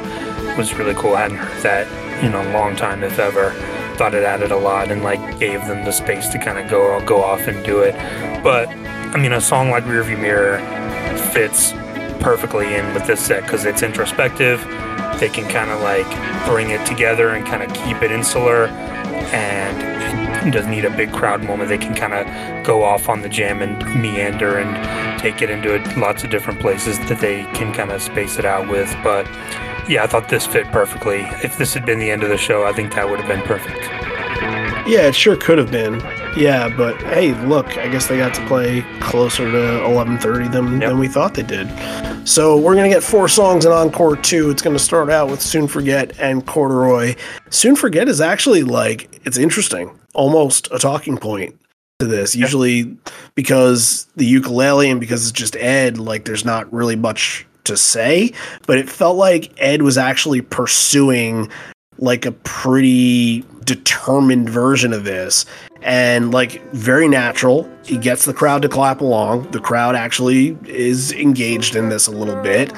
was 0.57 0.73
really 0.73 0.93
cool. 0.95 1.15
I 1.15 1.21
hadn't 1.23 1.37
heard 1.37 1.63
that 1.63 2.23
in 2.23 2.33
a 2.33 2.51
long 2.51 2.75
time, 2.75 3.03
if 3.03 3.19
ever. 3.19 3.51
Thought 3.97 4.13
it 4.13 4.23
added 4.23 4.51
a 4.51 4.57
lot 4.57 4.91
and 4.91 5.03
like 5.03 5.39
gave 5.39 5.65
them 5.67 5.85
the 5.85 5.91
space 5.91 6.27
to 6.29 6.37
kind 6.37 6.57
of 6.57 6.69
go 6.69 6.99
go 7.05 7.23
off 7.23 7.47
and 7.47 7.63
do 7.63 7.79
it. 7.79 7.93
But 8.43 8.67
I 8.69 9.17
mean, 9.17 9.31
a 9.31 9.39
song 9.39 9.69
like 9.69 9.85
Rearviewmirror 9.85 10.59
fits 11.31 11.71
perfectly 12.21 12.75
in 12.75 12.93
with 12.93 13.05
this 13.07 13.21
set 13.21 13.43
because 13.43 13.65
it's 13.65 13.83
introspective. 13.83 14.59
They 15.19 15.29
can 15.29 15.47
kind 15.49 15.71
of 15.71 15.79
like 15.81 16.05
bring 16.45 16.71
it 16.71 16.85
together 16.85 17.29
and 17.29 17.45
kind 17.45 17.63
of 17.63 17.73
keep 17.73 18.01
it 18.01 18.11
insular, 18.11 18.67
and 19.31 20.47
it 20.47 20.51
doesn't 20.51 20.71
need 20.71 20.85
a 20.85 20.95
big 20.95 21.13
crowd 21.13 21.43
moment. 21.43 21.69
They 21.69 21.77
can 21.77 21.95
kind 21.95 22.13
of 22.13 22.65
go 22.65 22.83
off 22.83 23.07
on 23.07 23.21
the 23.21 23.29
jam 23.29 23.61
and 23.61 23.79
meander 24.01 24.57
and 24.57 25.21
take 25.21 25.41
it 25.41 25.49
into 25.49 25.77
lots 25.97 26.23
of 26.23 26.29
different 26.29 26.59
places 26.59 26.99
that 27.07 27.19
they 27.19 27.43
can 27.53 27.73
kind 27.73 27.91
of 27.91 28.01
space 28.01 28.37
it 28.37 28.45
out 28.45 28.67
with. 28.67 28.93
But 29.03 29.25
yeah, 29.89 30.03
I 30.03 30.07
thought 30.07 30.29
this 30.29 30.45
fit 30.47 30.65
perfectly. 30.67 31.21
If 31.43 31.57
this 31.57 31.73
had 31.73 31.85
been 31.85 31.99
the 31.99 32.09
end 32.11 32.23
of 32.23 32.29
the 32.29 32.37
show, 32.37 32.65
I 32.65 32.73
think 32.73 32.93
that 32.95 33.09
would 33.09 33.19
have 33.19 33.27
been 33.27 33.41
perfect. 33.45 33.83
Yeah, 34.87 35.07
it 35.07 35.15
sure 35.15 35.35
could 35.35 35.57
have 35.57 35.71
been. 35.71 35.99
Yeah, 36.37 36.69
but 36.69 36.95
hey, 37.01 37.33
look, 37.45 37.77
I 37.77 37.87
guess 37.87 38.05
they 38.07 38.17
got 38.17 38.33
to 38.35 38.45
play 38.45 38.85
closer 38.99 39.49
to 39.49 39.57
11:30 39.83 40.47
than 40.51 40.79
Yep. 40.79 40.89
than 40.89 40.99
we 40.99 41.07
thought 41.07 41.33
they 41.33 41.43
did. 41.43 41.67
So 42.27 42.57
we're 42.57 42.75
gonna 42.75 42.89
get 42.89 43.03
four 43.03 43.27
songs 43.27 43.65
in 43.65 43.71
encore 43.71 44.15
two. 44.17 44.49
It's 44.51 44.61
gonna 44.61 44.77
start 44.77 45.09
out 45.09 45.29
with 45.29 45.41
"Soon 45.41 45.67
Forget" 45.67 46.13
and 46.19 46.45
"Corduroy." 46.45 47.15
"Soon 47.49 47.75
Forget" 47.75 48.07
is 48.07 48.21
actually 48.21 48.63
like 48.63 49.21
it's 49.25 49.37
interesting, 49.37 49.89
almost 50.13 50.67
a 50.71 50.77
talking 50.77 51.17
point 51.17 51.55
to 51.99 52.05
this. 52.05 52.35
Usually, 52.35 52.95
because 53.33 54.05
the 54.15 54.25
ukulele 54.25 54.89
and 54.91 54.99
because 54.99 55.23
it's 55.23 55.31
just 55.31 55.55
Ed, 55.55 55.97
like 55.97 56.25
there's 56.25 56.45
not 56.45 56.71
really 56.71 56.95
much 56.95 57.47
to 57.65 57.77
say. 57.77 58.33
But 58.65 58.77
it 58.77 58.89
felt 58.89 59.17
like 59.17 59.53
Ed 59.57 59.81
was 59.81 59.97
actually 59.97 60.41
pursuing 60.41 61.49
like 61.97 62.25
a 62.25 62.31
pretty 62.31 63.45
determined 63.63 64.49
version 64.49 64.93
of 64.93 65.03
this. 65.03 65.45
And 65.81 66.31
like 66.33 66.63
very 66.71 67.07
natural. 67.07 67.69
He 67.85 67.97
gets 67.97 68.25
the 68.25 68.33
crowd 68.33 68.63
to 68.63 68.69
clap 68.69 69.01
along. 69.01 69.51
The 69.51 69.59
crowd 69.59 69.95
actually 69.95 70.57
is 70.65 71.11
engaged 71.11 71.75
in 71.75 71.89
this 71.89 72.07
a 72.07 72.11
little 72.11 72.41
bit. 72.41 72.73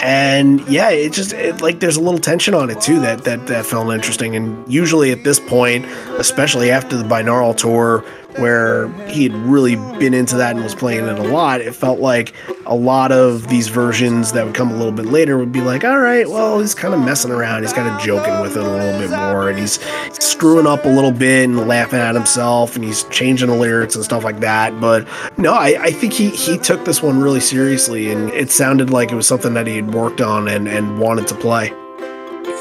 And 0.00 0.60
yeah 0.68 0.90
it 0.90 1.12
just 1.12 1.32
it, 1.32 1.60
like 1.60 1.80
there's 1.80 1.96
a 1.96 2.00
little 2.00 2.20
tension 2.20 2.54
on 2.54 2.70
it 2.70 2.80
too 2.80 3.00
that 3.00 3.24
that 3.24 3.46
that 3.48 3.66
felt 3.66 3.92
interesting. 3.92 4.34
And 4.36 4.72
usually 4.72 5.12
at 5.12 5.24
this 5.24 5.38
point 5.38 5.84
especially 6.18 6.70
after 6.70 6.96
the 6.96 7.04
binaural 7.04 7.56
tour 7.56 8.04
where 8.38 8.88
he 9.08 9.24
had 9.24 9.34
really 9.34 9.76
been 9.98 10.14
into 10.14 10.36
that 10.36 10.54
and 10.54 10.64
was 10.64 10.74
playing 10.74 11.06
it 11.06 11.18
a 11.18 11.22
lot 11.22 11.60
it 11.60 11.74
felt 11.74 11.98
like 11.98 12.34
a 12.66 12.74
lot 12.74 13.12
of 13.12 13.48
these 13.48 13.68
versions 13.68 14.32
that 14.32 14.44
would 14.44 14.54
come 14.54 14.70
a 14.70 14.76
little 14.76 14.92
bit 14.92 15.06
later 15.06 15.38
would 15.38 15.52
be 15.52 15.60
like 15.60 15.84
all 15.84 15.98
right 15.98 16.28
well 16.28 16.58
he's 16.60 16.74
kind 16.74 16.94
of 16.94 17.00
messing 17.00 17.30
around. 17.30 17.62
He's 17.62 17.72
kind 17.72 17.88
of 17.88 18.00
joking 18.00 18.40
with 18.40 18.56
it 18.56 18.62
a 18.62 18.68
little 18.68 19.00
bit 19.00 19.10
more 19.10 19.48
and 19.48 19.58
he's 19.58 19.80
screwing 20.12 20.66
up 20.66 20.84
a 20.84 20.88
little 20.88 21.10
bit 21.10 21.44
and 21.44 21.66
laughing 21.66 22.00
at 22.00 22.14
himself 22.14 22.76
and 22.76 22.84
he's 22.84 23.04
changing 23.04 23.48
the 23.48 23.56
lyrics 23.56 23.94
and 23.94 24.04
stuff 24.04 24.24
like 24.24 24.40
that. 24.40 24.80
But 24.80 25.06
no 25.36 25.54
i, 25.54 25.76
I 25.80 25.90
think 25.90 26.12
he 26.12 26.30
he 26.30 26.58
took 26.58 26.84
this 26.84 27.02
one 27.02 27.20
really 27.20 27.40
seriously 27.40 28.10
and 28.10 28.30
it 28.30 28.50
sounded 28.50 28.90
like 28.90 29.10
it 29.10 29.14
was 29.14 29.26
something 29.26 29.54
that 29.54 29.66
he 29.66 29.76
had 29.76 29.94
worked 29.94 30.20
on 30.20 30.48
and 30.48 30.68
and 30.68 30.98
wanted 30.98 31.26
to 31.28 31.34
play 31.34 31.72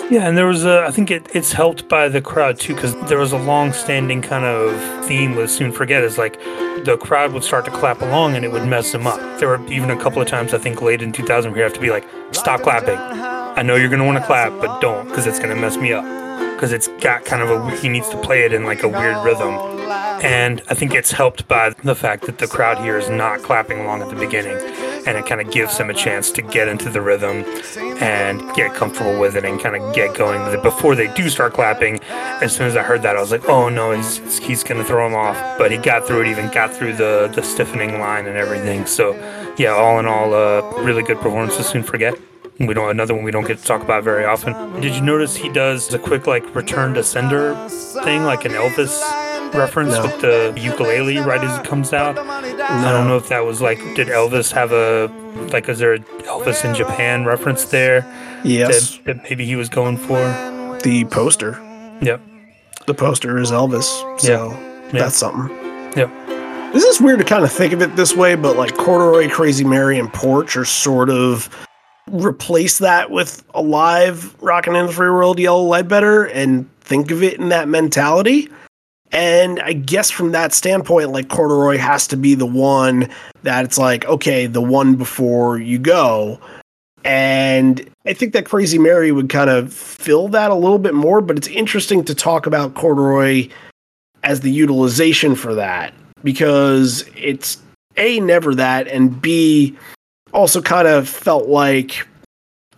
Yeah, 0.09 0.25
and 0.25 0.37
there 0.37 0.45
was 0.45 0.63
a. 0.63 0.83
I 0.83 0.91
think 0.91 1.11
it, 1.11 1.27
it's 1.35 1.51
helped 1.51 1.89
by 1.89 2.07
the 2.07 2.21
crowd 2.21 2.57
too, 2.57 2.73
because 2.73 2.95
there 3.09 3.17
was 3.17 3.33
a 3.33 3.37
long-standing 3.37 4.21
kind 4.21 4.45
of 4.45 5.05
theme 5.05 5.35
with 5.35 5.51
"Soon 5.51 5.73
Forget" 5.73 6.01
is 6.01 6.17
like 6.17 6.39
the 6.85 6.97
crowd 7.01 7.33
would 7.33 7.43
start 7.43 7.65
to 7.65 7.71
clap 7.71 8.01
along 8.01 8.35
and 8.35 8.45
it 8.45 8.51
would 8.51 8.65
mess 8.65 8.93
them 8.93 9.05
up. 9.05 9.19
There 9.39 9.49
were 9.49 9.61
even 9.67 9.89
a 9.91 9.99
couple 9.99 10.21
of 10.21 10.27
times 10.29 10.53
I 10.53 10.59
think 10.59 10.81
late 10.81 11.01
in 11.01 11.11
2000 11.11 11.51
where 11.51 11.57
you 11.57 11.63
have 11.63 11.73
to 11.73 11.81
be 11.81 11.89
like, 11.89 12.07
"Stop 12.31 12.61
clapping! 12.61 12.97
I 12.97 13.61
know 13.63 13.75
you're 13.75 13.89
gonna 13.89 14.05
want 14.05 14.17
to 14.17 14.23
clap, 14.25 14.53
but 14.61 14.79
don't, 14.79 15.09
because 15.09 15.27
it's 15.27 15.39
gonna 15.39 15.55
mess 15.57 15.75
me 15.75 15.91
up." 15.91 16.05
Because 16.55 16.71
it's 16.71 16.87
got 17.01 17.25
kind 17.25 17.41
of 17.41 17.49
a 17.49 17.71
he 17.75 17.89
needs 17.89 18.07
to 18.09 18.17
play 18.21 18.43
it 18.43 18.53
in 18.53 18.63
like 18.63 18.83
a 18.83 18.87
weird 18.87 19.17
rhythm, 19.25 19.55
and 20.23 20.61
I 20.69 20.73
think 20.73 20.93
it's 20.95 21.11
helped 21.11 21.49
by 21.49 21.71
the 21.83 21.95
fact 21.95 22.25
that 22.27 22.37
the 22.37 22.47
crowd 22.47 22.77
here 22.77 22.97
is 22.97 23.09
not 23.09 23.41
clapping 23.41 23.81
along 23.81 24.03
at 24.03 24.09
the 24.09 24.15
beginning. 24.15 24.57
And 25.07 25.17
it 25.17 25.25
kind 25.25 25.39
of 25.39 25.49
gives 25.51 25.77
him 25.77 25.89
a 25.89 25.93
chance 25.93 26.31
to 26.31 26.41
get 26.41 26.67
into 26.67 26.89
the 26.89 27.01
rhythm 27.01 27.45
and 28.01 28.53
get 28.53 28.73
comfortable 28.73 29.17
with 29.17 29.37
it 29.37 29.45
and 29.45 29.59
kind 29.61 29.75
of 29.75 29.95
get 29.95 30.13
going 30.15 30.43
with 30.43 30.53
it 30.53 30.61
before 30.61 30.95
they 30.95 31.11
do 31.13 31.29
start 31.29 31.53
clapping. 31.53 31.99
As 32.41 32.55
soon 32.55 32.67
as 32.67 32.75
I 32.75 32.83
heard 32.83 33.01
that, 33.03 33.15
I 33.15 33.21
was 33.21 33.31
like, 33.31 33.47
oh 33.47 33.69
no, 33.69 33.91
he's, 33.91 34.37
he's 34.37 34.63
going 34.63 34.81
to 34.81 34.87
throw 34.87 35.07
him 35.07 35.15
off. 35.15 35.57
But 35.57 35.71
he 35.71 35.77
got 35.77 36.05
through 36.05 36.23
it, 36.23 36.27
even 36.27 36.51
got 36.51 36.73
through 36.73 36.93
the, 36.97 37.31
the 37.33 37.41
stiffening 37.41 37.99
line 37.99 38.27
and 38.27 38.37
everything. 38.37 38.85
So, 38.85 39.13
yeah, 39.57 39.69
all 39.69 39.97
in 39.99 40.05
all, 40.05 40.33
uh, 40.33 40.61
really 40.83 41.03
good 41.03 41.17
performance 41.17 41.55
to 41.57 41.63
soon 41.63 41.83
forget. 41.83 42.13
We 42.59 42.73
don't 42.73 42.89
another 42.89 43.13
one 43.13 43.23
we 43.23 43.31
don't 43.31 43.45
get 43.45 43.59
to 43.59 43.63
talk 43.63 43.81
about 43.83 44.03
very 44.03 44.25
often. 44.25 44.81
Did 44.81 44.95
you 44.95 45.01
notice 45.01 45.35
he 45.35 45.49
does 45.49 45.93
a 45.93 45.99
quick 45.99 46.25
like 46.25 46.55
return 46.55 46.93
to 46.95 47.03
sender 47.03 47.53
thing, 48.03 48.23
like 48.23 48.45
an 48.45 48.53
Elvis 48.53 48.99
reference 49.53 49.93
No. 49.93 50.01
with 50.03 50.21
the 50.21 50.53
ukulele 50.59 51.17
right 51.19 51.41
as 51.43 51.59
it 51.59 51.65
comes 51.65 51.93
out? 51.93 52.17
I 52.17 52.91
don't 52.91 53.07
know 53.07 53.17
if 53.17 53.29
that 53.29 53.45
was 53.45 53.61
like, 53.61 53.77
did 53.95 54.07
Elvis 54.07 54.51
have 54.53 54.71
a 54.71 55.05
like? 55.51 55.69
Is 55.69 55.77
there 55.79 55.93
a 55.93 55.99
Elvis 55.99 56.65
in 56.65 56.73
Japan 56.73 57.25
reference 57.25 57.65
there 57.65 58.05
Yes, 58.43 58.97
that, 58.97 59.05
that 59.05 59.23
maybe 59.23 59.45
he 59.45 59.55
was 59.55 59.69
going 59.69 59.97
for? 59.97 60.17
the 60.83 61.05
poster. 61.05 61.59
Yep. 62.01 62.21
The 62.85 62.93
poster 62.93 63.37
is 63.39 63.51
Elvis, 63.51 63.85
so 64.19 64.51
Yeah. 64.51 64.99
that's 64.99 65.17
something. 65.17 65.49
Yep. 65.97 66.09
This 66.73 66.83
is 66.83 67.01
weird 67.01 67.19
to 67.19 67.25
kind 67.25 67.43
of 67.43 67.51
think 67.51 67.73
of 67.73 67.81
it 67.81 67.95
this 67.95 68.15
way, 68.15 68.35
but 68.35 68.55
like 68.57 68.75
Corduroy, 68.77 69.27
Crazy 69.29 69.63
Mary, 69.63 69.97
and 69.99 70.11
Porch 70.13 70.55
are 70.55 70.65
sort 70.65 71.09
of 71.09 71.49
replace 72.07 72.79
that 72.79 73.11
with 73.11 73.43
Alive, 73.53 74.35
Rockin' 74.41 74.75
in 74.75 74.87
the 74.87 74.91
Free 74.91 75.09
World, 75.09 75.39
Yellow 75.39 75.63
Ledbetter, 75.63 76.25
and 76.25 76.69
think 76.81 77.11
of 77.11 77.23
it 77.23 77.39
in 77.39 77.49
that 77.49 77.67
mentality. 77.67 78.49
And 79.11 79.59
I 79.61 79.73
guess 79.73 80.11
from 80.11 80.31
that 80.31 80.53
standpoint, 80.53 81.11
like 81.11 81.29
Corduroy 81.29 81.77
has 81.77 82.07
to 82.07 82.17
be 82.17 82.35
the 82.35 82.45
one 82.45 83.09
that 83.43 83.63
it's 83.63 83.77
like, 83.77 84.05
okay, 84.05 84.47
the 84.47 84.61
one 84.61 84.95
before 84.95 85.57
you 85.57 85.79
go. 85.79 86.39
And 87.03 87.89
I 88.05 88.13
think 88.13 88.33
that 88.33 88.45
Crazy 88.45 88.77
Mary 88.77 89.13
would 89.13 89.29
kind 89.29 89.49
of 89.49 89.71
fill 89.71 90.27
that 90.29 90.51
a 90.51 90.55
little 90.55 90.79
bit 90.79 90.93
more, 90.93 91.21
but 91.21 91.37
it's 91.37 91.47
interesting 91.47 92.03
to 92.03 92.13
talk 92.13 92.45
about 92.45 92.73
Corduroy 92.73 93.47
as 94.23 94.41
the 94.41 94.51
utilization 94.51 95.35
for 95.35 95.55
that 95.55 95.93
because 96.23 97.05
it's 97.15 97.61
A, 97.95 98.19
never 98.19 98.53
that, 98.55 98.87
and 98.89 99.21
B, 99.21 99.77
also 100.37 100.61
kind 100.61 100.87
of 100.87 101.09
felt 101.09 101.47
like, 101.47 102.07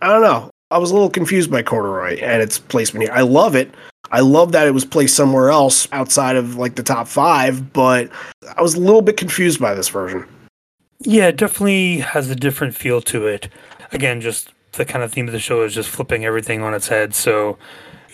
I 0.00 0.08
don't 0.08 0.22
know, 0.22 0.50
I 0.70 0.78
was 0.78 0.90
a 0.90 0.94
little 0.94 1.10
confused 1.10 1.50
by 1.50 1.62
Corduroy 1.62 2.18
and 2.20 2.40
its 2.40 2.58
placement 2.58 3.04
here. 3.04 3.12
I 3.12 3.20
love 3.20 3.54
it. 3.54 3.70
I 4.12 4.20
love 4.20 4.52
that 4.52 4.66
it 4.66 4.72
was 4.72 4.84
placed 4.84 5.14
somewhere 5.14 5.50
else 5.50 5.86
outside 5.92 6.36
of 6.36 6.56
like 6.56 6.76
the 6.76 6.82
top 6.82 7.06
five, 7.06 7.72
but 7.72 8.10
I 8.56 8.62
was 8.62 8.74
a 8.74 8.80
little 8.80 9.02
bit 9.02 9.18
confused 9.18 9.60
by 9.60 9.74
this 9.74 9.88
version. 9.88 10.26
Yeah, 11.00 11.28
it 11.28 11.36
definitely 11.36 11.98
has 11.98 12.30
a 12.30 12.34
different 12.34 12.74
feel 12.74 13.02
to 13.02 13.26
it. 13.26 13.48
Again, 13.92 14.20
just 14.20 14.52
the 14.72 14.86
kind 14.86 15.04
of 15.04 15.12
theme 15.12 15.26
of 15.26 15.32
the 15.32 15.38
show 15.38 15.62
is 15.62 15.74
just 15.74 15.90
flipping 15.90 16.24
everything 16.24 16.62
on 16.62 16.72
its 16.72 16.88
head. 16.88 17.14
So 17.14 17.58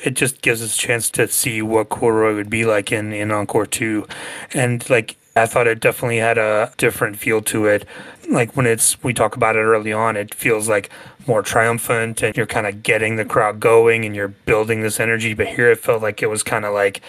it 0.04 0.14
just 0.14 0.42
gives 0.42 0.60
us 0.60 0.74
a 0.74 0.78
chance 0.78 1.08
to 1.10 1.28
see 1.28 1.62
what 1.62 1.88
Corduroy 1.88 2.34
would 2.34 2.50
be 2.50 2.64
like 2.64 2.90
in, 2.90 3.12
in 3.12 3.30
Encore 3.30 3.66
2. 3.66 4.06
And 4.54 4.88
like, 4.90 5.16
I 5.36 5.46
thought 5.46 5.66
it 5.66 5.80
definitely 5.80 6.18
had 6.18 6.38
a 6.38 6.72
different 6.78 7.18
feel 7.18 7.42
to 7.42 7.66
it. 7.66 7.86
Like 8.28 8.56
when 8.56 8.66
it's, 8.66 9.02
we 9.02 9.14
talk 9.14 9.36
about 9.36 9.56
it 9.56 9.60
early 9.60 9.92
on, 9.92 10.16
it 10.16 10.34
feels 10.34 10.68
like 10.68 10.90
more 11.26 11.42
triumphant 11.42 12.22
and 12.22 12.36
you're 12.36 12.46
kind 12.46 12.66
of 12.66 12.82
getting 12.82 13.16
the 13.16 13.24
crowd 13.24 13.60
going 13.60 14.04
and 14.04 14.14
you're 14.14 14.28
building 14.28 14.80
this 14.82 15.00
energy. 15.00 15.34
But 15.34 15.48
here 15.48 15.70
it 15.70 15.78
felt 15.78 16.02
like 16.02 16.22
it 16.22 16.26
was 16.26 16.42
kind 16.42 16.64
of 16.64 16.74
like 16.74 17.02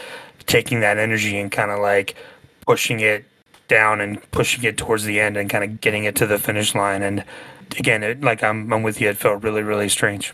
taking 0.45 0.79
that 0.81 0.97
energy 0.97 1.37
and 1.39 1.51
kind 1.51 1.71
of 1.71 1.79
like 1.79 2.15
pushing 2.65 2.99
it 2.99 3.25
down 3.67 4.01
and 4.01 4.19
pushing 4.31 4.63
it 4.63 4.77
towards 4.77 5.03
the 5.03 5.19
end 5.19 5.37
and 5.37 5.49
kind 5.49 5.63
of 5.63 5.81
getting 5.81 6.05
it 6.05 6.15
to 6.15 6.27
the 6.27 6.37
finish 6.37 6.73
line. 6.73 7.03
And 7.03 7.23
again, 7.77 8.03
it, 8.03 8.21
like 8.21 8.43
I'm, 8.43 8.71
I'm 8.71 8.83
with 8.83 9.01
you, 9.01 9.09
it 9.09 9.17
felt 9.17 9.43
really, 9.43 9.63
really 9.63 9.89
strange. 9.89 10.33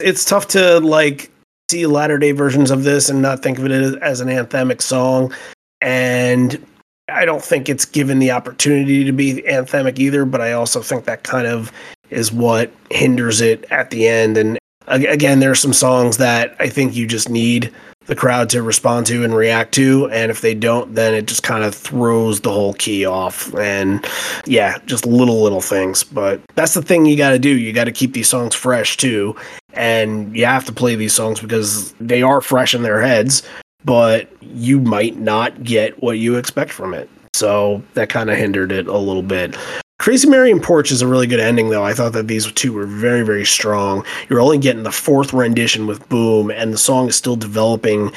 It's 0.00 0.24
tough 0.24 0.48
to 0.48 0.80
like 0.80 1.30
see 1.70 1.86
latter 1.86 2.18
day 2.18 2.32
versions 2.32 2.70
of 2.70 2.84
this 2.84 3.08
and 3.08 3.22
not 3.22 3.42
think 3.42 3.58
of 3.58 3.64
it 3.64 3.70
as, 3.70 3.94
as 3.96 4.20
an 4.20 4.28
anthemic 4.28 4.82
song. 4.82 5.32
And 5.80 6.64
I 7.08 7.24
don't 7.24 7.42
think 7.42 7.68
it's 7.68 7.84
given 7.84 8.18
the 8.18 8.30
opportunity 8.30 9.04
to 9.04 9.12
be 9.12 9.42
anthemic 9.42 9.98
either, 9.98 10.24
but 10.24 10.40
I 10.40 10.52
also 10.52 10.80
think 10.80 11.04
that 11.04 11.22
kind 11.22 11.46
of 11.46 11.70
is 12.10 12.32
what 12.32 12.70
hinders 12.90 13.40
it 13.40 13.64
at 13.70 13.90
the 13.90 14.08
end. 14.08 14.36
And 14.36 14.58
again, 14.86 15.40
there 15.40 15.50
are 15.50 15.56
some 15.56 15.72
songs 15.72 16.16
that 16.18 16.56
I 16.58 16.68
think 16.68 16.94
you 16.94 17.06
just 17.06 17.28
need 17.28 17.72
the 18.06 18.14
crowd 18.14 18.50
to 18.50 18.62
respond 18.62 19.06
to 19.06 19.24
and 19.24 19.34
react 19.34 19.72
to. 19.74 20.08
And 20.10 20.30
if 20.30 20.40
they 20.40 20.54
don't, 20.54 20.94
then 20.94 21.14
it 21.14 21.26
just 21.26 21.42
kind 21.42 21.64
of 21.64 21.74
throws 21.74 22.40
the 22.40 22.52
whole 22.52 22.74
key 22.74 23.06
off. 23.06 23.54
And 23.54 24.06
yeah, 24.46 24.78
just 24.86 25.06
little, 25.06 25.42
little 25.42 25.62
things. 25.62 26.04
But 26.04 26.40
that's 26.54 26.74
the 26.74 26.82
thing 26.82 27.06
you 27.06 27.16
got 27.16 27.30
to 27.30 27.38
do. 27.38 27.56
You 27.56 27.72
got 27.72 27.84
to 27.84 27.92
keep 27.92 28.12
these 28.12 28.28
songs 28.28 28.54
fresh 28.54 28.96
too. 28.96 29.36
And 29.72 30.34
you 30.36 30.44
have 30.44 30.64
to 30.66 30.72
play 30.72 30.96
these 30.96 31.14
songs 31.14 31.40
because 31.40 31.92
they 31.94 32.22
are 32.22 32.40
fresh 32.40 32.74
in 32.74 32.82
their 32.82 33.00
heads, 33.00 33.42
but 33.84 34.30
you 34.40 34.80
might 34.80 35.16
not 35.16 35.62
get 35.62 36.02
what 36.02 36.18
you 36.18 36.36
expect 36.36 36.70
from 36.70 36.94
it. 36.94 37.08
So 37.34 37.82
that 37.94 38.08
kind 38.08 38.30
of 38.30 38.36
hindered 38.36 38.72
it 38.72 38.86
a 38.86 38.96
little 38.96 39.22
bit. 39.22 39.56
Crazy 39.98 40.28
Mary 40.28 40.50
and 40.50 40.62
Porch 40.62 40.90
is 40.92 41.02
a 41.02 41.06
really 41.06 41.26
good 41.26 41.40
ending, 41.40 41.70
though. 41.70 41.84
I 41.84 41.94
thought 41.94 42.12
that 42.12 42.28
these 42.28 42.50
two 42.52 42.72
were 42.72 42.86
very, 42.86 43.22
very 43.22 43.44
strong. 43.44 44.04
You're 44.28 44.40
only 44.40 44.58
getting 44.58 44.82
the 44.82 44.92
fourth 44.92 45.32
rendition 45.32 45.86
with 45.86 46.06
Boom, 46.08 46.50
and 46.50 46.72
the 46.72 46.78
song 46.78 47.08
is 47.08 47.16
still 47.16 47.36
developing 47.36 48.12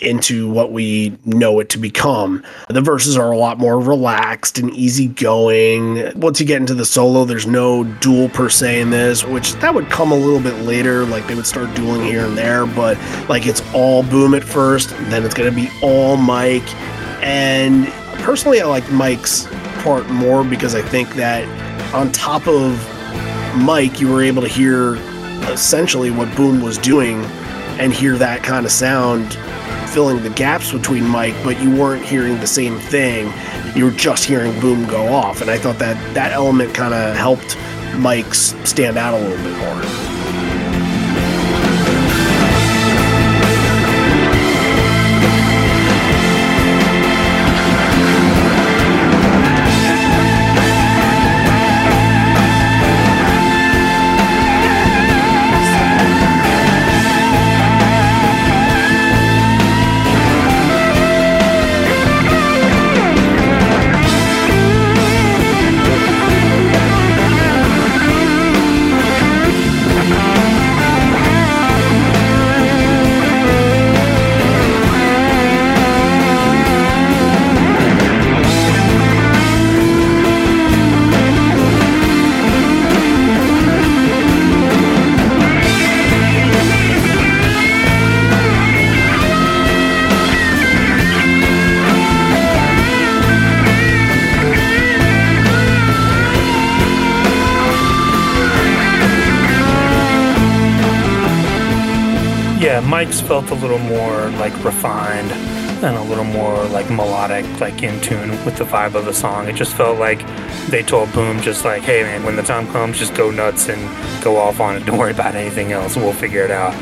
into 0.00 0.50
what 0.50 0.72
we 0.72 1.16
know 1.24 1.60
it 1.60 1.68
to 1.70 1.78
become. 1.78 2.44
The 2.68 2.80
verses 2.80 3.16
are 3.16 3.30
a 3.30 3.36
lot 3.36 3.58
more 3.58 3.78
relaxed 3.80 4.58
and 4.58 4.70
easygoing. 4.72 6.18
Once 6.18 6.40
you 6.40 6.46
get 6.46 6.60
into 6.60 6.74
the 6.74 6.84
solo, 6.84 7.24
there's 7.24 7.46
no 7.46 7.84
duel 7.84 8.28
per 8.28 8.48
se 8.48 8.80
in 8.80 8.90
this, 8.90 9.24
which 9.24 9.52
that 9.54 9.74
would 9.74 9.90
come 9.90 10.12
a 10.12 10.16
little 10.16 10.40
bit 10.40 10.54
later. 10.64 11.04
Like 11.04 11.26
they 11.26 11.34
would 11.34 11.46
start 11.46 11.74
dueling 11.74 12.02
here 12.02 12.24
and 12.24 12.36
there, 12.36 12.66
but 12.66 12.98
like 13.28 13.46
it's 13.46 13.62
all 13.74 14.02
Boom 14.02 14.34
at 14.34 14.44
first, 14.44 14.90
then 15.10 15.24
it's 15.24 15.34
going 15.34 15.52
to 15.52 15.54
be 15.54 15.68
all 15.82 16.16
Mike. 16.16 16.74
And 17.22 17.88
personally, 18.22 18.60
I 18.60 18.66
like 18.66 18.90
Mike's 18.90 19.46
part 19.82 20.08
more 20.08 20.44
because 20.44 20.74
I 20.74 20.82
think 20.82 21.14
that 21.14 21.46
on 21.94 22.12
top 22.12 22.46
of 22.46 22.78
Mike, 23.56 24.00
you 24.00 24.10
were 24.10 24.22
able 24.22 24.42
to 24.42 24.48
hear 24.48 24.94
essentially 25.50 26.10
what 26.10 26.34
Boom 26.36 26.62
was 26.62 26.78
doing 26.78 27.24
and 27.78 27.92
hear 27.92 28.16
that 28.18 28.42
kind 28.42 28.66
of 28.66 28.72
sound 28.72 29.38
filling 29.88 30.22
the 30.22 30.30
gaps 30.30 30.72
between 30.72 31.06
Mike, 31.06 31.34
but 31.42 31.60
you 31.60 31.70
weren't 31.70 32.04
hearing 32.04 32.38
the 32.40 32.46
same 32.46 32.78
thing. 32.78 33.32
You 33.74 33.86
were 33.86 33.90
just 33.90 34.24
hearing 34.24 34.58
Boom 34.60 34.86
go 34.86 35.08
off. 35.08 35.40
And 35.40 35.50
I 35.50 35.58
thought 35.58 35.78
that 35.78 36.14
that 36.14 36.32
element 36.32 36.74
kind 36.74 36.94
of 36.94 37.16
helped 37.16 37.56
Mike's 37.96 38.54
stand 38.68 38.96
out 38.96 39.14
a 39.14 39.18
little 39.18 39.44
bit 39.44 39.56
more. 39.58 40.07
Mike's 102.98 103.20
felt 103.20 103.48
a 103.50 103.54
little 103.54 103.78
more 103.78 104.28
like 104.40 104.64
refined 104.64 105.30
and 105.30 105.96
a 105.96 106.02
little 106.02 106.24
more 106.24 106.64
like 106.64 106.90
melodic, 106.90 107.44
like 107.60 107.80
in 107.84 108.00
tune 108.00 108.30
with 108.44 108.56
the 108.56 108.64
vibe 108.64 108.96
of 108.96 109.04
the 109.04 109.14
song. 109.14 109.46
It 109.46 109.54
just 109.54 109.72
felt 109.76 110.00
like 110.00 110.18
they 110.66 110.82
told 110.82 111.12
Boom 111.12 111.40
just 111.40 111.64
like, 111.64 111.82
hey 111.82 112.02
man, 112.02 112.24
when 112.24 112.34
the 112.34 112.42
time 112.42 112.66
comes, 112.72 112.98
just 112.98 113.14
go 113.14 113.30
nuts 113.30 113.68
and 113.68 113.80
go 114.20 114.36
off 114.36 114.58
on 114.58 114.74
it. 114.74 114.84
Don't 114.84 114.98
worry 114.98 115.12
about 115.12 115.36
anything 115.36 115.70
else. 115.70 115.94
We'll 115.94 116.12
figure 116.12 116.42
it 116.42 116.50
out. 116.50 116.74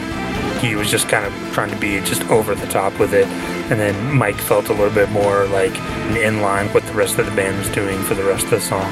He 0.62 0.74
was 0.74 0.90
just 0.90 1.06
kind 1.10 1.26
of 1.26 1.52
trying 1.52 1.68
to 1.68 1.76
be 1.76 2.00
just 2.00 2.22
over 2.30 2.54
the 2.54 2.66
top 2.68 2.98
with 2.98 3.12
it. 3.12 3.26
And 3.70 3.78
then 3.78 4.16
Mike 4.16 4.38
felt 4.38 4.70
a 4.70 4.72
little 4.72 4.94
bit 4.94 5.10
more 5.10 5.44
like 5.48 5.76
in 6.16 6.40
line 6.40 6.72
with 6.72 6.86
the 6.86 6.94
rest 6.94 7.18
of 7.18 7.26
the 7.26 7.36
band 7.36 7.58
was 7.58 7.68
doing 7.74 8.02
for 8.04 8.14
the 8.14 8.24
rest 8.24 8.44
of 8.44 8.52
the 8.52 8.60
song. 8.62 8.90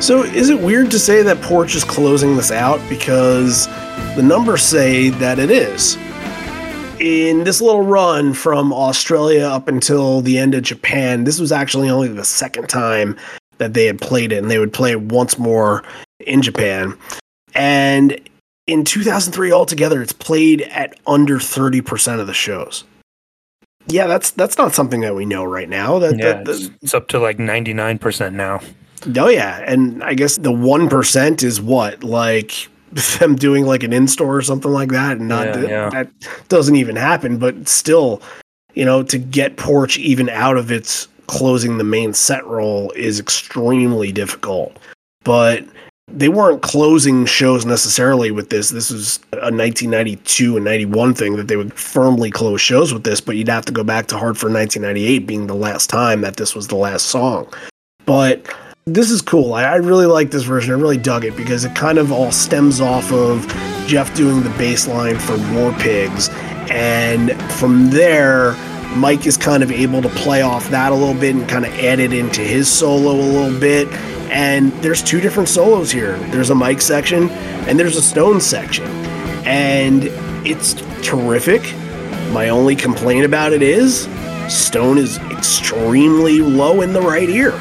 So, 0.00 0.22
is 0.22 0.48
it 0.48 0.58
weird 0.58 0.90
to 0.92 0.98
say 0.98 1.22
that 1.22 1.42
Porch 1.42 1.74
is 1.74 1.84
closing 1.84 2.34
this 2.34 2.50
out? 2.50 2.80
Because 2.88 3.66
the 4.16 4.22
numbers 4.22 4.62
say 4.62 5.10
that 5.10 5.38
it 5.38 5.50
is. 5.50 5.98
In 7.00 7.44
this 7.44 7.62
little 7.62 7.82
run 7.82 8.34
from 8.34 8.74
Australia 8.74 9.46
up 9.46 9.68
until 9.68 10.20
the 10.20 10.36
end 10.36 10.54
of 10.54 10.62
Japan, 10.62 11.24
this 11.24 11.40
was 11.40 11.50
actually 11.50 11.88
only 11.88 12.08
the 12.08 12.26
second 12.26 12.68
time 12.68 13.16
that 13.56 13.72
they 13.72 13.86
had 13.86 13.98
played 13.98 14.32
it, 14.32 14.36
and 14.36 14.50
they 14.50 14.58
would 14.58 14.72
play 14.72 14.90
it 14.90 15.00
once 15.00 15.38
more 15.38 15.82
in 16.20 16.42
Japan. 16.42 16.96
And 17.54 18.20
in 18.66 18.84
2003 18.84 19.50
altogether, 19.50 20.02
it's 20.02 20.12
played 20.12 20.60
at 20.62 20.98
under 21.06 21.38
30% 21.38 22.20
of 22.20 22.26
the 22.26 22.34
shows. 22.34 22.84
Yeah, 23.86 24.06
that's 24.06 24.30
that's 24.32 24.58
not 24.58 24.74
something 24.74 25.00
that 25.00 25.14
we 25.14 25.24
know 25.24 25.42
right 25.42 25.68
now. 25.68 25.98
That, 25.98 26.18
Yeah, 26.18 26.42
that, 26.42 26.48
it's, 26.48 26.70
it's 26.82 26.94
up 26.94 27.08
to 27.08 27.18
like 27.18 27.38
99% 27.38 28.34
now. 28.34 28.60
Oh 29.16 29.28
yeah, 29.28 29.64
and 29.66 30.04
I 30.04 30.12
guess 30.12 30.36
the 30.36 30.52
one 30.52 30.90
percent 30.90 31.42
is 31.42 31.62
what 31.62 32.04
like 32.04 32.68
them 33.18 33.36
doing 33.36 33.64
like 33.64 33.82
an 33.82 33.92
in 33.92 34.08
store 34.08 34.36
or 34.36 34.42
something 34.42 34.72
like 34.72 34.90
that, 34.90 35.18
and 35.18 35.28
not 35.28 35.46
Yeah, 35.46 35.62
yeah. 35.62 35.90
that 35.90 36.10
doesn't 36.48 36.76
even 36.76 36.96
happen. 36.96 37.38
But 37.38 37.68
still, 37.68 38.22
you 38.74 38.84
know, 38.84 39.02
to 39.04 39.18
get 39.18 39.56
Porch 39.56 39.98
even 39.98 40.28
out 40.28 40.56
of 40.56 40.70
its 40.70 41.08
closing 41.26 41.78
the 41.78 41.84
main 41.84 42.12
set 42.12 42.44
role 42.46 42.90
is 42.92 43.20
extremely 43.20 44.10
difficult. 44.10 44.76
But 45.22 45.64
they 46.08 46.28
weren't 46.28 46.62
closing 46.62 47.24
shows 47.24 47.64
necessarily 47.64 48.30
with 48.30 48.50
this. 48.50 48.70
This 48.70 48.90
was 48.90 49.20
a 49.34 49.52
1992 49.52 50.56
and 50.56 50.64
91 50.64 51.14
thing 51.14 51.36
that 51.36 51.48
they 51.48 51.56
would 51.56 51.72
firmly 51.72 52.30
close 52.30 52.60
shows 52.60 52.92
with 52.92 53.04
this, 53.04 53.20
but 53.20 53.36
you'd 53.36 53.48
have 53.48 53.64
to 53.66 53.72
go 53.72 53.84
back 53.84 54.08
to 54.08 54.18
Hartford 54.18 54.52
1998 54.52 55.26
being 55.26 55.46
the 55.46 55.54
last 55.54 55.88
time 55.88 56.22
that 56.22 56.36
this 56.36 56.54
was 56.54 56.68
the 56.68 56.76
last 56.76 57.06
song. 57.06 57.46
But 58.06 58.52
this 58.94 59.10
is 59.10 59.22
cool. 59.22 59.54
I, 59.54 59.64
I 59.64 59.76
really 59.76 60.06
like 60.06 60.30
this 60.30 60.42
version. 60.42 60.74
I 60.74 60.78
really 60.78 60.96
dug 60.96 61.24
it 61.24 61.36
because 61.36 61.64
it 61.64 61.74
kind 61.74 61.98
of 61.98 62.10
all 62.10 62.32
stems 62.32 62.80
off 62.80 63.12
of 63.12 63.46
Jeff 63.86 64.14
doing 64.14 64.42
the 64.42 64.50
bass 64.50 64.86
line 64.86 65.18
for 65.18 65.36
War 65.54 65.72
Pigs. 65.78 66.28
And 66.70 67.40
from 67.52 67.90
there, 67.90 68.54
Mike 68.96 69.26
is 69.26 69.36
kind 69.36 69.62
of 69.62 69.70
able 69.70 70.02
to 70.02 70.08
play 70.10 70.42
off 70.42 70.68
that 70.70 70.92
a 70.92 70.94
little 70.94 71.18
bit 71.18 71.34
and 71.36 71.48
kind 71.48 71.64
of 71.64 71.72
add 71.74 72.00
it 72.00 72.12
into 72.12 72.40
his 72.40 72.68
solo 72.68 73.12
a 73.12 73.22
little 73.22 73.60
bit. 73.60 73.88
And 74.30 74.72
there's 74.82 75.02
two 75.02 75.20
different 75.20 75.48
solos 75.48 75.90
here 75.90 76.16
there's 76.30 76.50
a 76.50 76.54
Mike 76.54 76.80
section 76.80 77.30
and 77.30 77.78
there's 77.78 77.96
a 77.96 78.02
Stone 78.02 78.40
section. 78.40 78.86
And 79.46 80.04
it's 80.46 80.74
terrific. 81.02 81.62
My 82.32 82.48
only 82.48 82.76
complaint 82.76 83.24
about 83.24 83.52
it 83.52 83.62
is 83.62 84.08
Stone 84.48 84.98
is 84.98 85.18
extremely 85.30 86.40
low 86.40 86.80
in 86.82 86.92
the 86.92 87.00
right 87.00 87.28
ear 87.28 87.60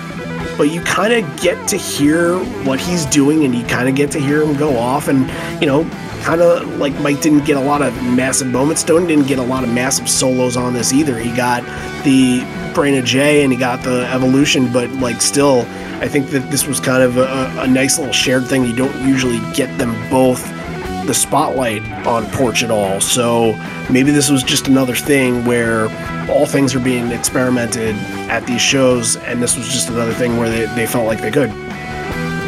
but 0.59 0.71
you 0.71 0.81
kind 0.81 1.13
of 1.13 1.41
get 1.41 1.69
to 1.69 1.77
hear 1.77 2.37
what 2.65 2.81
he's 2.81 3.05
doing 3.05 3.45
and 3.45 3.55
you 3.55 3.65
kind 3.65 3.87
of 3.87 3.95
get 3.95 4.11
to 4.11 4.19
hear 4.19 4.43
him 4.43 4.57
go 4.57 4.77
off 4.77 5.07
and 5.07 5.21
you 5.61 5.65
know 5.65 5.85
kind 6.21 6.41
of 6.41 6.67
like 6.77 6.93
mike 6.99 7.21
didn't 7.21 7.45
get 7.45 7.55
a 7.55 7.61
lot 7.61 7.81
of 7.81 7.95
massive 8.03 8.47
moments. 8.47 8.81
Stone 8.81 9.07
didn't 9.07 9.25
get 9.25 9.39
a 9.39 9.43
lot 9.43 9.63
of 9.63 9.71
massive 9.71 10.09
solos 10.09 10.57
on 10.57 10.73
this 10.73 10.91
either. 10.91 11.17
He 11.17 11.33
got 11.33 11.63
the 12.03 12.45
Brain 12.75 12.95
of 12.95 13.05
J 13.05 13.43
and 13.43 13.53
he 13.53 13.57
got 13.57 13.83
the 13.83 14.05
evolution 14.11 14.71
but 14.71 14.89
like 14.95 15.21
still 15.21 15.61
i 16.01 16.07
think 16.07 16.27
that 16.27 16.51
this 16.51 16.67
was 16.67 16.79
kind 16.79 17.03
of 17.03 17.17
a, 17.17 17.53
a 17.59 17.67
nice 17.67 17.97
little 17.97 18.13
shared 18.13 18.45
thing. 18.45 18.65
You 18.65 18.75
don't 18.75 19.07
usually 19.07 19.39
get 19.53 19.75
them 19.77 19.95
both 20.09 20.58
the 21.05 21.13
spotlight 21.13 21.83
on 22.05 22.25
porch 22.31 22.63
at 22.63 22.71
all 22.71 22.99
so 23.01 23.53
maybe 23.89 24.11
this 24.11 24.29
was 24.29 24.43
just 24.43 24.67
another 24.67 24.95
thing 24.95 25.45
where 25.45 25.87
all 26.29 26.45
things 26.45 26.75
are 26.75 26.79
being 26.79 27.11
experimented 27.11 27.95
at 28.29 28.45
these 28.45 28.61
shows, 28.61 29.17
and 29.17 29.41
this 29.41 29.57
was 29.57 29.67
just 29.67 29.89
another 29.89 30.13
thing 30.13 30.37
where 30.37 30.49
they, 30.49 30.65
they 30.75 30.85
felt 30.85 31.05
like 31.05 31.19
they 31.21 31.31
could. 31.31 31.49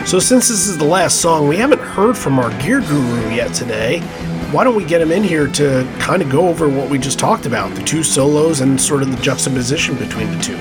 So, 0.08 0.20
since 0.20 0.48
this 0.48 0.68
is 0.68 0.78
the 0.78 0.86
last 0.86 1.22
song, 1.22 1.48
we 1.48 1.58
haven't 1.58 1.82
heard 1.82 2.18
from 2.18 2.40
our 2.40 2.50
gear 2.62 2.82
guru 2.82 3.30
yet 3.30 3.54
today. 3.54 4.00
Why 4.52 4.64
don't 4.64 4.76
we 4.76 4.84
get 4.84 5.02
him 5.02 5.12
in 5.12 5.24
here 5.24 5.48
to 5.48 5.90
kind 6.00 6.22
of 6.22 6.30
go 6.30 6.48
over 6.48 6.68
what 6.68 6.90
we 6.90 6.98
just 6.98 7.18
talked 7.18 7.46
about 7.46 7.74
the 7.76 7.84
two 7.84 8.04
solos 8.04 8.62
and 8.62 8.80
sort 8.80 9.02
of 9.02 9.16
the 9.16 9.22
juxtaposition 9.22 9.96
between 9.96 10.30
the 10.32 10.44
two? 10.44 10.58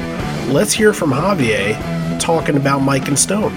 Let's 0.52 0.72
hear 0.72 0.92
from 0.92 1.10
Javier 1.10 2.20
talking 2.20 2.56
about 2.56 2.80
Mike 2.80 3.08
and 3.08 3.18
Stone. 3.18 3.52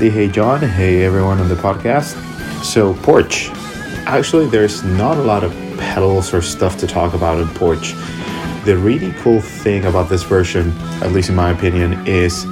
Hey 0.00 0.08
hey 0.08 0.28
John, 0.28 0.62
hey 0.62 1.04
everyone 1.04 1.40
on 1.40 1.48
the 1.50 1.54
podcast. 1.56 2.16
So, 2.64 2.94
Porch. 3.02 3.50
Actually, 4.06 4.46
there's 4.46 4.82
not 4.82 5.18
a 5.18 5.22
lot 5.22 5.44
of 5.44 5.52
pedals 5.76 6.32
or 6.32 6.40
stuff 6.40 6.78
to 6.78 6.86
talk 6.86 7.12
about 7.12 7.38
in 7.38 7.46
Porch. 7.48 7.92
The 8.64 8.78
really 8.78 9.12
cool 9.18 9.42
thing 9.42 9.84
about 9.84 10.08
this 10.08 10.22
version, 10.22 10.72
at 11.02 11.12
least 11.12 11.28
in 11.28 11.34
my 11.34 11.50
opinion, 11.50 12.06
is 12.06 12.44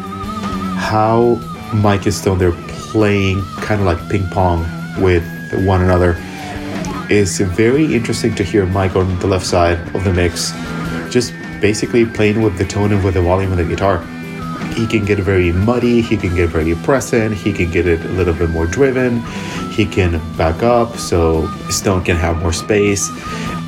how 0.76 1.40
Mike 1.72 2.04
and 2.04 2.12
Stone 2.12 2.36
they're 2.36 2.52
playing 2.68 3.42
kind 3.62 3.80
of 3.80 3.86
like 3.86 4.10
ping 4.10 4.28
pong 4.28 4.66
with 5.00 5.24
one 5.64 5.80
another. 5.80 6.16
It's 7.08 7.38
very 7.38 7.94
interesting 7.94 8.34
to 8.34 8.44
hear 8.44 8.66
Mike 8.66 8.94
on 8.94 9.18
the 9.20 9.26
left 9.26 9.46
side 9.46 9.78
of 9.96 10.04
the 10.04 10.12
mix, 10.12 10.52
just 11.10 11.32
basically 11.62 12.04
playing 12.04 12.42
with 12.42 12.58
the 12.58 12.66
tone 12.66 12.92
and 12.92 13.02
with 13.02 13.14
the 13.14 13.22
volume 13.22 13.52
of 13.52 13.56
the 13.56 13.64
guitar 13.64 14.04
he 14.78 14.86
can 14.86 15.04
get 15.04 15.18
very 15.18 15.50
muddy, 15.50 16.00
he 16.00 16.16
can 16.16 16.36
get 16.36 16.50
very 16.50 16.76
present, 16.76 17.34
he 17.34 17.52
can 17.52 17.68
get 17.68 17.86
it 17.86 18.00
a 18.04 18.08
little 18.10 18.32
bit 18.32 18.48
more 18.50 18.66
driven, 18.66 19.20
he 19.72 19.84
can 19.84 20.20
back 20.36 20.62
up 20.62 20.96
so 20.96 21.48
Stone 21.68 22.04
can 22.04 22.14
have 22.14 22.38
more 22.38 22.52
space. 22.52 23.10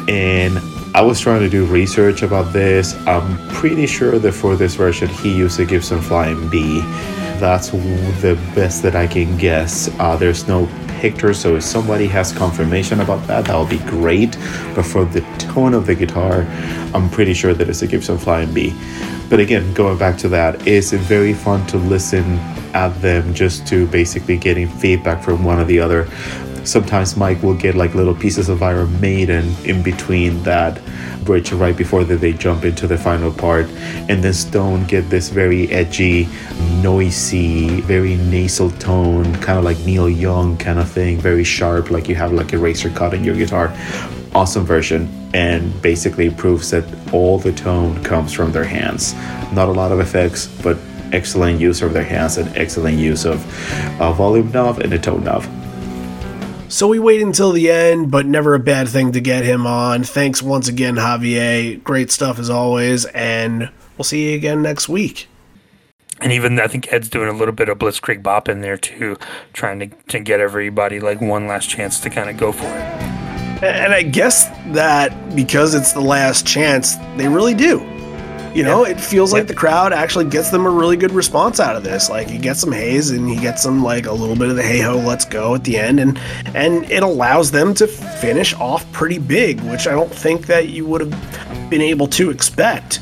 And 0.09 0.57
I 0.95 1.03
was 1.03 1.19
trying 1.19 1.41
to 1.41 1.49
do 1.49 1.67
research 1.67 2.23
about 2.23 2.53
this. 2.53 2.95
I'm 3.09 3.37
pretty 3.49 3.87
sure 3.87 4.21
that 4.21 4.33
for 4.33 4.55
this 4.55 4.77
version 4.77 5.09
he 5.09 5.37
used 5.37 5.59
a 5.59 5.65
Gibson 5.65 6.01
Flying 6.01 6.49
V. 6.49 6.81
That's 7.41 7.71
the 7.71 8.39
best 8.55 8.83
that 8.85 8.95
I 8.95 9.09
can 9.09 9.37
guess. 9.37 9.91
Uh, 9.99 10.17
there's 10.17 10.47
no 10.47 10.69
picture, 11.01 11.33
so 11.35 11.57
if 11.57 11.65
somebody 11.65 12.07
has 12.07 12.31
confirmation 12.33 13.01
about 13.01 13.27
that, 13.27 13.47
that 13.47 13.59
would 13.59 13.71
be 13.71 13.79
great. 13.91 14.37
But 14.75 14.85
for 14.85 15.05
the 15.05 15.23
tone 15.39 15.75
of 15.75 15.87
the 15.87 15.95
guitar, 15.95 16.43
I'm 16.95 17.09
pretty 17.11 17.35
sure 17.35 17.55
that 17.55 17.69
it's 17.69 17.83
a 17.83 17.87
Gibson 17.87 18.19
Flying 18.19 18.49
V. 18.49 18.75
But 19.29 19.41
again, 19.41 19.73
going 19.75 19.99
back 19.99 20.19
to 20.19 20.29
that, 20.29 20.67
it's 20.67 20.93
very 20.93 21.33
fun 21.33 21.67
to 21.69 21.79
listen 21.79 22.39
at 22.75 22.91
them 23.01 23.35
just 23.35 23.67
to 23.69 23.87
basically 23.87 24.37
getting 24.37 24.69
feedback 24.69 25.23
from 25.25 25.43
one 25.45 25.59
or 25.59 25.65
the 25.65 25.81
other. 25.81 26.09
Sometimes 26.65 27.17
Mike 27.17 27.43
will 27.43 27.55
get 27.55 27.75
like 27.75 27.95
little 27.95 28.15
pieces 28.15 28.49
of 28.49 28.63
Iron 28.63 29.01
Maiden 29.01 29.55
in 29.65 29.83
between 29.83 30.43
that 30.45 30.81
bridge 31.25 31.53
right 31.53 31.77
before 31.77 32.05
that 32.05 32.17
they 32.17 32.33
jump 32.33 32.65
into 32.65 32.87
the 32.87 32.97
final 32.97 33.33
part, 33.33 33.67
and 34.09 34.23
then 34.23 34.33
Stone 34.33 34.85
get 34.87 35.09
this 35.11 35.29
very 35.29 35.71
edgy, 35.71 36.29
noisy, 36.83 37.81
very 37.83 38.17
nasal 38.17 38.71
tone, 38.73 39.33
kind 39.37 39.59
of 39.59 39.65
like 39.65 39.79
Neil 39.81 40.09
Young 40.09 40.57
kind 40.57 40.79
of 40.79 40.91
thing, 40.91 41.19
very 41.19 41.45
sharp, 41.45 41.91
like 41.91 42.09
you 42.09 42.15
have 42.15 42.33
like 42.33 42.53
a 42.53 42.59
razor 42.59 42.91
cut 42.91 43.15
in 43.15 43.25
your 43.25 43.37
guitar. 43.37 43.73
Awesome 44.35 44.65
version, 44.65 45.09
and 45.35 45.81
basically 45.83 46.31
proves 46.31 46.71
that 46.71 46.85
all 47.13 47.39
the 47.39 47.53
tone 47.53 48.03
comes 48.05 48.33
from 48.33 48.53
their 48.53 48.65
hands. 48.65 49.15
Not 49.53 49.69
a 49.69 49.73
lot 49.73 49.93
of 49.93 50.01
effects, 50.01 50.47
but 50.63 50.79
excellent 51.13 51.61
use 51.61 51.83
of 51.83 51.93
their 51.93 52.05
hands 52.05 52.39
and 52.39 52.49
excellent 52.57 52.97
use 52.97 53.25
of 53.25 53.45
a 54.01 54.13
volume 54.13 54.51
knob 54.53 54.79
and 54.79 54.93
a 54.93 54.99
tone 54.99 55.25
knob. 55.25 55.45
So 56.71 56.87
we 56.87 57.01
wait 57.01 57.21
until 57.21 57.51
the 57.51 57.69
end, 57.69 58.13
but 58.13 58.27
never 58.27 58.55
a 58.55 58.61
bad 58.61 58.89
thing 58.89 59.11
to 59.13 59.21
get 59.21 59.43
him 59.43 59.67
on. 59.67 60.05
Thanks 60.05 60.41
once 60.41 60.69
again, 60.69 60.95
Javier. 60.95 61.83
Great 61.83 62.13
stuff 62.13 62.39
as 62.39 62.49
always, 62.49 63.07
and 63.07 63.69
we'll 63.99 64.05
see 64.05 64.31
you 64.31 64.37
again 64.37 64.63
next 64.63 64.89
week. 64.89 65.27
And 66.21 66.31
even 66.31 66.61
I 66.61 66.69
think 66.69 66.93
Ed's 66.93 67.09
doing 67.09 67.29
a 67.29 67.33
little 67.33 67.53
bit 67.53 67.69
of 67.69 67.79
Blitzkrieg 67.79 68.23
Bop 68.23 68.49
in 68.49 68.61
there 68.61 68.77
too, 68.77 69.17
trying 69.53 69.81
to, 69.81 69.89
to 69.89 70.21
get 70.21 70.39
everybody 70.39 71.01
like 71.01 71.21
one 71.21 71.49
last 71.49 71.69
chance 71.69 71.99
to 72.01 72.09
kind 72.09 72.31
of 72.31 72.37
go 72.37 72.53
for 72.53 72.67
it. 72.67 73.65
And 73.65 73.93
I 73.93 74.03
guess 74.03 74.47
that 74.69 75.35
because 75.35 75.75
it's 75.75 75.93
the 75.93 76.01
last 76.01 76.47
chance, 76.47 76.95
they 77.17 77.27
really 77.27 77.55
do. 77.55 77.81
You 78.55 78.65
know, 78.65 78.85
it 78.85 79.01
feels 79.01 79.33
like 79.33 79.47
the 79.47 79.55
crowd 79.55 79.93
actually 79.93 80.25
gets 80.25 80.51
them 80.51 80.67
a 80.67 80.71
really 80.71 80.97
good 80.97 81.13
response 81.13 81.61
out 81.61 81.77
of 81.77 81.85
this. 81.85 82.11
Like 82.11 82.29
he 82.29 82.37
gets 82.37 82.59
some 82.59 82.73
haze 82.73 83.11
and 83.11 83.29
he 83.29 83.37
gets 83.37 83.63
some 83.63 83.85
like 83.85 84.07
a 84.07 84.13
little 84.13 84.35
bit 84.35 84.51
of 84.51 84.57
the 84.57 84.63
hey 84.63 84.81
ho, 84.81 84.97
let's 84.97 85.25
go 85.25 85.55
at 85.55 85.63
the 85.63 85.79
end, 85.79 86.01
and 86.01 86.19
and 86.55 86.91
it 86.91 87.05
allows 87.05 87.53
them 87.53 87.75
to 87.75 87.87
finish 87.87 88.53
off 88.55 88.91
pretty 88.91 89.19
big, 89.19 89.61
which 89.61 89.87
I 89.87 89.93
don't 89.93 90.13
think 90.13 90.47
that 90.47 90.69
you 90.69 90.85
would 90.85 91.01
have 91.01 91.71
been 91.71 91.81
able 91.81 92.09
to 92.09 92.31
expect. 92.31 92.99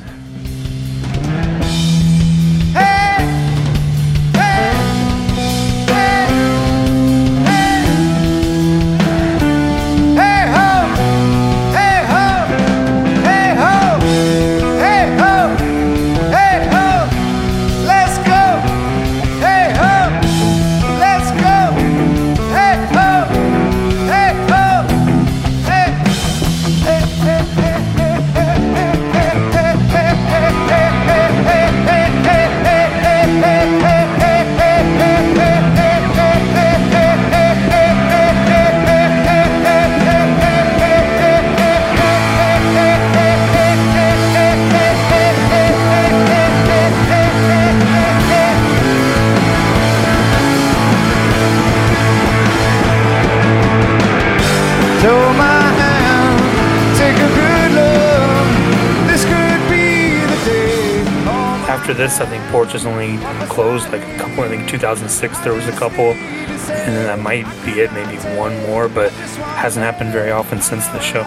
Closed 63.49 63.91
like 63.91 64.03
a 64.03 64.19
couple. 64.19 64.45
I 64.45 64.49
think 64.49 64.69
2006 64.69 65.39
there 65.39 65.55
was 65.55 65.67
a 65.67 65.73
couple, 65.73 66.13
and 66.13 66.95
then 66.95 67.07
that 67.07 67.21
might 67.21 67.45
be 67.65 67.81
it. 67.81 67.93
Maybe 67.93 68.17
one 68.37 68.57
more, 68.67 68.89
but 68.89 69.11
hasn't 69.13 69.85
happened 69.85 70.13
very 70.13 70.31
often 70.31 70.61
since 70.61 70.87
the 70.89 71.01
show. 71.01 71.23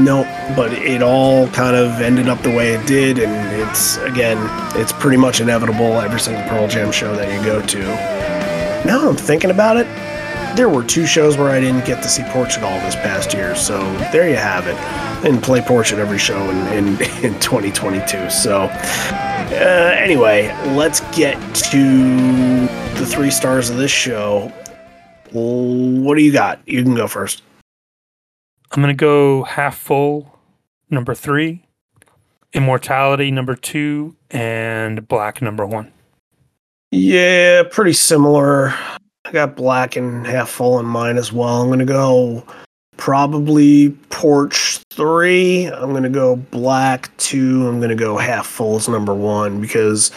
No, 0.00 0.24
but 0.56 0.72
it 0.72 1.02
all 1.02 1.46
kind 1.48 1.76
of 1.76 2.00
ended 2.00 2.28
up 2.28 2.42
the 2.42 2.50
way 2.50 2.72
it 2.72 2.86
did, 2.86 3.18
and 3.18 3.60
it's 3.60 3.98
again, 3.98 4.38
it's 4.80 4.92
pretty 4.92 5.18
much 5.18 5.40
inevitable 5.40 6.00
every 6.00 6.18
single 6.18 6.42
Pearl 6.48 6.66
Jam 6.66 6.90
show 6.90 7.14
that 7.14 7.32
you 7.32 7.44
go 7.44 7.60
to. 7.64 7.80
Now 8.86 9.08
I'm 9.08 9.16
thinking 9.16 9.50
about 9.50 9.76
it, 9.76 9.86
there 10.56 10.68
were 10.68 10.84
two 10.84 11.06
shows 11.06 11.36
where 11.36 11.50
I 11.50 11.60
didn't 11.60 11.84
get 11.84 12.02
to 12.02 12.08
see 12.08 12.22
Portugal 12.28 12.70
this 12.70 12.94
past 12.94 13.34
year, 13.34 13.56
so 13.56 13.80
there 14.12 14.28
you 14.28 14.36
have 14.36 14.66
it. 14.66 14.76
And 15.24 15.42
play 15.42 15.62
Porch 15.62 15.92
at 15.92 15.98
every 15.98 16.18
show 16.18 16.38
in, 16.50 16.66
in, 16.68 16.86
in 17.24 17.40
2022. 17.40 18.28
So, 18.30 18.62
uh, 18.64 19.96
anyway, 19.98 20.48
let's 20.74 21.00
get 21.16 21.34
to 21.70 22.66
the 22.98 23.06
three 23.06 23.30
stars 23.30 23.70
of 23.70 23.76
this 23.76 23.90
show. 23.90 24.52
What 25.32 26.16
do 26.16 26.22
you 26.22 26.32
got? 26.32 26.60
You 26.66 26.82
can 26.82 26.94
go 26.94 27.08
first. 27.08 27.42
I'm 28.70 28.82
gonna 28.82 28.94
go 28.94 29.44
half 29.44 29.78
full, 29.78 30.38
number 30.90 31.14
three, 31.14 31.64
immortality 32.52 33.30
number 33.30 33.54
two, 33.54 34.16
and 34.30 35.06
black 35.06 35.40
number 35.40 35.64
one. 35.64 35.92
Yeah, 36.90 37.62
pretty 37.70 37.92
similar. 37.92 38.74
I 39.24 39.32
got 39.32 39.56
black 39.56 39.96
and 39.96 40.26
half 40.26 40.50
full 40.50 40.78
in 40.78 40.86
mine 40.86 41.16
as 41.16 41.32
well. 41.32 41.62
I'm 41.62 41.68
gonna 41.68 41.84
go 41.84 42.44
probably 42.96 43.90
porch 44.10 44.78
three. 44.92 45.66
I'm 45.66 45.92
gonna 45.92 46.10
go 46.10 46.36
black 46.36 47.14
two. 47.16 47.66
I'm 47.66 47.80
gonna 47.80 47.94
go 47.94 48.16
half 48.16 48.46
full 48.46 48.80
number 48.88 49.14
one 49.14 49.60
because 49.60 50.10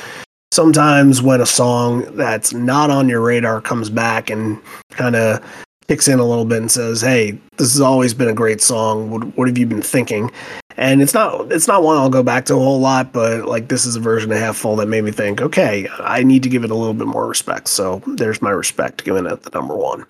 sometimes 0.52 1.22
when 1.22 1.41
a 1.41 1.45
song 1.45 2.04
that's 2.16 2.54
not 2.54 2.90
on 2.90 3.10
your 3.10 3.22
radar 3.22 3.62
comes 3.62 3.90
back 3.90 4.30
and 4.30 4.60
kind 4.91 5.16
of 5.16 5.44
kicks 5.88 6.08
in 6.08 6.20
a 6.20 6.26
little 6.26 6.45
bit 6.45 6.60
and 6.60 6.72
says, 6.72 7.02
"Hey, 7.02 7.40
this 7.58 7.72
has 7.74 7.82
always 7.82 8.14
been 8.14 8.28
a 8.28 8.34
great 8.34 8.62
song. 8.62 9.10
What, 9.10 9.38
what 9.38 9.48
have 9.48 9.58
you 9.58 9.66
been 9.66 9.82
thinking?" 9.82 10.32
And 10.78 11.02
it's 11.02 11.14
not 11.14 11.52
it's 11.52 11.68
not 11.68 11.84
one 11.84 11.98
I'll 11.98 12.10
go 12.10 12.24
back 12.24 12.45
to 12.45 12.54
a 12.54 12.60
whole 12.60 12.80
lot, 12.80 13.12
but 13.12 13.45
like 13.45 13.68
this 13.68 13.86
is 13.86 13.95
a 13.95 13.99
version 13.99 14.32
of 14.32 14.38
Half 14.38 14.58
Full 14.58 14.76
that 14.76 14.88
made 14.88 15.04
me 15.04 15.12
think, 15.12 15.41
okay, 15.41 15.88
I 15.99 16.24
need 16.24 16.44
to 16.44 16.49
give 16.49 16.64
it 16.64 16.72
a 16.72 16.76
little 16.76 16.94
bit 16.94 17.08
more 17.08 17.28
respect. 17.28 17.68
So 17.68 18.02
there's 18.06 18.41
my 18.41 18.52
respect 18.52 19.04
giving 19.04 19.26
it 19.26 19.41
the 19.41 19.49
number 19.52 19.76
one. 19.76 20.06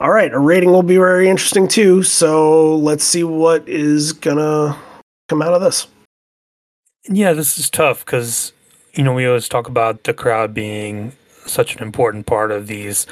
All 0.00 0.10
right, 0.10 0.32
a 0.32 0.38
rating 0.38 0.72
will 0.72 0.82
be 0.82 0.96
very 0.96 1.28
interesting 1.28 1.68
too. 1.68 2.02
So 2.02 2.76
let's 2.76 3.04
see 3.04 3.24
what 3.24 3.68
is 3.68 4.12
gonna 4.12 4.76
come 5.28 5.42
out 5.42 5.54
of 5.54 5.62
this. 5.62 5.86
Yeah, 7.08 7.32
this 7.32 7.58
is 7.58 7.70
tough 7.70 8.04
because 8.04 8.52
you 8.94 9.04
know 9.04 9.14
we 9.14 9.26
always 9.26 9.48
talk 9.48 9.68
about 9.68 10.04
the 10.04 10.14
crowd 10.14 10.52
being 10.52 11.12
such 11.46 11.76
an 11.76 11.82
important 11.82 12.26
part 12.26 12.50
of 12.50 12.66
these 12.66 13.06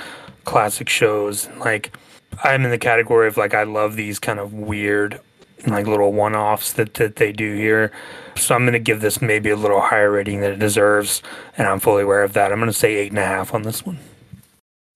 classic 0.45 0.89
shows. 0.89 1.49
Like 1.59 1.97
I'm 2.43 2.65
in 2.65 2.71
the 2.71 2.79
category 2.79 3.29
of 3.29 3.37
like 3.37 3.55
I 3.55 3.63
love 3.63 3.97
these 3.97 4.19
kind 4.19 4.39
of 4.39 4.53
weird 4.53 5.21
like 5.67 5.87
little 5.87 6.13
one-offs 6.13 6.73
that, 6.73 6.95
that 6.95 7.17
they 7.17 7.33
do 7.33 7.55
here. 7.55 7.93
So 8.37 8.55
I'm 8.55 8.63
going 8.63 8.73
to 8.73 8.79
give 8.79 9.01
this 9.01 9.23
maybe 9.23 9.51
a 9.51 9.57
little 9.57 9.81
higher 9.81 10.11
rating 10.11 10.41
than 10.41 10.53
it 10.53 10.59
deserves, 10.59 11.23
and 11.57 11.69
I'm 11.69 11.81
fully 11.81 12.03
aware 12.03 12.23
of 12.23 12.33
that. 12.33 12.53
I'm 12.53 12.59
going 12.59 12.71
to 12.71 12.77
say 12.77 12.95
eight 12.95 13.13
and 13.13 13.19
a 13.19 13.25
half 13.25 13.55
on 13.55 13.63
this 13.63 13.85
one. 13.85 13.99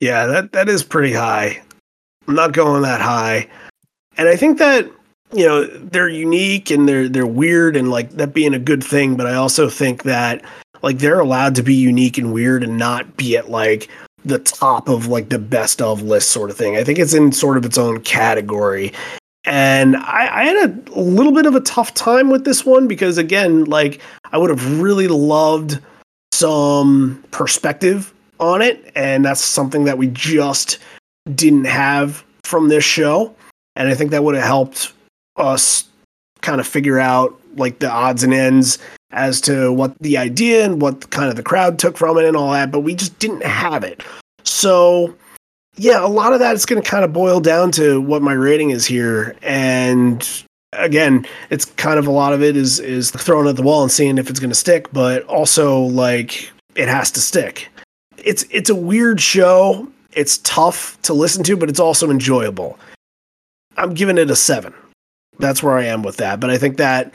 Yeah, 0.01 0.27
that 0.27 0.53
that 0.53 0.69
is 0.69 0.83
pretty 0.83 1.13
high. 1.13 1.63
I'm 2.27 2.35
not 2.35 2.53
going 2.53 2.82
that 2.82 3.01
high. 3.01 3.48
And 4.19 4.28
I 4.28 4.36
think 4.36 4.59
that 4.59 4.90
you 5.32 5.44
know, 5.44 5.66
they're 5.66 6.09
unique 6.09 6.70
and 6.70 6.89
they're 6.89 7.09
they're 7.09 7.27
weird 7.27 7.77
and 7.77 7.90
like 7.90 8.11
that 8.12 8.32
being 8.32 8.55
a 8.55 8.59
good 8.59 8.82
thing, 8.82 9.16
but 9.16 9.27
I 9.27 9.35
also 9.35 9.69
think 9.69 10.05
that 10.05 10.44
like 10.82 10.98
they're 10.98 11.20
allowed 11.20 11.55
to 11.57 11.62
be 11.62 11.74
unique 11.74 12.19
and 12.19 12.32
weird 12.32 12.62
and 12.62 12.78
not 12.78 13.16
be 13.16 13.36
at 13.36 13.51
like 13.51 13.89
the 14.24 14.39
top 14.39 14.89
of 14.89 15.07
like 15.09 15.28
the 15.28 15.39
best 15.39 15.82
of 15.82 16.03
list 16.03 16.31
sort 16.31 16.51
of 16.51 16.57
thing. 16.57 16.77
I 16.77 16.85
think 16.85 16.98
it's 16.98 17.15
in 17.15 17.32
sort 17.32 17.57
of 17.57 17.65
its 17.65 17.78
own 17.78 18.01
category. 18.03 18.93
And 19.44 19.97
I, 19.97 20.40
I 20.40 20.44
had 20.44 20.89
a 20.89 21.01
little 21.01 21.32
bit 21.32 21.47
of 21.47 21.55
a 21.55 21.61
tough 21.61 21.94
time 21.94 22.31
with 22.31 22.44
this 22.44 22.65
one 22.65 22.89
because 22.89 23.16
again, 23.19 23.65
like 23.65 24.01
I 24.32 24.39
would 24.39 24.51
have 24.51 24.81
really 24.81 25.07
loved 25.07 25.78
some 26.32 27.23
perspective 27.31 28.12
on 28.39 28.61
it, 28.61 28.93
and 28.94 29.24
that's 29.24 29.40
something 29.40 29.85
that 29.85 29.98
we 29.98 30.09
just 30.09 30.78
didn't 31.35 31.65
have 31.65 32.24
from 32.44 32.69
this 32.69 32.85
show. 32.85 33.35
And 33.74 33.89
I 33.89 33.94
think 33.94 34.11
that 34.11 34.24
would 34.24 34.35
have 34.35 34.44
helped 34.44 34.93
us 35.36 35.85
kind 36.40 36.61
of 36.61 36.66
figure 36.66 36.98
out 36.98 37.39
like 37.57 37.78
the 37.78 37.90
odds 37.90 38.23
and 38.23 38.32
ends 38.32 38.78
as 39.11 39.40
to 39.43 39.73
what 39.73 39.97
the 40.01 40.16
idea 40.19 40.65
and 40.65 40.81
what 40.81 41.11
kind 41.11 41.28
of 41.28 41.36
the 41.36 41.43
crowd 41.43 41.78
took 41.78 41.97
from 41.97 42.19
it 42.19 42.24
and 42.24 42.36
all 42.36 42.53
that, 42.53 42.70
but 42.70 42.81
we 42.81 42.94
just 42.94 43.19
didn't 43.19 43.43
have 43.43 43.85
it. 43.85 44.03
So, 44.44 45.15
yeah, 45.77 46.05
a 46.05 46.09
lot 46.09 46.32
of 46.32 46.39
that 46.40 46.55
is 46.55 46.66
going 46.66 46.82
to 46.82 46.89
kind 46.89 47.05
of 47.05 47.12
boil 47.12 47.40
down 47.40 47.70
to 47.73 48.01
what 48.01 48.23
my 48.23 48.32
rating 48.32 48.70
is 48.70 48.86
here. 48.86 49.36
And 49.43 50.27
again, 50.73 51.27
it's 51.51 51.65
kind 51.65 51.98
of 51.98 52.07
a 52.07 52.11
lot 52.11 52.32
of 52.32 52.43
it 52.43 52.57
is 52.57 52.78
is 52.81 53.11
throwing 53.11 53.48
at 53.48 53.57
the 53.57 53.62
wall 53.62 53.82
and 53.82 53.93
seeing 53.93 54.19
if 54.19 54.31
it's 54.31 54.40
going 54.40 54.51
to 54.51 54.57
stick, 54.57 54.93
but 54.93 55.23
also 55.24 55.81
like 55.81 56.51
it 56.74 56.89
has 56.89 57.11
to 57.12 57.20
stick. 57.20 57.69
It's 58.19 58.44
it's 58.51 58.70
a 58.70 58.74
weird 58.74 59.20
show. 59.20 59.89
It's 60.16 60.38
tough 60.38 61.01
to 61.02 61.14
listen 61.14 61.44
to, 61.44 61.56
but 61.56 61.68
it's 61.68 61.78
also 61.78 62.10
enjoyable. 62.10 62.78
I'm 63.76 63.94
giving 63.94 64.18
it 64.18 64.30
a 64.30 64.36
7. 64.36 64.74
That's 65.38 65.62
where 65.62 65.76
I 65.76 65.84
am 65.84 66.02
with 66.02 66.16
that. 66.16 66.40
But 66.40 66.51
I 66.51 66.59
think 66.59 66.78
that 66.78 67.14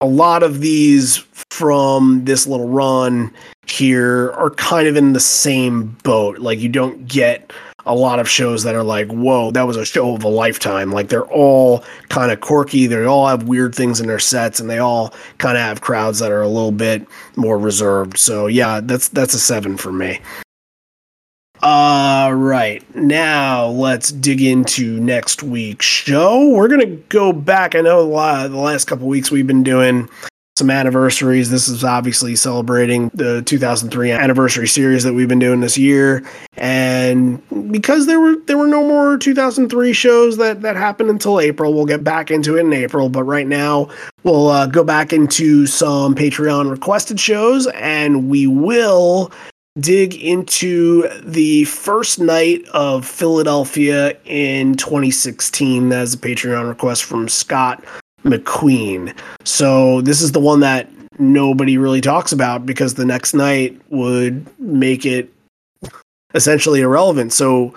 a 0.00 0.06
lot 0.06 0.42
of 0.42 0.60
these 0.60 1.18
from 1.50 2.24
this 2.24 2.46
little 2.46 2.68
run 2.68 3.32
here 3.66 4.32
are 4.32 4.50
kind 4.50 4.88
of 4.88 4.96
in 4.96 5.12
the 5.12 5.20
same 5.20 5.88
boat. 6.02 6.38
Like 6.38 6.60
you 6.60 6.68
don't 6.68 7.06
get 7.06 7.52
a 7.84 7.94
lot 7.94 8.20
of 8.20 8.28
shows 8.28 8.62
that 8.62 8.74
are 8.74 8.82
like, 8.82 9.08
whoa, 9.08 9.50
that 9.50 9.66
was 9.66 9.76
a 9.76 9.84
show 9.84 10.14
of 10.14 10.22
a 10.22 10.28
lifetime. 10.28 10.92
Like 10.92 11.08
they're 11.08 11.26
all 11.26 11.84
kind 12.08 12.30
of 12.30 12.40
quirky. 12.40 12.86
They 12.86 13.04
all 13.04 13.26
have 13.26 13.48
weird 13.48 13.74
things 13.74 14.00
in 14.00 14.06
their 14.06 14.18
sets, 14.18 14.60
and 14.60 14.70
they 14.70 14.78
all 14.78 15.12
kind 15.38 15.56
of 15.56 15.62
have 15.62 15.80
crowds 15.80 16.18
that 16.20 16.30
are 16.30 16.42
a 16.42 16.48
little 16.48 16.72
bit 16.72 17.06
more 17.36 17.58
reserved. 17.58 18.18
So 18.18 18.46
yeah, 18.46 18.80
that's 18.82 19.08
that's 19.08 19.34
a 19.34 19.40
seven 19.40 19.76
for 19.76 19.92
me. 19.92 20.20
All 21.60 22.34
right, 22.34 22.84
now 22.94 23.66
let's 23.66 24.12
dig 24.12 24.40
into 24.40 25.00
next 25.00 25.42
week's 25.42 25.86
show. 25.86 26.50
We're 26.50 26.68
gonna 26.68 26.86
go 26.86 27.32
back. 27.32 27.74
I 27.74 27.80
know 27.80 28.02
the 28.48 28.56
last 28.56 28.84
couple 28.84 29.08
weeks 29.08 29.32
we've 29.32 29.46
been 29.46 29.64
doing 29.64 30.08
some 30.56 30.70
anniversaries. 30.70 31.50
This 31.50 31.66
is 31.66 31.82
obviously 31.82 32.36
celebrating 32.36 33.10
the 33.12 33.42
2003 33.42 34.12
anniversary 34.12 34.68
series 34.68 35.02
that 35.02 35.14
we've 35.14 35.26
been 35.26 35.40
doing 35.40 35.60
this 35.60 35.76
year, 35.76 36.22
and 36.56 37.42
because 37.72 38.06
there 38.06 38.20
were 38.20 38.36
there 38.46 38.56
were 38.56 38.68
no 38.68 38.86
more 38.86 39.18
2003 39.18 39.92
shows 39.92 40.36
that 40.36 40.62
that 40.62 40.76
happened 40.76 41.10
until 41.10 41.40
April, 41.40 41.74
we'll 41.74 41.86
get 41.86 42.04
back 42.04 42.30
into 42.30 42.56
it 42.56 42.60
in 42.60 42.72
April. 42.72 43.08
But 43.08 43.24
right 43.24 43.48
now, 43.48 43.88
we'll 44.22 44.46
uh, 44.46 44.66
go 44.66 44.84
back 44.84 45.12
into 45.12 45.66
some 45.66 46.14
Patreon 46.14 46.70
requested 46.70 47.18
shows, 47.18 47.66
and 47.68 48.28
we 48.28 48.46
will 48.46 49.32
dig 49.80 50.14
into 50.14 51.08
the 51.22 51.64
first 51.64 52.18
night 52.18 52.64
of 52.72 53.06
Philadelphia 53.06 54.16
in 54.24 54.74
2016 54.76 55.88
That 55.90 56.02
is 56.02 56.14
a 56.14 56.18
Patreon 56.18 56.68
request 56.68 57.04
from 57.04 57.28
Scott 57.28 57.84
McQueen. 58.24 59.16
So 59.44 60.00
this 60.00 60.20
is 60.20 60.32
the 60.32 60.40
one 60.40 60.60
that 60.60 60.88
nobody 61.18 61.78
really 61.78 62.00
talks 62.00 62.32
about 62.32 62.66
because 62.66 62.94
the 62.94 63.04
next 63.04 63.34
night 63.34 63.80
would 63.90 64.46
make 64.58 65.04
it 65.04 65.32
essentially 66.34 66.80
irrelevant. 66.80 67.32
So 67.32 67.74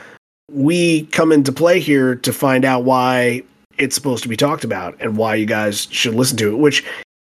we 0.51 1.03
come 1.07 1.31
into 1.31 1.51
play 1.51 1.79
here 1.79 2.15
to 2.15 2.33
find 2.33 2.65
out 2.65 2.83
why 2.83 3.43
it's 3.77 3.95
supposed 3.95 4.23
to 4.23 4.29
be 4.29 4.37
talked 4.37 4.63
about 4.63 4.95
and 4.99 5.17
why 5.17 5.35
you 5.35 5.45
guys 5.45 5.87
should 5.91 6.13
listen 6.13 6.37
to 6.37 6.53
it, 6.53 6.57
which 6.57 6.83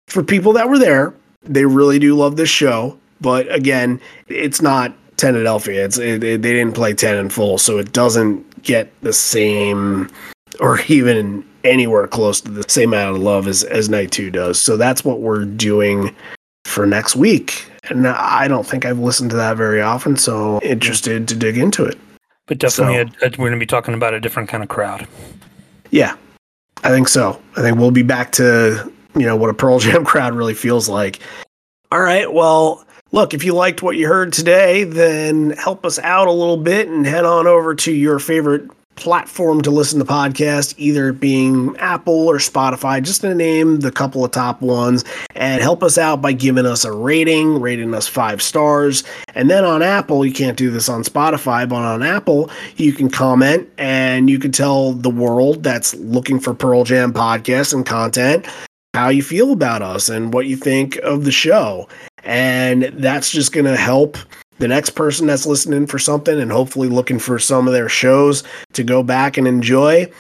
for 0.09 0.23
people 0.23 0.53
that 0.53 0.69
were 0.69 0.79
there, 0.79 1.15
they 1.43 1.65
really 1.65 1.99
do 1.99 2.15
love 2.15 2.37
this 2.37 2.49
show. 2.49 2.99
But 3.21 3.53
again, 3.53 4.01
it's 4.29 4.61
not 4.61 4.95
Tenadelphia. 5.17 5.85
It's 5.85 5.99
it, 5.99 6.25
it, 6.25 6.43
they 6.43 6.53
didn't 6.53 6.75
play 6.75 6.95
ten 6.95 7.17
in 7.17 7.31
full, 7.31 7.59
so 7.59 7.79
it 7.79 7.93
doesn't 7.93 8.63
get 8.63 8.93
the 9.03 9.13
same 9.13 10.11
or 10.61 10.81
even 10.89 11.45
anywhere 11.65 12.07
close 12.07 12.41
to 12.43 12.51
the 12.51 12.69
same 12.69 12.93
amount 12.93 13.17
of 13.17 13.23
love 13.23 13.47
as 13.47 13.65
as 13.65 13.89
Night 13.89 14.11
Two 14.11 14.31
does. 14.31 14.61
So 14.61 14.77
that's 14.77 15.05
what 15.05 15.21
we're 15.21 15.45
doing 15.45 16.15
for 16.65 16.87
next 16.87 17.17
week. 17.17 17.71
And 17.91 18.07
I 18.07 18.49
don't 18.49 18.67
think 18.67 18.87
I've 18.87 18.99
listened 18.99 19.31
to 19.31 19.37
that 19.37 19.57
very 19.57 19.83
often, 19.83 20.17
so 20.17 20.59
interested 20.63 21.29
to 21.29 21.35
dig 21.35 21.59
into 21.59 21.85
it. 21.85 21.99
But 22.47 22.59
definitely, 22.59 22.97
a, 22.97 23.27
a, 23.27 23.31
we're 23.31 23.49
going 23.49 23.53
to 23.53 23.59
be 23.59 23.67
talking 23.67 23.95
about 23.95 24.15
a 24.15 24.21
different 24.21 24.49
kind 24.49 24.63
of 24.63 24.69
crowd. 24.69 25.07
Yeah, 25.91 26.17
I 26.83 26.91
think 26.91 27.09
so. 27.09 27.41
I 27.57 27.61
think 27.61 27.79
we'll 27.79 27.91
be 27.91 28.03
back 28.03 28.33
to 28.33 28.91
you 29.15 29.27
know 29.27 29.37
what 29.37 29.51
a 29.51 29.55
Pearl 29.55 29.79
Jam 29.79 30.05
crowd 30.07 30.35
really 30.35 30.55
feels 30.55 30.89
like. 30.89 31.21
All 31.93 32.01
right, 32.01 32.33
well, 32.33 32.84
look, 33.15 33.33
if 33.33 33.45
you 33.45 33.55
liked 33.55 33.81
what 33.81 33.97
you 33.97 34.09
heard 34.09 34.33
today, 34.33 34.83
then 34.83 35.51
help 35.51 35.87
us 35.87 36.01
out 36.01 36.27
a 36.27 36.33
little 36.33 36.57
bit 36.57 36.89
and 36.89 37.07
head 37.07 37.25
on 37.25 37.47
over 37.47 37.73
to 37.73 37.93
your 37.93 38.19
favorite 38.19 38.69
platform 38.97 39.63
to 39.63 39.71
listen 39.71 40.01
to 40.01 40.05
podcasts, 40.05 40.75
either 40.79 41.13
being 41.13 41.77
Apple 41.77 42.27
or 42.27 42.39
Spotify, 42.39 43.01
just 43.01 43.21
to 43.21 43.33
name 43.33 43.79
the 43.81 43.93
couple 43.93 44.25
of 44.25 44.33
top 44.33 44.61
ones, 44.61 45.05
and 45.37 45.63
help 45.63 45.85
us 45.85 45.97
out 45.97 46.23
by 46.23 46.33
giving 46.33 46.67
us 46.67 46.85
a 46.85 46.91
rating, 46.91 47.61
rating 47.61 47.95
us 47.95 48.09
five 48.09 48.43
stars. 48.43 49.05
And 49.37 49.49
then 49.49 49.65
on 49.65 49.81
Apple, 49.81 50.27
you 50.27 50.33
can't 50.33 50.59
do 50.59 50.73
this 50.73 50.89
on 50.89 51.05
Spotify, 51.05 51.69
but 51.69 51.77
on 51.77 52.03
Apple, 52.03 52.51
you 52.77 52.93
can 52.93 53.11
comment 53.11 53.69
and 53.79 54.29
you 54.29 54.41
can 54.41 54.51
tell 54.51 54.93
the 54.93 55.11
world 55.11 55.63
that's 55.63 55.95
looking 55.95 56.41
for 56.41 56.53
Pearl 56.53 56.83
Jam 56.83 57.13
podcasts 57.13 57.73
and 57.73 57.87
content 57.87 58.45
how 58.95 59.09
you 59.09 59.23
feel 59.23 59.53
about 59.53 59.83
us 59.83 60.09
and 60.09 60.33
what 60.33 60.47
you 60.47 60.57
think 60.57 60.97
of 60.99 61.25
the 61.25 61.33
show. 61.33 61.89
And 62.23 62.85
that's 62.95 63.31
just 63.31 63.53
going 63.53 63.67
to 63.67 63.77
help 63.77 64.17
the 64.59 64.69
next 64.69 64.91
person 64.91 65.27
that's 65.27 65.47
listening 65.47 65.87
for 65.87 65.99
something 65.99 66.41
and 66.41 66.51
hopefully 66.51 66.89
looking 66.89 67.19
for 67.19 67.39
some 67.41 67.67
of 67.67 67.75
their 67.75 67.89
shows 67.89 68.45
to 68.73 68.85
go 68.85 69.03
back 69.03 69.37
and 69.37 69.49
enjoy. 69.49 70.11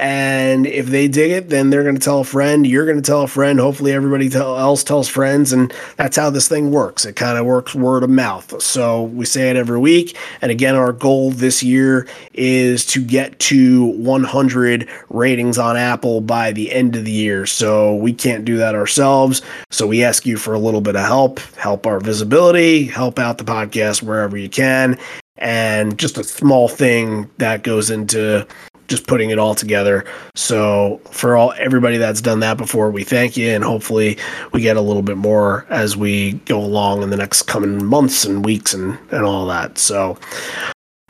And 0.00 0.66
if 0.66 0.86
they 0.86 1.08
dig 1.08 1.30
it, 1.30 1.50
then 1.50 1.68
they're 1.68 1.82
going 1.82 1.94
to 1.94 2.00
tell 2.00 2.20
a 2.20 2.24
friend. 2.24 2.66
You're 2.66 2.86
going 2.86 2.96
to 2.96 3.02
tell 3.02 3.20
a 3.20 3.28
friend. 3.28 3.60
Hopefully, 3.60 3.92
everybody 3.92 4.30
tell, 4.30 4.58
else 4.58 4.82
tells 4.82 5.08
friends. 5.08 5.52
And 5.52 5.74
that's 5.96 6.16
how 6.16 6.30
this 6.30 6.48
thing 6.48 6.70
works. 6.70 7.04
It 7.04 7.16
kind 7.16 7.36
of 7.36 7.44
works 7.44 7.74
word 7.74 8.02
of 8.02 8.08
mouth. 8.08 8.62
So 8.62 9.02
we 9.02 9.26
say 9.26 9.50
it 9.50 9.56
every 9.56 9.78
week. 9.78 10.16
And 10.40 10.50
again, 10.50 10.74
our 10.74 10.92
goal 10.92 11.32
this 11.32 11.62
year 11.62 12.08
is 12.32 12.86
to 12.86 13.04
get 13.04 13.38
to 13.40 13.88
100 13.98 14.88
ratings 15.10 15.58
on 15.58 15.76
Apple 15.76 16.22
by 16.22 16.52
the 16.52 16.72
end 16.72 16.96
of 16.96 17.04
the 17.04 17.12
year. 17.12 17.44
So 17.44 17.94
we 17.94 18.14
can't 18.14 18.46
do 18.46 18.56
that 18.56 18.74
ourselves. 18.74 19.42
So 19.70 19.86
we 19.86 20.02
ask 20.02 20.24
you 20.24 20.38
for 20.38 20.54
a 20.54 20.58
little 20.58 20.80
bit 20.80 20.96
of 20.96 21.04
help, 21.04 21.40
help 21.56 21.86
our 21.86 22.00
visibility, 22.00 22.86
help 22.86 23.18
out 23.18 23.36
the 23.36 23.44
podcast 23.44 24.02
wherever 24.02 24.38
you 24.38 24.48
can. 24.48 24.98
And 25.36 25.98
just 25.98 26.16
a 26.16 26.24
small 26.24 26.68
thing 26.68 27.28
that 27.36 27.62
goes 27.62 27.90
into 27.90 28.46
just 28.90 29.06
putting 29.06 29.30
it 29.30 29.38
all 29.38 29.54
together. 29.54 30.04
So 30.34 31.00
for 31.10 31.36
all 31.36 31.54
everybody 31.56 31.96
that's 31.96 32.20
done 32.20 32.40
that 32.40 32.58
before, 32.58 32.90
we 32.90 33.04
thank 33.04 33.36
you, 33.36 33.48
and 33.48 33.64
hopefully 33.64 34.18
we 34.52 34.60
get 34.60 34.76
a 34.76 34.82
little 34.82 35.02
bit 35.02 35.16
more 35.16 35.64
as 35.70 35.96
we 35.96 36.32
go 36.44 36.60
along 36.60 37.02
in 37.02 37.08
the 37.08 37.16
next 37.16 37.42
coming 37.44 37.82
months 37.82 38.24
and 38.24 38.44
weeks 38.44 38.74
and 38.74 38.98
and 39.10 39.24
all 39.24 39.46
that. 39.46 39.78
So. 39.78 40.18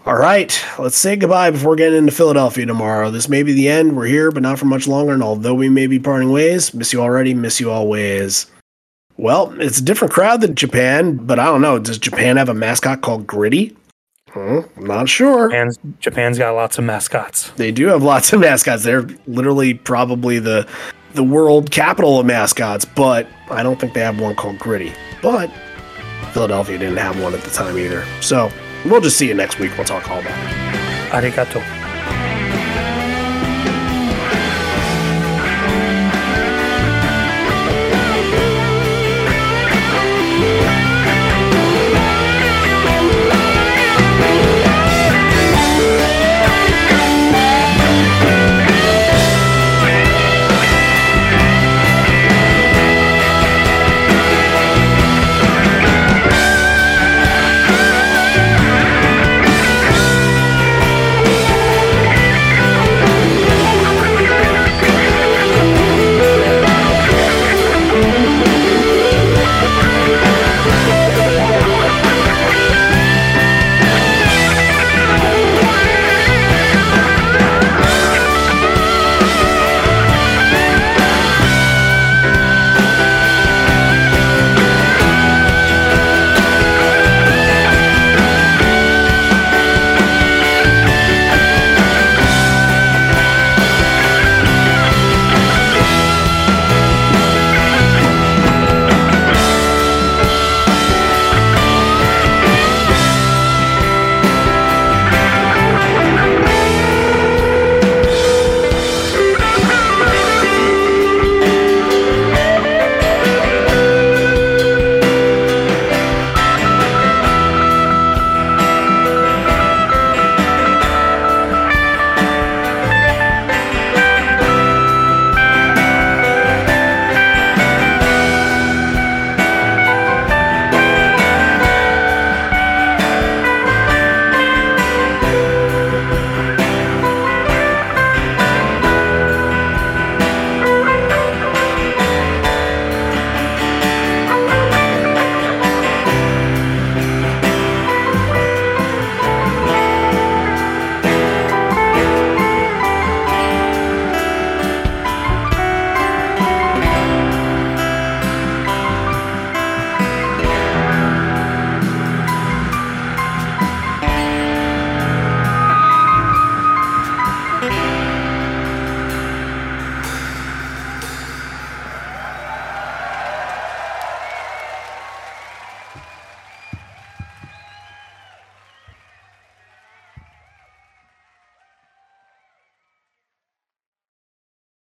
All 0.06 0.16
right, 0.16 0.64
let's 0.78 0.96
say 0.96 1.14
goodbye 1.14 1.50
before 1.50 1.76
getting 1.76 1.98
into 1.98 2.10
Philadelphia 2.10 2.64
tomorrow. 2.64 3.10
This 3.10 3.28
may 3.28 3.42
be 3.42 3.52
the 3.52 3.68
end. 3.68 3.94
We're 3.94 4.06
here, 4.06 4.30
but 4.30 4.42
not 4.42 4.58
for 4.58 4.64
much 4.64 4.88
longer. 4.88 5.12
And 5.12 5.22
although 5.22 5.54
we 5.54 5.68
may 5.68 5.86
be 5.86 5.98
parting 5.98 6.32
ways, 6.32 6.72
miss 6.72 6.94
you 6.94 7.02
already, 7.02 7.34
miss 7.34 7.60
you 7.60 7.70
always. 7.70 8.46
Well, 9.18 9.54
it's 9.60 9.78
a 9.78 9.84
different 9.84 10.14
crowd 10.14 10.40
than 10.40 10.54
Japan, 10.54 11.18
but 11.18 11.38
I 11.38 11.44
don't 11.44 11.60
know. 11.60 11.78
Does 11.78 11.98
Japan 11.98 12.38
have 12.38 12.48
a 12.48 12.54
mascot 12.54 13.02
called 13.02 13.26
Gritty? 13.26 13.76
Hmm, 14.32 14.60
not 14.76 15.08
sure. 15.08 15.48
Japan's, 15.48 15.78
Japan's 15.98 16.38
got 16.38 16.52
lots 16.52 16.78
of 16.78 16.84
mascots. 16.84 17.50
They 17.52 17.72
do 17.72 17.86
have 17.88 18.02
lots 18.02 18.32
of 18.32 18.40
mascots. 18.40 18.84
They're 18.84 19.06
literally 19.26 19.74
probably 19.74 20.38
the 20.38 20.68
the 21.14 21.24
world 21.24 21.72
capital 21.72 22.20
of 22.20 22.26
mascots, 22.26 22.84
but 22.84 23.26
I 23.50 23.64
don't 23.64 23.80
think 23.80 23.94
they 23.94 24.00
have 24.00 24.20
one 24.20 24.36
called 24.36 24.60
Gritty. 24.60 24.92
But 25.20 25.50
Philadelphia 26.32 26.78
didn't 26.78 26.98
have 26.98 27.20
one 27.20 27.34
at 27.34 27.40
the 27.40 27.50
time 27.50 27.76
either. 27.76 28.04
So 28.20 28.50
we'll 28.84 29.00
just 29.00 29.16
see 29.18 29.26
you 29.26 29.34
next 29.34 29.58
week. 29.58 29.76
We'll 29.76 29.86
talk 29.86 30.08
all 30.08 30.20
about 30.20 30.38
it. 30.38 30.70
Arigato. 31.10 31.79